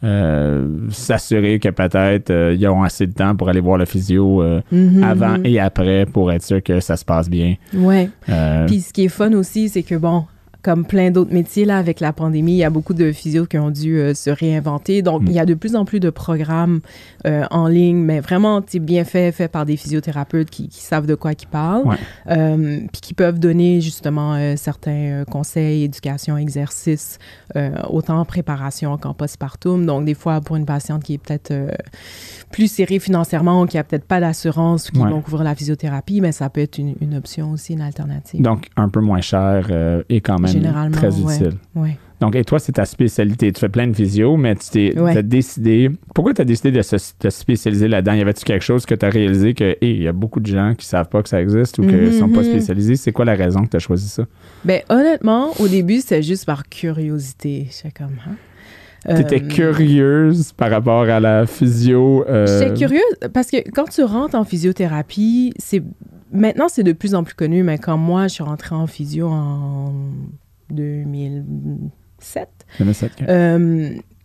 euh, 0.04 0.66
s'assurer 0.90 1.58
que 1.58 1.68
peut-être 1.68 2.30
euh, 2.30 2.56
ils 2.58 2.66
auront 2.66 2.82
assez 2.82 3.06
de 3.06 3.12
temps 3.12 3.36
pour 3.36 3.48
aller 3.48 3.60
voir 3.60 3.78
le 3.78 3.84
physio 3.84 4.42
euh, 4.42 4.60
Mhm, 4.72 5.02
avant 5.04 5.36
et 5.44 5.60
après 5.60 6.06
pour 6.06 6.32
être 6.32 6.42
sûr 6.42 6.62
que 6.62 6.80
ça 6.80 6.96
se 6.96 7.04
passe 7.04 7.28
bien. 7.30 7.54
Ouais. 7.74 8.08
Puis 8.66 8.80
ce 8.80 8.92
qui 8.92 9.04
est 9.04 9.08
fun 9.08 9.32
aussi, 9.32 9.68
c'est 9.68 9.82
que 9.82 9.94
bon, 9.94 10.24
comme 10.62 10.84
plein 10.86 11.10
d'autres 11.10 11.32
métiers 11.32 11.64
là 11.64 11.76
avec 11.78 12.00
la 12.00 12.12
pandémie, 12.12 12.52
il 12.52 12.56
y 12.58 12.64
a 12.64 12.70
beaucoup 12.70 12.94
de 12.94 13.12
physios 13.12 13.46
qui 13.46 13.58
ont 13.58 13.70
dû 13.70 13.98
euh, 13.98 14.14
se 14.14 14.30
réinventer. 14.30 15.02
Donc 15.02 15.22
Mm. 15.22 15.26
il 15.26 15.32
y 15.32 15.38
a 15.40 15.46
de 15.46 15.54
plus 15.54 15.74
en 15.76 15.84
plus 15.84 16.00
de 16.00 16.10
programmes 16.10 16.80
euh, 17.26 17.44
en 17.50 17.66
ligne, 17.66 17.96
mais 17.98 18.20
vraiment 18.20 18.62
bien 18.80 19.04
fait, 19.04 19.32
fait 19.32 19.48
par 19.48 19.66
des 19.66 19.76
physiothérapeutes 19.76 20.50
qui, 20.50 20.68
qui 20.68 20.80
savent 20.80 21.06
de 21.06 21.14
quoi 21.14 21.32
ils 21.32 21.46
parlent, 21.46 21.86
Ouais. 21.86 21.96
Euh, 22.30 22.78
puis 22.92 23.00
qui 23.00 23.14
peuvent 23.14 23.38
donner 23.40 23.80
justement 23.80 24.34
euh, 24.34 24.54
certains 24.56 24.92
euh, 24.92 25.24
conseils, 25.24 25.82
éducation, 25.84 26.36
exercices, 26.36 27.18
euh, 27.56 27.70
autant 27.90 28.20
en 28.20 28.24
préparation 28.24 28.96
qu'en 28.98 29.14
postpartum. 29.14 29.84
Donc 29.86 30.04
des 30.04 30.14
fois 30.14 30.40
pour 30.40 30.56
une 30.56 30.64
patiente 30.66 31.02
qui 31.02 31.14
est 31.14 31.18
peut-être 31.18 31.50
euh, 31.50 31.68
plus 32.52 32.70
serrée 32.70 32.98
financièrement 33.00 33.62
ou 33.62 33.66
qui 33.66 33.78
a 33.78 33.82
peut-être 33.84 34.04
pas 34.04 34.20
d'assurance 34.20 34.90
qui 34.90 35.00
Ouais. 35.00 35.10
vont 35.10 35.20
couvrir 35.22 35.42
la 35.42 35.54
physiothérapie, 35.56 36.20
mais 36.20 36.30
ça 36.32 36.48
peut 36.50 36.60
être 36.60 36.78
une, 36.78 36.94
une 37.00 37.16
option 37.16 37.50
aussi, 37.50 37.72
une 37.72 37.80
alternative. 37.80 38.40
donc, 38.40 38.68
un 38.76 38.88
peu 38.88 39.00
moins 39.00 39.20
cher 39.20 39.66
euh, 39.70 40.02
et 40.08 40.20
quand 40.20 40.38
même 40.38 40.92
très 40.92 41.08
ouais. 41.20 41.34
utile. 41.36 41.52
Ouais. 41.74 41.96
Donc, 42.20 42.36
et 42.36 42.44
toi, 42.44 42.60
c'est 42.60 42.70
ta 42.70 42.84
spécialité. 42.84 43.50
Tu 43.50 43.58
fais 43.58 43.68
plein 43.68 43.88
de 43.88 43.92
visio, 43.92 44.36
mais 44.36 44.54
tu 44.54 44.70
t'es 44.70 45.22
décidé. 45.24 45.90
Pourquoi 46.14 46.32
tu 46.32 46.40
as 46.40 46.44
décidé 46.44 46.70
de 46.70 46.80
se 46.80 46.94
te 47.18 47.28
spécialiser 47.30 47.88
là-dedans? 47.88 48.12
Y 48.12 48.20
avait-tu 48.20 48.44
quelque 48.44 48.62
chose 48.62 48.86
que 48.86 48.94
tu 48.94 49.04
as 49.04 49.08
réalisé 49.10 49.54
que, 49.54 49.64
hey, 49.80 49.96
il 49.96 50.02
y 50.04 50.06
a 50.06 50.12
beaucoup 50.12 50.38
de 50.38 50.46
gens 50.46 50.74
qui 50.78 50.86
savent 50.86 51.08
pas 51.08 51.20
que 51.24 51.28
ça 51.28 51.42
existe 51.42 51.80
ou 51.80 51.82
qui 51.82 51.88
ne 51.88 52.06
Mhm, 52.10 52.12
sont 52.12 52.28
pas 52.28 52.42
mhm. 52.42 52.50
spécialisés? 52.50 52.94
C'est 52.94 53.10
quoi 53.10 53.24
la 53.24 53.34
raison 53.34 53.64
que 53.64 53.70
tu 53.70 53.76
as 53.76 53.80
choisi 53.80 54.08
ça? 54.08 54.24
Ben, 54.64 54.82
honnêtement, 54.88 55.48
au 55.58 55.66
début, 55.66 56.00
c'était 56.00 56.22
juste 56.22 56.44
par 56.46 56.68
curiosité. 56.68 57.66
J'étais 57.72 57.90
comme, 57.90 58.14
hein? 58.28 58.36
Tu 59.08 59.20
étais 59.20 59.42
Euh, 59.42 59.48
curieuse 59.48 60.52
par 60.52 60.70
rapport 60.70 61.02
à 61.02 61.18
la 61.20 61.46
physio. 61.46 62.24
euh, 62.28 62.46
J'étais 62.60 62.74
curieuse 62.74 63.02
parce 63.32 63.50
que 63.50 63.56
quand 63.70 63.88
tu 63.88 64.02
rentres 64.04 64.34
en 64.36 64.44
physiothérapie, 64.44 65.52
c'est 65.58 65.82
maintenant 66.32 66.66
c'est 66.68 66.84
de 66.84 66.92
plus 66.92 67.14
en 67.14 67.24
plus 67.24 67.34
connu, 67.34 67.62
mais 67.64 67.78
quand 67.78 67.96
moi 67.96 68.28
je 68.28 68.34
suis 68.34 68.44
rentrée 68.44 68.74
en 68.76 68.86
physio 68.86 69.28
en 69.28 69.92
2007, 70.70 72.48
2007, 72.78 73.12
ok. 73.20 73.26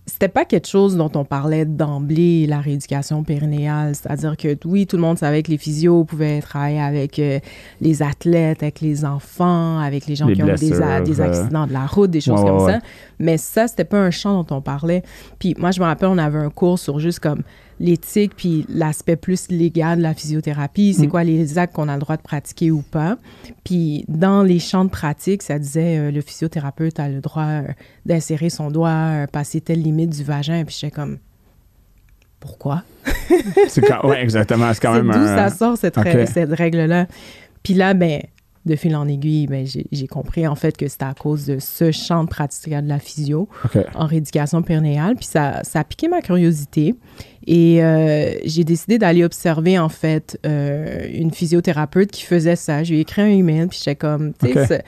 C'était 0.09 0.29
pas 0.29 0.45
quelque 0.45 0.67
chose 0.67 0.95
dont 0.95 1.11
on 1.15 1.25
parlait 1.25 1.65
d'emblée, 1.65 2.47
la 2.47 2.61
rééducation 2.61 3.23
périnéale. 3.23 3.93
C'est-à-dire 3.93 4.37
que 4.37 4.57
oui, 4.65 4.87
tout 4.87 4.95
le 4.95 5.01
monde 5.01 5.17
savait 5.17 5.43
que 5.43 5.51
les 5.51 5.57
physios 5.57 6.05
pouvaient 6.05 6.39
travailler 6.41 6.79
avec 6.79 7.19
euh, 7.19 7.39
les 7.81 8.01
athlètes, 8.01 8.63
avec 8.63 8.79
les 8.79 9.03
enfants, 9.03 9.79
avec 9.79 10.07
les 10.07 10.15
gens 10.15 10.27
Les 10.27 10.35
qui 10.35 10.43
ont 10.43 10.47
eu 10.47 10.55
des, 10.55 10.81
a- 10.81 11.01
euh, 11.01 11.23
accidents 11.23 11.67
de 11.67 11.73
la 11.73 11.85
route, 11.85 12.09
des 12.09 12.21
choses 12.21 12.39
ouais, 12.39 12.47
comme 12.47 12.61
ouais, 12.63 12.73
ça. 12.73 12.79
Mais 13.19 13.37
ça, 13.37 13.67
c'était 13.67 13.83
pas 13.83 13.99
un 13.99 14.09
champ 14.11 14.41
dont 14.43 14.55
on 14.55 14.61
parlait. 14.61 15.03
Puis 15.39 15.55
moi, 15.59 15.71
je 15.71 15.81
me 15.81 15.85
rappelle, 15.85 16.07
on 16.09 16.17
avait 16.17 16.39
un 16.39 16.49
cours 16.49 16.79
sur 16.79 16.99
juste 16.99 17.19
comme 17.19 17.41
l'éthique 17.79 18.33
puis 18.35 18.65
l'aspect 18.69 19.15
plus 19.15 19.49
légal 19.49 19.99
de 19.99 20.03
la 20.03 20.13
physiothérapie. 20.13 20.93
C'est 20.93 21.07
Mm. 21.07 21.09
quoi 21.09 21.23
les 21.23 21.57
actes 21.57 21.73
qu'on 21.75 21.87
a 21.87 21.93
le 21.93 21.99
droit 21.99 22.17
de 22.17 22.21
pratiquer 22.21 22.71
ou 22.71 22.81
pas. 22.81 23.17
Puis 23.63 24.03
dans 24.07 24.41
les 24.43 24.59
champs 24.59 24.85
de 24.85 24.89
pratique, 24.89 25.43
ça 25.43 25.59
disait 25.59 25.97
euh, 25.99 26.11
le 26.11 26.21
physiothérapeute 26.21 26.99
a 26.99 27.07
le 27.09 27.21
droit 27.21 27.43
euh, 27.43 27.67
d'insérer 28.05 28.49
son 28.49 28.71
doigt, 28.71 28.89
euh, 28.89 29.27
passer 29.27 29.61
telle 29.61 29.81
limite 29.81 30.09
du 30.09 30.23
vagin. 30.23 30.63
Puis 30.65 30.75
j'étais 30.79 30.91
comme, 30.95 31.17
pourquoi? 32.39 32.83
C'est 33.67 33.81
quand, 33.81 34.07
ouais, 34.07 34.21
exactement. 34.23 34.73
C'est 34.73 34.81
quand 34.81 34.93
même 35.01 35.07
d'où 35.11 35.25
ça 35.25 35.49
sort 35.49 35.77
cette 35.77 35.97
règle-là? 35.97 37.07
Puis 37.63 37.73
là, 37.73 37.93
ben, 37.93 38.21
de 38.67 38.75
fil 38.75 38.95
en 38.95 39.07
aiguille, 39.07 39.47
ben, 39.47 39.65
j'ai 39.65 40.07
compris 40.07 40.47
en 40.47 40.55
fait 40.55 40.77
que 40.77 40.87
c'était 40.87 41.05
à 41.05 41.13
cause 41.13 41.45
de 41.45 41.57
ce 41.59 41.91
champ 41.91 42.23
de 42.23 42.29
pratique 42.29 42.73
de 42.73 42.87
la 42.87 42.99
physio 42.99 43.47
en 43.95 44.05
rééducation 44.05 44.61
périnéale. 44.61 45.15
Puis 45.15 45.25
ça, 45.25 45.63
ça 45.63 45.79
a 45.79 45.83
piqué 45.83 46.07
ma 46.07 46.21
curiosité. 46.21 46.95
Et 47.47 47.81
euh, 47.81 48.33
j'ai 48.43 48.65
décidé 48.65 48.97
d'aller 48.97 49.23
observer, 49.23 49.79
en 49.79 49.89
fait, 49.89 50.37
euh, 50.45 51.07
une 51.13 51.31
physiothérapeute 51.31 52.11
qui 52.11 52.23
faisait 52.23 52.57
ça. 52.57 52.83
Je 52.83 52.91
lui 52.91 52.97
ai 52.97 53.01
écrit 53.01 53.21
un 53.21 53.27
email, 53.27 53.67
puis 53.67 53.79
j'étais 53.79 53.95
comme, 53.95 54.33
tu 54.33 54.51
sais. 54.51 54.83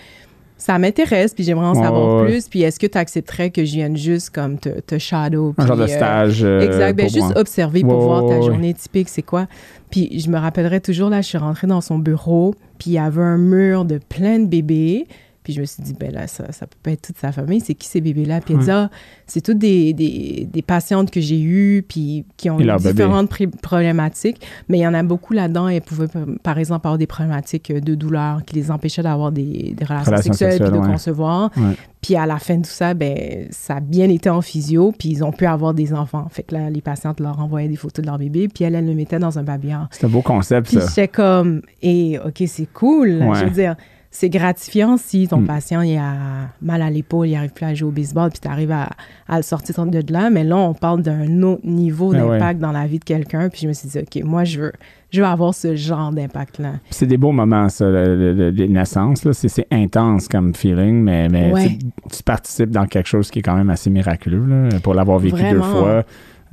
Ça, 0.60 0.78
m'intéresse, 0.78 1.34
puis 1.34 1.44
j'aimerais 1.44 1.66
en 1.68 1.74
savoir 1.74 2.26
plus. 2.26 2.48
Puis 2.48 2.62
est-ce 2.62 2.80
que 2.80 2.86
tu 2.86 2.98
accepterais 2.98 3.50
que 3.50 3.66
je 3.66 3.74
vienne 3.74 3.98
juste 3.98 4.30
comme 4.30 4.60
te, 4.60 4.70
te 4.82 5.00
shadow? 5.00 5.56
Un 5.58 5.66
genre 5.66 5.78
de 5.78 5.84
euh, 5.84 5.88
stage. 5.88 6.44
euh, 6.44 6.60
Exact. 6.60 6.96
Ben, 6.96 7.10
juste 7.10 7.22
moi. 7.22 7.38
observer 7.38 7.82
pour 7.82 8.00
voir 8.02 8.28
ta 8.28 8.42
journée 8.42 8.74
typique, 8.74 9.10
c'est 9.10 9.22
quoi. 9.24 9.48
Puis 9.90 10.20
je 10.20 10.30
me 10.30 10.38
rappellerai 10.38 10.82
toujours, 10.82 11.10
là, 11.10 11.22
je 11.22 11.28
suis 11.28 11.38
rentrée 11.38 11.66
dans 11.66 11.82
son 11.82 11.98
bureau, 11.98 12.54
puis 12.78 12.92
il 12.92 12.94
y 12.94 13.00
avait 13.00 13.22
un 13.22 13.38
mur 13.38 13.86
de 13.86 13.98
plein 13.98 14.38
de 14.40 14.46
bébés. 14.46 15.08
Puis 15.44 15.54
je 15.54 15.62
me 15.62 15.66
suis 15.66 15.82
dit, 15.82 15.94
ben 16.00 16.12
là, 16.12 16.28
ça, 16.28 16.52
ça 16.52 16.68
peut 16.68 16.78
pas 16.84 16.92
être 16.92 17.02
toute 17.08 17.18
sa 17.18 17.32
famille. 17.32 17.62
C'est 17.62 17.74
qui 17.74 17.88
ces 17.88 18.02
bébés-là? 18.02 18.42
Puis 18.42 18.54
elle 18.54 18.60
dit, 18.62 18.72
ah, 18.72 18.90
c'est 19.26 19.42
toutes 19.42 19.58
des, 19.58 19.94
des, 19.94 20.48
des 20.52 20.62
patientes 20.62 21.12
que 21.12 21.22
j'ai 21.22 21.40
eues, 21.42 21.84
puis 21.88 22.26
qui 22.38 22.50
ont 22.50 22.58
différentes 22.58 23.30
problématiques. 23.62 24.46
Mais 24.68 24.80
il 24.80 24.82
y 24.82 24.88
en 24.88 24.94
a 24.94 25.04
beaucoup 25.04 25.34
là-dedans. 25.34 25.68
Elles 25.70 25.82
pouvaient, 25.82 26.08
par 26.44 26.58
exemple, 26.58 26.88
avoir 26.88 26.98
des 26.98 27.08
problématiques 27.08 27.72
de 27.72 27.96
douleur 27.96 28.44
qui 28.46 28.56
les 28.56 28.70
empêchaient 28.72 29.04
d'avoir 29.04 29.32
des, 29.32 29.74
des 29.78 29.86
relations, 29.86 30.12
Relations 30.12 30.34
sexuelles, 30.34 30.62
puis 30.62 30.72
de 30.72 30.84
ouais. 30.84 30.92
concevoir. 30.92 31.52
Ouais. 31.58 31.76
Puis 32.02 32.16
à 32.16 32.26
la 32.26 32.38
fin 32.38 32.56
de 32.58 32.62
tout 32.64 32.70
ça, 32.70 32.94
ben, 32.94 33.48
ça 33.50 33.76
a 33.76 33.80
bien 33.80 34.10
été 34.10 34.30
en 34.30 34.42
physio, 34.42 34.94
puis 34.98 35.10
ils 35.10 35.24
ont 35.24 35.32
pu 35.32 35.46
avoir 35.46 35.74
des 35.74 35.94
enfants. 35.94 36.28
Fait 36.32 36.44
que 36.44 36.56
là, 36.56 36.70
les 36.70 36.82
patientes 36.82 37.20
leur 37.20 37.40
envoyaient 37.40 37.68
des 37.68 37.76
photos 37.76 38.04
de 38.04 38.10
leur 38.10 38.18
bébé, 38.18 38.48
puis 38.48 38.64
elles, 38.64 38.76
elles 38.76 38.86
le 38.86 38.94
mettaient 38.94 39.20
dans 39.20 39.38
un 39.38 39.44
babillard. 39.44 39.88
C'est 39.92 40.06
un 40.06 40.10
beau 40.10 40.22
concept, 40.22 40.68
Puis 40.68 40.78
ça. 40.80 40.88
j'étais 40.88 41.08
comme, 41.08 41.62
et 41.82 42.18
OK, 42.20 42.44
c'est 42.48 42.72
cool. 42.74 43.22
Ouais. 43.22 43.40
Je 43.40 43.44
veux 43.46 43.52
dire, 43.52 43.76
c'est 44.12 44.30
gratifiant 44.30 44.98
si 44.98 45.28
ton 45.28 45.42
Mm. 45.42 45.46
patient 45.46 45.82
il 45.82 45.96
a 45.98 46.14
mal 46.62 46.82
à 46.82 46.90
l'épaule, 46.90 47.28
il 47.28 47.34
n'arrive 47.34 47.52
plus 47.54 47.66
à 47.66 47.74
jouer 47.76 47.90
au 47.90 47.92
baseball, 47.92 48.30
puis 48.32 48.40
tu 48.40 48.48
arrives 48.48 48.72
à, 48.72 48.90
à 49.28 49.38
le 49.38 49.44
sortir 49.44 49.86
de 49.86 50.12
là. 50.12 50.30
Mais 50.32 50.44
là, 50.44 50.58
on 50.58 50.74
parle 50.74 51.04
d'un 51.04 51.44
autre 51.44 51.62
niveau 51.66 52.12
Ah 52.16 52.26
ouais. 52.26 52.40
d'impact 52.40 52.60
dans 52.60 52.72
la 52.72 52.88
vie 52.88 52.98
de 53.00 53.04
quelqu'un. 53.04 53.50
Puis 53.50 53.62
je 53.64 53.68
me 53.68 53.74
suis 53.74 53.88
dit, 53.88 54.00
OK, 54.00 54.24
moi, 54.24 54.44
je 54.46 54.62
veux, 54.62 54.72
je 55.12 55.22
veux 55.22 55.28
avoir 55.28 55.54
ce 55.54 55.76
genre 55.76 56.12
d'impact-là. 56.12 56.74
C'est 56.90 57.06
des 57.06 57.18
beaux 57.18 57.32
moments, 57.32 57.70
ça, 57.70 57.86
le- 57.90 58.16
le- 58.16 58.34
le- 58.34 58.50
les 58.50 58.68
naissances. 58.68 59.32
C'est 59.32 59.68
intense 59.72 60.28
comme 60.28 60.56
feeling, 60.56 61.04
mais, 61.04 61.30
mais 61.30 61.52
Ouais. 61.54 61.68
tu, 61.68 61.78
tu 62.18 62.24
participes 62.24 62.72
dans 62.72 62.88
quelque 62.88 63.08
chose 63.08 63.30
qui 63.30 63.40
est 63.40 63.44
quand 63.44 63.56
même 63.56 63.70
assez 63.70 63.90
miraculeux. 63.92 64.46
là. 64.46 64.80
Pour 64.82 64.96
l'avoir 64.96 65.20
vécu 65.20 65.42
deux 65.52 65.62
fois, 65.62 66.04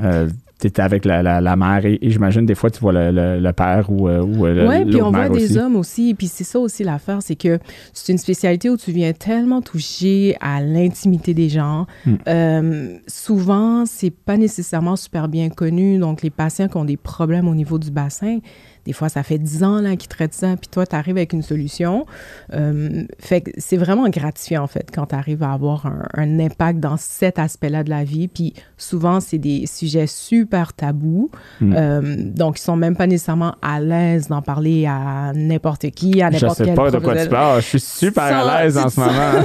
euh, 0.01 0.29
tu 0.61 0.69
es 0.69 0.81
avec 0.81 1.05
la, 1.05 1.23
la, 1.23 1.41
la 1.41 1.55
mère 1.57 1.85
et, 1.85 1.99
et 2.01 2.11
j'imagine 2.11 2.47
des 2.47 2.55
fois 2.55 2.71
tu 2.71 2.81
vois 2.81 2.93
le, 2.93 3.11
le- 3.11 3.41
le 3.41 3.53
père 3.53 3.91
ou, 3.91 4.09
euh, 4.09 4.23
ou 4.23 4.47
euh, 4.47 4.67
Oui, 4.69 4.85
le- 4.85 4.91
puis 4.91 5.03
on 5.03 5.11
voit 5.11 5.29
des 5.29 5.59
hommes 5.59 5.77
aussi. 5.77 6.15
Puis 6.15 6.29
c'est 6.29 6.45
ça 6.45 6.59
aussi 6.59 6.83
l'affaire, 6.85 7.19
c'est 7.21 7.37
que 7.37 7.59
c'est 7.93 8.13
une 8.13 8.19
spécialité 8.19 8.71
où 8.71 8.77
tu 8.77 8.91
viens 8.91 9.13
tellement 9.13 9.61
toucher 9.61 10.37
à 10.41 10.63
l'intimité 10.63 11.35
des 11.35 11.49
gens. 11.49 11.87
Hmm. 12.07 12.15
Euh, 12.29 12.97
souvent, 13.07 13.85
c'est 13.87 14.11
pas 14.11 14.37
nécessairement 14.37 14.97
super 14.97 15.29
bien 15.29 15.49
connu. 15.51 15.99
Donc, 15.99 16.23
les 16.23 16.31
patients 16.31 16.69
qui 16.69 16.77
ont 16.77 16.85
des 16.85 16.97
problèmes 16.97 17.49
au 17.49 17.55
niveau 17.55 17.79
du 17.79 17.91
bassin, 17.91 18.39
des 18.87 18.93
fois, 18.93 19.09
ça 19.09 19.25
fait 19.25 19.39
10 19.39 19.65
ans 19.65 19.81
là, 19.81 19.97
qu'ils 19.97 20.09
traitent 20.09 20.35
ça, 20.35 20.57
puis 20.57 20.69
toi, 20.71 20.87
tu 20.87 20.95
arrives 20.95 21.17
avec 21.17 21.33
une 21.33 21.43
solution. 21.43 22.07
Euh, 22.55 23.05
fait 23.19 23.41
que 23.41 23.51
c'est 23.59 23.77
vraiment 23.77 24.09
gratifiant, 24.09 24.63
en 24.63 24.69
fait, 24.69 24.91
quand 24.95 25.07
tu 25.07 25.15
arrives 25.17 25.43
à 25.43 25.53
avoir 25.53 25.87
un, 25.87 26.05
un 26.15 26.39
impact 26.39 26.79
dans 26.79 26.97
cet 26.97 27.41
aspect-là 27.41 27.83
de 27.83 27.91
la 27.91 28.05
vie. 28.05 28.29
Puis 28.29 28.55
souvent, 28.77 29.19
c'est 29.19 29.39
des 29.39 29.67
sujets 29.67 30.07
super 30.07 30.73
tabous. 30.73 31.31
Mm. 31.61 31.75
Euh, 31.77 32.17
donc, 32.17 32.61
ils 32.61 32.63
sont 32.63 32.77
même 32.77 32.97
pas 32.97 33.09
nécessairement 33.09 33.57
à 33.61 33.81
l'aise 33.81 34.29
d'en 34.29 34.41
parler 34.41 34.87
à 34.87 35.33
n'importe 35.35 35.91
qui, 35.91 36.23
à 36.23 36.31
Je 36.31 36.35
n'importe 36.35 36.59
sais 36.59 36.65
quel 36.65 36.75
pas 36.75 36.91
de 36.93 36.99
quoi 36.99 37.17
tu 37.17 37.29
parles. 37.29 37.61
Je 37.63 37.67
suis 37.67 37.81
super 37.81 38.23
à 38.23 38.63
l'aise 38.63 38.79
en 38.79 38.89
ce 38.89 39.01
moment. 39.01 39.43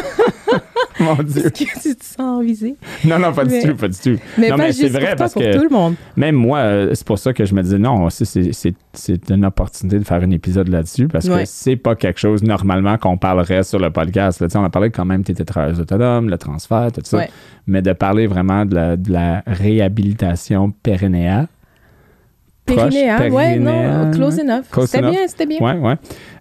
Mon 1.00 1.16
Dieu. 1.16 1.46
Est-ce 1.46 1.50
que 1.50 1.90
tu 1.90 1.96
te 1.96 2.04
sens 2.06 2.44
visé? 2.44 2.76
Non, 3.06 3.18
non, 3.20 3.32
pas 3.34 3.46
du 3.46 3.60
tout, 3.62 3.76
pas 3.76 3.88
du 3.88 3.98
tout. 3.98 4.18
Mais 4.38 4.50
non, 4.50 4.58
pas 4.58 4.64
mais 4.64 4.72
c'est 4.74 4.90
vrai 4.90 5.16
parce 5.18 5.34
que 5.34 5.58
tout 5.58 5.64
le 5.64 5.70
monde. 5.70 5.96
même 6.16 6.36
moi, 6.36 6.60
euh, 6.60 6.92
c'est 6.94 7.06
pour 7.08 7.18
ça 7.20 7.34
que 7.34 7.46
je 7.46 7.54
me 7.56 7.62
disais 7.64 7.78
non, 7.80 8.10
c'est- 8.10 8.26
c'est 8.26 8.52
c'est- 8.54 8.76
c'est 8.94 9.30
une 9.30 9.46
opportunité 9.46 10.00
de 10.00 10.04
faire 10.04 10.22
un 10.22 10.32
épisode 10.32 10.68
là-dessus 10.68 11.08
parce 11.08 11.28
que 11.28 11.46
c'est 11.46 11.78
pas 11.78 11.96
quelque 11.96 12.20
chose 12.20 12.44
normalement 12.44 12.98
qu'on 12.98 13.18
parlerait 13.18 13.64
sur 13.64 13.80
le 13.80 13.90
podcast. 13.90 14.42
là. 14.42 14.48
On 14.56 14.64
a 14.64 14.70
parlé 14.70 14.90
quand 14.90 15.06
même, 15.06 15.24
tu 15.24 15.32
étais 15.32 15.46
travailleuse 15.46 15.80
autonome, 15.80 16.30
le 16.30 16.38
transfert, 16.38 16.92
tout 16.94 17.02
ça. 17.04 17.18
Ouais. 17.18 17.30
Mais 17.68 17.82
de 17.82 17.94
parler 17.94 18.28
vraiment 18.28 18.66
de 18.66 18.76
la, 18.76 18.98
de 18.98 19.12
la 19.12 19.44
réhabilitation 19.48 20.72
pérennéale. 20.84 21.48
Proche, 22.66 22.78
Périnéal, 22.90 23.32
ouais, 23.32 23.58
non, 23.60 23.66
périnéale, 23.72 24.12
close 24.12 24.40
enough. 24.40 24.64
C'était 24.86 25.02
bien, 25.02 25.28
c'était 25.28 25.46
bien. 25.46 25.60
Ouais, 25.60 25.78
ouais. 25.80 25.96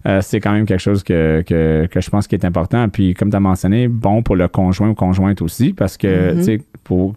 Euh, 0.07 0.19
c'est 0.21 0.39
quand 0.39 0.51
même 0.51 0.65
quelque 0.65 0.79
chose 0.79 1.03
que, 1.03 1.41
que, 1.45 1.87
que 1.89 1.99
je 2.01 2.09
pense 2.09 2.27
qui 2.27 2.35
est 2.35 2.45
important. 2.45 2.87
Puis, 2.89 3.13
comme 3.13 3.29
tu 3.29 3.35
as 3.35 3.39
mentionné, 3.39 3.87
bon 3.87 4.21
pour 4.23 4.35
le 4.35 4.47
conjoint 4.47 4.89
ou 4.89 4.93
conjointe 4.93 5.41
aussi, 5.41 5.73
parce 5.73 5.97
que, 5.97 6.31
Mhm. 6.33 6.37
tu 6.39 6.43
sais, 6.43 6.61
pour. 6.83 7.15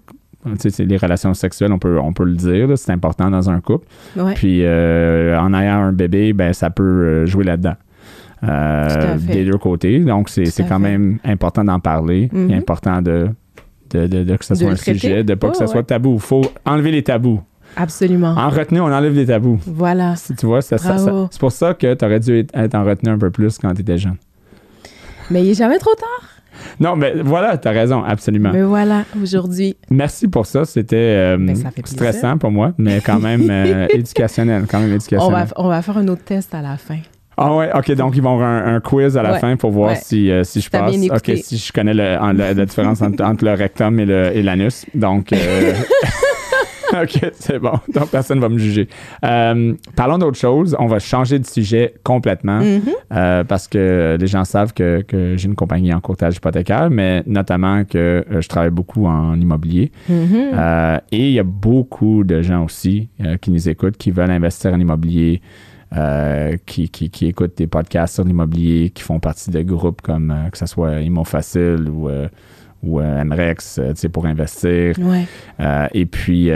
les 0.79 0.97
relations 0.99 1.33
sexuelles, 1.33 1.73
on 1.73 1.79
peut, 1.79 1.99
on 1.99 2.13
peut 2.13 2.25
le 2.25 2.35
dire, 2.35 2.69
c'est 2.77 2.93
important 2.93 3.31
dans 3.31 3.49
un 3.49 3.61
couple. 3.61 3.87
Ouais. 4.17 4.35
Puis 4.35 4.61
euh, 4.63 5.39
en 5.41 5.55
ayant 5.55 5.85
un 5.85 5.93
bébé, 5.93 6.35
ben, 6.35 6.53
ça 6.53 6.69
peut 6.69 6.83
euh, 6.83 7.27
jouer 7.27 7.45
là-dedans. 7.45 7.77
Euh, 8.43 9.17
des 9.19 9.45
deux 9.45 9.57
côtés. 9.59 10.01
Donc, 10.01 10.29
c'est 10.29 10.45
quand 10.69 10.77
fait. 10.77 10.79
même 10.79 11.19
important 11.25 11.65
d'en 11.65 11.81
parler. 11.81 12.29
Mhm. 12.33 12.51
et 12.51 12.55
important 12.57 13.01
de, 13.01 13.29
de, 13.91 14.07
de- 14.07 14.25
de 14.25 14.37
que 14.37 14.45
ce 14.45 14.55
soit 14.55 14.71
un 14.71 14.75
traiter. 14.75 14.99
sujet, 14.99 15.25
de 15.25 15.35
pas 15.35 15.49
que 15.49 15.53
Ouais, 15.59 15.67
ce 15.67 15.73
soit 15.73 15.83
tabou. 15.83 16.15
Il 16.15 16.21
faut 16.21 16.43
enlever 16.67 16.91
les 16.91 17.03
tabous. 17.03 17.41
Absolument. 17.77 18.35
En 18.37 18.49
retenue, 18.49 18.81
on 18.81 18.93
enlève 18.93 19.15
les 19.15 19.27
tabous. 19.27 19.59
Voilà. 19.67 20.17
Si 20.17 20.35
Tu 20.35 20.47
vois, 20.47 20.63
ça- 20.63 20.79
ça- 20.79 20.97
c'est 21.31 21.41
pour 21.41 21.53
ça 21.53 21.75
que 21.75 21.95
tu 21.95 22.05
aurais 22.05 22.21
dû 22.21 22.39
être- 22.41 22.57
être 22.57 22.75
en 22.75 22.85
retenue 22.85 23.13
un 23.13 23.19
peu 23.19 23.31
plus 23.31 23.59
quand 23.59 23.73
tu 23.75 23.83
étais 23.83 23.99
jeune. 23.99 24.17
Mais 25.31 25.43
il 25.45 25.51
est 25.51 25.55
jamais 25.55 25.79
trop 25.79 25.95
tard. 25.95 26.29
Non, 26.79 26.95
mais 26.95 27.15
voilà, 27.25 27.59
tu 27.59 27.67
as 27.67 27.73
raison, 27.73 28.05
absolument. 28.05 28.51
Mais 28.53 28.63
voilà, 28.63 29.03
aujourd'hui. 29.21 29.77
Merci 29.91 30.29
pour 30.29 30.47
ça. 30.47 30.65
C'était 30.65 30.97
euh, 30.97 31.37
Ben, 31.37 31.57
ça 31.57 31.71
stressant 31.85 32.39
pour 32.39 32.51
moi, 32.53 32.73
mais 32.79 33.01
quand 33.05 33.19
même 33.19 33.49
euh, 33.51 33.87
éducationnel. 33.91 34.65
Quand 34.71 34.79
même 34.79 34.93
On 34.93 34.95
éducationnel. 34.95 35.47
va, 35.49 35.53
on 35.57 35.69
va 35.69 35.83
faire 35.83 35.99
un 35.99 36.07
autre 36.09 36.23
test 36.25 36.55
à 36.55 36.63
la 36.63 36.77
fin. 36.77 36.99
Ah 37.37 37.53
ouais, 37.57 37.69
ok, 37.75 37.91
donc 37.97 38.17
ils 38.17 38.23
vont 38.23 38.35
avoir 38.35 38.49
un, 38.49 38.77
un 38.77 38.81
quiz 38.81 39.17
à 39.17 39.23
la 39.25 39.33
Ouais. 39.33 39.39
fin 39.41 39.57
pour 39.57 39.73
voir 39.73 39.91
Ouais. 39.91 39.99
si, 40.01 40.31
euh, 40.31 40.45
si 40.45 40.61
je 40.61 40.71
T'as 40.71 40.85
passe. 40.85 40.95
Ok, 41.11 41.33
si 41.43 41.57
je 41.59 41.73
connais 41.73 41.93
le- 41.95 42.17
en- 42.21 42.33
la, 42.33 42.55
la 42.55 42.65
différence 42.65 43.03
entre, 43.03 43.25
entre 43.25 43.45
le 43.45 43.55
rectum 43.55 43.99
et 43.99 44.07
le- 44.07 44.31
et 44.37 44.41
l'anus. 44.45 44.87
Donc, 44.95 45.33
euh, 45.33 45.73
ok, 47.03 47.31
c'est 47.35 47.59
bon. 47.59 47.73
Donc, 47.93 48.09
personne 48.11 48.39
ne 48.39 48.43
va 48.43 48.49
me 48.49 48.59
juger. 48.59 48.89
Euh, 49.25 49.75
parlons 49.97 50.19
d'autre 50.19 50.39
chose. 50.39 50.77
On 50.79 50.87
va 50.87 50.99
changer 50.99 51.39
de 51.39 51.47
sujet 51.47 51.95
complètement 52.05 52.61
Mhm. 52.61 52.83
euh, 53.13 53.45
parce 53.45 53.69
que 53.69 54.17
les 54.19 54.27
gens 54.27 54.45
savent 54.45 54.73
que, 54.73 55.03
que 55.03 55.37
j'ai 55.37 55.47
une 55.49 55.55
compagnie 55.55 55.93
en 55.93 56.01
courtage 56.01 56.37
hypothécaire, 56.37 56.91
mais 56.91 57.23
notamment 57.27 57.85
que 57.85 58.25
euh, 58.31 58.41
je 58.41 58.49
travaille 58.49 58.71
beaucoup 58.71 59.07
en 59.07 59.41
immobilier. 59.41 59.91
Mhm. 60.09 60.51
Euh, 60.55 60.99
et 61.13 61.29
il 61.29 61.33
y 61.33 61.39
a 61.41 61.45
beaucoup 61.45 62.25
de 62.25 62.43
gens 62.43 62.65
aussi 62.65 63.09
qui 63.41 63.51
nous 63.51 63.69
écoutent, 63.69 63.97
qui 63.97 64.11
veulent 64.11 64.31
investir 64.31 64.73
en 64.73 64.81
immobilier, 64.81 65.41
euh, 65.97 66.57
qui, 66.67 66.89
qui, 66.89 67.09
qui 67.11 67.27
écoutent 67.27 67.57
des 67.57 67.67
podcasts 67.69 68.15
sur 68.15 68.25
l'immobilier, 68.25 68.91
qui 68.91 69.03
font 69.03 69.21
partie 69.21 69.51
de 69.51 69.63
groupes 69.63 70.01
comme 70.03 70.31
euh, 70.33 70.51
que 70.51 70.59
ce 70.59 70.67
soit 70.67 71.01
Immo 71.03 71.23
Facile 71.25 71.89
ou, 71.89 72.09
euh, 72.09 72.27
ou 72.87 73.01
euh, 73.01 73.25
MREX, 73.25 73.79
euh, 73.79 73.91
tu 73.93 74.01
sais, 74.01 74.09
pour 74.09 74.27
investir. 74.27 74.95
Ouais. 74.99 75.27
Euh, 75.61 75.87
et 75.95 76.07
puis, 76.07 76.51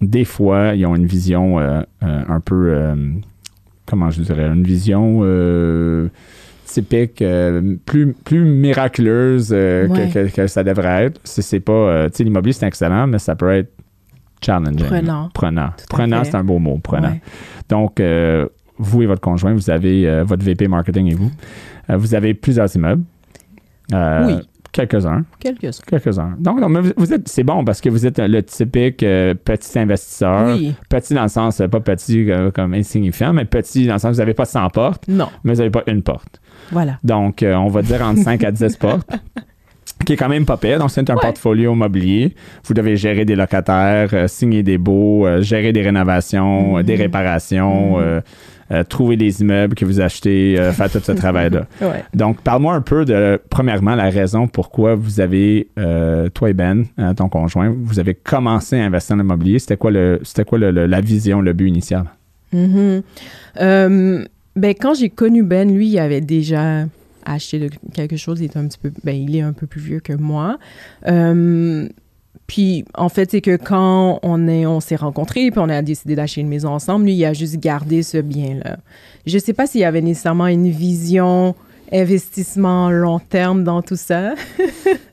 des 0.00 0.24
fois, 0.24 0.74
ils 0.74 0.86
ont 0.86 0.96
une 0.96 1.06
vision 1.06 1.58
un 2.00 2.40
peu, 2.40 2.76
comment 3.86 4.10
je 4.10 4.22
dirais, 4.22 4.46
une 4.46 4.62
vision 4.64 5.22
typique, 6.66 7.20
euh, 7.20 7.74
plus, 7.84 8.12
plus 8.12 8.44
miraculeuse 8.44 9.50
euh, 9.52 9.88
que- 9.88 9.92
Ouais. 9.92 10.08
que, 10.08 10.28
que 10.32 10.46
ça 10.46 10.62
devrait 10.62 11.06
être. 11.06 11.20
C'est, 11.24 11.42
c'est 11.42 11.58
pas, 11.58 11.72
euh, 11.72 12.08
tu 12.08 12.18
sais, 12.18 12.24
l'immobilier, 12.24 12.52
c'est 12.52 12.64
excellent, 12.66 13.08
mais 13.08 13.18
ça 13.18 13.34
peut 13.34 13.50
être 13.52 13.72
challenging. 14.40 14.86
Prenant. 14.86 15.28
Prenant. 15.34 15.70
Prenant, 15.88 16.22
c'est 16.22 16.36
un 16.36 16.44
beau 16.44 16.60
mot, 16.60 16.78
prenant. 16.78 17.08
Ouais. 17.10 17.20
Donc, 17.68 18.00
vous 18.78 19.02
et 19.02 19.06
votre 19.06 19.20
conjoint, 19.20 19.52
vous 19.52 19.68
avez 19.68 20.22
votre 20.24 20.44
VP 20.44 20.68
marketing 20.68 21.08
et 21.10 21.14
vous. 21.14 21.30
Vous 21.88 22.14
avez 22.14 22.34
plusieurs 22.34 22.74
immeubles. 22.76 23.02
Oui. 23.92 24.34
Quelques-uns. 24.72 25.24
Quelques-uns. 25.40 25.82
Quelques-uns. 25.86 26.36
Donc, 26.38 26.60
non, 26.60 26.68
mais 26.68 26.80
vous- 26.80 26.92
vous 26.96 27.12
êtes, 27.12 27.28
c'est 27.28 27.42
bon 27.42 27.64
parce 27.64 27.80
que 27.80 27.88
vous 27.88 28.06
êtes 28.06 28.18
le 28.18 28.42
typique 28.42 29.02
euh, 29.02 29.34
petit 29.34 29.78
investisseur. 29.78 30.56
Oui. 30.56 30.74
Petit 30.88 31.14
dans 31.14 31.22
le 31.22 31.28
sens, 31.28 31.60
euh, 31.60 31.66
pas 31.68 31.80
petit 31.80 32.30
euh, 32.30 32.50
comme 32.50 32.74
insignifiant, 32.74 33.32
mais 33.32 33.44
petit 33.44 33.86
dans 33.86 33.94
le 33.94 33.98
sens, 33.98 34.12
vous 34.12 34.18
n'avez 34.18 34.34
pas 34.34 34.44
100 34.44 34.68
portes, 34.70 35.08
Non. 35.08 35.28
mais 35.44 35.52
vous 35.54 35.58
n'avez 35.58 35.70
pas 35.70 35.82
une 35.88 36.02
porte. 36.02 36.40
Voilà. 36.70 36.98
Donc, 37.02 37.42
euh, 37.42 37.54
on 37.54 37.68
va 37.68 37.82
dire 37.82 38.00
entre 38.02 38.20
5 38.22 38.44
à 38.44 38.52
10 38.52 38.76
portes, 38.80 39.08
qui 40.04 40.14
est 40.14 40.16
quand 40.16 40.28
même 40.28 40.44
pas 40.46 40.56
pire. 40.56 40.78
Donc, 40.78 40.90
c'est 40.90 41.08
un 41.10 41.14
Ouais. 41.14 41.20
portfolio 41.20 41.72
immobilier. 41.72 42.34
Vous 42.64 42.74
devez 42.74 42.96
gérer 42.96 43.24
des 43.24 43.36
locataires, 43.36 44.08
euh, 44.12 44.28
signer 44.28 44.62
des 44.62 44.78
baux, 44.78 45.26
euh, 45.26 45.42
gérer 45.42 45.72
des 45.72 45.82
rénovations, 45.82 46.78
euh, 46.78 46.82
des 46.82 46.94
Mhm. 46.94 47.00
réparations, 47.02 47.98
Mhm. 47.98 48.20
euh, 48.72 48.82
trouver 48.88 49.16
des 49.16 49.40
immeubles 49.42 49.74
que 49.74 49.84
vous 49.84 50.00
achetez, 50.00 50.56
faire 50.72 50.88
tout 50.90 51.00
ce 51.02 51.10
travail-là. 51.12 51.66
Ouais. 51.82 52.04
Donc, 52.14 52.40
parle-moi 52.40 52.72
un 52.74 52.80
peu 52.80 53.04
de, 53.04 53.40
premièrement, 53.50 53.96
la 53.96 54.10
raison 54.10 54.46
pourquoi 54.46 54.94
vous 54.94 55.20
avez, 55.20 55.68
toi 56.34 56.50
et 56.50 56.52
Ben, 56.54 56.84
hein, 56.96 57.14
ton 57.14 57.28
conjoint, 57.28 57.74
vous 57.76 57.98
avez 57.98 58.14
commencé 58.14 58.78
à 58.78 58.84
investir 58.84 59.16
dans 59.16 59.22
l'immobilier. 59.24 59.58
C'était 59.58 59.76
quoi, 59.76 59.90
le, 59.90 60.20
c'était 60.22 60.44
quoi 60.44 60.58
le- 60.58 60.70
le- 60.70 60.86
la 60.86 61.00
vision, 61.00 61.40
le 61.40 61.52
but 61.52 61.66
initial? 61.68 62.04
Mhm. 62.52 63.02
Ben, 64.56 64.74
quand 64.80 64.94
j'ai 64.94 65.08
connu 65.10 65.42
Ben, 65.42 65.72
lui, 65.72 65.88
il 65.88 65.98
avait 65.98 66.20
déjà 66.20 66.84
acheté 67.32 67.58
de- 67.58 67.70
quelque 67.94 68.16
chose. 68.16 68.40
Il 68.40 68.44
est 68.44 68.56
un 68.56 68.66
petit 68.66 68.78
peu, 68.78 68.92
ben, 69.04 69.14
il 69.14 69.34
est 69.36 69.40
un 69.42 69.52
peu 69.52 69.66
plus 69.66 69.80
vieux 69.80 70.00
que 70.00 70.12
moi. 70.12 70.58
Euh, 71.06 71.88
puis, 72.46 72.84
en 72.94 73.08
fait, 73.08 73.30
c'est 73.30 73.40
que 73.40 73.56
quand 73.56 74.18
on 74.22 74.48
est, 74.48 74.66
on 74.66 74.80
s'est 74.80 74.96
rencontrés, 74.96 75.50
puis 75.50 75.60
on 75.60 75.68
a 75.68 75.82
décidé 75.82 76.16
d'acheter 76.16 76.40
une 76.40 76.48
maison 76.48 76.70
ensemble, 76.70 77.04
lui, 77.04 77.14
il 77.14 77.24
a 77.24 77.32
juste 77.32 77.58
gardé 77.58 78.02
ce 78.02 78.18
bien-là. 78.18 78.78
Je 79.26 79.38
sais 79.38 79.52
pas 79.52 79.66
s'il 79.66 79.80
y 79.82 79.84
avait 79.84 80.00
nécessairement 80.02 80.46
une 80.48 80.68
vision 80.70 81.54
investissement 81.92 82.90
long 82.90 83.18
terme 83.20 83.64
dans 83.64 83.82
tout 83.82 83.96
ça. 83.96 84.34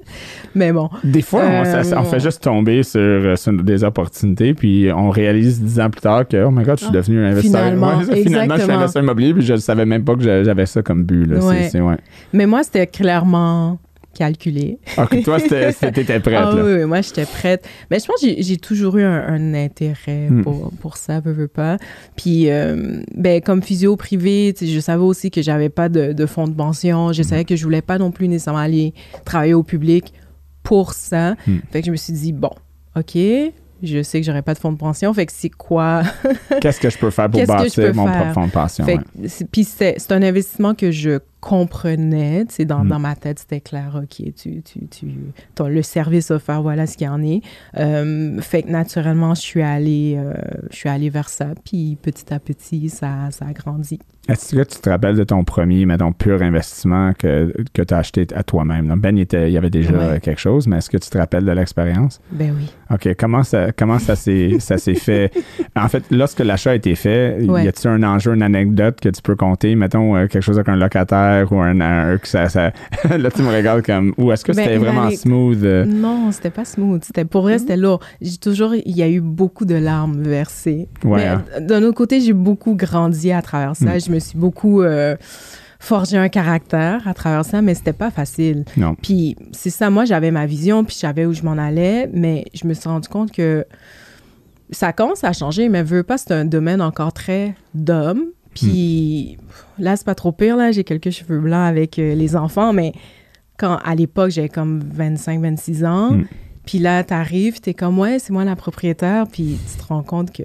Mais 0.56 0.72
bon. 0.72 0.90
Des 1.04 1.22
fois, 1.22 1.44
on, 1.46 1.64
Euh, 1.66 1.84
ça- 1.84 2.00
on 2.00 2.04
fait 2.04 2.20
juste 2.20 2.42
tomber 2.44 2.82
sur, 2.84 3.00
euh, 3.00 3.36
sur 3.36 3.54
des 3.54 3.84
opportunités, 3.84 4.54
puis 4.54 4.90
on 4.96 5.10
réalise 5.10 5.62
dix 5.62 5.80
ans 5.80 5.90
plus 5.90 6.02
tard 6.02 6.28
que, 6.28 6.44
oh 6.44 6.52
my 6.52 6.64
god, 6.64 6.78
je 6.80 6.86
suis 6.86 6.92
Ah, 6.94 6.98
devenu 6.98 7.24
un 7.24 7.32
investisseur. 7.32 7.62
finalement, 7.62 7.98
Ouais, 7.98 8.04
ça, 8.06 8.16
finalement, 8.16 8.56
je 8.58 8.62
suis 8.64 8.72
investisseur 8.72 9.04
immobilier, 9.04 9.34
puis 9.34 9.44
je 9.44 9.54
ne 9.54 9.58
savais 9.58 9.86
même 9.86 10.04
pas 10.04 10.16
que 10.16 10.22
j'a- 10.24 10.44
j'avais 10.44 10.66
ça 10.66 10.82
comme 10.82 11.04
but. 11.04 11.26
Là. 11.26 11.40
Ouais. 11.46 11.70
ouais. 11.82 11.98
Mais 12.34 12.46
moi, 12.46 12.64
c'était 12.64 12.88
clairement 12.88 13.78
calculé. 14.18 14.80
Ok, 14.98 15.24
toi, 15.24 15.40
c'était- 15.40 15.72
c'était 15.74 15.92
t'étais 15.92 16.20
prête. 16.20 16.36
Ah 16.38 16.54
là. 16.56 16.64
oui, 16.66 16.74
oui, 16.80 16.86
moi, 16.86 17.02
j'étais 17.02 17.26
prête. 17.26 17.68
Mais 17.92 18.00
je 18.00 18.06
pense 18.06 18.20
que 18.22 18.28
j'ai- 18.40 18.58
toujours 18.58 18.98
eu 18.98 19.04
un, 19.04 19.28
un 19.28 19.54
intérêt 19.54 20.28
Hmm. 20.30 20.42
pour, 20.44 20.72
pour 20.82 20.98
ça, 20.98 21.20
veux, 21.20 21.32
veux 21.34 21.48
pas. 21.48 21.78
Puis, 22.16 22.50
euh, 22.50 23.02
ben, 23.16 23.42
comme 23.42 23.62
physio 23.62 23.96
privé, 23.96 24.54
je 24.60 24.80
savais 24.80 25.04
aussi 25.04 25.30
que 25.32 25.42
j'avais 25.42 25.70
pas 25.70 25.90
de, 25.90 26.14
de 26.14 26.26
fonds 26.26 26.48
de 26.48 26.56
pension. 26.56 27.10
Hmm. 27.10 27.14
Je 27.14 27.24
savais 27.24 27.46
que 27.46 27.56
je 27.56 27.64
voulais 27.64 27.82
pas 27.84 27.98
non 27.98 28.12
plus 28.12 28.28
nécessairement 28.28 28.60
aller 28.60 28.94
travailler 29.26 29.54
au 29.54 29.64
public 29.64 30.12
pour 30.64 30.94
ça. 30.94 31.36
Hmm. 31.48 31.58
Fait 31.72 31.82
que 31.82 31.86
je 31.88 31.92
me 31.92 31.96
suis 31.98 32.14
dit, 32.14 32.34
bon, 32.34 32.52
OK, 32.98 33.16
je 33.84 34.02
sais 34.02 34.20
que 34.20 34.26
j'aurais 34.26 34.42
pas 34.42 34.56
de 34.56 34.60
fonds 34.60 34.72
de 34.72 34.78
pension. 34.78 35.14
Fait 35.14 35.28
que 35.28 35.32
c'est 35.36 35.52
quoi? 35.52 36.02
Qu'est-ce 36.62 36.80
que 36.80 36.90
je 36.90 36.98
peux 36.98 37.12
faire 37.12 37.30
pour 37.30 37.40
que 37.40 37.46
bâtir 37.46 37.94
mon 37.96 38.06
propre 38.06 38.34
fonds 38.34 38.48
de 38.48 38.52
pension? 38.52 38.86
Que 38.86 39.44
Puis 39.52 39.64
c'est 39.64 40.12
un 40.12 40.24
investissement 40.24 40.74
que 40.74 40.90
je 40.90 41.20
comprenais, 41.48 42.46
tu 42.46 42.56
sais, 42.56 42.66
dans, 42.66 42.84
Mm. 42.84 42.90
dans 42.90 43.00
ma 43.00 43.16
tête, 43.16 43.40
c'était 43.40 43.62
clair, 43.62 44.00
OK, 44.02 44.16
tu, 44.36 44.62
tu, 44.62 44.88
tu, 44.90 45.08
ton- 45.56 45.68
le 45.70 45.82
service 45.82 46.30
offert, 46.32 46.62
voilà 46.62 46.86
ce 46.88 46.98
qu'il 46.98 47.08
y 47.08 47.10
en 47.10 47.24
est. 47.24 47.42
Euh, 47.78 48.40
fait 48.42 48.64
que 48.64 48.70
naturellement, 48.70 49.34
je 49.34 49.42
suis 49.42 49.62
allée, 49.62 50.16
euh, 50.18 50.34
je 50.72 50.76
suis 50.76 50.90
allée 50.90 51.10
vers 51.10 51.30
ça, 51.30 51.48
puis 51.66 51.98
petit 52.02 52.34
à 52.34 52.40
petit, 52.40 52.90
ça, 52.90 53.30
ça 53.32 53.46
a 53.48 53.54
grandi. 53.54 54.00
Est-ce 54.30 54.54
que 54.58 54.64
tu 54.64 54.80
te 54.82 54.90
rappelles 54.90 55.16
de 55.16 55.24
ton 55.24 55.46
premier, 55.46 55.86
mettons, 55.86 56.12
pur 56.12 56.42
investissement 56.42 57.14
que, 57.18 57.54
que 57.74 57.82
tu 57.82 57.94
as 57.94 57.98
acheté 58.00 58.28
à 58.36 58.44
toi-même? 58.44 58.94
Ben, 59.00 59.16
il, 59.18 59.22
était, 59.22 59.50
il 59.50 59.54
y 59.54 59.58
avait 59.58 59.70
déjà 59.70 59.94
Ouais. 59.98 60.20
quelque 60.20 60.42
chose, 60.42 60.68
mais 60.68 60.80
est-ce 60.80 60.90
que 60.90 60.98
tu 60.98 61.10
te 61.10 61.18
rappelles 61.18 61.46
de 61.46 61.52
l'expérience? 61.54 62.20
Ben 62.32 62.54
oui. 62.58 62.70
OK. 62.94 63.16
Comment 63.18 63.44
ça, 63.44 63.72
comment 63.72 64.00
ça 64.00 64.18
s'est, 64.18 64.56
ça 64.60 64.78
s'est 64.78 64.96
fait? 64.96 65.32
En 65.78 65.88
fait, 65.88 66.04
lorsque 66.12 66.42
l'achat 66.42 66.72
a 66.72 66.76
été 66.76 66.96
fait, 66.96 67.38
Ouais. 67.48 67.64
y 67.64 67.68
a-t-il 67.70 67.88
un 67.90 68.04
enjeu, 68.04 68.34
une 68.34 68.42
anecdote 68.42 69.00
que 69.00 69.08
tu 69.08 69.22
peux 69.22 69.38
compter? 69.38 69.76
Mettons, 69.76 70.18
euh, 70.18 70.28
quelque 70.28 70.42
chose 70.44 70.58
avec 70.60 70.68
un 70.68 70.76
locataire 70.76 71.37
ou 71.46 71.56
un. 71.60 71.80
un- 71.82 72.18
que 72.18 72.28
ça, 72.28 72.50
ça- 72.50 72.72
là, 73.18 73.32
tu 73.32 73.42
me 73.42 73.54
regardes 73.56 73.84
comme. 73.86 74.14
Ou 74.18 74.32
est-ce 74.32 74.44
que 74.46 74.52
Ben, 74.52 74.64
c'était 74.64 74.78
vraiment 74.78 75.10
smooth? 75.12 75.64
euh? 75.64 75.86
Non, 75.86 76.32
c'était 76.32 76.50
pas 76.50 76.66
smooth. 76.66 77.04
C'était 77.04 77.26
pour 77.26 77.42
vrai, 77.44 77.60
c'était 77.60 77.78
lourd. 77.78 78.00
J'ai 78.22 78.38
toujours, 78.38 78.74
il 78.76 78.96
y 78.98 79.04
a 79.04 79.10
eu 79.10 79.22
beaucoup 79.22 79.66
de 79.66 79.76
larmes 79.76 80.22
versées. 80.24 80.88
Ouais, 81.04 81.18
Mais 81.20 81.28
hein. 81.28 81.44
d'un 81.62 81.84
autre 81.84 81.98
côté, 81.98 82.22
j'ai 82.22 82.34
beaucoup 82.34 82.76
grandi 82.76 83.32
à 83.32 83.42
travers 83.42 83.76
ça. 83.76 83.96
Mm. 83.96 84.00
Je 84.06 84.12
me 84.12 84.20
suis 84.20 84.38
beaucoup 84.38 84.82
euh, 84.82 85.16
forgé 85.80 86.18
un 86.18 86.30
caractère 86.30 87.08
à 87.08 87.14
travers 87.14 87.46
ça, 87.46 87.62
mais 87.62 87.74
c'était 87.76 87.94
pas 87.94 88.10
facile. 88.12 88.66
Non. 88.78 88.96
Puis 89.02 89.36
c'est 89.52 89.70
ça, 89.70 89.90
moi 89.90 90.06
j'avais 90.06 90.32
ma 90.32 90.46
vision, 90.46 90.84
puis 90.84 90.94
je 90.96 91.00
savais 91.00 91.26
où 91.26 91.34
je 91.34 91.44
m'en 91.44 91.58
allais, 91.58 92.10
mais 92.14 92.46
je 92.54 92.66
me 92.68 92.74
suis 92.74 92.90
rendu 92.90 93.08
compte 93.08 93.32
que 93.32 93.66
ça 94.72 94.92
commence 94.92 95.24
à 95.24 95.32
changer, 95.34 95.70
mais 95.70 95.84
veux 95.84 96.04
pas, 96.04 96.18
c'est 96.18 96.34
un 96.34 96.46
domaine 96.46 96.82
encore 96.82 97.14
très 97.14 97.56
d'hommes. 97.74 98.26
Puis 98.58 99.38
là, 99.80 99.96
c'est 99.96 100.06
pas 100.06 100.16
trop 100.16 100.32
pire, 100.32 100.58
là, 100.58 100.72
j'ai 100.72 100.84
quelques 100.84 101.10
cheveux 101.12 101.40
blancs 101.40 101.68
avec 101.68 102.00
euh, 102.00 102.16
les 102.16 102.36
enfants, 102.36 102.74
mais 102.74 102.94
quand 103.58 103.78
à 103.84 103.96
l'époque, 103.96 104.32
j'avais 104.32 104.50
comme 104.50 104.80
25, 104.80 105.42
26 105.42 105.86
ans, 105.86 106.12
Mm. 106.12 106.26
puis 106.66 106.80
là, 106.80 107.04
t'arrives, 107.04 107.60
t'es 107.62 107.74
comme, 107.74 107.98
ouais, 108.00 108.20
c'est 108.20 108.32
moi 108.34 108.44
la 108.46 108.56
propriétaire, 108.56 109.26
puis 109.28 109.58
tu 109.72 109.82
te 109.82 109.88
rends 109.88 110.04
compte 110.04 110.32
que 110.32 110.44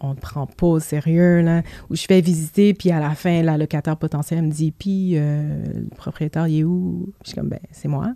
on 0.00 0.14
te 0.14 0.20
prend 0.20 0.46
pas 0.46 0.66
au 0.66 0.78
sérieux, 0.80 1.40
là. 1.40 1.62
Où 1.88 1.96
je 1.96 2.04
fais 2.04 2.20
visiter, 2.20 2.74
puis 2.74 2.90
à 2.90 3.00
la 3.00 3.14
fin, 3.14 3.42
la 3.42 3.56
locataire 3.56 3.96
potentielle 3.96 4.42
me 4.42 4.50
dit, 4.50 4.70
puis 4.70 5.12
euh, 5.14 5.64
le 5.74 5.96
propriétaire, 5.96 6.46
il 6.48 6.60
est 6.60 6.64
où? 6.64 7.08
Je 7.24 7.28
suis 7.30 7.36
comme, 7.36 7.48
ben, 7.48 7.60
c'est 7.70 7.88
moi. 7.88 8.12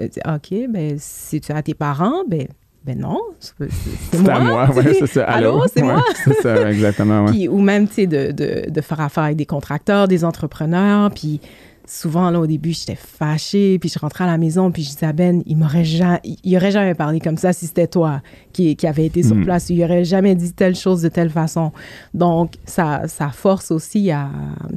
OK, 0.00 0.54
ben, 0.70 0.96
si 0.98 1.40
tu 1.40 1.52
as 1.52 1.62
tes 1.62 1.74
parents, 1.74 2.24
ben, 2.28 2.48
ben 2.84 2.98
non, 2.98 3.18
c'est 3.40 3.54
c'est- 3.58 3.68
c'est 3.70 4.16
C'est 4.18 4.22
moi. 4.22 4.34
à 4.34 4.40
moi, 4.40 4.70
ouais, 4.70 4.94
c'est 4.94 5.06
ça. 5.06 5.24
Allô, 5.24 5.62
c'est 5.72 5.80
Ouais, 5.82 5.92
moi. 5.94 6.02
C'est 6.24 6.34
ça, 6.42 6.70
exactement, 6.70 7.24
ouais. 7.24 7.30
Puis, 7.32 7.48
ou 7.48 7.58
même, 7.60 7.88
tu 7.88 7.94
sais, 7.94 8.06
de, 8.06 8.30
de, 8.32 8.70
de 8.70 8.80
faire 8.82 9.00
affaire 9.00 9.24
avec 9.24 9.36
des 9.36 9.46
contracteurs, 9.46 10.06
des 10.06 10.24
entrepreneurs. 10.24 11.10
Puis 11.10 11.40
souvent, 11.86 12.30
là, 12.30 12.40
au 12.40 12.46
début, 12.46 12.72
j'étais 12.72 12.96
fâchée. 12.96 13.78
Puis 13.78 13.88
je 13.88 13.98
rentrais 13.98 14.24
à 14.24 14.26
la 14.26 14.38
maison, 14.38 14.70
puis 14.70 14.82
je 14.82 14.90
disais 14.90 15.06
à 15.06 15.12
Ben, 15.12 15.42
il 15.46 15.56
m'aurait 15.56 15.84
jamais, 15.84 16.20
il 16.42 16.56
aurait 16.56 16.70
jamais 16.70 16.94
parlé 16.94 17.20
comme 17.20 17.36
ça 17.36 17.52
si 17.52 17.66
c'était 17.66 17.86
toi 17.86 18.20
qui, 18.52 18.76
qui 18.76 18.86
avait 18.86 19.06
été 19.06 19.22
sur 19.22 19.36
Mm. 19.36 19.44
place. 19.44 19.70
Il 19.70 19.82
aurait 19.84 20.04
jamais 20.04 20.34
dit 20.34 20.52
telle 20.52 20.74
chose 20.76 21.02
de 21.02 21.08
telle 21.08 21.30
façon. 21.30 21.72
Donc, 22.12 22.52
ça, 22.64 23.02
ça 23.06 23.28
force 23.30 23.70
aussi 23.70 24.10
à, 24.10 24.28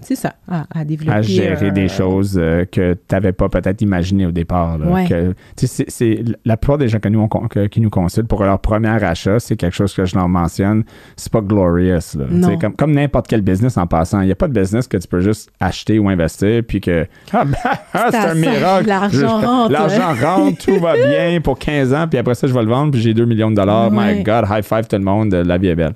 tu 0.01 0.07
sais, 0.07 0.15
ça, 0.15 0.35
à, 0.47 0.65
à 0.73 0.85
développer. 0.85 1.17
à 1.17 1.21
gérer 1.21 1.67
euh, 1.67 1.71
des 1.71 1.87
choses 1.87 2.37
euh, 2.37 2.65
que 2.65 2.93
tu 2.93 2.99
n'avais 3.15 3.33
pas 3.33 3.49
peut-être 3.49 3.81
imaginées 3.81 4.25
au 4.25 4.31
départ. 4.31 4.77
là. 4.77 4.87
Ouais. 4.87 5.07
Que, 5.07 5.33
tu 5.55 5.67
sais, 5.67 5.85
c'est, 5.87 6.23
la 6.45 6.57
plupart 6.57 6.77
des 6.77 6.87
gens 6.87 6.99
que 6.99 7.09
nous, 7.09 7.19
on 7.21 7.27
que- 7.27 7.67
qui 7.67 7.81
nous 7.81 7.89
consultent 7.89 8.27
pour 8.27 8.43
leur 8.43 8.59
premier 8.59 8.87
achat, 9.03 9.39
c'est 9.39 9.55
quelque 9.55 9.75
chose 9.75 9.93
que 9.93 10.05
je 10.05 10.15
leur 10.15 10.27
mentionne, 10.29 10.83
c'est 11.15 11.31
pas 11.31 11.41
glorious. 11.41 11.99
là. 12.15 12.25
Comme, 12.59 12.75
comme 12.75 12.91
n'importe 12.93 13.27
quel 13.27 13.41
business 13.41 13.77
en 13.77 13.85
passant. 13.87 14.21
Il 14.21 14.25
n'y 14.25 14.31
a 14.31 14.35
pas 14.35 14.47
de 14.47 14.59
business 14.59 14.87
que 14.87 14.97
tu 14.97 15.07
peux 15.07 15.19
juste 15.19 15.51
acheter 15.59 15.99
ou 15.99 16.09
investir 16.09 16.63
puis 16.67 16.81
que 16.81 16.96
ah, 17.33 17.45
ben, 17.45 17.57
ah, 17.93 18.07
c'est 18.11 18.17
un 18.17 18.33
miracle. 18.35 18.87
l'argent 18.87 19.39
rentre, 19.39 19.71
L'argent 19.71 20.13
rentre, 20.21 20.63
tout 20.65 20.79
va 20.79 20.93
bien 20.95 21.39
pour 21.41 21.57
15 21.59 21.93
ans, 21.93 22.07
puis 22.09 22.17
après 22.19 22.35
ça, 22.35 22.47
je 22.47 22.53
vais 22.53 22.61
le 22.63 22.69
vendre, 22.69 22.91
puis 22.91 23.01
j'ai 23.01 23.13
2 23.13 23.25
millions 23.25 23.49
de 23.51 23.55
dollars. 23.55 23.89
My. 23.91 24.23
God, 24.23 24.45
high 24.49 24.63
five 24.63 24.87
tout 24.87 24.95
le 24.97 25.03
monde, 25.03 25.33
euh, 25.33 25.43
la 25.43 25.57
vie 25.57 25.67
est 25.67 25.75
belle. 25.75 25.93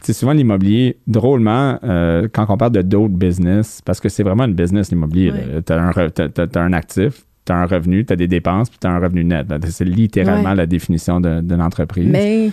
C'est 0.00 0.12
souvent 0.12 0.32
l'immobilier, 0.32 0.98
drôlement, 1.06 1.78
euh, 1.82 2.28
quand 2.32 2.46
on 2.48 2.56
parle 2.56 2.72
de 2.72 2.82
d'autres 2.82 3.14
business, 3.14 3.80
parce 3.84 3.98
que 4.00 4.08
c'est 4.08 4.22
vraiment 4.22 4.44
une 4.44 4.54
business, 4.54 4.90
l'immobilier. 4.90 5.32
Ouais. 5.32 5.62
Tu 5.66 5.72
as, 5.72 6.60
un 6.62 6.72
actif, 6.72 7.24
tu 7.44 7.52
as 7.52 7.56
un 7.56 7.66
revenu, 7.66 8.04
tu 8.04 8.12
as 8.12 8.16
des 8.16 8.28
dépenses, 8.28 8.70
puis 8.70 8.78
tu 8.80 8.86
as 8.86 8.90
un 8.90 8.98
revenu 9.00 9.24
net. 9.24 9.46
C'est 9.68 9.84
littéralement 9.84 10.50
Ouais. 10.50 10.56
la 10.56 10.66
définition 10.66 11.20
de- 11.20 11.40
d'une 11.40 11.60
entreprise. 11.62 12.08
Mais 12.08 12.50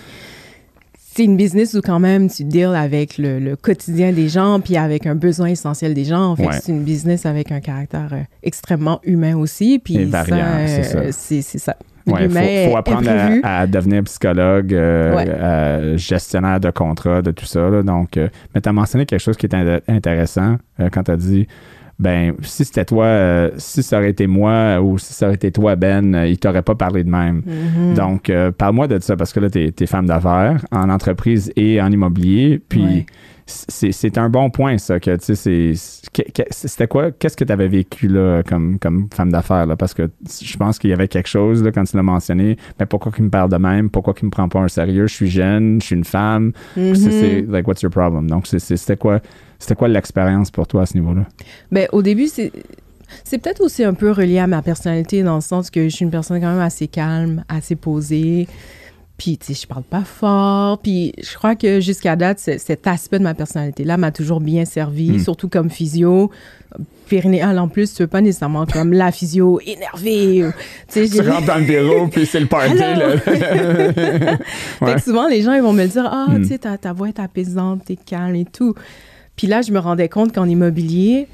c'est 1.15 1.23
une 1.25 1.37
business 1.37 1.73
où 1.75 1.81
quand 1.81 1.99
même 1.99 2.29
tu 2.29 2.43
deals 2.43 2.75
avec 2.75 3.17
le, 3.17 3.39
le 3.39 3.55
quotidien 3.55 4.11
des 4.11 4.29
gens 4.29 4.59
puis 4.59 4.77
avec 4.77 5.05
un 5.05 5.15
besoin 5.15 5.47
essentiel 5.47 5.93
des 5.93 6.05
gens. 6.05 6.31
En 6.31 6.35
fait, 6.35 6.47
Ouais. 6.47 6.59
c'est 6.61 6.71
une 6.71 6.83
business 6.83 7.25
avec 7.25 7.51
un 7.51 7.59
caractère 7.59 8.09
euh, 8.13 8.21
extrêmement 8.41 8.99
humain 9.03 9.35
aussi. 9.37 9.79
Puis 9.83 10.09
ça, 10.11 10.23
c'est 10.25 10.83
ça. 10.83 10.97
euh, 10.97 11.09
c'est. 11.11 11.75
Ouais, 12.05 12.23
L'humain 12.27 12.65
faut, 12.65 12.71
faut 12.71 12.77
apprendre 12.77 13.09
à, 13.43 13.59
à 13.61 13.65
devenir 13.67 14.03
psychologue, 14.03 14.73
euh, 14.73 15.15
Ouais. 15.15 15.25
euh, 15.29 15.97
gestionnaire 15.97 16.59
de 16.59 16.69
contrat, 16.69 17.21
de 17.21 17.31
tout 17.31 17.45
ça. 17.45 17.69
là. 17.69 17.81
Donc, 17.81 18.17
euh, 18.17 18.27
mais 18.53 18.59
tu 18.59 18.67
as 18.67 18.73
mentionné 18.73 19.05
quelque 19.05 19.21
chose 19.21 19.37
qui 19.37 19.45
est 19.45 19.53
in- 19.55 19.79
intéressant 19.87 20.57
quand 20.91 21.03
tu 21.03 21.11
as 21.11 21.15
dit 21.15 21.47
ben, 21.99 22.33
si 22.41 22.65
c'était 22.65 22.85
toi, 22.85 23.05
euh, 23.05 23.51
si 23.57 23.83
ça 23.83 23.97
aurait 23.97 24.09
été 24.09 24.27
moi 24.27 24.81
ou 24.81 24.97
si 24.97 25.13
ça 25.13 25.27
aurait 25.27 25.35
été 25.35 25.51
toi, 25.51 25.75
Ben, 25.75 26.15
euh, 26.15 26.27
il 26.27 26.37
t'aurait 26.37 26.63
pas 26.63 26.75
parlé 26.75 27.03
de 27.03 27.09
même. 27.09 27.43
Mhm. 27.45 27.93
Donc, 27.93 28.29
euh, 28.29 28.51
parle-moi 28.51 28.87
de 28.87 28.99
ça 28.99 29.15
parce 29.15 29.31
que 29.31 29.39
là, 29.39 29.49
tu 29.49 29.73
es, 29.79 29.85
femme 29.85 30.07
d'affaires 30.07 30.65
en 30.71 30.89
entreprise 30.89 31.51
et 31.55 31.81
en 31.81 31.91
immobilier. 31.91 32.61
Puis, 32.67 32.83
Ouais. 32.83 33.05
C'est 33.67 34.17
un 34.17 34.29
bon 34.29 34.49
point, 34.49 34.77
ça. 34.77 34.99
que 34.99 35.15
tu 35.17 35.35
sais, 35.35 35.73
c'est- 35.75 36.11
que- 36.11 36.31
que- 36.31 36.47
C'était 36.51 36.87
quoi? 36.87 37.11
Qu'est-ce 37.11 37.35
que 37.37 37.43
tu 37.43 37.51
avais 37.51 37.67
vécu 37.67 38.07
là, 38.07 38.41
comme, 38.43 38.79
comme 38.79 39.07
femme 39.13 39.31
d'affaires? 39.31 39.67
Parce 39.77 39.93
que 39.93 40.09
je 40.41 40.57
pense 40.57 40.79
qu'il 40.79 40.89
y 40.89 40.93
avait 40.93 41.07
quelque 41.07 41.27
chose 41.29 41.63
là, 41.63 41.71
quand 41.71 41.83
tu 41.83 41.95
l'as 41.97 42.03
mentionné. 42.03 42.57
Mais 42.79 42.85
pourquoi 42.85 43.11
qu'il 43.11 43.23
me 43.25 43.29
parle 43.29 43.49
de 43.49 43.57
même? 43.57 43.89
Pourquoi 43.89 44.13
qu'il 44.13 44.25
me 44.25 44.31
prend 44.31 44.47
pas 44.49 44.59
un 44.59 44.67
sérieux? 44.67 45.07
Je 45.07 45.13
suis 45.13 45.29
jeune, 45.29 45.81
je 45.81 45.87
suis 45.87 45.95
une 45.95 46.03
femme. 46.03 46.51
C'est- 46.75 47.11
C'est 47.11 47.41
like, 47.47 47.67
what's 47.67 47.81
your 47.81 47.91
problem? 47.91 48.29
Donc, 48.29 48.47
c'était 48.47 48.97
quoi, 48.97 49.19
c'était 49.59 49.75
quoi 49.75 49.87
l'expérience 49.87 50.51
pour 50.51 50.67
toi 50.67 50.81
à 50.83 50.85
ce 50.85 50.95
niveau-là? 50.95 51.25
Ben, 51.71 51.87
au 51.91 52.01
début, 52.01 52.27
c'est. 52.27 52.51
C'est 53.23 53.37
peut-être 53.37 53.61
aussi 53.61 53.83
un 53.83 53.93
peu 53.93 54.09
relié 54.09 54.39
à 54.39 54.47
ma 54.47 54.63
personnalité 54.63 55.21
dans 55.21 55.35
le 55.35 55.41
sens 55.41 55.69
que 55.69 55.83
je 55.83 55.89
suis 55.95 56.03
une 56.03 56.09
personne 56.09 56.39
quand 56.41 56.51
même 56.51 56.59
assez 56.61 56.87
calme, 56.87 57.43
assez 57.47 57.75
posée. 57.75 58.47
Puis, 59.17 59.37
tu 59.37 59.53
sais, 59.53 59.61
je 59.61 59.67
parle 59.67 59.83
pas 59.83 60.03
fort. 60.03 60.79
Puis, 60.79 61.13
je 61.21 61.35
crois 61.35 61.55
que 61.55 61.79
jusqu'à 61.79 62.15
date, 62.15 62.39
cet 62.39 62.87
aspect 62.87 63.19
de 63.19 63.23
ma 63.23 63.33
personnalité-là 63.35 63.95
m'a 63.97 64.11
toujours 64.11 64.39
bien 64.41 64.65
servi, 64.65 65.11
Mm. 65.11 65.19
surtout 65.19 65.47
comme 65.49 65.69
physio. 65.69 66.31
Périnéal, 67.07 67.59
en 67.59 67.67
plus, 67.67 67.93
tu 67.93 68.01
veux 68.01 68.07
pas 68.07 68.21
nécessairement 68.21 68.65
comme 68.65 68.91
la 68.91 69.11
physio 69.11 69.59
énervée. 69.67 70.43
Tu 70.91 71.05
sais, 71.07 71.21
rentres 71.29 71.45
dans 71.45 71.57
le 71.59 71.65
bureau, 71.65 72.07
puis 72.07 72.25
c'est 72.25 72.39
le 72.39 72.47
party. 72.47 72.73
Là. 72.75 73.17
Fait 74.79 74.95
que 74.95 75.01
souvent, 75.01 75.27
les 75.27 75.41
gens, 75.43 75.53
ils 75.53 75.61
vont 75.61 75.73
me 75.73 75.85
dire 75.85 76.07
Ah, 76.11 76.25
Hmm. 76.29 76.41
tu 76.41 76.47
sais, 76.47 76.57
ta, 76.57 76.77
ta 76.77 76.93
voix 76.93 77.09
est 77.09 77.19
apaisante, 77.19 77.83
t'es 77.85 77.95
calme 77.97 78.35
et 78.35 78.45
tout. 78.45 78.73
Puis 79.35 79.47
là, 79.47 79.61
je 79.61 79.71
me 79.71 79.79
rendais 79.79 80.09
compte 80.09 80.33
qu'en 80.33 80.47
immobilier, 80.47 81.27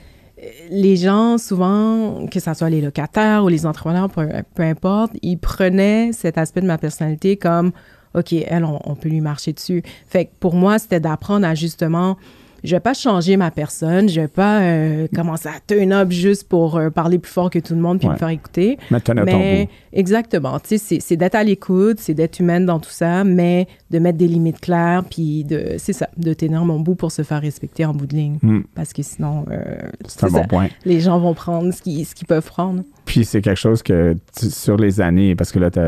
les 0.70 0.96
gens, 0.96 1.38
souvent, 1.38 2.28
que 2.28 2.40
ce 2.40 2.54
soit 2.54 2.70
les 2.70 2.82
locataires 2.82 3.44
ou 3.44 3.48
les 3.48 3.66
entrepreneurs, 3.66 4.10
peu, 4.10 4.28
peu 4.56 4.64
importe, 4.64 5.14
ils 5.22 5.38
prenaient 5.38 6.12
cet 6.14 6.38
aspect 6.38 6.62
de 6.62 6.68
ma 6.68 6.78
personnalité 6.78 7.38
comme 7.38 7.72
OK, 8.16 8.34
elle, 8.34 8.66
on, 8.66 8.80
on 8.86 8.96
peut 8.96 9.10
lui 9.10 9.22
marcher 9.22 9.54
dessus. 9.54 9.84
Fait 10.08 10.26
que 10.26 10.32
pour 10.40 10.56
moi, 10.56 10.80
c'était 10.80 11.00
d'apprendre 11.00 11.46
à 11.46 11.56
justement. 11.56 12.18
Je 12.64 12.76
vais 12.76 12.80
pas 12.80 12.94
changer 12.94 13.38
ma 13.38 13.52
personne, 13.52 14.10
je 14.10 14.22
vais 14.22 14.28
pas 14.28 14.62
euh, 14.62 15.08
commencer 15.14 15.48
à 15.50 15.54
turn 15.66 15.92
up 15.94 16.12
juste 16.12 16.48
pour 16.48 16.78
euh, 16.78 16.90
parler 16.90 17.20
plus 17.20 17.32
fort 17.32 17.50
que 17.50 17.60
tout 17.60 17.74
le 17.76 17.80
monde 17.82 18.00
puis 18.00 18.08
Ouais. 18.08 18.14
me 18.14 18.20
faire 18.20 18.30
écouter. 18.30 18.78
Mais 18.92 19.00
tenir 19.00 19.26
ton 19.26 19.38
Mais 19.40 19.66
bout. 19.66 19.72
exactement, 20.00 20.60
tu 20.60 20.78
sais, 20.78 21.00
c'est- 21.00 21.16
d'être 21.18 21.36
à 21.36 21.44
l'écoute, 21.44 22.00
c'est 22.00 22.14
d'être 22.14 22.40
humaine 22.40 22.66
dans 22.66 22.80
tout 22.80 22.90
ça, 22.90 23.24
mais 23.24 23.68
de 23.92 24.00
mettre 24.00 24.18
des 24.18 24.28
limites 24.28 24.60
claires, 24.60 25.04
puis 25.10 25.44
de, 25.44 25.76
c'est 25.78 25.94
ça, 25.94 26.10
de 26.18 26.34
tenir 26.34 26.64
mon 26.66 26.80
bout 26.80 26.96
pour 26.96 27.12
se 27.12 27.22
faire 27.24 27.42
respecter 27.42 27.86
en 27.86 27.94
bout 27.94 28.06
de 28.08 28.16
ligne. 28.16 28.38
Hmm. 28.42 28.62
Parce 28.76 28.94
que 28.94 29.02
sinon, 29.04 29.46
euh, 29.52 29.64
C'est 30.08 30.24
un 30.26 30.30
bon 30.30 30.42
ça. 30.42 30.48
point. 30.48 30.68
les 30.86 31.00
gens 31.00 31.20
vont 31.20 31.34
prendre 31.34 31.74
ce 31.74 31.82
qu'ils 31.82 32.06
peuvent 32.28 32.46
prendre. 32.46 32.84
Puis 33.06 33.26
c'est 33.26 33.42
quelque 33.42 33.58
chose 33.60 33.82
que 33.84 34.16
tu- 34.38 34.50
sur 34.50 34.78
les 34.78 35.02
années, 35.02 35.36
parce 35.36 35.52
que 35.52 35.60
là, 35.60 35.72
tu 35.72 35.80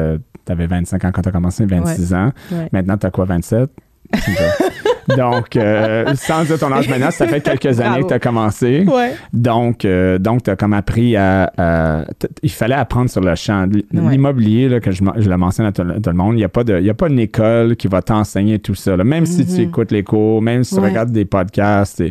avais 0.51 0.67
25 0.67 1.05
ans 1.05 1.11
quand 1.13 1.22
tu 1.22 1.30
as 1.30 1.32
commencé, 1.32 1.65
26 1.65 2.13
ans. 2.13 2.32
Ouais. 2.51 2.67
Maintenant, 2.72 2.97
tu 2.97 3.05
as 3.05 3.11
quoi, 3.11 3.26
27? 3.26 3.69
Donc, 5.18 5.55
euh, 5.55 6.14
sans 6.16 6.43
dire 6.43 6.59
ton 6.59 6.72
âge 6.72 6.88
maintenant, 6.88 7.12
ça 7.12 7.28
fait 7.28 7.41
quelques 7.41 7.80
années 7.80 7.89
Bravo. 7.89 8.03
que 8.03 8.07
tu 8.09 8.14
as 8.14 8.20
commencé. 8.20 8.86
Ouais. 8.88 9.14
Donc, 9.34 9.84
euh, 9.84 10.18
donc 10.20 10.43
tu 10.43 10.49
as 10.51 10.55
comme 10.55 10.74
appris 10.74 11.16
à. 11.18 12.05
il 12.43 12.51
fallait 12.51 12.76
apprendre 12.76 13.09
sur 13.09 13.22
le 13.22 13.36
champ. 13.36 13.68
L'immobilier, 13.91 14.70
là, 14.70 14.80
que 14.80 14.91
je, 14.91 15.03
je 15.18 15.30
le 15.30 15.38
mentionne 15.38 15.66
à 15.66 15.72
tout, 15.72 15.84
le 15.84 15.99
tout 15.99 16.09
le 16.09 16.16
monde, 16.16 16.34
il 16.36 16.38
n'y 16.38 16.43
a, 16.43 16.49
pas 16.49 16.64
de- 16.64 16.78
il 16.80 16.86
y 16.86 16.89
a 16.89 16.93
pas 16.93 17.07
une 17.09 17.20
école 17.20 17.76
qui 17.76 17.88
va 17.88 18.01
t'enseigner 18.01 18.59
tout 18.59 18.76
ça. 18.76 18.95
là. 18.95 19.03
Même 19.03 19.26
si 19.26 19.45
tu 19.45 19.53
Mhm. 19.53 19.59
écoutes 19.70 19.91
les 19.91 20.03
cours, 20.03 20.41
même 20.41 20.64
si 20.64 20.76
tu 20.76 20.82
Ouais. 20.82 20.89
regardes 20.89 21.12
des 21.12 21.26
podcasts, 21.26 22.01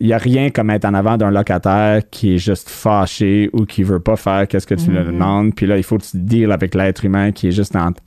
il 0.00 0.06
n'y 0.06 0.12
a 0.12 0.18
rien 0.18 0.50
comme 0.50 0.68
être 0.70 0.84
en 0.84 0.92
avant 0.94 1.16
d'un 1.16 1.30
locataire 1.30 2.02
qui 2.10 2.34
est 2.34 2.38
juste 2.38 2.68
fâché 2.68 3.48
ou 3.54 3.64
qui 3.64 3.82
veut 3.84 4.00
pas 4.00 4.16
faire 4.16 4.46
qu'est-ce 4.48 4.66
que 4.66 4.74
tu 4.74 4.90
lui 4.90 4.98
Mhm. 4.98 5.06
demandes. 5.06 5.54
Puis 5.54 5.66
là, 5.66 5.76
il 5.78 5.82
faut 5.82 5.96
que 5.96 6.02
tu 6.04 6.18
deals 6.18 6.52
avec 6.52 6.74
l'être 6.74 7.04
humain 7.04 7.30
qui 7.32 7.48
est 7.48 7.52
juste 7.52 7.74
en, 7.74 7.92
tu 7.92 8.00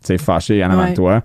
sais, 0.00 0.18
fâché 0.18 0.64
en 0.64 0.70
avant 0.70 0.82
Ouais. 0.84 0.90
de 0.90 0.96
toi. 0.96 1.22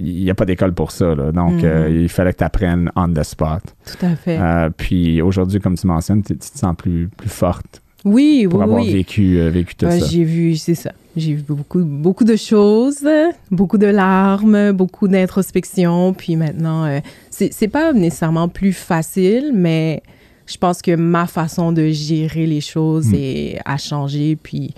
Il 0.00 0.24
n'y 0.24 0.30
a 0.30 0.34
pas 0.34 0.44
d'école 0.44 0.72
pour 0.74 0.90
ça. 0.90 1.14
là. 1.14 1.32
Donc, 1.32 1.62
euh, 1.64 1.88
il 2.02 2.08
fallait 2.08 2.32
que 2.32 2.38
tu 2.38 2.44
apprennes 2.44 2.90
on 2.96 3.08
the 3.12 3.22
spot. 3.22 3.62
Tout 3.86 4.06
à 4.06 4.16
fait. 4.16 4.38
Euh, 4.38 4.70
puis 4.76 5.22
aujourd'hui, 5.22 5.60
comme 5.60 5.76
tu 5.76 5.86
mentionnes, 5.86 6.22
tu 6.22 6.36
tu 6.36 6.50
te 6.50 6.58
sens 6.58 6.74
plus, 6.76 7.08
plus 7.16 7.28
forte 7.28 7.82
oui, 8.04 8.46
pour 8.48 8.60
oui, 8.60 8.64
avoir 8.64 8.80
oui. 8.82 8.92
vécu, 8.92 9.38
euh, 9.38 9.50
vécu 9.50 9.74
tout 9.74 9.86
ça. 9.90 9.98
J'ai 10.06 10.22
vu, 10.22 10.54
c'est 10.56 10.76
ça. 10.76 10.92
J'ai 11.16 11.34
vu 11.34 11.42
beaucoup, 11.42 11.82
beaucoup 11.84 12.22
de 12.24 12.36
choses, 12.36 13.04
beaucoup 13.50 13.78
de 13.78 13.86
larmes, 13.86 14.70
beaucoup 14.72 15.08
d'introspection. 15.08 16.12
Puis 16.14 16.36
maintenant, 16.36 17.00
c'est 17.30 17.68
pas 17.68 17.92
nécessairement 17.92 18.48
plus 18.48 18.72
facile, 18.72 19.50
mais 19.54 20.02
je 20.46 20.56
pense 20.56 20.82
que 20.82 20.94
ma 20.94 21.26
façon 21.26 21.72
de 21.72 21.88
gérer 21.88 22.46
les 22.46 22.60
choses 22.60 23.08
Mm. 23.08 23.14
est, 23.16 23.58
a 23.64 23.76
changé. 23.76 24.36
Puis 24.40 24.74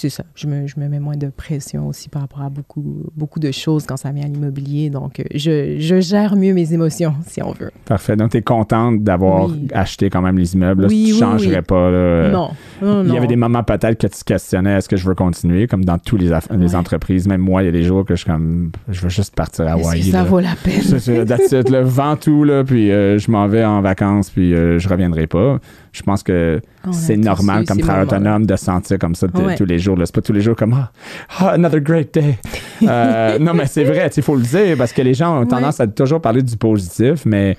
c'est 0.00 0.10
ça. 0.10 0.24
Je 0.34 0.46
me, 0.46 0.66
je 0.66 0.78
me 0.78 0.88
mets 0.88 1.00
moins 1.00 1.16
de 1.16 1.28
pression 1.28 1.88
aussi 1.88 2.08
par 2.08 2.22
rapport 2.22 2.42
à 2.42 2.48
beaucoup, 2.50 3.02
beaucoup 3.16 3.40
de 3.40 3.50
choses 3.50 3.84
quand 3.86 3.96
ça 3.96 4.10
vient 4.12 4.24
à 4.24 4.28
l'immobilier. 4.28 4.90
Donc, 4.90 5.20
euh, 5.20 5.24
je, 5.34 5.76
je 5.78 6.00
gère 6.00 6.36
mieux 6.36 6.54
mes 6.54 6.72
émotions, 6.72 7.14
si 7.26 7.42
on 7.42 7.52
veut. 7.52 7.70
Parfait. 7.84 8.16
Donc, 8.16 8.30
tu 8.30 8.36
es 8.38 8.42
contente 8.42 9.02
d'avoir 9.02 9.46
Oui. 9.48 9.68
acheté 9.72 10.10
quand 10.10 10.22
même 10.22 10.38
les 10.38 10.54
immeubles. 10.54 10.82
Là, 10.82 10.88
Oui, 10.88 11.06
tu 11.08 11.12
oui, 11.14 11.18
changerais 11.18 11.62
pas. 11.62 11.90
là, 11.90 11.96
euh, 11.96 12.30
non, 12.32 12.50
non, 12.82 13.04
Il 13.04 13.12
y 13.14 13.16
avait 13.16 13.26
des 13.26 13.36
moments 13.36 13.62
peut-être 13.64 13.98
que 13.98 14.06
tu 14.06 14.18
te 14.18 14.24
questionnais 14.24 14.78
est-ce 14.78 14.88
que 14.88 14.96
je 14.96 15.06
veux 15.06 15.14
continuer, 15.14 15.66
comme 15.66 15.84
dans 15.84 15.98
tous 15.98 16.16
les, 16.16 16.30
aff- 16.30 16.54
les 16.56 16.74
entreprises. 16.76 17.26
Même 17.26 17.40
moi, 17.40 17.62
il 17.62 17.66
y 17.66 17.68
a 17.68 17.72
des 17.72 17.82
jours 17.82 18.04
que 18.04 18.14
je 18.14 18.22
suis 18.22 18.30
comme 18.30 18.70
je 18.88 19.00
veux 19.00 19.08
juste 19.08 19.34
partir 19.34 19.66
à 19.66 19.72
Hawaï. 19.72 20.02
ça 20.04 20.18
là. 20.18 20.24
vaut 20.24 20.40
la 20.40 20.54
peine? 20.62 20.80
C'est 20.98 21.24
that's 21.24 21.50
it, 21.52 21.68
là. 21.70 21.82
Vends 21.82 22.16
tout, 22.16 22.44
là, 22.44 22.62
puis 22.64 22.90
euh, 22.92 23.18
je 23.18 23.30
m'en 23.30 23.46
vais 23.48 23.64
en 23.64 23.80
vacances, 23.80 24.30
puis 24.30 24.54
euh, 24.54 24.78
je 24.78 24.88
reviendrai 24.88 25.26
pas. 25.26 25.58
Je 25.92 26.02
pense 26.02 26.22
que 26.22 26.60
On 26.86 26.90
a 26.90 26.92
c'est 26.92 27.16
normal 27.16 27.64
comme 27.64 27.78
travailleur 27.78 28.06
autonome 28.06 28.46
de 28.46 28.54
se 28.54 28.64
sentir 28.66 28.98
comme 28.98 29.14
ça 29.14 29.26
t- 29.26 29.38
Ouais. 29.42 29.56
tous 29.56 29.64
les 29.64 29.78
jours. 29.78 29.87
Là. 29.96 30.06
C'est 30.06 30.14
pas 30.14 30.20
tous 30.22 30.32
les 30.32 30.40
jours 30.40 30.56
comme 30.56 30.74
ah, 30.74 30.90
ah, 31.38 31.50
another 31.50 31.80
great 31.80 32.12
day. 32.14 32.38
Euh, 32.82 33.38
non, 33.40 33.54
mais 33.54 33.66
c'est 33.66 33.84
vrai, 33.84 34.10
il 34.16 34.22
faut 34.22 34.36
le 34.36 34.42
dire 34.42 34.76
parce 34.76 34.92
que 34.92 35.02
les 35.02 35.14
gens 35.14 35.36
ont 35.36 35.40
Ouais. 35.40 35.46
tendance 35.46 35.80
à 35.80 35.86
toujours 35.86 36.20
parler 36.20 36.42
du 36.42 36.56
positif, 36.56 37.24
mais 37.26 37.56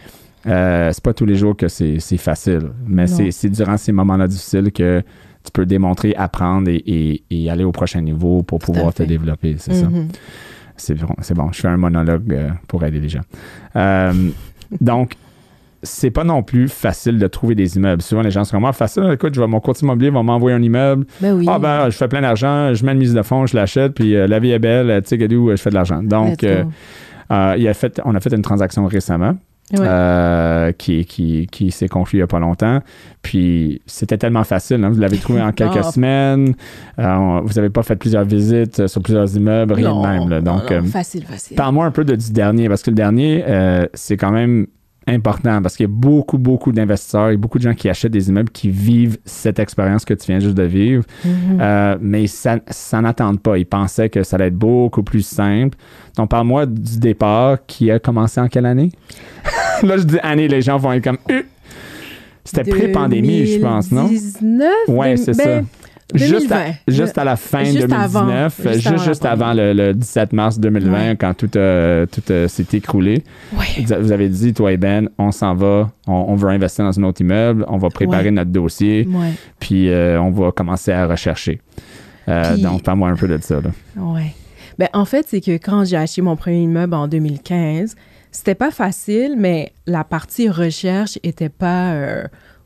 euh, 0.47 0.89
c'est 0.93 1.03
pas 1.03 1.13
tous 1.13 1.25
les 1.25 1.35
jours 1.35 1.55
que 1.57 1.67
c'est 1.67 1.99
c'est 1.99 2.17
facile. 2.17 2.71
Mais 2.87 3.07
c'est 3.07 3.31
c'est 3.31 3.49
durant 3.49 3.77
ces 3.77 3.91
moments-là 3.91 4.27
difficiles 4.27 4.71
que 4.71 5.01
tu 5.43 5.51
peux 5.53 5.65
démontrer, 5.65 6.13
apprendre 6.15 6.69
et, 6.69 6.75
et- 6.85 7.23
et 7.31 7.49
aller 7.49 7.63
au 7.63 7.71
prochain 7.71 8.01
niveau 8.01 8.43
pour 8.43 8.59
Tout 8.59 8.71
pouvoir 8.71 8.93
te 8.93 9.03
développer. 9.03 9.55
C'est 9.57 9.73
ça. 9.73 9.87
Mhm. 9.87 10.07
C'est 10.77 10.95
bon, 10.95 11.13
c'est 11.21 11.33
bon. 11.33 11.51
Je 11.51 11.59
fais 11.59 11.67
un 11.67 11.77
monologue 11.77 12.31
euh, 12.33 12.49
pour 12.67 12.83
aider 12.85 12.99
les 13.01 13.09
gens. 13.09 13.21
Donc, 14.81 15.13
c'est 15.83 16.11
pas 16.11 16.23
non 16.23 16.43
plus 16.43 16.67
facile 16.67 17.17
de 17.19 17.27
trouver 17.27 17.55
des 17.55 17.77
immeubles. 17.77 18.01
Souvent, 18.01 18.21
les 18.21 18.31
gens 18.31 18.43
sont 18.43 18.57
comme 18.57 18.65
ah, 18.65 18.73
facile. 18.73 19.09
Écoute, 19.13 19.33
je 19.33 19.39
vais, 19.41 19.47
mon 19.47 19.59
courtier 19.59 19.85
immobilier 19.85 20.09
va 20.09 20.23
m'envoyer 20.23 20.55
un 20.57 20.61
immeuble. 20.61 21.05
Ben 21.21 21.33
oui. 21.33 21.45
Ah, 21.47 21.59
ben, 21.59 21.89
je 21.89 21.95
fais 21.97 22.07
plein 22.07 22.21
d'argent, 22.21 22.73
je 22.73 22.85
mets 22.85 22.91
une 22.93 22.97
mise 22.99 23.13
de 23.13 23.21
fonds, 23.21 23.45
je 23.45 23.55
l'achète, 23.55 23.93
puis 23.93 24.15
euh, 24.15 24.27
la 24.27 24.39
vie 24.39 24.51
est 24.51 24.59
belle, 24.59 25.01
tu 25.03 25.09
sais, 25.09 25.17
gadou, 25.17 25.49
euh, 25.49 25.55
je 25.55 25.61
fais 25.61 25.69
de 25.69 25.75
l'argent. 25.75 26.01
Donc, 26.03 26.43
euh, 26.43 26.63
euh, 27.31 27.55
il 27.57 27.67
a 27.67 27.73
fait, 27.73 28.01
on 28.05 28.15
a 28.15 28.19
fait 28.19 28.33
une 28.33 28.41
transaction 28.41 28.85
récemment. 28.87 29.35
Ouais. 29.71 29.85
euh, 29.87 30.71
qui, 30.71 31.05
qui, 31.05 31.45
qui 31.45 31.69
s'est 31.69 31.87
conclue 31.87 32.17
il 32.17 32.21
n'y 32.21 32.23
a 32.23 32.27
pas 32.27 32.39
longtemps. 32.39 32.79
Puis 33.21 33.83
c'était 33.85 34.17
tellement 34.17 34.43
facile. 34.43 34.83
hein. 34.83 34.89
Vous 34.89 34.99
l'avez 34.99 35.17
trouvé 35.19 35.43
en 35.43 35.51
quelques 35.51 35.83
semaines. 35.93 36.55
Euh, 36.97 37.39
vous 37.43 37.53
n'avez 37.53 37.69
pas 37.69 37.83
fait 37.83 37.95
plusieurs 37.95 38.23
visites 38.23 38.87
sur 38.87 38.99
plusieurs 39.03 39.35
immeubles, 39.37 39.73
rien 39.73 39.89
Non, 39.89 40.01
de 40.01 40.07
même. 40.07 40.29
là. 40.29 40.41
non, 40.41 40.55
Donc, 40.55 40.71
non, 40.71 40.83
facile, 40.85 41.23
facile. 41.23 41.55
Parle-moi 41.55 41.85
un 41.85 41.91
peu 41.91 42.03
de, 42.03 42.15
du 42.15 42.31
dernier, 42.31 42.67
parce 42.67 42.81
que 42.81 42.89
le 42.89 42.95
dernier, 42.95 43.43
euh, 43.47 43.85
c'est 43.93 44.17
quand 44.17 44.31
même 44.31 44.65
important, 45.09 45.61
parce 45.61 45.75
qu'il 45.75 45.85
y 45.85 45.89
a 45.89 45.93
beaucoup, 45.93 46.37
beaucoup 46.37 46.71
d'investisseurs 46.71 47.29
et 47.29 47.37
beaucoup 47.37 47.57
de 47.57 47.63
gens 47.63 47.73
qui 47.73 47.89
achètent 47.89 48.11
des 48.11 48.29
immeubles 48.29 48.49
qui 48.49 48.69
vivent 48.69 49.17
cette 49.25 49.59
expérience 49.59 50.05
que 50.05 50.13
tu 50.13 50.27
viens 50.27 50.39
juste 50.39 50.55
de 50.55 50.63
vivre, 50.63 51.03
Mhm. 51.25 51.59
Euh, 51.61 51.97
mais 52.01 52.27
ça, 52.27 52.59
ça 52.69 53.01
n'attendent 53.01 53.41
pas. 53.41 53.57
Ils 53.57 53.65
pensaient 53.65 54.09
que 54.09 54.23
ça 54.23 54.35
allait 54.35 54.47
être 54.47 54.55
beaucoup 54.55 55.03
plus 55.03 55.21
simple. 55.21 55.77
Donc, 56.15 56.29
parle-moi 56.29 56.65
du 56.65 56.99
départ 56.99 57.57
qui 57.65 57.91
a 57.91 57.99
commencé 57.99 58.39
en 58.39 58.47
quelle 58.47 58.65
année? 58.65 58.91
Là, 59.83 59.97
je 59.97 60.03
dis 60.03 60.19
année, 60.21 60.47
les 60.47 60.61
gens 60.61 60.77
vont 60.77 60.93
être 60.93 61.03
comme... 61.03 61.17
Euh! 61.31 61.41
C'était 62.43 62.69
pré-pandémie, 62.69 63.45
je 63.45 63.59
pense, 63.59 63.91
non? 63.91 64.05
2019? 64.05 64.71
Ouais, 64.87 65.17
c'est 65.17 65.37
ben, 65.37 65.43
ça. 65.43 65.61
Juste 66.15 66.51
à, 66.51 66.63
2020. 66.65 66.73
juste 66.87 67.17
à 67.19 67.23
la 67.23 67.35
fin 67.35 67.63
Juste 67.63 67.87
2019, 67.87 68.15
avant. 68.15 68.49
juste, 68.49 68.73
Juste 68.73 68.87
avant 68.87 69.03
juste, 69.03 69.23
la 69.23 69.31
avant 69.31 69.53
le, 69.53 69.73
le 69.73 69.93
17 69.93 70.33
mars 70.33 70.59
2020, 70.59 70.91
Ouais. 71.09 71.15
quand 71.19 71.33
tout, 71.35 71.51
euh, 71.55 72.05
tout 72.07 72.23
euh, 72.31 72.47
s'est 72.47 72.65
écroulé. 72.73 73.23
Ouais. 73.53 73.85
Vous 73.99 74.11
avez 74.11 74.27
dit, 74.27 74.53
toi 74.53 74.71
et 74.71 74.77
Ben, 74.77 75.09
on 75.19 75.31
s'en 75.31 75.53
va, 75.53 75.91
on, 76.07 76.13
on 76.13 76.35
veut 76.35 76.49
investir 76.49 76.83
dans 76.85 76.99
un 76.99 77.03
autre 77.03 77.21
immeuble, 77.21 77.63
on 77.67 77.77
va 77.77 77.89
préparer 77.89 78.25
Ouais. 78.25 78.31
notre 78.31 78.49
dossier, 78.51 79.07
puis 79.59 79.89
euh, 79.89 80.19
on 80.21 80.31
va 80.31 80.51
commencer 80.51 80.91
à 80.91 81.05
rechercher. 81.05 81.61
Puis- 82.25 82.61
donc, 82.61 82.83
parle-moi 82.83 83.09
un 83.09 83.15
peu 83.15 83.27
de 83.27 83.37
ça. 83.41 83.59
Ouais. 83.97 84.33
Ben, 84.77 84.87
en 84.93 85.05
fait, 85.05 85.25
c'est 85.27 85.41
que 85.41 85.51
quand 85.57 85.83
j'ai 85.85 85.97
acheté 85.97 86.21
mon 86.21 86.35
premier 86.35 86.61
immeuble 86.63 86.93
en 86.95 87.07
2015, 87.07 87.95
c'était 88.31 88.55
pas 88.55 88.71
facile, 88.71 89.35
mais 89.37 89.73
la 89.85 90.03
partie 90.03 90.49
recherche 90.49 91.19
était 91.23 91.49
pas 91.49 91.93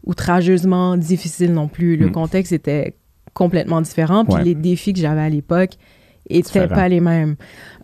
outrageusement 0.06 0.98
difficile 0.98 1.54
non 1.54 1.68
plus. 1.68 1.96
Le 1.98 2.08
Mm. 2.08 2.12
contexte 2.12 2.52
était 2.52 2.94
complètement 3.34 3.82
différent, 3.82 4.26
puis 4.26 4.36
Ouais. 4.36 4.44
les 4.44 4.56
défis 4.56 4.94
que 4.94 5.00
j'avais 5.00 5.22
à 5.22 5.30
l'époque 5.30 5.72
étaient 6.30 6.68
pas 6.68 6.88
les 6.88 7.00
mêmes. 7.00 7.36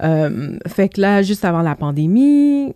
Euh, 0.03 0.57
fait 0.67 0.89
que 0.89 1.01
là, 1.01 1.21
juste 1.21 1.43
avant 1.45 1.61
la 1.61 1.75
pandémie, 1.75 2.73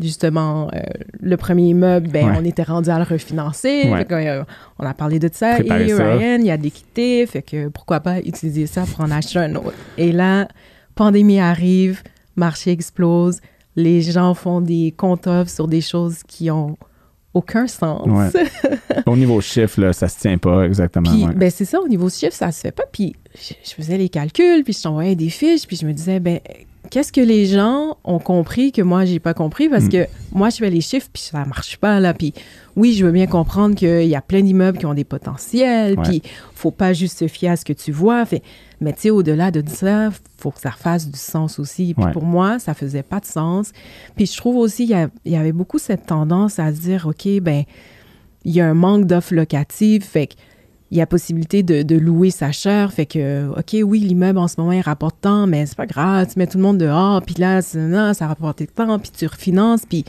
justement, 0.00 0.68
euh, 0.74 0.78
le 1.20 1.36
premier 1.36 1.68
immeuble, 1.68 2.08
ben, 2.08 2.26
Ouais. 2.30 2.36
on 2.40 2.44
était 2.44 2.62
rendu 2.62 2.88
à 2.90 2.98
le 2.98 3.04
refinancer. 3.04 3.88
Ouais. 3.90 3.98
Fait 3.98 4.04
que, 4.04 4.14
euh, 4.14 4.44
on 4.78 4.86
a 4.86 4.94
parlé 4.94 5.18
de 5.18 5.28
ça. 5.32 5.54
Préparer 5.56 5.86
et 5.86 5.88
ça. 5.88 6.14
Ryan, 6.16 6.38
il 6.40 6.46
y 6.46 6.50
a 6.50 6.56
de 6.56 6.62
l'équité, 6.62 7.26
fait 7.26 7.42
que 7.42 7.68
pourquoi 7.68 8.00
pas 8.00 8.18
utiliser 8.20 8.66
ça 8.66 8.84
pour 8.86 9.00
en 9.04 9.10
acheter 9.10 9.38
un 9.40 9.54
autre. 9.56 9.74
Et 9.96 10.12
là, 10.12 10.48
pandémie 10.94 11.40
arrive, 11.40 12.02
marché 12.36 12.70
explose, 12.72 13.40
les 13.76 14.00
gens 14.02 14.34
font 14.34 14.60
des 14.60 14.92
comptes 14.96 15.26
offres 15.26 15.50
sur 15.50 15.68
des 15.68 15.80
choses 15.80 16.22
qui 16.26 16.50
ont 16.50 16.76
aucun 17.38 17.66
sens. 17.66 18.06
Ouais. 18.06 18.44
Au 19.06 19.16
niveau 19.16 19.40
chiffre, 19.40 19.80
là, 19.80 19.92
ça 19.92 20.08
se 20.08 20.18
tient 20.18 20.38
pas 20.38 20.64
exactement. 20.64 21.10
Puis, 21.10 21.24
ouais. 21.24 21.34
ben, 21.34 21.50
c'est 21.50 21.64
ça, 21.64 21.80
au 21.80 21.88
niveau 21.88 22.10
chiffre, 22.10 22.34
ça 22.34 22.50
se 22.50 22.60
fait 22.60 22.72
pas. 22.72 22.84
Puis, 22.90 23.14
je, 23.34 23.54
je 23.64 23.74
faisais 23.74 23.96
les 23.96 24.08
calculs, 24.08 24.64
puis 24.64 24.72
je 24.72 24.82
t'envoyais 24.82 25.14
des 25.14 25.30
fiches, 25.30 25.66
puis 25.66 25.76
je 25.76 25.86
me 25.86 25.92
disais, 25.92 26.20
ben, 26.20 26.40
qu'est-ce 26.90 27.12
que 27.12 27.20
les 27.20 27.46
gens 27.46 27.96
ont 28.04 28.18
compris 28.18 28.72
que 28.72 28.82
moi, 28.82 29.04
j'ai 29.04 29.18
pas 29.18 29.34
compris? 29.34 29.68
Parce 29.68 29.84
Mm. 29.84 29.88
que 29.90 30.06
moi, 30.32 30.50
je 30.50 30.56
fais 30.56 30.70
les 30.70 30.80
chiffres, 30.80 31.08
puis 31.12 31.22
ça 31.22 31.44
marche 31.44 31.76
pas, 31.76 32.00
là. 32.00 32.14
Puis, 32.14 32.32
oui, 32.76 32.94
je 32.94 33.04
veux 33.04 33.12
bien 33.12 33.26
comprendre 33.26 33.74
qu'il 33.74 34.06
y 34.06 34.14
a 34.14 34.20
plein 34.20 34.42
d'immeubles 34.42 34.78
qui 34.78 34.86
ont 34.86 34.94
des 34.94 35.04
potentiels, 35.04 35.98
Ouais. 35.98 36.04
puis 36.08 36.22
faut 36.54 36.70
pas 36.70 36.92
juste 36.92 37.18
se 37.18 37.28
fier 37.28 37.50
à 37.50 37.56
ce 37.56 37.64
que 37.64 37.72
tu 37.72 37.92
vois. 37.92 38.24
Fait, 38.26 38.42
mais, 38.80 38.92
tu 38.92 39.00
sais, 39.02 39.10
au-delà 39.10 39.50
de 39.50 39.62
ça, 39.68 40.10
faut 40.38 40.50
que 40.50 40.60
ça 40.60 40.70
fasse 40.70 41.08
du 41.08 41.18
sens 41.18 41.58
aussi. 41.58 41.94
Puis, 41.94 42.04
Ouais. 42.06 42.12
pour 42.12 42.24
moi, 42.24 42.58
ça 42.58 42.74
faisait 42.74 43.02
pas 43.02 43.20
de 43.20 43.26
sens. 43.26 43.72
Puis, 44.16 44.26
je 44.26 44.36
trouve 44.36 44.56
aussi, 44.56 44.84
il 44.84 44.90
y, 44.90 44.94
a- 44.94 45.08
il 45.24 45.32
y 45.32 45.36
avait 45.36 45.52
beaucoup 45.52 45.78
cette 45.78 46.06
tendance 46.06 46.58
à 46.58 46.72
se 46.74 46.80
dire, 46.80 47.06
OK, 47.06 47.28
ben, 47.40 47.64
il 48.44 48.52
y 48.54 48.60
a 48.60 48.66
un 48.66 48.74
manque 48.74 49.04
d'offres 49.06 49.34
locatives, 49.34 50.04
fait 50.04 50.28
que 50.28 50.34
il 50.90 50.96
y 50.96 51.00
a 51.00 51.06
possibilité 51.06 51.62
de, 51.62 51.96
louer 51.96 52.30
sa 52.30 52.52
chair, 52.52 52.92
fait 52.92 53.06
que, 53.06 53.48
OK, 53.50 53.76
oui, 53.84 54.00
l'immeuble 54.00 54.38
en 54.38 54.48
ce 54.48 54.54
moment, 54.58 54.72
il 54.72 54.80
rapporte 54.80 55.16
tant, 55.20 55.46
mais 55.46 55.66
c'est 55.66 55.76
pas 55.76 55.86
grave, 55.86 56.28
tu 56.32 56.38
mets 56.38 56.46
tout 56.46 56.56
le 56.56 56.62
monde 56.62 56.78
dehors, 56.78 57.20
puis 57.22 57.34
là, 57.36 57.60
non, 57.74 58.14
ça 58.14 58.26
rapporte 58.26 58.62
tant, 58.74 58.98
puis 58.98 59.10
tu 59.10 59.26
refinances, 59.26 59.82
puis 59.86 60.04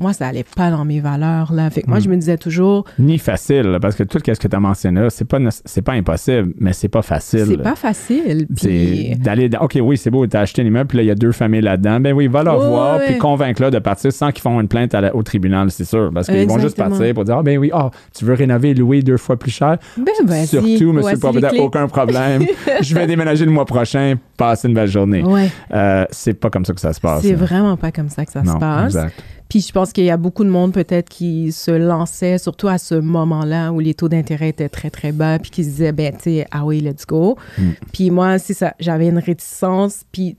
moi, 0.00 0.12
ça 0.12 0.26
allait 0.28 0.44
pas 0.56 0.70
dans 0.70 0.84
mes 0.84 1.00
valeurs, 1.00 1.52
là. 1.52 1.70
Fait 1.70 1.82
que 1.82 1.88
moi, 1.88 1.98
Mm. 1.98 2.02
je 2.02 2.08
me 2.08 2.16
disais 2.16 2.36
toujours, 2.38 2.84
Ni 2.98 3.18
facile, 3.18 3.78
parce 3.80 3.94
que 3.96 4.02
tout 4.02 4.18
ce 4.24 4.32
que 4.40 4.48
tu 4.48 4.56
as 4.56 4.60
mentionné 4.60 5.00
là, 5.02 5.10
c'est 5.10 5.24
pas, 5.24 5.38
c'est 5.64 5.82
pas 5.82 5.92
impossible, 5.92 6.52
mais 6.58 6.72
c'est 6.72 6.88
pas 6.88 7.02
facile. 7.02 7.46
c'est 7.48 7.56
pas 7.62 7.76
facile, 7.76 8.46
puis... 8.56 9.14
d'aller. 9.18 9.50
OK, 9.60 9.78
oui, 9.82 9.96
c'est 9.96 10.10
beau, 10.10 10.26
tu 10.26 10.36
as 10.36 10.40
acheté 10.40 10.62
un 10.62 10.64
immeuble, 10.66 10.88
puis 10.88 10.96
là, 10.98 11.04
il 11.04 11.06
y 11.06 11.10
a 11.10 11.14
deux 11.14 11.32
familles 11.32 11.60
là-dedans. 11.60 12.00
Ben 12.00 12.12
oui, 12.14 12.26
va 12.26 12.42
leur 12.42 12.58
voir, 12.60 12.98
ouais. 12.98 13.06
puis 13.06 13.18
convaincre-le 13.18 13.70
de 13.70 13.78
partir 13.78 14.12
sans 14.12 14.30
qu'ils 14.32 14.42
font 14.42 14.58
une 14.60 14.68
plainte 14.68 14.94
à 14.94 15.00
la- 15.00 15.14
au 15.14 15.22
tribunal, 15.22 15.70
c'est 15.70 15.84
sûr. 15.84 16.10
Parce 16.12 16.26
qu'ils 16.28 16.48
vont 16.48 16.58
juste 16.58 16.76
partir 16.76 17.14
pour 17.14 17.24
dire 17.24 17.36
Ah, 17.38 17.42
ben 17.42 17.58
oui, 17.58 17.70
ah, 17.72 17.90
tu 18.16 18.24
veux 18.24 18.34
rénover, 18.34 18.74
louer 18.74 19.02
deux 19.02 19.16
fois 19.18 19.36
plus 19.36 19.50
cher? 19.50 19.76
Ben, 19.96 20.06
vas-y, 20.24 20.46
Surtout, 20.46 20.92
monsieur 20.92 21.12
le 21.14 21.18
propriétaire, 21.18 21.62
aucun 21.62 21.86
problème. 21.88 22.44
Je 22.80 22.94
vais 22.94 23.06
déménager 23.06 23.44
le 23.44 23.50
mois 23.50 23.64
prochain, 23.66 24.14
passer 24.36 24.68
une 24.68 24.74
belle 24.74 24.88
journée. 24.88 25.22
Ouais, 25.22 25.50
Euh, 25.72 26.04
c'est 26.10 26.34
pas 26.34 26.50
comme 26.50 26.64
ça 26.64 26.72
que 26.72 26.80
ça 26.80 26.92
se 26.92 27.00
passe. 27.00 27.22
c'est 27.22 27.34
vraiment 27.34 27.76
pas 27.76 27.92
comme 27.92 28.08
ça 28.08 28.24
que 28.24 28.32
ça 28.32 28.42
non, 28.42 28.54
se 28.54 28.58
passe. 28.58 28.84
Exact. 28.94 29.22
Puis 29.50 29.60
je 29.60 29.72
pense 29.72 29.92
qu'il 29.92 30.04
y 30.04 30.10
a 30.10 30.16
beaucoup 30.16 30.44
de 30.44 30.48
monde 30.48 30.72
peut-être 30.72 31.08
qui 31.08 31.50
se 31.50 31.72
lançait, 31.72 32.38
surtout 32.38 32.68
à 32.68 32.78
ce 32.78 32.94
moment-là 32.94 33.72
où 33.72 33.80
les 33.80 33.94
taux 33.94 34.08
d'intérêt 34.08 34.50
étaient 34.50 34.68
très, 34.68 34.90
très 34.90 35.10
bas, 35.10 35.40
puis 35.40 35.50
qui 35.50 35.64
se 35.64 35.70
disaient, 35.70 35.92
ben, 35.92 36.12
tu 36.14 36.22
sais, 36.22 36.46
ah 36.52 36.64
oui, 36.64 36.80
let's 36.80 37.04
go. 37.04 37.36
Mm. 37.58 37.70
Puis 37.92 38.10
moi, 38.10 38.38
c'est 38.38 38.54
ça, 38.54 38.74
j'avais 38.78 39.08
une 39.08 39.18
réticence. 39.18 40.04
Puis 40.12 40.36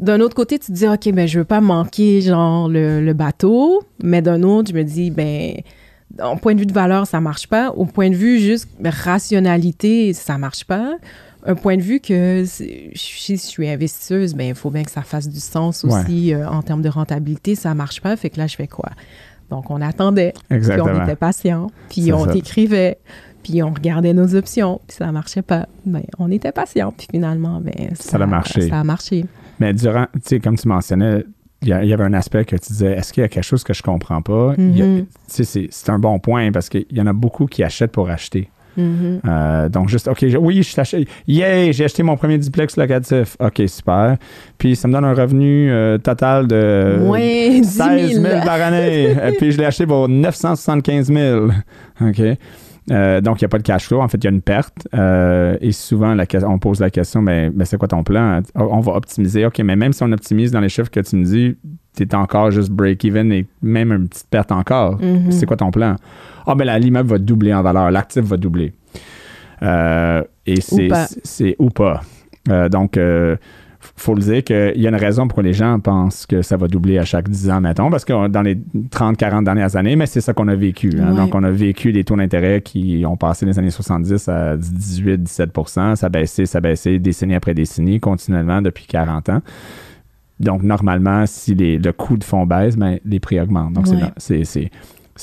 d'un 0.00 0.20
autre 0.20 0.34
côté, 0.34 0.58
tu 0.58 0.66
te 0.66 0.72
dis, 0.72 0.88
OK, 0.88 1.12
ben, 1.12 1.28
je 1.28 1.38
veux 1.38 1.44
pas 1.44 1.60
manquer, 1.60 2.20
genre, 2.20 2.68
le, 2.68 3.00
le 3.00 3.12
bateau. 3.12 3.84
Mais 4.02 4.20
d'un 4.20 4.42
autre, 4.42 4.70
je 4.70 4.74
me 4.74 4.82
dis, 4.82 5.12
ben, 5.12 5.54
au 6.20 6.34
point 6.36 6.54
de 6.54 6.60
vue 6.60 6.66
de 6.66 6.72
valeur, 6.72 7.06
ça 7.06 7.20
marche 7.20 7.46
pas. 7.46 7.70
Au 7.70 7.84
point 7.84 8.10
de 8.10 8.16
vue 8.16 8.40
juste 8.40 8.68
rationalité, 8.84 10.12
ça 10.12 10.38
marche 10.38 10.64
pas. 10.64 10.96
Un 11.48 11.54
point 11.54 11.76
de 11.76 11.82
vue 11.82 11.98
que 11.98 12.44
si 12.46 12.90
je 12.94 13.36
suis 13.36 13.68
investisseuse, 13.68 14.34
ben 14.34 14.48
il 14.48 14.54
faut 14.54 14.70
bien 14.70 14.84
que 14.84 14.90
ça 14.90 15.02
fasse 15.02 15.28
du 15.28 15.40
sens 15.40 15.82
Ouais. 15.82 15.92
aussi 15.92 16.34
euh, 16.34 16.48
en 16.48 16.62
termes 16.62 16.82
de 16.82 16.90
rentabilité. 16.90 17.54
Ça 17.54 17.74
marche 17.74 18.00
pas, 18.02 18.14
fait 18.16 18.30
que 18.30 18.38
là, 18.38 18.46
je 18.46 18.54
fais 18.54 18.66
quoi? 18.68 18.90
Donc, 19.50 19.70
on 19.70 19.80
attendait, 19.80 20.34
puis 20.48 20.58
Exactement. 20.58 20.90
on 20.98 21.02
était 21.04 21.16
patient, 21.16 21.68
puis 21.88 22.12
on 22.12 22.26
ça. 22.26 22.32
t'écrivait, 22.32 22.98
puis 23.42 23.62
on 23.62 23.72
regardait 23.72 24.12
nos 24.12 24.34
options, 24.34 24.80
puis 24.86 24.98
ça 24.98 25.10
marchait 25.10 25.40
pas. 25.40 25.66
Ben, 25.86 26.02
on 26.18 26.30
était 26.30 26.52
patient, 26.52 26.92
puis 26.96 27.06
finalement, 27.10 27.60
ben, 27.60 27.94
Ça 27.94 28.18
a 28.18 28.26
marché. 28.26 28.68
Ça 28.68 28.80
a 28.80 28.84
marché. 28.84 29.24
Mais 29.58 29.72
durant, 29.72 30.06
tu 30.12 30.20
sais, 30.24 30.40
comme 30.40 30.58
tu 30.58 30.68
mentionnais, 30.68 31.24
il 31.62 31.68
y, 31.68 31.72
avait 31.72 32.04
un 32.04 32.12
aspect 32.12 32.44
que 32.44 32.56
tu 32.56 32.68
disais, 32.68 32.92
est-ce 32.92 33.12
qu'il 33.12 33.22
y 33.22 33.24
a 33.24 33.28
quelque 33.28 33.42
chose 33.42 33.64
que 33.64 33.74
je 33.74 33.82
comprends 33.82 34.22
pas? 34.22 34.54
Mm-hmm. 34.54 35.06
C'est 35.26 35.88
un 35.90 35.98
bon 35.98 36.20
point 36.20 36.52
parce 36.52 36.68
qu'il 36.68 36.86
y 36.92 37.00
en 37.00 37.06
a 37.06 37.12
beaucoup 37.12 37.46
qui 37.46 37.64
achètent 37.64 37.90
pour 37.90 38.10
acheter. 38.10 38.48
Mm-hmm. 38.78 39.20
Euh, 39.26 39.68
donc, 39.68 39.88
juste, 39.88 40.08
OK, 40.08 40.24
oui, 40.40 40.62
je 40.62 40.74
t'achète. 40.74 41.08
Yeah, 41.26 41.72
j'ai 41.72 41.84
acheté 41.84 42.02
mon 42.02 42.16
premier 42.16 42.38
duplex 42.38 42.76
locatif. 42.76 43.36
OK, 43.40 43.62
super. 43.66 44.16
Puis, 44.56 44.76
ça 44.76 44.86
me 44.86 44.92
donne 44.92 45.04
un 45.04 45.14
revenu 45.14 45.70
euh, 45.70 45.98
total 45.98 46.46
de 46.46 46.98
ouais, 47.02 47.60
16 47.62 48.22
000 48.22 48.44
par 48.44 48.60
année. 48.60 49.16
puis, 49.38 49.52
je 49.52 49.58
l'ai 49.58 49.64
acheté 49.64 49.86
pour 49.86 50.08
975 50.08 51.12
000. 51.12 51.48
OK. 52.00 52.20
Euh, 52.90 53.20
donc, 53.20 53.40
il 53.40 53.44
n'y 53.44 53.46
a 53.46 53.48
pas 53.48 53.58
de 53.58 53.64
cash 53.64 53.86
flow. 53.86 54.00
En 54.00 54.08
fait, 54.08 54.18
il 54.18 54.24
y 54.24 54.28
a 54.28 54.30
une 54.30 54.42
perte. 54.42 54.88
et 54.94 55.72
souvent, 55.72 56.14
la, 56.14 56.24
on 56.46 56.58
pose 56.58 56.80
la 56.80 56.90
question, 56.90 57.20
mais, 57.20 57.50
mais 57.50 57.64
c'est 57.64 57.76
quoi 57.76 57.88
ton 57.88 58.04
plan? 58.04 58.40
On 58.54 58.80
va 58.80 58.92
optimiser. 58.92 59.44
OK, 59.44 59.58
mais 59.58 59.76
même 59.76 59.92
si 59.92 60.02
on 60.04 60.12
optimise 60.12 60.52
dans 60.52 60.60
les 60.60 60.68
chiffres 60.68 60.90
que 60.90 61.00
tu 61.00 61.16
me 61.16 61.24
dis, 61.24 61.56
tu 61.96 62.04
es 62.04 62.14
encore 62.14 62.52
juste 62.52 62.70
break-even 62.70 63.32
et 63.32 63.46
même 63.60 63.92
une 63.92 64.08
petite 64.08 64.28
perte 64.30 64.52
encore. 64.52 65.00
Mm-hmm. 65.00 65.32
C'est 65.32 65.46
quoi 65.46 65.56
ton 65.56 65.70
plan? 65.70 65.96
Ah, 66.48 66.54
ben 66.54 66.64
là, 66.64 66.78
l'immeuble 66.78 67.10
va 67.10 67.18
doubler 67.18 67.52
en 67.52 67.62
valeur, 67.62 67.90
l'actif 67.90 68.24
va 68.24 68.38
doubler. 68.38 68.72
Euh, 69.62 70.22
et 70.46 70.60
c'est 70.60 71.56
ou 71.58 71.68
pas. 71.68 72.00
Euh, 72.48 72.70
donc, 72.70 72.92
il 72.96 73.02
euh, 73.02 73.36
faut 73.96 74.14
le 74.14 74.22
dire 74.22 74.42
qu'il 74.42 74.80
y 74.80 74.86
a 74.86 74.88
une 74.88 74.96
raison 74.96 75.28
pour 75.28 75.42
les 75.42 75.52
gens 75.52 75.78
pensent 75.78 76.24
que 76.24 76.40
ça 76.40 76.56
va 76.56 76.66
doubler 76.68 76.98
à 76.98 77.04
chaque 77.04 77.28
10 77.28 77.50
ans, 77.50 77.60
mettons, 77.60 77.90
parce 77.90 78.06
que 78.06 78.28
dans 78.28 78.40
les 78.40 78.54
30-40 78.54 79.44
dernières 79.44 79.76
années, 79.76 79.94
mais 79.94 80.06
c'est 80.06 80.22
ça 80.22 80.32
qu'on 80.32 80.48
a 80.48 80.54
vécu. 80.54 80.90
Hein. 80.98 81.14
Donc, 81.14 81.34
on 81.34 81.42
a 81.42 81.50
vécu 81.50 81.92
des 81.92 82.04
taux 82.04 82.16
d'intérêt 82.16 82.62
qui 82.62 83.04
ont 83.06 83.18
passé 83.18 83.44
les 83.44 83.58
années 83.58 83.70
70 83.70 84.28
à 84.28 84.56
18-17% 84.56 85.96
Ça 85.96 86.06
a 86.06 86.08
baissé, 86.08 86.46
ça 86.46 86.58
a 86.58 86.60
baissé 86.62 86.98
décennie 86.98 87.34
après 87.34 87.52
décennie, 87.52 88.00
continuellement 88.00 88.62
depuis 88.62 88.86
40 88.86 89.28
ans. 89.28 89.42
Donc, 90.40 90.62
normalement, 90.62 91.26
si 91.26 91.54
le 91.54 91.90
coût 91.90 92.16
de 92.16 92.24
fonds 92.24 92.46
baisse, 92.46 92.76
ben, 92.76 92.98
les 93.04 93.20
prix 93.20 93.38
augmentent. 93.38 93.74
Donc, 93.74 93.86
c'est 94.16 94.44
c'est 94.44 94.70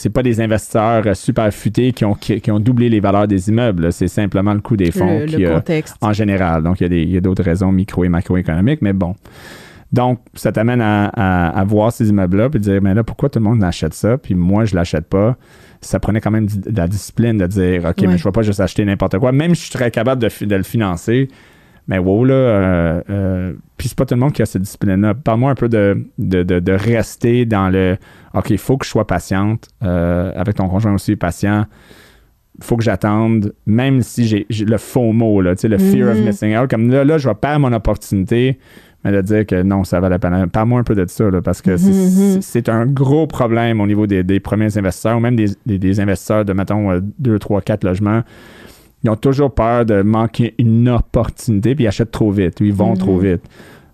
pas 0.10 0.24
des 0.24 0.42
investisseurs 0.42 1.08
euh, 1.08 1.14
super 1.14 1.52
futés 1.54 1.94
qui 1.94 2.06
ont, 2.06 2.16
qui, 2.16 2.52
ont 2.52 2.60
doublé 2.60 2.90
les 2.90 3.00
valeurs 3.00 3.28
des 3.28 3.50
immeubles. 3.50 3.92
C'est 3.94 4.08
simplement 4.08 4.54
le 4.54 4.60
coût 4.60 4.76
des 4.76 4.92
fonds 4.92 5.20
le, 5.20 5.26
qui, 5.26 5.38
le 5.38 5.54
contexte. 5.54 5.96
en 6.02 6.14
général. 6.14 6.64
Donc, 6.64 6.82
il 6.82 7.10
y 7.10 7.18
a 7.18 7.22
d'autres 7.22 7.44
raisons 7.44 7.72
micro 7.72 8.04
et 8.04 8.10
macroéconomiques, 8.10 8.82
mais 8.82 8.94
bon. 8.94 9.16
Donc, 9.94 10.20
ça 10.34 10.52
t'amène 10.52 10.82
à, 10.82 11.06
à, 11.06 11.64
voir 11.64 11.92
ces 11.94 12.10
immeubles-là 12.10 12.50
puis 12.50 12.60
dire, 12.60 12.82
mais 12.82 12.94
là, 12.94 13.04
pourquoi 13.04 13.30
tout 13.30 13.40
le 13.40 13.46
monde 13.46 13.64
achète 13.64 13.94
ça, 13.94 14.18
puis 14.18 14.36
moi, 14.36 14.66
je 14.66 14.76
l'achète 14.76 15.08
pas? 15.08 15.38
Ça 15.80 16.00
prenait 16.00 16.20
quand 16.20 16.32
même 16.32 16.48
de 16.48 16.76
la 16.76 16.88
discipline 16.88 17.38
de 17.38 17.48
dire, 17.48 17.86
OK, 17.86 18.02
mais 18.02 18.18
je 18.18 18.24
ne 18.24 18.30
vais 18.30 18.32
pas 18.32 18.42
juste 18.42 18.60
acheter 18.60 18.84
n'importe 18.84 19.18
quoi. 19.20 19.32
Même 19.32 19.56
si 19.56 19.68
je 19.68 19.72
serais 19.72 19.92
capable 19.92 20.22
de, 20.22 20.46
de 20.46 20.56
le 20.56 20.64
financer, 20.64 21.30
mais 21.88 22.00
wow, 22.00 22.26
là, 22.26 22.34
euh, 22.34 23.02
euh, 23.10 23.54
puis 23.78 23.90
c'est 23.90 23.98
pas 23.98 24.06
tout 24.06 24.16
le 24.16 24.20
monde 24.20 24.34
qui 24.34 24.42
a 24.42 24.46
cette 24.46 24.64
discipline-là. 24.64 25.14
Parle-moi 25.14 25.52
un 25.52 25.56
peu 25.56 25.70
de, 25.70 26.06
de, 26.18 26.42
de, 26.44 26.72
rester 26.72 27.46
dans 27.46 27.70
le 27.70 27.98
OK, 28.36 28.50
il 28.50 28.58
faut 28.58 28.78
que 28.78 28.86
je 28.86 28.90
sois 28.92 29.08
patiente. 29.08 29.68
Euh, 29.84 30.32
avec 30.36 30.56
ton 30.56 30.68
conjoint 30.68 30.94
aussi 30.94 31.16
patient. 31.16 31.66
Il 32.58 32.64
faut 32.64 32.78
que 32.78 32.84
j'attende, 32.84 33.54
même 33.66 34.02
si 34.02 34.26
j'ai 34.26 34.46
le 34.66 34.78
faux 34.78 35.12
mot, 35.12 35.42
là, 35.42 35.54
le 35.62 35.78
fear 35.78 36.10
of 36.10 36.18
mm-hmm. 36.18 36.24
missing 36.26 36.58
out. 36.58 36.70
Comme 36.70 36.90
là, 36.90 37.04
là, 37.04 37.18
je 37.18 37.28
vais 37.28 37.36
perdre 37.36 37.60
mon 37.60 37.74
opportunité, 37.74 38.60
mais 39.04 39.12
de 39.12 39.22
dire 39.22 39.46
que 39.46 39.62
non, 39.62 39.84
ça 39.84 40.00
va 40.00 40.08
la 40.08 40.20
peine. 40.20 40.48
Parle-moi 40.50 40.80
un 40.80 40.84
peu 40.84 40.96
de 40.96 41.06
ça, 41.08 41.30
là, 41.30 41.42
parce 41.42 41.62
que 41.62 41.72
Mm-hmm. 41.76 42.42
c'est 42.42 42.70
un 42.70 42.86
gros 42.86 43.28
problème 43.28 43.82
au 43.82 43.88
niveau 43.88 44.08
des, 44.08 44.24
des 44.24 44.40
premiers 44.40 44.78
investisseurs, 44.78 45.18
ou 45.18 45.20
même 45.20 45.36
des, 45.36 45.48
des, 45.66 45.78
des 45.78 46.00
investisseurs 46.00 46.46
de, 46.46 46.54
mettons, 46.54 47.02
2, 47.20 47.40
3, 47.40 47.62
4 47.62 47.84
logements 47.84 48.22
ils 49.06 49.10
ont 49.12 49.16
toujours 49.16 49.54
peur 49.54 49.86
de 49.86 50.02
manquer 50.02 50.56
une 50.58 50.90
opportunité, 50.90 51.76
puis 51.76 51.84
ils 51.84 51.88
achètent 51.88 52.10
trop 52.10 52.32
vite, 52.32 52.58
ils 52.60 52.74
vont 52.74 52.96
trop 52.96 53.18
Mhm. 53.22 53.34
vite. 53.34 53.42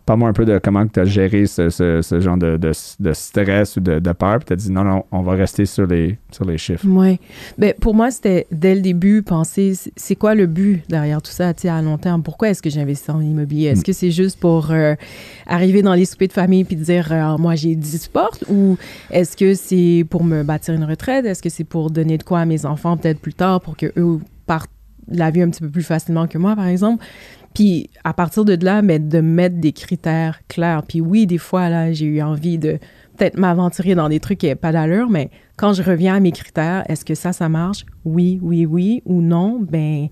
Parle-moi 0.06 0.30
un 0.30 0.34
peu 0.34 0.46
de 0.46 0.60
comment 0.64 0.86
tu 0.88 1.00
as 1.00 1.06
géré 1.06 1.46
ce, 1.46 1.70
ce, 1.70 2.02
ce 2.02 2.20
genre 2.20 2.38
de, 2.38 2.58
de, 2.58 2.72
de, 3.00 3.14
stress 3.14 3.78
ou 3.78 3.80
de, 3.82 4.00
de 4.00 4.12
peur, 4.14 4.40
puis 4.40 4.46
tu 4.48 4.54
as 4.54 4.56
dit 4.56 4.72
non, 4.72 4.84
non, 4.84 5.04
on 5.12 5.22
va 5.22 5.34
rester 5.34 5.66
sur 5.66 5.86
les, 5.86 6.18
sur 6.32 6.44
les 6.46 6.58
chiffres. 6.58 6.86
Oui. 6.88 7.20
Ben, 7.58 7.74
pour 7.80 7.94
moi, 7.94 8.10
c'était 8.12 8.48
dès 8.52 8.76
le 8.76 8.82
début, 8.82 9.22
penser, 9.22 9.74
c'est 9.96 10.16
quoi 10.16 10.34
le 10.36 10.48
but 10.48 10.84
derrière 10.90 11.22
tout 11.22 11.32
ça, 11.32 11.50
à 11.64 11.82
long 11.82 11.98
terme? 11.98 12.24
Pourquoi 12.24 12.50
est-ce 12.50 12.62
que 12.62 12.70
j'investis 12.70 13.10
en 13.10 13.22
immobilier? 13.22 13.68
Est-ce 13.68 13.82
Mm. 13.82 13.84
que 13.84 13.94
c'est 13.94 14.12
juste 14.12 14.40
pour 14.40 14.72
euh, 14.72 14.96
arriver 15.46 15.82
dans 15.82 15.94
les 15.94 16.06
soupers 16.06 16.28
de 16.28 16.34
famille 16.34 16.64
puis 16.64 16.76
dire, 16.76 17.08
euh, 17.12 17.38
moi, 17.38 17.56
j'ai 17.56 17.76
10 17.76 18.08
portes? 18.08 18.44
Ou 18.50 18.78
est-ce 19.12 19.38
que 19.38 19.54
c'est 19.54 20.06
pour 20.10 20.24
me 20.24 20.44
bâtir 20.44 20.74
une 20.74 20.84
retraite? 20.84 21.26
Est-ce 21.26 21.42
que 21.44 21.50
c'est 21.50 21.64
pour 21.64 21.92
donner 21.92 22.18
de 22.18 22.24
quoi 22.24 22.40
à 22.40 22.46
mes 22.46 22.66
enfants 22.66 22.98
peut-être 22.98 23.20
plus 23.20 23.34
tard 23.34 23.62
pour 23.62 23.78
qu'eux 23.78 24.20
partent 24.46 24.72
la 25.08 25.30
vie 25.32 25.42
un 25.42 25.50
petit 25.50 25.62
peu 25.62 25.70
plus 25.70 25.84
facilement 25.84 26.28
que 26.28 26.38
moi, 26.38 26.56
par 26.56 26.68
exemple? 26.68 27.04
Puis 27.54 27.90
à 28.04 28.14
partir 28.14 28.46
de 28.46 28.58
là, 28.64 28.82
mais 28.82 29.00
de 29.00 29.20
mettre 29.20 29.58
des 29.58 29.74
critères 29.74 30.40
clairs. 30.48 30.84
Puis 30.88 31.02
oui, 31.02 31.28
des 31.28 31.38
fois, 31.38 31.70
là, 31.70 31.92
j'ai 31.92 32.06
eu 32.06 32.22
envie 32.22 32.58
de 32.58 32.80
peut-être 33.18 33.38
m'aventurer 33.38 33.96
dans 33.96 34.10
des 34.10 34.20
trucs 34.20 34.40
qui 34.40 34.46
n'avaient 34.48 34.56
pas 34.56 34.72
d'allure, 34.72 35.10
mais 35.10 35.30
quand 35.58 35.74
je 35.74 35.84
reviens 35.84 36.16
à 36.16 36.20
mes 36.20 36.32
critères, 36.32 36.84
est-ce 36.88 37.06
que 37.06 37.16
ça, 37.16 37.34
ça 37.34 37.50
marche? 37.50 37.86
Oui, 38.06 38.40
oui, 38.42 38.66
oui, 38.66 39.02
ou 39.06 39.22
non, 39.22 39.60
ben 39.60 40.08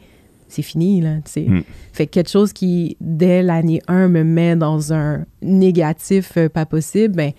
c'est 0.47 0.63
fini, 0.63 0.99
là, 0.99 1.17
tu 1.23 1.31
sais. 1.31 1.41
Mm. 1.41 1.63
Fait 1.93 2.07
que 2.07 2.11
quelque 2.11 2.29
chose 2.29 2.53
qui, 2.53 2.97
dès 2.99 3.41
l'année 3.43 3.81
1, 3.87 4.09
me 4.09 4.23
met 4.23 4.55
dans 4.55 4.93
un 4.93 5.25
négatif 5.41 6.33
euh, 6.37 6.49
pas 6.49 6.65
possible, 6.65 7.15
ben 7.15 7.31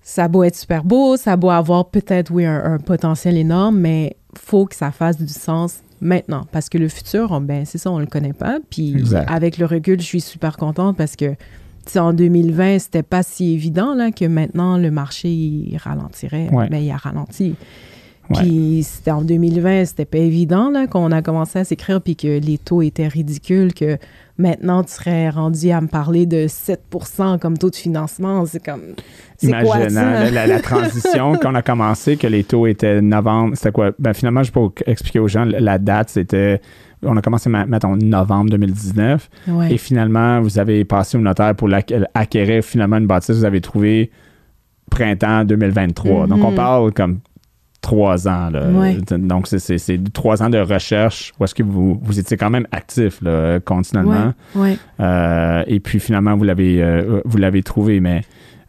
ça 0.00 0.26
doit 0.26 0.48
être 0.48 0.56
super 0.56 0.84
beau, 0.84 1.16
ça 1.16 1.36
doit 1.36 1.56
avoir 1.56 1.88
peut-être, 1.90 2.32
oui, 2.32 2.44
un, 2.44 2.64
un 2.64 2.78
potentiel 2.78 3.36
énorme, 3.36 3.78
mais 3.78 4.16
faut 4.36 4.66
que 4.66 4.74
ça 4.74 4.90
fasse 4.90 5.18
du 5.18 5.28
sens 5.28 5.82
maintenant. 6.02 6.42
Parce 6.52 6.68
que 6.68 6.76
le 6.76 6.88
futur, 6.88 7.30
on- 7.32 7.40
ben, 7.40 7.64
c'est 7.64 7.78
ça, 7.78 7.90
on 7.90 7.98
le 7.98 8.06
connaît 8.06 8.34
pas. 8.34 8.58
Puis 8.68 8.92
Exact. 8.92 9.26
avec 9.30 9.56
le 9.56 9.64
recul, 9.64 9.98
je 10.00 10.04
suis 10.06 10.20
super 10.20 10.56
contente 10.58 10.96
parce 10.98 11.16
que, 11.16 11.34
en 11.96 12.12
2020, 12.12 12.78
c'était 12.78 13.02
pas 13.02 13.22
si 13.22 13.54
évident 13.54 13.94
là, 13.94 14.10
que 14.10 14.24
maintenant, 14.26 14.76
le 14.76 14.90
marché, 14.90 15.30
il 15.30 15.76
ralentirait. 15.78 16.48
Ouais. 16.52 16.68
Mais 16.70 16.84
il 16.84 16.90
a 16.90 16.96
ralenti. 16.96 17.54
Ouais. 18.30 18.36
Puis 18.42 18.82
c'était 18.84 19.10
en 19.10 19.22
2020, 19.22 19.84
c'était 19.86 20.04
pas 20.04 20.18
évident 20.18 20.70
là, 20.70 20.86
qu'on 20.86 21.10
a 21.10 21.22
commencé 21.22 21.58
à 21.58 21.64
s'écrire 21.64 22.00
puis 22.00 22.14
que 22.16 22.38
les 22.38 22.58
taux 22.58 22.82
étaient 22.82 23.08
ridicules, 23.08 23.74
que 23.74 23.98
maintenant, 24.38 24.82
tu 24.84 24.92
serais 24.92 25.30
rendu 25.30 25.70
à 25.70 25.80
me 25.80 25.86
parler 25.88 26.26
de 26.26 26.46
7% 26.46 27.38
comme 27.38 27.58
taux 27.58 27.70
de 27.70 27.76
financement. 27.76 28.44
C'est 28.46 28.64
comme... 28.64 28.94
C'est 29.36 29.50
quoi 29.64 29.88
ça? 29.90 30.30
la, 30.30 30.46
la 30.46 30.60
transition 30.62 31.34
qu'on 31.36 31.54
a 31.54 31.62
commencé, 31.62 32.16
que 32.16 32.26
les 32.26 32.44
taux 32.44 32.66
étaient 32.66 33.00
novembre. 33.02 33.56
C'était 33.56 33.72
quoi? 33.72 33.90
Ben, 33.98 34.14
finalement, 34.14 34.42
je 34.42 34.52
peux 34.52 34.60
expliquer 34.86 35.18
aux 35.18 35.28
gens, 35.28 35.44
la 35.44 35.78
date, 35.78 36.10
c'était. 36.10 36.60
On 37.04 37.16
a 37.16 37.20
commencé, 37.22 37.50
mettons, 37.50 37.96
novembre 37.96 38.50
2019. 38.50 39.28
Ouais. 39.48 39.72
Et 39.74 39.78
finalement, 39.78 40.40
vous 40.40 40.60
avez 40.60 40.84
passé 40.84 41.18
au 41.18 41.20
notaire 41.20 41.56
pour 41.56 41.66
l'acq- 41.66 41.92
acquérir 42.14 42.62
finalement 42.62 42.98
une 42.98 43.08
bâtisse, 43.08 43.34
vous 43.38 43.44
avez 43.44 43.60
trouvé 43.60 44.12
printemps 44.90 45.44
2023. 45.44 46.26
Donc, 46.28 46.44
on 46.44 46.52
parle 46.52 46.92
comme 46.92 47.18
trois 47.82 48.26
ans. 48.28 48.48
Là. 48.48 48.66
Ouais. 48.70 48.96
Donc, 49.18 49.46
c'est- 49.48 50.12
trois 50.14 50.42
ans 50.42 50.48
de 50.48 50.58
recherche 50.58 51.32
où 51.38 51.44
est-ce 51.44 51.54
que 51.54 51.62
vous, 51.62 52.00
vous 52.02 52.18
étiez 52.18 52.36
quand 52.38 52.48
même 52.48 52.66
actif 52.72 53.20
là, 53.20 53.60
continuellement. 53.60 54.32
Ouais. 54.54 54.78
Euh, 55.00 55.62
et 55.66 55.80
puis 55.80 56.00
finalement, 56.00 56.34
vous 56.36 56.44
l'avez 56.44 56.82
euh, 56.82 57.20
vous 57.26 57.36
l'avez 57.36 57.62
trouvé, 57.62 58.00
mais 58.00 58.22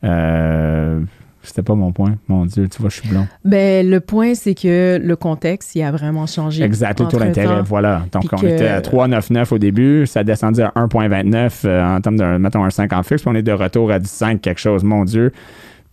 euh, 0.03 0.99
c'était 1.41 1.61
pas 1.61 1.75
mon 1.75 1.91
point. 1.91 2.15
Mon 2.27 2.45
Dieu, 2.45 2.67
tu 2.69 2.81
vois, 2.81 2.89
je 2.89 3.01
suis 3.01 3.09
blond. 3.09 3.27
Ben, 3.45 3.87
le 3.89 3.99
point, 3.99 4.33
c'est 4.33 4.55
que 4.55 4.99
le 5.03 5.15
contexte, 5.15 5.75
il 5.75 5.83
a 5.83 5.91
vraiment 5.91 6.25
changé. 6.25 6.63
Exact, 6.63 6.99
le 7.01 7.07
taux 7.07 7.19
d'intérêt, 7.19 7.61
voilà. 7.65 8.03
Donc, 8.11 8.23
on 8.31 8.37
que- 8.37 8.47
était 8.47 8.67
à 8.67 8.81
3,99 8.81 9.51
au 9.51 9.57
début, 9.57 10.05
ça 10.07 10.21
a 10.21 10.23
descendu 10.23 10.61
à 10.61 10.71
1,29 10.75 11.61
euh, 11.65 11.83
en 11.85 11.99
termes 12.01 12.17
de, 12.17 12.37
mettons, 12.37 12.63
un 12.63 12.69
5 12.69 12.91
en 12.93 13.03
fixe, 13.03 13.21
puis 13.23 13.31
on 13.31 13.35
est 13.35 13.41
de 13.43 13.51
retour 13.51 13.91
à 13.91 13.99
du 13.99 14.07
5 14.07 14.41
quelque 14.41 14.59
chose, 14.61 14.83
mon 14.83 15.03
Dieu. 15.05 15.31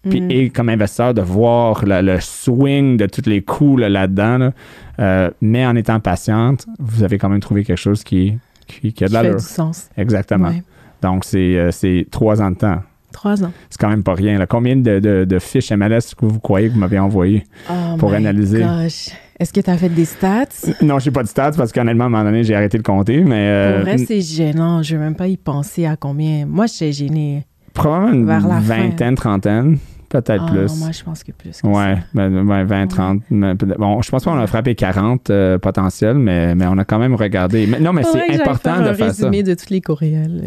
Puis, 0.08 0.20
Mm. 0.22 0.30
et 0.30 0.50
comme 0.50 0.68
investisseur, 0.70 1.12
de 1.12 1.20
voir 1.20 1.84
le, 1.84 2.00
le 2.00 2.18
swing 2.20 2.96
de 2.96 3.06
tous 3.06 3.28
les 3.28 3.42
coups 3.42 3.80
là, 3.82 3.88
là-dedans, 3.90 4.38
là, 4.38 4.52
euh, 4.98 5.30
mais 5.42 5.66
en 5.66 5.76
étant 5.76 6.00
patiente, 6.00 6.66
vous 6.78 7.02
avez 7.02 7.18
quand 7.18 7.28
même 7.28 7.40
trouvé 7.40 7.64
quelque 7.64 7.76
chose 7.78 8.02
qui, 8.02 8.38
qui, 8.66 8.92
qui 8.94 9.04
a 9.04 9.08
de 9.08 9.12
l'allure. 9.12 9.36
du 9.36 9.42
sens. 9.44 9.88
Exactement. 9.98 10.48
Ouais. 10.48 10.62
Donc, 11.02 11.24
c'est 11.24 11.56
euh, 11.58 11.70
c'est 11.70 12.06
trois 12.10 12.40
ans 12.40 12.50
de 12.50 12.56
temps. 12.56 12.78
Trois 13.12 13.42
ans. 13.44 13.52
C'est 13.68 13.78
quand 13.80 13.88
même 13.90 14.02
pas 14.04 14.14
rien. 14.14 14.38
là. 14.38 14.46
Combien 14.46 14.76
de, 14.76 15.00
de- 15.00 15.24
de 15.28 15.38
fiches 15.38 15.72
MLS 15.72 16.14
que 16.16 16.24
vous 16.24 16.38
croyez 16.40 16.68
que 16.68 16.74
vous 16.74 16.78
m'avez 16.80 16.98
envoyées? 16.98 17.44
Oh 17.68 17.96
Pour 17.98 18.10
my 18.10 18.16
analyser? 18.16 18.60
gosh. 18.62 19.10
Est-ce 19.38 19.52
que 19.52 19.60
tu 19.60 19.68
as 19.70 19.76
fait 19.76 19.88
des 19.88 20.04
stats? 20.04 20.44
Non, 20.82 20.98
j'ai 20.98 21.10
pas 21.10 21.22
de 21.22 21.28
stats 21.28 21.52
parce 21.52 21.72
qu'honnêtement, 21.72 22.04
à 22.04 22.06
un 22.06 22.10
moment 22.10 22.24
donné, 22.24 22.44
j'ai 22.44 22.54
arrêté 22.54 22.76
de 22.78 22.82
compter, 22.82 23.20
mais 23.24 23.48
euh, 23.48 23.74
Pour 23.76 23.84
vrai, 23.86 23.98
c'est 23.98 24.20
gênant. 24.20 24.82
Je 24.82 24.94
veux 24.96 25.02
même 25.02 25.14
pas 25.14 25.28
y 25.28 25.36
penser 25.36 25.86
à 25.86 25.96
combien. 25.96 26.46
Moi, 26.46 26.66
j'étais 26.66 26.92
gênée. 26.92 27.44
probablement 27.74 28.58
une 28.58 28.62
fin. 28.62 28.76
vingtaine, 28.76 29.14
trentaine, 29.14 29.78
peut-être 30.10 30.44
Ah, 30.46 30.50
plus. 30.50 30.78
Moi, 30.78 30.90
je 30.92 31.02
pense 31.02 31.24
que 31.24 31.32
plus. 31.32 31.62
que 31.62 31.66
Ouais, 31.66 31.94
ça. 31.94 32.00
ben, 32.12 32.46
ouais, 32.46 32.64
20, 32.64 32.86
30. 32.88 33.22
mais 33.30 33.54
peut-être- 33.54 33.78
Bon, 33.78 34.02
je 34.02 34.10
pense 34.10 34.22
pas 34.24 34.30
qu'on 34.32 34.38
a 34.38 34.46
frappé 34.46 34.74
40 34.74 35.30
euh, 35.30 35.56
potentiels, 35.58 36.18
mais, 36.18 36.54
mais 36.54 36.66
on 36.66 36.76
a 36.76 36.84
quand 36.84 36.98
même 36.98 37.14
regardé. 37.14 37.66
Mais, 37.66 37.80
non, 37.80 37.92
mais 37.94 38.02
que 38.02 38.08
c'est 38.12 38.34
important 38.42 38.74
faire 38.74 38.82
de 38.84 38.88
un 38.90 38.94
faire 38.94 39.14
ça. 39.14 39.24
résumé 39.28 39.42
de 39.42 39.54
tous 39.54 39.70
les 39.70 39.80
courriels. 39.80 40.44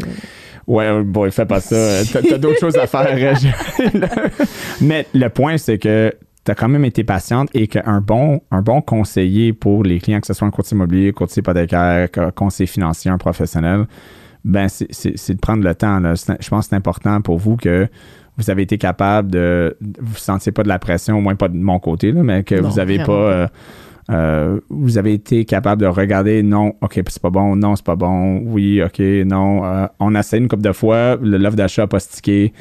Ouais, 0.66 0.88
oh 0.90 1.02
boy, 1.04 1.30
fais 1.32 1.44
pas 1.46 1.60
ça. 1.60 1.76
T'as 2.12 2.38
d'autres 2.38 2.60
choses 2.60 2.76
à 2.76 2.86
faire. 2.86 3.08
Reg. 3.10 3.52
Mais 4.80 5.06
le 5.14 5.28
point, 5.28 5.56
c'est 5.58 5.78
que 5.78 6.12
tu 6.44 6.50
as 6.50 6.54
quand 6.54 6.68
même 6.68 6.84
été 6.84 7.04
patiente 7.04 7.48
et 7.54 7.66
qu'un 7.66 8.00
bon, 8.00 8.40
un 8.50 8.60
bon 8.62 8.80
conseiller 8.80 9.52
pour 9.52 9.82
les 9.82 9.98
clients, 10.00 10.20
que 10.20 10.26
ce 10.26 10.34
soit 10.34 10.46
un 10.46 10.50
courtier 10.50 10.74
immobilier, 10.74 11.12
courtier 11.12 11.40
hypothécaire, 11.40 12.10
co- 12.10 12.30
conseiller 12.34 12.66
financier, 12.66 13.10
un 13.10 13.18
professionnel, 13.18 13.84
ben 14.44 14.68
c'est- 14.68 15.32
de 15.32 15.38
prendre 15.40 15.64
le 15.64 15.74
temps. 15.74 16.00
là. 16.00 16.14
Je 16.16 16.48
pense 16.48 16.66
que 16.66 16.70
c'est 16.70 16.76
important 16.76 17.20
pour 17.22 17.38
vous 17.38 17.56
que 17.56 17.88
vous 18.36 18.50
avez 18.50 18.62
été 18.62 18.78
capable 18.78 19.30
de. 19.30 19.76
Vous 19.80 20.12
ne 20.14 20.18
sentiez 20.18 20.52
pas 20.52 20.62
de 20.62 20.68
la 20.68 20.78
pression, 20.78 21.18
au 21.18 21.20
moins 21.20 21.34
pas 21.36 21.48
de 21.48 21.56
mon 21.56 21.78
côté, 21.78 22.12
là, 22.12 22.22
mais 22.22 22.42
que 22.42 22.54
Non, 22.56 22.68
vous 22.68 22.76
n'avez 22.76 22.98
pas. 22.98 23.12
euh, 23.12 23.46
euh, 24.10 24.60
vous 24.68 24.98
avez 24.98 25.14
été 25.14 25.44
capable 25.46 25.80
de 25.80 25.86
regarder, 25.86 26.42
non, 26.42 26.74
OK, 26.82 27.00
c'est 27.08 27.22
pas 27.22 27.30
bon, 27.30 27.56
non, 27.56 27.74
c'est 27.74 27.84
pas 27.86 27.96
bon, 27.96 28.38
oui, 28.44 28.82
OK, 28.82 28.98
non. 29.24 29.64
euh, 29.64 29.86
on 29.98 30.14
a 30.14 30.20
essayé 30.20 30.42
une 30.42 30.48
couple 30.48 30.62
de 30.62 30.72
fois, 30.72 31.16
le- 31.22 31.38
l'offre 31.38 31.56
d'achat 31.56 31.82
n'a 31.82 31.86
pas 31.86 32.00
stické. 32.00 32.52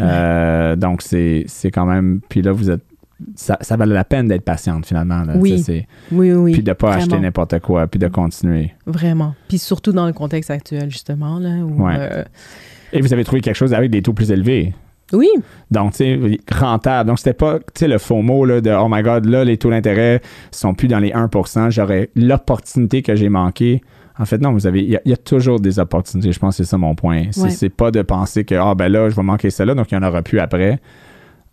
Euh, 0.00 0.76
Donc, 0.76 1.02
c'est 1.02 1.46
quand 1.72 1.86
même. 1.86 2.20
Puis 2.28 2.42
là, 2.42 2.52
vous 2.52 2.70
êtes. 2.70 2.82
Ça, 3.34 3.58
ça 3.62 3.76
valait 3.76 3.94
la 3.94 4.04
peine 4.04 4.28
d'être 4.28 4.44
patiente, 4.44 4.86
finalement. 4.86 5.24
là. 5.24 5.32
Oui, 5.36 5.64
Oui, 6.12 6.32
oui. 6.32 6.52
Puis 6.52 6.62
de 6.62 6.70
ne 6.70 6.74
pas 6.74 6.88
vraiment. 6.92 7.02
acheter 7.02 7.18
n'importe 7.18 7.58
quoi, 7.58 7.88
puis 7.88 7.98
de 7.98 8.06
continuer. 8.06 8.72
Vraiment. 8.86 9.34
Puis 9.48 9.58
surtout 9.58 9.90
dans 9.92 10.06
le 10.06 10.12
contexte 10.12 10.52
actuel, 10.52 10.88
justement. 10.90 11.40
Là, 11.40 11.56
où, 11.64 11.84
Ouais. 11.84 11.94
euh, 11.98 12.24
Et 12.92 13.00
vous 13.00 13.12
avez 13.12 13.24
trouvé 13.24 13.40
quelque 13.40 13.56
chose 13.56 13.74
avec 13.74 13.90
des 13.90 14.02
taux 14.02 14.12
plus 14.12 14.30
élevés. 14.30 14.72
Oui, 15.12 15.28
Donc, 15.70 15.92
tu 15.92 15.98
sais, 15.98 16.38
rentable. 16.52 17.08
Donc, 17.08 17.18
c'était 17.18 17.32
pas, 17.34 17.58
tu 17.58 17.64
sais, 17.76 17.88
le 17.88 17.98
faux 17.98 18.22
mot 18.22 18.44
là, 18.44 18.60
de 18.60 18.70
Oh 18.70 18.88
my 18.90 19.02
God, 19.02 19.24
là, 19.26 19.44
les 19.44 19.56
taux 19.56 19.70
d'intérêt 19.70 20.20
sont 20.50 20.74
plus 20.74 20.88
dans 20.88 20.98
les 20.98 21.12
1% 21.12 21.70
J'aurais 21.70 22.10
l'opportunité 22.14 23.02
que 23.02 23.14
j'ai 23.16 23.28
manquée. 23.28 23.80
En 24.18 24.24
fait, 24.24 24.38
non, 24.38 24.52
vous 24.52 24.66
avez, 24.66 24.80
il 24.82 24.90
y, 24.90 24.96
a- 24.96 25.00
il 25.04 25.10
y 25.10 25.14
a 25.14 25.16
toujours 25.16 25.60
des 25.60 25.78
opportunités. 25.78 26.32
Je 26.32 26.38
pense 26.38 26.56
que 26.56 26.64
c'est 26.64 26.68
ça 26.70 26.76
mon 26.76 26.94
point. 26.94 27.26
C'est, 27.30 27.62
Ouais. 27.62 27.68
pas 27.68 27.90
de 27.90 28.02
penser 28.02 28.44
que, 28.44 28.54
ah, 28.56 28.74
ben 28.74 28.88
là, 28.88 29.08
je 29.08 29.14
vais 29.14 29.22
manquer 29.22 29.48
celle-là, 29.50 29.74
donc 29.74 29.90
il 29.92 29.98
n'y 29.98 30.04
en 30.04 30.08
aura 30.08 30.22
plus 30.22 30.40
après. 30.40 30.80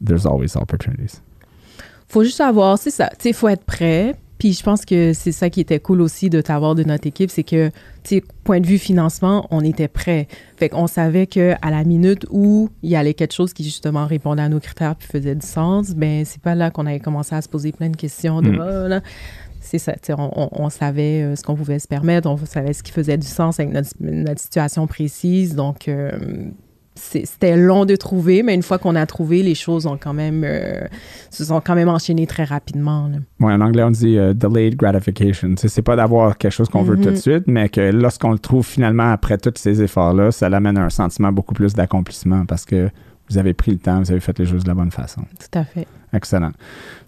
There's 0.06 0.26
always 0.26 0.58
opportunities. 0.58 1.22
faut 2.08 2.24
juste 2.24 2.38
savoir, 2.38 2.78
c'est 2.78 2.90
ça. 2.92 3.08
Tu 3.12 3.16
sais, 3.24 3.30
il 3.30 3.34
faut 3.36 3.48
être 3.50 3.64
prêt. 3.64 4.16
Puis 4.46 4.54
je 4.54 4.62
pense 4.62 4.86
que 4.86 5.12
c'est 5.14 5.32
ça 5.32 5.50
qui 5.50 5.60
était 5.60 5.80
cool 5.80 6.02
aussi 6.02 6.30
de 6.30 6.40
t'avoir 6.40 6.76
de 6.76 6.84
notre 6.84 7.08
équipe, 7.08 7.32
c'est 7.32 7.42
que, 7.42 7.70
tu 8.04 8.18
sais, 8.18 8.24
point 8.44 8.60
de 8.60 8.68
vue 8.68 8.78
financement, 8.78 9.48
on 9.50 9.62
était 9.64 9.88
prêt. 9.88 10.28
Fait 10.58 10.70
qu'on 10.70 10.86
savait 10.86 11.26
que 11.26 11.56
à 11.64 11.72
la 11.72 11.84
minute 11.84 12.28
où 12.30 12.70
il 12.84 12.92
y 12.92 12.96
allait 12.96 13.16
quelque 13.16 13.34
chose 13.34 13.54
qui 13.54 13.64
justement 13.64 14.06
répondait 14.06 14.44
à 14.44 14.50
nos 14.50 14.60
critères 14.60 14.96
puis 14.98 15.08
faisait 15.12 15.34
du 15.34 15.48
sens, 15.48 15.96
ben 15.96 16.26
c'est 16.26 16.40
pas 16.44 16.54
là 16.54 16.70
qu'on 16.70 16.86
avait 16.86 17.00
commencé 17.00 17.34
à 17.34 17.42
se 17.42 17.50
poser 17.50 17.72
plein 17.72 17.90
de 17.90 17.98
questions 17.98 18.44
de 18.44 18.52
Mm. 18.52 18.60
Ah, 18.62 18.88
là. 18.88 19.02
C'est 19.62 19.80
ça, 19.80 19.94
tu 19.94 20.00
sais, 20.04 20.14
on, 20.16 20.30
on- 20.40 20.50
on 20.66 20.70
savait 20.70 21.24
euh, 21.24 21.36
ce 21.36 21.42
qu'on 21.42 21.56
pouvait 21.56 21.80
se 21.80 21.88
permettre, 21.88 22.30
on 22.30 22.38
savait 22.46 22.74
ce 22.74 22.84
qui 22.84 22.92
faisait 22.92 23.18
du 23.18 23.26
sens 23.26 23.60
avec 23.60 23.74
notre, 23.74 23.90
notre 24.00 24.40
situation 24.42 24.86
précise. 24.86 25.56
Donc, 25.56 25.88
euh, 25.88 26.12
c'était 26.96 27.58
long 27.58 27.86
de 27.86 27.96
trouver, 27.96 28.42
mais 28.42 28.56
une 28.56 28.64
fois 28.64 28.78
qu'on 28.78 28.96
a 28.96 29.06
trouvé, 29.06 29.44
les 29.44 29.54
choses 29.56 29.86
ont 29.86 29.98
quand 29.98 30.14
même, 30.14 30.44
euh, 30.46 30.82
se 31.30 31.44
sont 31.46 31.60
quand 31.62 31.76
même 31.76 31.90
enchaînées 31.90 32.26
très 32.28 32.46
rapidement. 32.46 33.10
Ouais, 33.40 33.52
en 33.54 33.62
anglais, 33.62 33.84
on 33.84 33.92
dit 33.92 34.18
euh, 34.18 34.34
delayed 34.34 34.76
gratification. 34.78 35.54
C'est 35.58 35.82
pas 35.82 35.96
d'avoir 35.96 36.38
quelque 36.38 36.54
chose 36.54 36.70
qu'on 36.70 36.84
veut 36.84 36.96
tout 36.96 37.04
de 37.04 37.10
Mhm. 37.12 37.16
suite, 37.18 37.44
mais 37.48 37.70
que 37.70 37.82
lorsqu'on 37.92 38.32
le 38.32 38.40
trouve 38.40 38.66
finalement 38.66 39.12
après 39.12 39.38
tous 39.38 39.52
ces 39.56 39.82
efforts-là, 39.82 40.32
ça 40.32 40.48
l'amène 40.50 40.78
à 40.78 40.86
un 40.86 40.90
sentiment 40.90 41.32
beaucoup 41.32 41.54
plus 41.54 41.74
d'accomplissement 41.74 42.46
parce 42.46 42.66
que 42.66 42.90
vous 43.30 43.38
avez 43.38 43.54
pris 43.54 43.72
le 43.72 43.78
temps, 43.78 44.00
vous 44.00 44.12
avez 44.12 44.20
fait 44.20 44.38
les 44.40 44.46
choses 44.46 44.64
de 44.64 44.70
la 44.70 44.76
bonne 44.76 44.92
façon. 44.92 45.22
Tout 45.40 45.60
à 45.60 45.64
fait. 45.66 45.88
Excellent. 46.14 46.52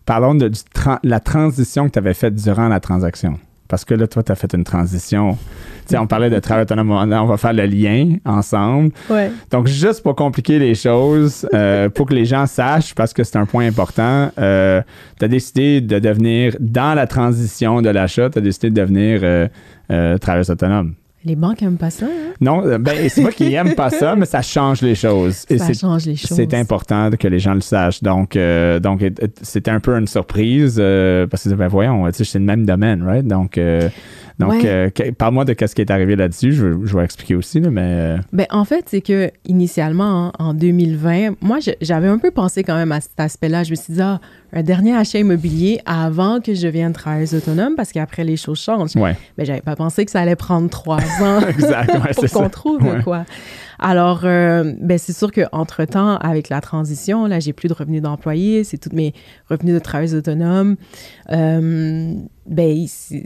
Parlons 0.05 0.35
de 0.35 0.47
du 0.49 0.59
la 1.03 1.19
transition 1.19 1.85
que 1.87 1.91
tu 1.93 1.99
avais 1.99 2.13
faite 2.13 2.35
durant 2.35 2.67
la 2.67 2.79
transaction. 2.79 3.39
Parce 3.67 3.83
que 3.85 3.93
là, 3.93 4.07
toi, 4.07 4.23
tu 4.23 4.31
as 4.31 4.35
fait 4.35 4.53
une 4.53 4.63
transition. 4.63 5.37
Tu 5.85 5.91
sais, 5.91 5.97
on 5.97 6.07
parlait 6.07 6.29
de 6.29 6.39
travail 6.39 6.63
autonome. 6.63 6.91
On 6.91 7.25
va 7.25 7.37
faire 7.37 7.53
le 7.53 7.65
lien 7.65 8.15
ensemble. 8.25 8.91
Ouais. 9.09 9.31
Donc, 9.51 9.67
juste 9.67 10.03
pour 10.03 10.15
compliquer 10.15 10.59
les 10.59 10.75
choses, 10.75 11.47
euh, 11.53 11.89
pour 11.89 12.07
que 12.07 12.13
les 12.13 12.25
gens 12.25 12.45
sachent, 12.45 12.95
parce 12.95 13.13
que 13.13 13.23
c'est 13.23 13.37
un 13.37 13.45
point 13.45 13.67
important, 13.67 14.31
tu 14.35 14.41
as 14.41 15.27
décidé 15.27 15.81
de 15.81 15.99
devenir, 15.99 16.55
dans 16.59 16.93
la 16.93 17.07
transition 17.07 17.81
de 17.81 17.89
l'achat, 17.89 18.29
tu 18.29 18.39
as 18.39 18.41
décidé 18.41 18.69
de 18.69 18.75
devenir 18.75 19.21
euh, 19.23 19.47
euh, 19.91 20.17
travailleuse 20.17 20.49
autonome. 20.49 20.93
Les 21.27 21.35
banques 21.35 21.61
aiment 21.61 21.75
pas 21.75 21.89
ça. 21.89 22.05
Hein? 22.05 22.31
Non, 22.39 22.65
euh, 22.65 22.77
ben, 22.77 23.09
c'est 23.09 23.21
pas 23.21 23.33
qu'ils 23.33 23.49
n'aiment 23.49 23.75
pas 23.75 23.89
ça, 23.89 24.15
mais 24.15 24.25
ça 24.25 24.41
change 24.41 24.81
les 24.81 24.95
choses. 24.95 25.45
Et 25.49 25.57
ça 25.57 25.73
change 25.73 26.05
les 26.05 26.15
choses. 26.15 26.37
c'est 26.37 26.53
important 26.53 27.09
que 27.19 27.27
les 27.27 27.39
gens 27.39 27.53
le 27.53 27.59
sachent. 27.59 28.01
Donc, 28.01 28.37
euh, 28.37 28.79
donc 28.79 29.03
c'était 29.41 29.71
un 29.71 29.81
peu 29.81 29.97
une 29.97 30.07
surprise 30.07 30.77
euh, 30.79 31.27
parce 31.27 31.43
que, 31.43 31.53
ben, 31.53 31.67
voyons, 31.67 32.05
c'est 32.13 32.33
le 32.35 32.45
même 32.45 32.65
domaine, 32.65 33.03
right? 33.03 33.27
Donc, 33.27 33.57
euh, 33.57 33.89
donc 34.39 34.51
Ouais. 34.51 34.61
euh, 34.65 34.89
parle-moi 35.17 35.45
de 35.45 35.55
ce 35.59 35.73
qui 35.73 35.81
est 35.81 35.89
arrivé 35.91 36.15
là-dessus. 36.15 36.51
Je, 36.53 36.65
vais- 36.67 36.87
je 36.87 36.95
vais 36.97 37.03
expliquer 37.03 37.35
aussi, 37.35 37.59
là, 37.59 37.69
mais. 37.71 37.81
euh, 37.83 38.17
Ben, 38.33 38.45
en 38.51 38.65
fait, 38.65 38.85
c'est 38.87 39.01
que 39.01 39.31
initialement, 39.45 40.31
en 40.39 40.53
2020, 40.53 41.35
moi, 41.41 41.57
j'avais 41.81 42.07
un 42.07 42.17
peu 42.19 42.31
pensé 42.31 42.63
quand 42.63 42.75
même 42.75 42.91
à 42.91 43.01
cet 43.01 43.19
aspect-là. 43.19 43.63
Je 43.63 43.71
me 43.71 43.75
suis 43.75 43.93
dit, 43.93 44.01
ah, 44.01 44.19
un 44.53 44.61
dernier 44.63 44.95
achat 44.95 45.19
immobilier 45.19 45.79
avant 45.85 46.39
que 46.39 46.53
je 46.53 46.61
devienne 46.67 46.93
travailleuse 46.93 47.33
autonome, 47.33 47.73
parce 47.75 47.91
qu'après, 47.91 48.23
les 48.23 48.37
choses 48.37 48.59
changent. 48.61 48.95
ouais, 48.95 49.15
Mais 49.37 49.45
j'avais 49.45 49.61
pas 49.61 49.75
pensé 49.75 50.05
que 50.05 50.11
ça 50.11 50.21
allait 50.21 50.35
prendre 50.35 50.69
trois 50.69 50.97
ans 51.21 51.41
exact. 51.47 51.93
Ouais, 51.93 52.13
pour 52.15 52.29
qu'on 52.29 52.49
trouve 52.49 53.01
quoi. 53.03 53.25
Alors, 53.79 54.21
euh, 54.25 54.73
ben 54.81 54.97
c'est 54.97 55.13
sûr 55.13 55.31
qu'entre-temps, 55.31 56.17
avec 56.17 56.49
la 56.49 56.61
transition, 56.61 57.25
là, 57.27 57.39
j'ai 57.39 57.53
plus 57.53 57.69
de 57.69 57.73
revenus 57.73 58.01
d'employé, 58.01 58.63
c'est 58.63 58.77
tous 58.77 58.93
mes 58.93 59.13
revenus 59.49 59.73
de 59.73 59.79
travailleuse 59.79 60.15
autonome. 60.15 60.75
Euh, 61.31 62.13
ben, 62.47 62.85
c'est 62.87 63.21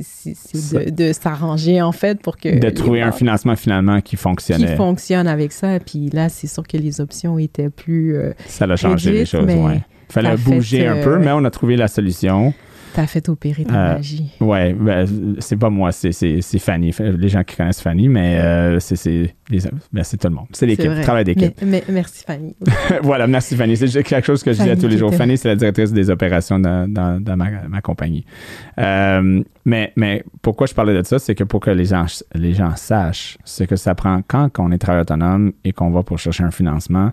de, 0.73 0.89
de 0.89 1.13
s'arranger, 1.13 1.81
en 1.81 1.91
fait, 1.91 2.21
pour 2.21 2.37
que... 2.37 2.59
De 2.59 2.69
trouver 2.69 3.01
un 3.01 3.11
financement 3.11 3.55
finalement 3.55 4.01
qui 4.01 4.11
qui 4.11 4.17
fonctionnait. 4.17 4.75
fonctionne 4.75 5.27
avec 5.27 5.53
ça. 5.53 5.79
Puis 5.79 6.09
là, 6.09 6.27
c'est 6.27 6.47
sûr 6.47 6.67
que 6.67 6.75
les 6.75 6.99
options 6.99 7.39
étaient 7.39 7.69
plus... 7.69 8.15
euh, 8.15 8.33
Ça 8.47 8.65
a 8.65 8.75
changé 8.75 9.11
les 9.11 9.25
choses, 9.25 9.45
mais 9.45 9.55
ouais. 9.55 9.81
Fallait 10.09 10.35
fait, 10.35 10.51
bouger 10.51 10.87
un 10.87 10.97
euh, 10.97 11.03
peu, 11.03 11.17
mais 11.17 11.31
on 11.31 11.45
a 11.45 11.49
trouvé 11.49 11.77
la 11.77 11.87
solution. 11.87 12.53
T'as 12.93 13.07
fait 13.07 13.29
opérer 13.29 13.63
ta 13.63 13.73
Euh, 13.73 13.93
magie. 13.95 14.31
Ouais, 14.41 14.73
ben, 14.73 15.05
c'est 15.39 15.55
pas 15.55 15.69
moi, 15.69 15.91
c'est, 15.91 16.11
Fanny. 16.59 16.93
Les 16.99 17.29
gens 17.29 17.43
qui 17.43 17.55
connaissent 17.55 17.81
Fanny, 17.81 18.09
mais 18.09 18.37
euh, 18.39 18.79
c'est, 18.79 19.33
ben, 19.49 19.59
tout 20.03 20.17
le 20.23 20.29
monde. 20.29 20.47
C'est 20.51 20.65
l'équipe, 20.65 20.87
vrai. 20.91 21.01
travail 21.01 21.23
d'équipe. 21.23 21.53
Mais- 21.61 21.83
mais- 21.87 21.93
merci, 21.93 22.23
Fanny. 22.25 22.55
voilà, 23.03 23.27
merci 23.27 23.55
Fanny. 23.55 23.77
C'est 23.77 24.03
quelque 24.03 24.25
chose 24.25 24.43
que 24.43 24.51
je 24.53 24.61
dis 24.61 24.69
à 24.69 24.75
tous 24.75 24.87
les 24.87 24.97
jours. 24.97 25.13
Fanny, 25.13 25.37
c'est 25.37 25.47
la 25.47 25.55
directrice 25.55 25.93
des 25.93 26.09
opérations 26.09 26.59
dans, 26.59 26.91
dans- 26.91 27.21
dans 27.21 27.37
ma, 27.37 27.49
ma 27.69 27.81
compagnie. 27.81 28.25
Euh, 28.77 29.41
mais, 29.65 29.93
mais 29.95 30.23
pourquoi 30.41 30.67
je 30.67 30.73
parlais 30.73 30.93
de 30.99 31.05
ça, 31.05 31.19
c'est 31.19 31.35
que 31.35 31.43
pour 31.43 31.59
que 31.59 31.69
les 31.71 31.85
gens, 31.85 32.05
les 32.35 32.53
gens 32.53 32.75
sachent, 32.75 33.37
c'est 33.45 33.67
que 33.67 33.75
ça 33.75 33.95
prend 33.95 34.21
quand 34.27 34.49
on 34.59 34.71
est 34.71 34.77
travailleur 34.77 35.03
autonome 35.03 35.51
et 35.63 35.71
qu'on 35.71 35.91
va 35.91 36.03
pour 36.03 36.19
chercher 36.19 36.43
un 36.43 36.51
financement, 36.51 37.11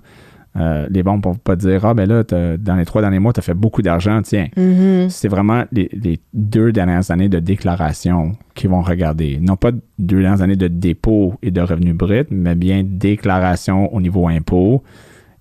euh, 0.58 0.86
les 0.90 1.02
banques 1.02 1.18
ne 1.24 1.30
peuvent 1.32 1.38
pas 1.40 1.56
dire 1.56 1.84
Ah, 1.84 1.94
ben 1.94 2.08
là, 2.08 2.24
dans 2.24 2.76
les 2.76 2.84
trois 2.84 3.00
derniers 3.00 3.18
mois, 3.18 3.32
tu 3.32 3.40
as 3.40 3.42
fait 3.42 3.54
beaucoup 3.54 3.82
d'argent, 3.82 4.20
tiens. 4.22 4.48
Mhm. 4.56 5.08
C'est 5.08 5.28
vraiment 5.28 5.64
les, 5.72 5.88
les 5.92 6.18
deux 6.34 6.72
dernières 6.72 7.10
années 7.10 7.28
de 7.28 7.38
déclaration 7.38 8.32
qu'ils 8.54 8.70
vont 8.70 8.82
regarder. 8.82 9.38
Non 9.40 9.56
pas 9.56 9.70
deux 9.98 10.20
dernières 10.20 10.42
années 10.42 10.56
de 10.56 10.68
dépôt 10.68 11.34
et 11.42 11.50
de 11.50 11.60
revenus 11.60 11.94
bruts, 11.94 12.26
mais 12.30 12.54
bien 12.54 12.82
déclaration 12.84 13.92
au 13.94 14.00
niveau 14.00 14.28
impôt 14.28 14.82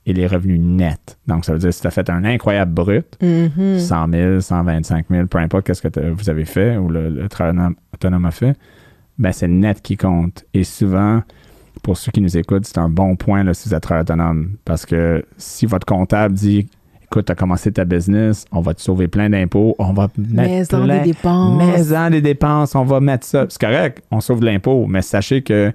et 0.05 0.13
les 0.13 0.25
revenus 0.27 0.59
nets. 0.61 1.17
Donc, 1.27 1.43
ça 1.43 1.51
veut 1.53 1.59
dire 1.59 1.73
si 1.73 1.81
tu 1.81 1.87
as 1.87 1.91
fait 1.91 2.09
un 2.09 2.23
incroyable 2.23 2.71
brut, 2.73 3.17
Mhm. 3.21 3.77
100 3.79 4.07
000, 4.11 4.39
125 4.39 5.05
000, 5.09 5.27
peu 5.27 5.37
importe 5.39 5.65
qu'est-ce 5.67 5.81
que 5.81 6.09
vous 6.11 6.29
avez 6.29 6.45
fait 6.45 6.77
ou 6.77 6.87
le, 6.89 7.09
le 7.09 7.27
travailleur 7.27 7.71
autonome 7.93 8.25
a 8.25 8.31
fait, 8.31 8.55
ben 9.17 9.31
c'est 9.33 9.47
net 9.49 9.81
qui 9.81 9.97
compte. 9.97 10.45
Et 10.53 10.63
souvent, 10.63 11.23
pour 11.83 11.97
ceux 11.97 12.11
qui 12.11 12.21
nous 12.21 12.37
écoutent, 12.37 12.65
c'est 12.65 12.77
un 12.77 12.89
bon 12.89 13.15
point 13.15 13.43
là, 13.43 13.53
si 13.53 13.69
vous 13.69 13.75
êtes 13.75 13.83
travailleur 13.83 14.03
autonome. 14.03 14.51
Parce 14.65 14.85
que 14.85 15.23
si 15.37 15.65
votre 15.65 15.85
comptable 15.85 16.33
dit 16.35 16.67
écoute, 17.03 17.25
tu 17.25 17.31
as 17.31 17.35
commencé 17.35 17.71
ta 17.71 17.85
business, 17.85 18.45
on 18.51 18.59
va 18.61 18.73
te 18.73 18.81
sauver 18.81 19.07
plein 19.07 19.29
d'impôts, 19.29 19.75
on 19.79 19.93
va 19.93 20.09
mettre 20.17 20.75
en 20.75 20.83
plein, 20.83 20.97
des 20.99 21.03
dépenses. 21.13 21.57
mais-en 21.57 22.09
des 22.09 22.21
dépenses, 22.21 22.75
on 22.75 22.83
va 22.83 22.99
mettre 22.99 23.25
ça. 23.25 23.45
C'est 23.47 23.61
correct, 23.61 24.03
on 24.11 24.19
sauve 24.19 24.43
l'impôt, 24.43 24.85
mais 24.87 25.01
sachez 25.01 25.41
que 25.41 25.71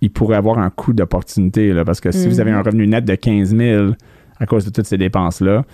il 0.00 0.10
pourrait 0.10 0.36
avoir 0.36 0.58
un 0.58 0.70
coût 0.70 0.92
d'opportunité, 0.94 1.72
parce 1.84 2.00
que 2.00 2.10
si 2.12 2.26
vous 2.28 2.40
avez 2.40 2.52
Mhm. 2.52 2.58
un 2.58 2.62
revenu 2.62 2.86
net 2.86 3.04
de 3.04 3.14
15 3.14 3.54
000 3.56 3.90
à 4.38 4.46
cause 4.46 4.64
de 4.66 4.70
toutes 4.70 4.86
ces 4.86 4.98
dépenses-là, 4.98 5.64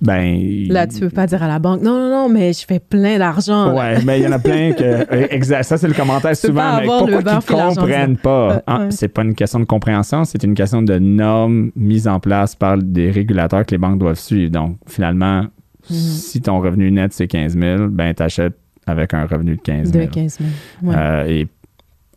ben... 0.00 0.66
Là, 0.68 0.86
tu 0.86 1.00
peux 1.00 1.10
pas 1.10 1.26
dire 1.26 1.42
à 1.42 1.48
la 1.48 1.58
banque, 1.58 1.82
non, 1.82 1.98
non, 1.98 2.08
non, 2.10 2.28
mais 2.28 2.52
je 2.52 2.64
fais 2.66 2.78
plein 2.78 3.18
d'argent. 3.18 3.76
Ouais, 3.76 4.02
mais 4.04 4.20
il 4.20 4.24
y 4.24 4.28
en 4.28 4.32
a 4.32 4.38
plein 4.38 4.72
que. 4.72 5.12
Exact. 5.34 5.64
Ça, 5.64 5.76
c'est 5.76 5.88
le 5.88 5.94
commentaire 5.94 6.36
souvent. 6.36 6.78
Mais 6.80 6.86
pourquoi 6.86 7.40
qu'ils 7.40 7.76
comprennent 7.76 8.16
pas? 8.16 8.62
Ah, 8.66 8.80
ouais. 8.84 8.90
C'est 8.90 9.08
pas 9.08 9.22
une 9.22 9.34
question 9.34 9.58
de 9.60 9.64
compréhension, 9.64 10.24
c'est 10.24 10.42
une 10.44 10.54
question 10.54 10.82
de 10.82 10.98
normes 10.98 11.70
mises 11.74 12.06
en 12.06 12.20
place 12.20 12.54
par 12.54 12.78
des 12.78 13.10
régulateurs 13.10 13.66
que 13.66 13.72
les 13.72 13.78
banques 13.78 13.98
doivent 13.98 14.18
suivre. 14.18 14.50
Donc, 14.52 14.76
finalement, 14.86 15.44
Mhm. 15.90 15.96
si 15.96 16.40
ton 16.42 16.60
revenu 16.60 16.90
net, 16.92 17.12
c'est 17.14 17.26
15 17.26 17.56
000, 17.58 17.88
ben, 17.88 18.12
t'achètes 18.12 18.58
avec 18.86 19.14
un 19.14 19.24
revenu 19.26 19.56
de 19.56 19.60
15 19.62 19.90
000. 19.92 20.04
De 20.06 20.10
15 20.10 20.38
000. 20.38 20.50
Ouais. 20.82 20.94
Euh, 20.98 21.26
et 21.26 21.48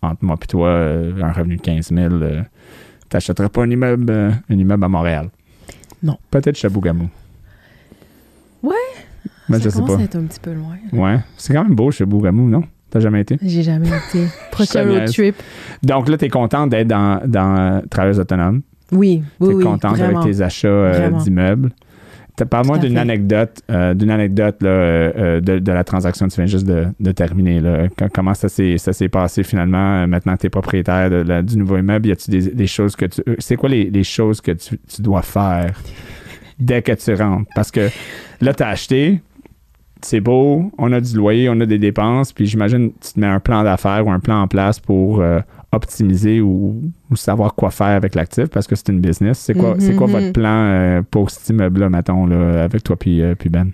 entre 0.01 0.25
moi 0.25 0.35
et 0.41 0.45
toi, 0.47 0.67
euh, 0.67 1.13
un 1.21 1.31
revenu 1.31 1.55
de 1.55 1.61
15 1.61 1.89
000, 1.93 2.13
euh, 2.15 2.41
t'achèterais 3.07 3.47
pas 3.49 3.63
un 3.63 3.69
immeuble, 3.69 4.05
euh, 4.09 4.31
un 4.49 4.57
immeuble 4.57 4.83
à 4.83 4.87
Montréal. 4.89 5.29
Non. 6.03 6.17
Peut-être 6.29 6.57
Chabougamau. 6.57 7.05
Ouais. 8.63 8.73
Mais 9.49 9.57
ça 9.57 9.63
je 9.65 9.69
sais 9.69 9.81
pas. 9.81 9.97
à 9.97 10.01
être 10.03 10.15
un 10.15 10.23
petit 10.23 10.39
peu 10.39 10.53
loin. 10.53 10.75
Ouais. 10.93 11.19
C'est 11.37 11.53
quand 11.53 11.63
même 11.63 11.75
beau, 11.75 11.91
Chabougamau, 11.91 12.47
non? 12.47 12.63
T'as 12.89 12.99
jamais 12.99 13.21
été? 13.21 13.37
J'ai 13.41 13.63
jamais 13.63 13.87
été. 13.87 14.25
Prochain 14.51 14.83
road 14.87 15.05
trip. 15.11 15.35
Donc 15.83 16.09
là, 16.09 16.17
tu 16.17 16.25
es 16.25 16.29
contente 16.29 16.69
d'être 16.69 16.87
dans, 16.87 17.21
dans 17.25 17.81
Travailleuse 17.89 18.19
autonome? 18.19 18.61
Oui, 18.91 19.23
oui, 19.39 19.49
es 19.51 19.53
oui. 19.55 19.63
contente 19.63 19.97
vraiment. 19.97 20.21
avec 20.21 20.33
tes 20.35 20.41
achats 20.41 20.67
euh, 20.67 21.09
d'immeubles? 21.23 21.71
Parle-moi 22.49 22.79
d'une 22.79 22.97
anecdote, 22.97 23.61
euh, 23.69 23.93
d'une 23.93 24.09
anecdote 24.09 24.63
là, 24.63 24.69
euh, 24.69 25.41
de, 25.41 25.59
de 25.59 25.71
la 25.71 25.83
transaction 25.83 26.27
que 26.27 26.31
tu 26.33 26.37
viens 26.41 26.47
juste 26.47 26.65
de, 26.65 26.85
de 26.99 27.11
terminer. 27.11 27.59
Là. 27.59 27.87
Co- 27.89 28.05
Comment 28.11 28.33
ça 28.33 28.49
s'est, 28.49 29.09
passé 29.09 29.43
finalement, 29.43 30.07
maintenant 30.07 30.33
que 30.35 30.39
tu 30.41 30.47
es 30.47 30.49
propriétaire 30.49 31.09
de 31.11 31.17
la- 31.17 31.43
du 31.43 31.55
nouveau 31.57 31.77
immeuble? 31.77 32.07
Y 32.07 32.11
a-tu 32.13 32.31
des, 32.31 32.49
des 32.49 32.67
choses 32.67 32.95
que 32.95 33.05
tu. 33.05 33.21
C'est 33.37 33.57
quoi 33.57 33.69
les, 33.69 33.91
les 33.91 34.03
choses 34.03 34.41
que 34.41 34.51
tu, 34.53 34.79
tu 34.87 35.01
dois 35.03 35.21
faire? 35.21 35.71
Dès 36.61 36.81
que 36.81 36.91
tu 36.93 37.13
rentres? 37.13 37.49
Parce 37.55 37.71
que 37.71 37.89
là, 38.39 38.53
tu 38.53 38.63
as 38.63 38.69
acheté, 38.69 39.19
c'est 40.01 40.19
beau, 40.21 40.71
on 40.77 40.91
a 40.93 41.01
du 41.01 41.15
loyer, 41.15 41.49
on 41.49 41.59
a 41.59 41.65
des 41.65 41.77
dépenses, 41.77 42.31
puis 42.33 42.45
j'imagine 42.47 42.91
tu 43.01 43.13
te 43.13 43.19
mets 43.19 43.27
un 43.27 43.39
plan 43.39 43.63
d'affaires 43.63 44.05
ou 44.07 44.11
un 44.11 44.19
plan 44.19 44.41
en 44.41 44.47
place 44.47 44.79
pour 44.79 45.19
euh, 45.21 45.39
optimiser 45.71 46.41
ou, 46.41 46.81
ou 47.09 47.15
savoir 47.15 47.53
quoi 47.55 47.69
faire 47.71 47.87
avec 47.95 48.15
l'actif 48.15 48.47
parce 48.47 48.67
que 48.67 48.75
c'est 48.75 48.89
une 48.89 48.99
business. 48.99 49.39
C'est 49.39 49.53
quoi, 49.53 49.75
c'est 49.79 49.95
quoi 49.95 50.07
Mhm. 50.07 50.13
votre 50.13 50.31
plan 50.33 50.49
euh, 50.65 51.01
pour 51.09 51.29
cet 51.29 51.49
immeuble-là, 51.49 51.89
mettons, 51.89 52.25
là, 52.25 52.63
avec 52.63 52.83
toi 52.83 52.95
puis, 52.95 53.21
euh, 53.21 53.35
puis 53.35 53.49
Ben? 53.49 53.71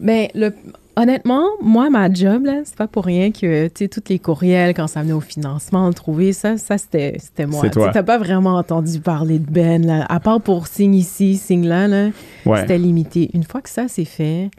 Ben, 0.00 0.28
le, 0.34 0.52
honnêtement, 1.00 1.44
moi, 1.62 1.90
ma 1.90 2.12
job, 2.12 2.44
là, 2.46 2.60
c'est 2.64 2.76
pas 2.76 2.88
pour 2.88 3.04
rien 3.04 3.30
que, 3.30 3.68
tu 3.68 3.72
sais, 3.84 3.88
tous 3.88 4.02
les 4.08 4.18
courriels, 4.18 4.74
quand 4.74 4.86
ça 4.88 5.02
venait 5.02 5.12
au 5.12 5.20
financement, 5.20 5.90
trouver 5.92 6.32
ça, 6.32 6.56
ça, 6.58 6.76
c'était, 6.78 7.16
c'était 7.18 7.46
moi. 7.46 7.60
C'est 7.62 7.70
toi. 7.70 7.90
T'as 7.92 8.02
pas 8.02 8.18
vraiment 8.18 8.56
entendu 8.56 9.00
parler 9.00 9.38
de 9.38 9.50
Ben, 9.50 9.86
là. 9.86 10.04
À 10.08 10.20
part 10.20 10.40
pour 10.40 10.66
signe 10.66 10.94
ici, 10.94 11.36
signe 11.36 11.66
là, 11.66 11.86
là, 11.88 12.08
Ouais. 12.46 12.60
c'était 12.60 12.78
limité. 12.78 13.30
Une 13.34 13.44
fois 13.44 13.60
que 13.62 13.70
ça, 13.70 13.86
c'est 13.88 14.04
fait, 14.04 14.50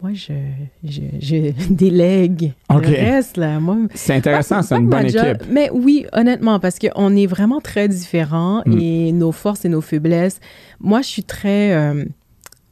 moi, 0.00 0.12
je, 0.14 0.32
je, 0.84 1.00
je 1.20 1.52
délègue 1.70 2.52
Ok. 2.70 2.86
le 2.86 2.90
reste, 2.94 3.36
là. 3.36 3.58
Moi, 3.60 3.76
C'est 3.94 4.14
intéressant, 4.14 4.62
c'est 4.62 4.76
une 4.76 4.88
bonne 4.88 5.08
job- 5.08 5.26
équipe. 5.36 5.48
Mais 5.50 5.70
oui, 5.72 6.06
honnêtement, 6.12 6.60
parce 6.60 6.78
qu'on 6.78 7.14
est 7.16 7.26
vraiment 7.26 7.60
très 7.60 7.88
différents 7.88 8.62
Mm. 8.64 8.78
et 8.80 9.12
nos 9.12 9.32
forces 9.32 9.64
et 9.64 9.68
nos 9.68 9.80
faiblesses. 9.80 10.38
Moi, 10.80 11.02
je 11.02 11.08
suis 11.08 11.24
très 11.24 11.72
euh, 11.74 12.04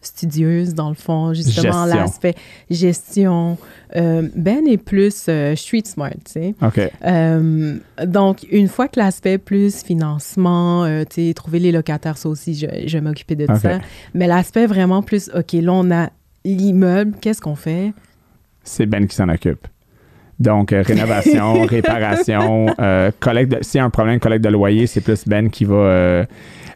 studieuse, 0.07 0.74
dans 0.74 0.88
le 0.88 0.94
fond, 0.94 1.32
justement, 1.34 1.84
l'aspect 1.86 2.34
gestion. 2.70 3.59
Euh, 3.94 4.28
ben 4.34 4.66
est 4.66 4.76
plus 4.78 5.26
euh, 5.28 5.54
street 5.57 5.82
smart, 5.84 6.11
tu 6.24 6.32
sais. 6.32 6.54
OK. 6.61 6.80
Euh, 7.04 7.76
donc, 8.04 8.44
une 8.50 8.68
fois 8.68 8.88
que 8.88 8.98
l'aspect 8.98 9.38
plus 9.38 9.82
financement, 9.82 10.86
tu 11.11 11.28
sais, 11.28 11.34
trouver 11.34 11.59
les 11.59 11.72
locataires, 11.72 12.18
ça 12.18 12.28
aussi, 12.28 12.54
je, 12.54 12.66
je 12.86 12.98
vais 12.98 13.00
m'occuper 13.00 13.36
de 13.36 13.44
Ok. 13.44 13.57
ça. 13.59 13.78
Mais 14.14 14.26
l'aspect 14.26 14.66
vraiment 14.66 15.02
plus, 15.02 15.30
OK, 15.34 15.52
là, 15.52 15.72
on 15.72 15.90
a 15.90 16.11
l'immeuble, 16.44 17.14
qu'est-ce 17.20 17.40
qu'on 17.40 17.57
fait? 17.57 17.92
C'est 18.64 18.86
Ben 18.86 19.07
qui 19.07 19.14
s'en 19.14 19.28
occupe. 19.28 19.66
Donc, 20.38 20.72
euh, 20.72 20.82
rénovation, 20.82 21.62
réparation, 21.66 22.66
euh, 22.78 23.11
collecte 23.20 23.52
de- 23.52 23.62
s'il 23.64 23.78
y 23.78 23.80
a 23.80 23.84
un 23.84 23.90
problème, 23.90 24.20
collecte 24.20 24.44
de 24.44 24.50
loyer, 24.50 24.86
c'est 24.86 25.00
plus 25.00 25.26
Ben 25.26 25.48
qui 25.50 25.64
va. 25.64 25.74
euh, 25.76 26.24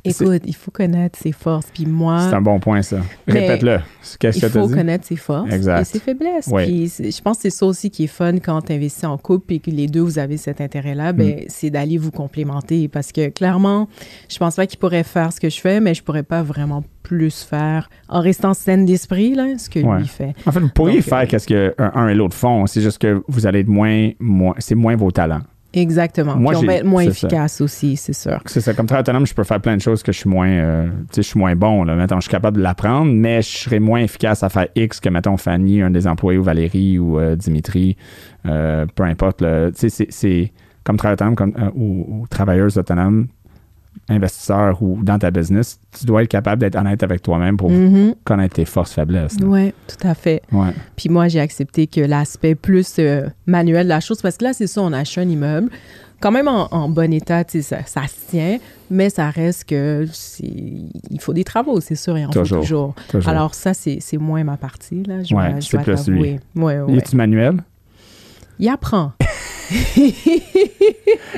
Écoute, 0.05 0.43
il 0.47 0.55
faut 0.55 0.71
connaître 0.71 1.19
ses 1.19 1.33
forces. 1.33 1.67
Puis 1.73 1.87
moi, 1.87 2.27
c'est 2.29 2.35
un 2.37 2.41
bon 2.41 2.59
point, 2.61 2.83
ça. 2.83 2.99
Répète-le. 3.27 3.79
Qu'est-ce 4.19 4.39
il 4.39 4.41
que 4.43 4.47
tu 4.47 4.59
as 4.59 4.61
faut 4.63 4.69
dit? 4.69 4.75
connaître 4.75 5.07
ses 5.07 5.17
forces 5.17 5.53
Exact. 5.53 5.81
et 5.81 5.85
ses 5.85 5.99
faiblesses. 6.01 6.49
Oui. 6.51 6.65
Puis 6.97 7.11
je 7.11 7.21
pense 7.23 7.37
que 7.39 7.43
c'est 7.43 7.51
ça 7.51 7.67
aussi 7.67 7.91
qui 7.91 8.05
est 8.05 8.09
fun 8.09 8.39
quand 8.39 8.63
tu 8.63 8.73
investis 8.73 9.05
en 9.05 9.19
couple 9.19 9.55
et 9.55 9.59
que 9.59 9.71
les 9.71 9.87
deux, 9.87 10.01
vous 10.01 10.19
avez 10.19 10.37
cet 10.37 10.61
intérêt-là, 10.61 11.13
Mm. 11.13 11.17
ben, 11.17 11.45
c'est 11.49 11.71
d'aller 11.71 11.99
vous 11.99 12.11
complémenter. 12.11 12.89
Parce 12.89 13.13
que 13.13 13.29
clairement, 13.29 13.89
je 14.29 14.39
pense 14.39 14.57
pas 14.57 14.67
qu'il 14.67 14.79
pourrait 14.79 15.05
faire 15.05 15.33
ce 15.33 15.41
que 15.41 15.51
je 15.51 15.61
fais, 15.61 15.81
mais 15.81 15.95
je 15.95 16.03
pourrais 16.03 16.23
pas 16.23 16.43
vraiment 16.43 16.83
plus 17.03 17.43
faire 17.43 17.91
en 18.09 18.21
restant 18.21 18.55
saine 18.55 18.85
d'esprit, 18.85 19.35
là, 19.35 19.59
ce 19.59 19.69
que 19.69 19.81
Ouais. 19.81 19.99
lui 19.99 20.07
fait. 20.07 20.35
En 20.47 20.53
fait, 20.53 20.61
vous 20.61 20.69
pourriez 20.69 20.97
Donc, 20.99 21.05
faire 21.05 21.19
euh, 21.21 21.27
qu'est-ce 21.27 21.47
que 21.47 21.75
un, 21.79 21.91
un 21.95 22.09
et 22.09 22.15
l'autre 22.15 22.37
font. 22.37 22.67
C'est 22.67 22.81
juste 22.81 22.99
que 22.99 23.23
vous 23.29 23.47
allez 23.47 23.61
être 23.61 23.69
moins. 23.69 24.11
moins 24.21 24.55
c'est 24.59 24.75
moins 24.75 24.97
vos 24.97 25.11
talents. 25.11 25.41
Exactement. 25.73 26.37
Moi, 26.37 26.53
Puis 26.55 26.63
on 26.65 26.67
va 26.67 26.75
être 26.75 26.85
moins 26.85 27.05
ça. 27.05 27.11
efficace 27.11 27.61
aussi, 27.61 27.97
c'est 27.97 28.13
sûr. 28.13 28.41
C'est 28.47 28.61
ça. 28.61 28.75
Comme 28.75 28.87
très 28.87 28.99
autonome, 29.01 29.27
je 29.27 29.35
peux 29.35 29.45
faire 29.45 29.61
plein 29.61 29.77
de 29.77 29.81
choses 29.81 30.03
que 30.03 30.11
je 30.13 30.19
suis 30.19 30.29
moins. 30.29 30.49
euh, 30.49 30.87
tu 30.87 31.17
sais, 31.17 31.23
je 31.23 31.29
suis 31.29 31.39
moins 31.39 31.55
bon. 31.55 31.85
Là. 31.85 31.95
Mettons, 31.95 32.17
je 32.17 32.23
suis 32.23 32.31
capable 32.31 32.57
de 32.57 32.63
l'apprendre, 32.63 33.13
mais 33.13 33.41
je 33.43 33.49
serais 33.59 33.79
moins 33.81 34.01
efficace 34.01 34.43
à 34.43 34.49
faire 34.49 34.67
X 34.75 34.99
que, 35.01 35.09
mettons, 35.09 35.37
Fanny, 35.37 35.81
un 35.83 35.91
des 35.91 36.07
employés, 36.09 36.39
ou 36.39 36.43
Valérie, 36.43 36.99
ou 36.99 37.19
euh, 37.21 37.37
Dimitri. 37.37 37.97
euh, 38.47 38.87
peu 38.95 39.03
importe. 39.05 39.39
Tu 39.39 39.45
sais, 39.75 39.89
c'est- 39.91 40.11
c'est 40.11 40.53
comme 40.83 40.97
travailleur 40.97 41.15
autonome 41.17 41.37
comme, 41.37 41.53
euh, 41.59 41.71
ou, 41.75 42.07
ou 42.23 42.27
travailleuse 42.29 42.79
autonome, 42.79 43.27
investisseur 44.09 44.83
ou 44.83 44.99
dans 45.03 45.19
ta 45.19 45.31
business, 45.31 45.79
tu 45.99 46.05
dois 46.07 46.23
être 46.23 46.29
capable 46.29 46.61
d'être 46.61 46.77
honnête 46.77 47.03
avec 47.03 47.23
toi-même 47.23 47.57
pour 47.57 47.71
Mhm. 47.71 48.15
connaître 48.25 48.55
tes 48.57 48.65
forces, 48.65 48.93
faiblesses. 48.93 49.37
Ouais, 49.43 49.73
tout 49.87 50.07
à 50.07 50.15
fait. 50.15 50.43
Ouais. 50.53 50.71
Puis 50.97 51.09
moi, 51.09 51.29
j'ai 51.29 51.41
accepté 51.41 51.87
que 51.87 52.01
l'aspect 52.01 52.55
plus 52.55 52.97
euh, 52.99 53.29
manuel 53.47 53.85
de 53.85 53.89
la 53.91 54.01
chose, 54.01 54.21
parce 54.21 54.37
que 54.37 54.45
là, 54.45 54.53
c'est 54.53 54.67
ça, 54.67 54.83
on 54.83 54.93
a 54.93 54.99
acheté 54.99 55.21
un 55.21 55.29
immeuble, 55.29 55.71
quand 56.21 56.33
même 56.33 56.49
en, 56.49 56.67
en 56.75 56.89
bon 56.89 57.13
état, 57.13 57.45
tu 57.45 57.63
sais, 57.63 57.63
ça, 57.63 57.85
ça 57.87 58.07
se 58.09 58.31
tient, 58.31 58.59
mais 58.91 59.11
ça 59.11 59.31
reste 59.31 59.65
que 59.65 60.07
il 60.41 61.21
faut 61.21 61.33
des 61.33 61.45
travaux, 61.45 61.81
c'est 61.81 61.95
sûr, 61.95 62.17
et 62.17 62.27
en 62.27 62.31
Toujours. 62.31 62.59
faut 62.59 62.63
toujours. 62.65 62.95
Toujours. 63.11 63.29
Alors 63.31 63.55
ça, 63.55 63.75
c'est, 63.75 64.01
moins 64.19 64.45
ma 64.45 64.57
partie, 64.57 65.03
là, 65.05 65.23
je, 65.23 65.35
Ouais, 65.35 65.55
c'est 65.61 65.79
plus 65.79 65.95
t'avouer. 65.95 66.41
Ouais, 66.57 66.81
ouais. 66.81 66.99
a-tu 66.99 67.17
manuel? 67.17 67.63
Il 68.59 68.69
apprend. 68.69 69.13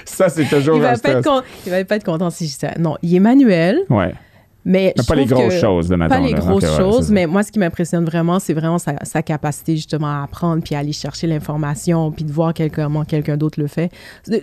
Ça, 0.05 0.29
c'est 0.29 0.45
toujours 0.45 0.77
il, 0.77 0.83
va 0.83 0.89
un 0.89 0.93
pas 0.93 0.97
stress. 0.97 1.17
être 1.17 1.25
con- 1.25 1.43
il 1.67 1.71
va 1.71 1.85
pas 1.85 1.97
être 1.97 2.05
content 2.05 2.31
si 2.31 2.47
je 2.47 2.51
dis 2.53 2.57
ça. 2.59 2.73
Non, 2.79 2.97
il 3.03 3.15
est 3.15 3.21
manuel, 3.21 3.81
Ouais. 3.91 4.13
Mais, 4.65 4.95
pas 5.09 5.15
les 5.15 5.25
grosses 5.27 5.61
choses, 5.61 5.91
mettons. 5.91 6.09
Pas 6.09 6.21
les 6.21 6.33
là. 6.33 6.39
grosses 6.39 6.77
choses, 6.77 7.11
mais 7.11 7.27
moi, 7.27 7.43
ce 7.43 7.51
qui 7.53 7.59
m'impressionne 7.59 8.05
vraiment, 8.05 8.39
c'est 8.39 8.53
vraiment 8.55 8.79
sa, 8.79 8.97
sa 9.05 9.23
capacité 9.23 9.77
justement 9.77 10.21
à 10.21 10.25
apprendre 10.25 10.63
puis 10.63 10.75
à 10.75 10.79
aller 10.79 10.93
chercher 10.93 11.27
l'information 11.27 12.11
puis 12.13 12.25
de 12.25 12.33
voir 12.33 12.55
quel- 12.55 12.71
comment 12.71 13.05
quelqu'un 13.05 13.37
d'autre 13.37 13.61
le 13.61 13.67
fait. 13.67 13.91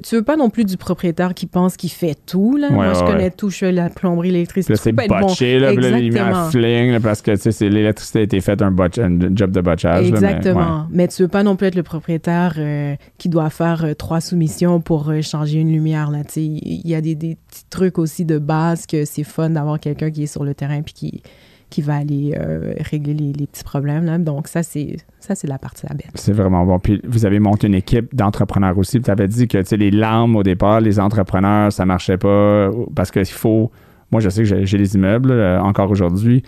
Tu 0.03 0.15
veux 0.15 0.24
pas 0.24 0.36
non 0.36 0.49
plus 0.49 0.65
du 0.65 0.78
propriétaire 0.78 1.34
qui 1.34 1.45
pense 1.45 1.78
qu'il 1.78 1.89
fait 1.91 2.17
tout, 2.26 2.57
là. 2.57 2.67
Ouais, 2.70 2.76
moi, 2.76 2.93
je 2.93 2.99
connais 2.99 3.32
tout, 3.32 3.49
je 3.49 3.57
fais 3.57 3.72
la 3.72 3.89
plomberie, 3.89 4.32
l'électricité. 4.32 4.76
c'est 4.76 4.89
être 4.89 5.07
bon. 5.07 5.20
botché, 5.22 5.59
là, 5.59 5.74
là, 5.74 5.89
les 5.91 6.01
lumières 6.01 6.28
Exactement. 6.28 6.49
fling, 6.51 6.91
là, 6.91 6.99
parce 6.99 7.22
que, 7.22 7.36
tu 7.36 7.51
sais, 7.51 7.70
l'électricité 7.70 8.20
a 8.20 8.22
été 8.24 8.41
faite 8.41 8.61
un, 8.61 8.72
botch- 8.72 8.99
un 8.99 9.17
job 9.36 9.51
de 9.51 9.61
botchage. 9.61 10.11
là, 10.11 10.20
mais- 10.20 10.28
Exactement. 10.28 10.86
mais, 10.91 11.07
tu 11.07 11.22
veux 11.22 11.28
pas 11.28 11.43
non 11.43 11.55
plus 11.55 11.67
être 11.67 11.76
le 11.76 11.84
propriétaire 11.84 12.55
euh, 12.57 12.95
qui 13.17 13.30
doit 13.30 13.49
faire 13.49 13.84
euh, 13.86 13.93
trois 13.93 14.22
soumissions 14.22 14.82
pour 14.82 15.09
euh, 15.09 15.22
changer 15.22 15.59
une 15.59 15.72
lumière. 15.72 16.11
Là. 16.11 16.24
Tu 16.24 16.32
sais, 16.34 16.41
Il 16.43 16.88
y 16.88 16.95
a 16.95 17.01
des, 17.01 17.15
des 17.15 17.36
petits 17.49 17.63
trucs 17.70 17.97
aussi 17.97 18.26
de 18.26 18.38
base 18.38 18.86
que 18.86 19.05
c'est 19.05 19.24
fun 19.24 19.49
d'avoir 19.51 19.80
quelqu'un 19.80 20.09
qui 20.10 20.24
est 20.24 20.28
sur 20.28 20.43
le 20.43 20.53
terrain 20.53 20.82
puis 20.82 20.93
qui, 20.93 21.22
qui 21.70 21.82
va 21.82 21.97
aller 21.97 22.36
euh, 22.39 22.74
régler 22.80 23.14
les, 23.14 23.32
les 23.34 23.47
petits 23.47 23.64
problèmes. 23.64 24.03
Là. 24.05 24.18
Donc, 24.18 24.47
ça, 24.47 24.64
c'est 24.64 24.97
ça 25.20 25.36
c'est 25.36 25.47
la 25.47 25.57
partie 25.60 25.86
à 25.88 25.93
bête. 25.93 26.10
C'est 26.16 26.34
vraiment 26.34 26.66
bon. 26.66 26.80
Puis 26.80 27.01
vous 27.07 27.26
avez 27.26 27.39
monté 27.39 27.68
une 27.68 27.76
équipe 27.76 28.16
d'entrepreneurs 28.16 28.78
aussi. 28.78 28.99
Tu 29.01 29.12
avais 29.12 29.28
dit 29.28 29.47
que 29.47 29.76
les 29.76 29.91
larmes 29.91 30.36
au 30.36 30.43
départ, 30.43 30.82
les 30.82 30.99
entrepreneurs, 30.99 31.72
ça 31.72 31.86
marchait 31.86 32.18
pas 32.18 32.70
parce 32.95 33.12
qu'il 33.12 33.26
faut. 33.26 33.72
Moi, 34.12 34.22
je 34.22 34.30
sais 34.30 34.43
que 34.43 34.66
j'ai- 34.66 34.78
les 34.78 34.95
immeubles 34.95 35.30
euh, 35.32 35.62
encore 35.62 35.91
aujourd'hui. 35.91 36.41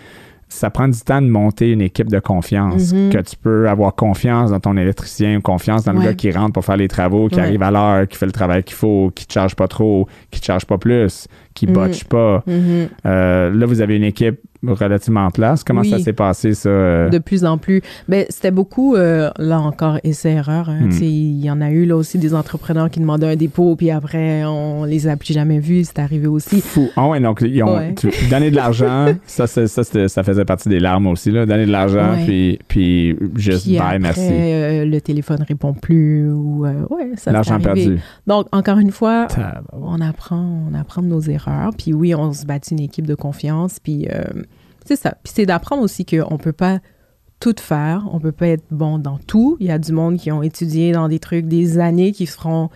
Ça 0.50 0.70
prend 0.70 0.88
du 0.90 1.00
temps 1.00 1.22
de 1.22 1.28
monter 1.30 1.72
une 1.72 1.80
équipe 1.80 2.10
de 2.10 2.20
confiance. 2.20 2.92
Mhm. 2.92 3.10
Que 3.12 3.20
tu 3.20 3.38
peux 3.38 3.70
avoir 3.70 3.96
confiance 3.96 4.50
dans 4.52 4.60
ton 4.60 4.76
électricien, 4.76 5.40
confiance 5.40 5.86
dans 5.86 5.94
le 5.94 6.00
Ouais. 6.00 6.06
gars 6.06 6.14
qui 6.14 6.30
rentre 6.32 6.52
pour 6.54 6.66
faire 6.66 6.76
les 6.76 6.90
travaux, 6.90 7.30
qui 7.30 7.36
Ouais. 7.36 7.44
arrive 7.44 7.64
à 7.64 7.72
l'heure, 7.72 8.06
qui 8.08 8.18
fait 8.18 8.26
le 8.26 8.34
travail 8.34 8.62
qu'il 8.64 8.76
faut, 8.76 9.12
qui 9.16 9.26
te 9.28 9.32
charge 9.32 9.56
pas 9.56 9.70
trop, 9.70 10.08
qui 10.30 10.42
te 10.42 10.46
charge 10.46 10.66
pas 10.66 10.78
plus, 10.78 11.28
qui 11.54 11.68
Mhm. 11.68 11.74
botche 11.74 12.04
pas. 12.06 12.44
Mhm. 12.48 12.88
Euh, 13.06 13.54
là, 13.54 13.66
vous 13.66 13.82
avez 13.82 13.96
une 13.98 14.04
équipe 14.04 14.40
relativement 14.64 15.26
en 15.26 15.32
place. 15.32 15.64
Comment 15.64 15.82
Oui. 15.82 15.90
ça 15.90 15.98
s'est 15.98 16.14
passé, 16.14 16.54
ça? 16.54 16.70
euh? 16.70 17.10
De 17.10 17.18
plus 17.18 17.46
en 17.46 17.58
plus. 17.58 17.82
Ben, 18.08 18.26
c'était 18.30 18.52
beaucoup, 18.52 18.96
euh, 18.96 19.32
là 19.40 19.60
encore, 19.60 19.98
essai-erreur. 20.04 20.70
Hein. 20.70 20.82
Hmm. 20.84 20.92
Il 21.02 21.44
y 21.44 21.50
en 21.50 21.62
a 21.62 21.72
eu 21.72 21.86
là 21.86 21.96
aussi 21.98 22.20
des 22.20 22.36
entrepreneurs 22.36 22.92
qui 22.92 23.00
demandaient 23.00 23.26
un 23.32 23.36
dépôt, 23.36 23.76
puis 23.76 23.90
après, 23.90 24.46
on 24.46 24.84
les 24.84 25.08
a 25.08 25.18
plus 25.18 25.34
jamais 25.34 25.58
vus. 25.58 25.86
C'est 25.86 25.98
arrivé 25.98 26.28
aussi. 26.28 26.62
Fou. 26.62 26.90
Ah 26.96 27.08
ouais, 27.08 27.20
donc 27.20 27.42
ils 27.42 27.64
ont 27.64 27.76
Ouais. 27.76 27.96
tu- 27.96 28.12
donner 28.30 28.52
de 28.52 28.56
l'argent, 28.56 29.08
ça, 29.26 29.48
c'est- 29.48 29.66
ça, 29.66 29.84
c'était- 29.84 30.08
ça 30.08 30.22
faisait 30.22 30.46
partie 30.46 30.70
des 30.70 30.80
larmes 30.80 31.08
aussi, 31.08 31.32
là. 31.32 31.48
Donner 31.48 31.66
de 31.66 31.72
l'argent, 31.72 32.12
Ouais. 32.12 32.26
puis, 32.26 32.60
puis 32.68 33.18
juste 33.36 33.64
Puis 33.64 33.78
bye, 33.78 33.82
après, 33.88 34.00
merci. 34.00 34.30
euh, 34.32 34.86
le 34.86 35.02
téléphone 35.02 35.44
répond 35.48 35.74
plus 35.74 36.30
ou 36.32 36.66
ouais, 36.92 37.10
ça 37.16 37.32
L'argent 37.32 37.60
perdu. 37.60 37.98
Donc 38.28 38.46
encore 38.52 38.78
une 38.78 38.92
fois, 38.92 39.26
on 39.74 40.00
apprend, 40.02 40.46
on 40.72 40.80
apprend 40.80 41.02
de 41.02 41.08
nos 41.08 41.22
erreurs. 41.22 41.41
Puis 41.78 41.94
oui, 41.94 42.14
on 42.16 42.34
se 42.34 42.46
bâtit 42.46 42.74
une 42.74 42.80
équipe 42.82 43.08
de 43.08 43.16
confiance. 43.16 43.80
Puis 43.80 44.08
euh, 44.12 44.24
c'est 44.86 44.96
ça. 44.96 45.16
Puis 45.24 45.34
c'est 45.36 45.46
d'apprendre 45.46 45.84
aussi 45.84 46.06
qu'on 46.06 46.38
peut 46.38 46.54
pas 46.54 46.80
tout 47.40 47.56
faire. 47.60 48.08
On 48.12 48.20
peut 48.20 48.32
pas 48.32 48.48
être 48.48 48.66
bon 48.72 49.00
dans 49.00 49.18
tout. 49.18 49.58
Il 49.60 49.68
y 49.68 49.72
a 49.72 49.80
du 49.80 49.92
monde 49.92 50.18
qui 50.18 50.32
ont 50.32 50.44
étudié 50.44 50.92
dans 50.92 51.08
des 51.08 51.20
trucs 51.20 51.48
des 51.48 51.80
années 51.80 52.12
qui 52.12 52.26
feront 52.26 52.70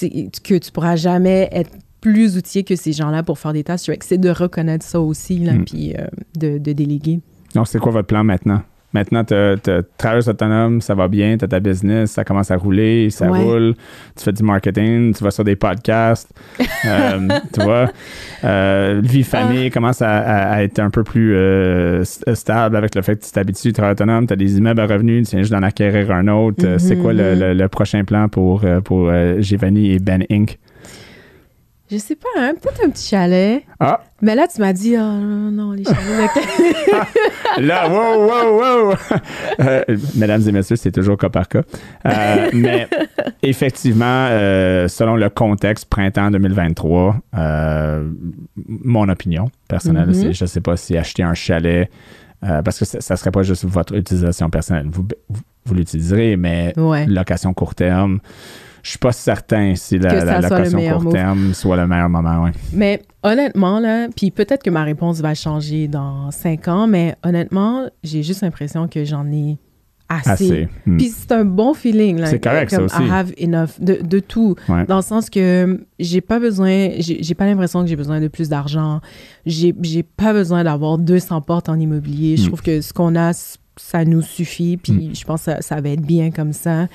que 0.00 0.58
tu 0.58 0.72
pourras 0.72 0.96
jamais 0.96 1.48
être 1.52 1.70
plus 2.00 2.36
outillé 2.36 2.64
que 2.64 2.74
ces 2.76 2.92
gens-là 2.92 3.22
pour 3.22 3.38
faire 3.38 3.52
des 3.52 3.62
tâches. 3.62 3.88
C'est 4.00 4.18
de 4.18 4.30
reconnaître 4.30 4.84
ça 4.84 5.00
aussi, 5.00 5.38
là, 5.38 5.52
Mm. 5.54 5.64
puis 5.64 5.94
euh, 5.96 6.06
de, 6.36 6.58
de 6.58 6.72
déléguer. 6.72 7.20
Donc, 7.54 7.68
c'est 7.68 7.78
quoi 7.78 7.92
votre 7.92 8.08
plan 8.08 8.24
maintenant? 8.24 8.62
Maintenant, 8.94 9.24
tu 9.24 9.34
travailles 9.96 10.28
autonome, 10.28 10.80
ça 10.80 10.94
va 10.94 11.08
bien, 11.08 11.36
tu 11.38 11.44
as 11.44 11.48
ta 11.48 11.60
business, 11.60 12.10
ça 12.12 12.24
commence 12.24 12.50
à 12.50 12.56
rouler, 12.56 13.08
ça 13.10 13.30
Ouais. 13.30 13.42
roule, 13.42 13.74
tu 14.16 14.24
fais 14.24 14.32
du 14.32 14.42
marketing, 14.42 15.14
tu 15.14 15.24
vas 15.24 15.30
sur 15.30 15.44
des 15.44 15.56
podcasts, 15.56 16.30
euh, 16.84 17.28
tu 17.52 17.60
vois. 17.62 17.90
Euh, 18.44 19.00
vie 19.02 19.22
famille 19.22 19.70
commence 19.70 20.02
à, 20.02 20.10
à- 20.18 20.52
à 20.56 20.62
être 20.62 20.78
un 20.78 20.90
peu 20.90 21.04
plus 21.04 21.34
euh, 21.34 22.04
stable 22.04 22.76
avec 22.76 22.94
le 22.94 23.02
fait 23.02 23.16
que 23.16 23.24
tu 23.24 23.30
t'habitues, 23.32 23.68
tu 23.68 23.72
travailles 23.72 23.92
autonome, 23.92 24.26
tu 24.26 24.32
as 24.32 24.36
des 24.36 24.58
immeubles 24.58 24.80
à 24.80 24.86
revenus, 24.86 25.28
tu 25.28 25.36
viens 25.36 25.42
juste 25.42 25.52
d'en 25.52 25.62
acquérir 25.62 26.10
un 26.10 26.28
autre. 26.28 26.76
C'est 26.78 26.96
quoi 26.96 27.12
le, 27.12 27.34
Mhm. 27.34 27.40
le- 27.40 27.54
le 27.54 27.68
prochain 27.68 28.04
plan 28.04 28.28
pour, 28.28 28.62
pour 28.84 29.10
Giovanni 29.38 29.92
et 29.92 29.98
Ben 29.98 30.24
Inc?? 30.30 30.58
Je 31.92 31.98
sais 31.98 32.16
pas, 32.16 32.28
hein, 32.38 32.54
peut-être 32.58 32.82
un 32.86 32.88
petit 32.88 33.06
chalet. 33.06 33.64
Ah, 33.78 34.00
Mais 34.22 34.34
là, 34.34 34.46
tu 34.48 34.62
m'as 34.62 34.72
dit, 34.72 34.94
oh 34.96 35.00
non, 35.00 35.50
non, 35.50 35.72
les 35.72 35.84
chalets. 35.84 36.30
là, 37.58 37.86
wow, 37.86 38.26
wow, 38.26 38.58
wow! 38.58 38.94
Euh, 39.60 39.84
mesdames 40.14 40.40
et 40.48 40.52
messieurs, 40.52 40.76
c'est 40.76 40.90
toujours 40.90 41.18
cas 41.18 41.28
par 41.28 41.46
cas. 41.48 41.60
Euh, 42.06 42.50
mais 42.54 42.88
effectivement, 43.42 44.28
euh, 44.30 44.88
selon 44.88 45.16
le 45.16 45.28
contexte, 45.28 45.84
printemps 45.84 46.30
2023, 46.30 47.16
euh, 47.36 48.08
mon 48.66 49.10
opinion 49.10 49.50
personnelle, 49.68 50.14
c'est 50.14 50.32
je 50.32 50.44
ne 50.44 50.48
sais 50.48 50.62
pas 50.62 50.78
si 50.78 50.96
acheter 50.96 51.22
un 51.22 51.34
chalet, 51.34 51.90
parce 52.40 52.78
que 52.78 52.86
ça 52.86 53.14
ne 53.14 53.18
serait 53.18 53.30
pas 53.30 53.42
juste 53.42 53.66
votre 53.66 53.94
utilisation 53.94 54.48
personnelle. 54.48 54.86
Vous, 54.90 55.06
vous, 55.28 55.40
vous 55.66 55.74
l'utiliserez, 55.74 56.36
mais 56.36 56.72
ouais. 56.78 57.04
location 57.06 57.52
court 57.52 57.74
terme, 57.74 58.20
je 58.82 58.90
suis 58.90 58.98
pas 58.98 59.12
certain 59.12 59.74
si 59.76 59.98
la, 59.98 60.24
la 60.24 60.42
ça 60.42 60.48
location 60.58 60.98
court 61.00 61.12
terme 61.12 61.54
soit 61.54 61.76
le 61.76 61.86
meilleur 61.86 62.08
moment. 62.08 62.44
Ouais. 62.44 62.50
Mais 62.72 63.02
honnêtement, 63.22 63.78
là, 63.80 64.08
puis 64.16 64.30
peut-être 64.30 64.62
que 64.62 64.70
ma 64.70 64.82
réponse 64.84 65.20
va 65.20 65.34
changer 65.34 65.88
dans 65.88 66.30
cinq 66.30 66.68
ans, 66.68 66.86
mais 66.86 67.14
honnêtement, 67.22 67.86
j'ai 68.02 68.22
juste 68.22 68.42
l'impression 68.42 68.88
que 68.88 69.04
j'en 69.04 69.26
ai 69.30 69.58
assez. 70.08 70.30
Assez. 70.30 70.68
Hmm. 70.84 70.96
Puis 70.98 71.08
c'est 71.08 71.32
un 71.32 71.44
bon 71.44 71.72
feeling. 71.72 72.18
là, 72.18 72.26
C'est 72.26 72.40
correct, 72.42 72.70
ça 72.70 72.76
comme 72.76 72.86
aussi. 72.86 72.96
I 73.02 73.08
have 73.10 73.32
enough 73.38 73.70
de, 73.80 73.98
de 74.02 74.18
tout. 74.18 74.56
Ouais. 74.68 74.84
Dans 74.86 74.96
le 74.96 75.02
sens 75.02 75.30
que 75.30 75.86
j'ai 75.98 76.20
pas 76.20 76.38
besoin, 76.38 76.90
j'ai 76.98 77.22
j'ai 77.22 77.34
pas 77.34 77.46
l'impression 77.46 77.80
que 77.82 77.86
j'ai 77.88 77.96
besoin 77.96 78.20
de 78.20 78.28
plus 78.28 78.48
d'argent. 78.50 79.00
J'ai 79.46 79.74
j'ai 79.80 80.02
pas 80.02 80.32
besoin 80.34 80.64
d'avoir 80.64 80.98
200 80.98 81.40
portes 81.42 81.68
en 81.70 81.78
immobilier. 81.78 82.36
Je 82.36 82.42
Mm. 82.42 82.46
trouve 82.48 82.62
que 82.62 82.80
ce 82.82 82.92
qu'on 82.92 83.16
a, 83.16 83.32
ça 83.76 84.04
nous 84.04 84.22
suffit. 84.22 84.76
Puis 84.76 85.14
je 85.14 85.24
pense 85.24 85.40
que 85.40 85.52
ça, 85.52 85.62
ça 85.62 85.80
va 85.80 85.90
être 85.90 86.02
bien 86.02 86.30
comme 86.30 86.52
ça. 86.52 86.88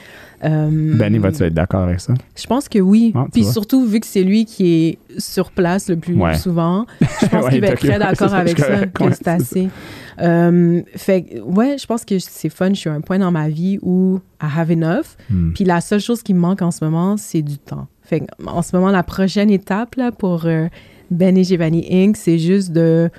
Euh, 0.43 0.95
Benny, 0.95 1.17
vas-tu 1.17 1.43
être 1.43 1.53
d'accord 1.53 1.81
avec 1.81 1.99
ça? 1.99 2.13
Je 2.35 2.45
pense 2.45 2.69
que 2.69 2.79
oui. 2.79 3.11
Ah, 3.15 3.25
Puis 3.33 3.41
vois. 3.41 3.51
surtout, 3.51 3.85
vu 3.85 3.99
que 3.99 4.05
c'est 4.05 4.23
lui 4.23 4.45
qui 4.45 4.67
est 4.73 4.99
sur 5.17 5.51
place 5.51 5.89
le 5.89 5.97
plus 5.97 6.15
Ouais. 6.15 6.35
souvent, 6.35 6.85
je 7.01 7.25
pense 7.27 7.45
Ouais, 7.45 7.51
qu'il 7.51 7.61
va 7.61 7.67
être 7.67 7.79
très 7.79 7.97
d'accord 7.99 8.33
avec 8.33 8.59
ça, 8.59 8.85
que 8.85 9.11
c'est 9.11 9.27
assez. 9.27 9.69
Euh, 10.19 10.81
fait 10.95 11.41
ouais, 11.45 11.77
je 11.79 11.85
pense 11.85 12.03
que 12.05 12.17
c'est 12.19 12.49
fun. 12.49 12.69
Je 12.69 12.75
suis 12.79 12.89
à 12.89 12.93
un 12.93 13.01
point 13.01 13.19
dans 13.19 13.31
ma 13.31 13.49
vie 13.49 13.77
où 13.81 14.19
I 14.41 14.47
have 14.57 14.71
enough. 14.71 15.15
Hmm. 15.29 15.51
Puis 15.53 15.63
la 15.63 15.81
seule 15.81 15.99
chose 15.99 16.23
qui 16.23 16.33
me 16.33 16.39
manque 16.39 16.61
en 16.61 16.71
ce 16.71 16.83
moment, 16.83 17.17
c'est 17.17 17.41
du 17.41 17.57
temps. 17.57 17.87
Fait 18.03 18.23
en 18.45 18.61
ce 18.61 18.75
moment, 18.75 18.89
la 18.91 19.03
prochaine 19.03 19.49
étape 19.49 19.95
là, 19.95 20.11
pour 20.11 20.45
euh, 20.45 20.67
Ben 21.11 21.37
et 21.37 21.43
Giovanni 21.43 21.85
Inc., 21.91 22.15
c'est 22.17 22.39
juste 22.39 22.71
de 22.71 23.09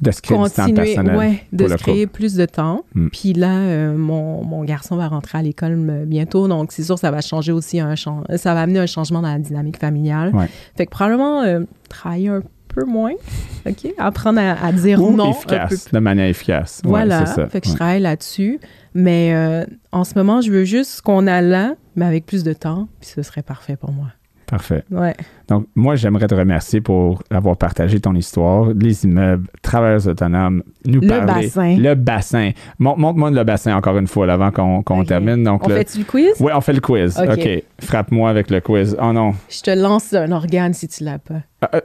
De 0.00 0.10
se 0.10 0.20
créer 0.20 0.36
du 0.36 0.44
temps 0.44 0.64
continuer, 0.64 0.94
personnel. 0.94 1.16
ouais, 1.16 1.44
de 1.52 1.68
se 1.68 1.74
créer 1.74 2.06
plus 2.06 2.34
de 2.34 2.44
temps. 2.44 2.84
Mm. 2.94 3.08
Puis 3.08 3.32
là, 3.32 3.56
euh, 3.56 3.96
mon, 3.96 4.44
mon 4.44 4.62
garçon 4.64 4.96
va 4.96 5.08
rentrer 5.08 5.38
à 5.38 5.42
l'école 5.42 5.86
euh, 5.88 6.04
bientôt, 6.04 6.48
donc 6.48 6.72
c'est 6.72 6.82
sûr 6.82 6.98
ça 6.98 7.10
va 7.10 7.20
changer 7.22 7.52
aussi 7.52 7.80
un 7.80 7.94
ça 7.96 8.54
va 8.54 8.60
amener 8.60 8.78
un 8.78 8.86
changement 8.86 9.22
dans 9.22 9.32
la 9.32 9.38
dynamique 9.38 9.78
familiale. 9.78 10.34
Ouais. 10.34 10.48
Fait 10.76 10.86
que 10.86 10.90
probablement 10.90 11.42
euh, 11.42 11.60
travailler 11.88 12.28
un 12.28 12.42
peu 12.68 12.84
moins, 12.84 13.12
ok, 13.66 13.94
apprendre 13.96 14.38
à, 14.38 14.52
à 14.64 14.72
dire 14.72 15.02
Ou 15.02 15.16
non 15.16 15.30
efficace, 15.30 15.90
de 15.90 15.98
manière 15.98 16.26
efficace. 16.26 16.82
Voilà, 16.84 17.24
ça. 17.24 17.46
fait 17.46 17.62
que 17.62 17.68
je 17.68 17.74
travaille 17.74 18.00
là-dessus. 18.00 18.60
Mais 18.96 19.34
euh, 19.34 19.66
en 19.92 20.04
ce 20.04 20.14
moment, 20.16 20.40
je 20.40 20.50
veux 20.50 20.64
juste 20.64 21.02
qu'on 21.02 21.26
a 21.26 21.42
là, 21.42 21.74
mais 21.96 22.06
avec 22.06 22.24
plus 22.24 22.44
de 22.44 22.54
temps, 22.54 22.88
puis 22.98 23.10
ce 23.14 23.22
serait 23.22 23.42
parfait 23.42 23.76
pour 23.76 23.92
moi. 23.92 24.08
Parfait. 24.46 24.84
Ouais. 24.92 25.14
Donc, 25.48 25.66
moi, 25.74 25.96
j'aimerais 25.96 26.28
te 26.28 26.34
remercier 26.34 26.80
pour 26.80 27.20
avoir 27.30 27.56
partagé 27.56 27.98
ton 27.98 28.14
histoire, 28.14 28.66
les 28.78 29.04
immeubles, 29.04 29.48
travailleurs 29.60 30.06
autonomes, 30.06 30.62
nous 30.84 31.00
Le 31.00 31.08
parler. 31.08 31.44
bassin. 31.46 31.76
Le 31.76 31.94
bassin. 31.96 32.50
Mon- 32.78 32.96
Montre-moi 32.96 33.30
le 33.32 33.42
bassin 33.42 33.74
encore 33.76 33.98
une 33.98 34.06
fois, 34.06 34.26
là, 34.26 34.34
avant 34.34 34.50
qu'on 34.52 35.04
termine. 35.04 35.42
Donc, 35.42 35.64
On 35.66 35.68
le... 35.68 35.74
fait-tu 35.76 35.98
le 35.98 36.04
quiz? 36.04 36.32
Oui, 36.38 36.52
on 36.54 36.60
fait 36.60 36.72
le 36.74 36.80
quiz. 36.80 37.18
Ok. 37.18 37.48
Frappe-moi 37.82 38.30
avec 38.30 38.50
le 38.50 38.60
quiz. 38.60 38.96
Oh 39.02 39.12
non. 39.12 39.32
Je 39.48 39.60
te 39.62 39.70
lance 39.72 40.12
un 40.14 40.30
organe 40.30 40.74
si 40.74 40.86
tu 40.86 41.02
l'as 41.02 41.18
pas. 41.18 41.42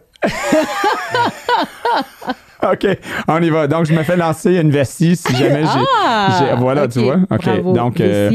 OK, 2.63 2.87
on 3.27 3.41
y 3.41 3.49
va. 3.49 3.67
Donc, 3.67 3.85
je 3.85 3.93
me 3.93 4.03
fais 4.03 4.15
lancer 4.15 4.55
une 4.59 4.69
vessie 4.69 5.15
si 5.15 5.35
jamais 5.35 5.63
j'ai. 5.65 6.45
j'ai- 6.45 6.55
voilà, 6.57 6.87
tu 6.87 6.99
vois. 6.99 7.15
OK. 7.31 7.43
Bravo. 7.43 7.73
Donc, 7.73 7.99
euh, 7.99 8.29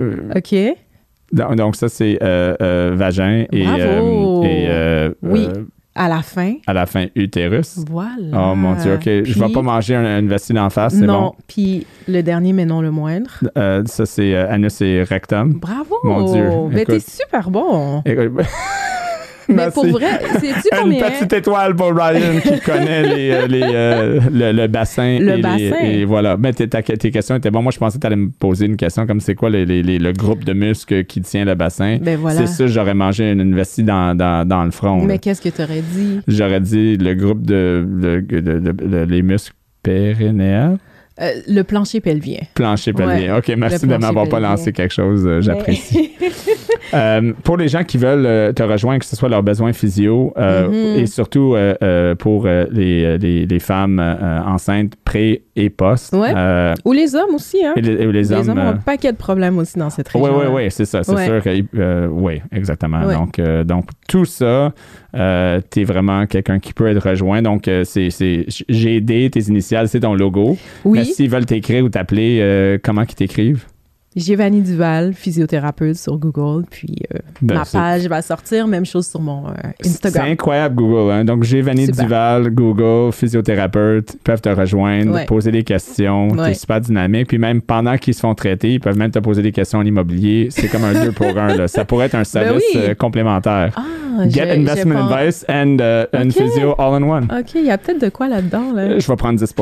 euh, 0.00 0.30
OK. 0.34 0.54
Donc, 1.32 1.76
ça, 1.76 1.88
c'est 1.88 2.18
euh, 2.22 2.54
euh, 2.60 2.92
vagin 2.94 3.44
et, 3.52 3.64
euh, 3.66 5.08
et 5.12 5.26
Oui. 5.26 5.48
À 5.94 6.08
la 6.08 6.22
fin. 6.22 6.54
à 6.66 6.72
la 6.72 6.86
fin, 6.86 7.04
utérus. 7.14 7.76
Voilà. 7.90 8.14
Oh 8.32 8.54
mon 8.54 8.72
Dieu, 8.76 8.94
OK. 8.94 9.02
je 9.04 9.10
vais 9.38 9.44
Puis- 9.44 9.52
pas 9.52 9.60
manger 9.60 9.94
un- 9.94 10.20
une 10.20 10.28
vessie 10.28 10.54
d'en 10.54 10.70
face, 10.70 10.94
c'est 10.94 11.04
Non, 11.04 11.20
bon. 11.20 11.32
puis 11.46 11.86
le 12.08 12.22
dernier, 12.22 12.54
mais 12.54 12.64
non 12.64 12.80
le 12.80 12.90
moindre. 12.90 13.30
Euh, 13.58 13.82
ça, 13.84 14.06
c'est 14.06 14.34
euh, 14.34 14.50
anus 14.50 14.80
et 14.80 15.02
rectum. 15.02 15.52
Bravo. 15.60 15.96
Mon 16.02 16.32
Dieu, 16.32 16.48
Mais 16.70 16.86
t'es 16.86 16.96
écoute. 16.96 17.06
super 17.10 17.50
bon. 17.50 18.00
Écoute, 18.06 18.32
Mais 19.52 19.70
pour 19.72 19.86
vrai, 19.86 20.20
Une 20.42 20.78
combien... 20.80 21.10
petite 21.10 21.32
étoile 21.32 21.74
pour 21.74 21.92
Ryan 21.94 22.40
qui 22.42 22.60
connaît 22.60 23.02
les, 23.02 23.30
euh, 23.30 23.46
les, 23.46 23.62
euh, 23.62 24.20
le, 24.32 24.52
le 24.52 24.66
bassin. 24.66 25.18
Le 25.20 25.32
et 25.32 25.36
les- 25.36 25.42
bassin. 25.42 25.84
et 25.84 26.04
voilà. 26.04 26.36
Mais 26.36 26.52
tes, 26.52 26.68
ta- 26.68 26.82
tes 26.82 27.10
questions 27.10 27.36
étaient 27.36 27.50
bonnes. 27.50 27.62
Moi, 27.62 27.72
je 27.72 27.78
pensais 27.78 27.96
que 27.96 28.00
tu 28.00 28.06
allais 28.06 28.16
me 28.16 28.30
poser 28.30 28.66
une 28.66 28.76
question 28.76 29.06
comme 29.06 29.20
c'est 29.20 29.34
quoi 29.34 29.50
les- 29.50 29.64
le 29.82 30.12
groupe 30.12 30.44
de 30.44 30.52
muscles 30.52 31.04
qui 31.04 31.20
tient 31.20 31.44
le 31.44 31.54
bassin? 31.54 31.98
Ben 32.00 32.18
voilà. 32.18 32.38
C'est 32.38 32.46
ça, 32.46 32.66
j'aurais 32.66 32.94
mangé 32.94 33.30
une, 33.32 33.40
une 33.40 33.54
vessie 33.54 33.82
dans, 33.84 34.16
dans, 34.16 34.46
dans 34.46 34.64
le 34.64 34.70
front. 34.70 35.02
Mais 35.04 35.18
qu'est-ce 35.18 35.42
que 35.42 35.48
t'aurais 35.48 35.82
dit? 35.82 36.20
J'aurais 36.28 36.60
dit 36.60 36.96
le 36.96 37.14
groupe 37.14 37.44
de, 37.46 37.86
de- 37.86 38.20
de- 38.20 39.04
les 39.04 39.22
muscles 39.22 39.54
périnéaux. 39.82 40.78
Euh, 41.20 41.30
le 41.46 41.62
plancher 41.62 42.00
pelvien. 42.00 42.38
Plancher 42.54 42.92
pelvien. 42.94 43.36
OK, 43.36 43.52
merci 43.56 43.86
de 43.86 43.96
m'avoir 43.96 44.28
pas 44.28 44.40
lancé 44.40 44.72
quelque 44.72 44.94
chose. 44.94 45.24
euh, 45.26 45.40
J'apprécie. 45.42 46.12
Euh, 46.94 47.32
pour 47.44 47.56
les 47.56 47.68
gens 47.68 47.84
qui 47.84 47.96
veulent 47.98 48.26
euh, 48.26 48.52
te 48.52 48.62
rejoindre, 48.62 49.00
que 49.00 49.06
ce 49.06 49.16
soit 49.16 49.28
leurs 49.28 49.42
besoins 49.42 49.72
physio 49.72 50.32
euh, 50.36 50.68
Mhm. 50.68 51.00
et 51.02 51.06
surtout 51.06 51.54
euh, 51.56 52.14
pour 52.14 52.46
les, 52.46 53.18
les, 53.18 53.46
les 53.46 53.58
femmes 53.58 53.98
enceintes 54.46 54.94
pré 55.04 55.42
et 55.56 55.70
post. 55.70 56.12
Ouais. 56.14 56.32
Ou 56.84 56.92
les 56.92 57.14
hommes 57.14 57.34
aussi, 57.34 57.64
hein? 57.64 57.72
et 57.76 57.80
les, 57.80 57.92
et 57.92 58.06
les 58.06 58.12
Les 58.12 58.32
hommes. 58.32 58.48
hommes 58.50 58.58
ont 58.58 58.68
un 58.68 58.76
paquet 58.76 59.12
de 59.12 59.16
problèmes 59.16 59.58
aussi 59.58 59.78
dans 59.78 59.90
cette 59.90 60.08
oui, 60.14 60.22
région. 60.22 60.38
oui, 60.38 60.46
oui, 60.64 60.70
c'est 60.70 60.84
ça. 60.84 61.02
C'est 61.02 61.12
Ouais. 61.14 61.26
sûr 61.26 61.42
que. 61.42 62.06
oui, 62.08 62.40
exactement. 62.52 63.04
Ouais. 63.04 63.14
Donc, 63.14 63.38
euh, 63.38 63.64
donc, 63.64 63.86
tout 64.08 64.24
ça, 64.24 64.72
tu 65.14 65.80
es 65.80 65.84
vraiment 65.84 66.26
quelqu'un 66.26 66.58
qui 66.58 66.72
peut 66.72 66.86
être 66.88 67.08
rejoint. 67.08 67.42
Donc, 67.42 67.68
c'est, 67.84 68.08
aidé 68.68 69.30
tes 69.30 69.40
initiales, 69.40 69.88
c'est 69.88 70.00
ton 70.00 70.14
logo. 70.14 70.56
Mais 70.84 70.90
Oui, 70.90 71.04
s'ils 71.04 71.30
veulent 71.30 71.46
t'écrire 71.46 71.84
ou 71.84 71.88
t'appeler, 71.88 72.78
comment 72.82 73.04
qu'ils 73.04 73.16
t'écrivent? 73.16 73.64
Giovanni 74.14 74.60
Duval, 74.60 75.14
physiothérapeute 75.14 75.96
sur 75.96 76.18
Google, 76.18 76.64
puis 76.70 76.96
euh, 77.14 77.18
Ben, 77.40 77.54
ma 77.58 77.64
c'est- 77.64 77.78
page 77.78 78.06
va 78.08 78.20
sortir, 78.22 78.66
même 78.66 78.84
chose 78.84 79.06
sur 79.06 79.20
mon 79.20 79.46
euh, 79.48 79.52
C'est 79.80 79.88
Instagram. 80.06 80.26
incroyable, 80.32 80.74
Google. 80.76 81.10
Hein? 81.12 81.24
Donc, 81.24 81.44
Super. 81.46 82.04
Duval, 82.04 82.50
Google, 82.50 83.12
physiothérapeute, 83.12 84.16
peuvent 84.22 84.40
te 84.40 84.48
rejoindre, 84.50 85.12
Ouais. 85.14 85.24
poser 85.26 85.50
des 85.50 85.64
questions. 85.64 86.28
Ouais. 86.28 86.48
T'es 86.48 86.54
super 86.54 86.80
dynamique. 86.80 87.28
Puis 87.28 87.38
même 87.38 87.60
pendant 87.62 87.96
qu'ils 87.96 88.14
se 88.14 88.20
font 88.20 88.34
traiter, 88.34 88.74
ils 88.74 88.80
peuvent 88.80 88.98
même 88.98 89.10
te 89.10 89.18
poser 89.18 89.42
des 89.42 89.52
questions 89.52 89.78
en 89.78 89.84
immobilier. 89.84 90.48
C'est 90.50 90.68
comme 90.68 90.84
un 90.84 90.92
deux 91.04 91.12
pour 91.12 91.26
un. 91.36 91.56
Là. 91.56 91.68
Ça 91.68 91.84
pourrait 91.84 92.06
être 92.06 92.14
un 92.14 92.24
service 92.24 92.62
Ben 92.74 92.80
oui. 92.80 92.86
euh, 92.90 92.94
complémentaire. 92.94 93.72
Ah, 93.76 94.28
Get 94.28 94.50
investment 94.50 95.08
advice 95.10 95.42
and, 95.48 95.78
uh, 95.80 96.04
and 96.14 96.30
physio 96.30 96.74
all 96.78 96.94
in 96.94 97.02
one. 97.02 97.24
OK, 97.24 97.52
il 97.54 97.64
y 97.64 97.70
a 97.70 97.78
peut-être 97.78 98.00
de 98.02 98.10
quoi 98.10 98.28
là-dedans. 98.28 98.72
Là. 98.74 98.98
Je 98.98 99.06
vais 99.08 99.16
prendre 99.16 99.38
10 99.38 99.54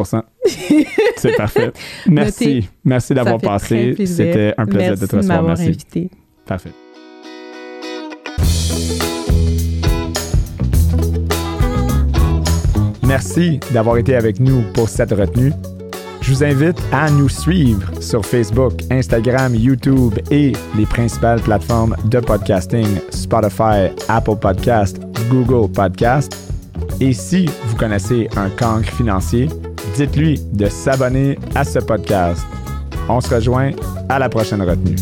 C'est 1.16 1.36
parfait. 1.36 1.72
Merci. 2.06 2.68
Merci 2.84 3.14
d'avoir 3.14 3.38
passé. 3.38 3.94
C'était 4.06 4.54
un 4.56 4.66
plaisir 4.66 4.90
Merci 4.90 5.02
de 5.02 5.06
te 5.06 5.16
recevoir. 5.16 5.42
Merci. 5.42 5.66
invité. 5.66 6.10
Parfait. 6.46 6.70
Merci 13.10 13.58
d'avoir 13.72 13.96
été 13.96 14.14
avec 14.14 14.38
nous 14.38 14.62
pour 14.72 14.88
cette 14.88 15.10
retenue. 15.10 15.52
Je 16.20 16.32
vous 16.32 16.44
invite 16.44 16.80
à 16.92 17.10
nous 17.10 17.28
suivre 17.28 17.90
sur 18.00 18.24
Facebook, 18.24 18.74
Instagram, 18.90 19.54
YouTube 19.54 20.14
et 20.30 20.52
les 20.76 20.86
principales 20.86 21.40
plateformes 21.40 21.96
de 22.04 22.20
podcasting 22.20 22.86
Spotify, 23.10 23.88
Apple 24.08 24.36
Podcast, 24.40 25.00
Google 25.28 25.70
Podcast. 25.72 26.36
Et 27.00 27.12
si 27.12 27.46
vous 27.64 27.76
connaissez 27.76 28.28
un 28.36 28.48
cancre 28.50 28.92
financier, 28.92 29.48
dites-lui 29.94 30.40
de 30.52 30.68
s'abonner 30.68 31.38
à 31.54 31.64
ce 31.64 31.78
podcast. 31.78 32.44
On 33.08 33.20
se 33.20 33.34
rejoint 33.34 33.72
à 34.08 34.18
la 34.18 34.28
prochaine 34.28 34.62
retenue. 34.62 34.96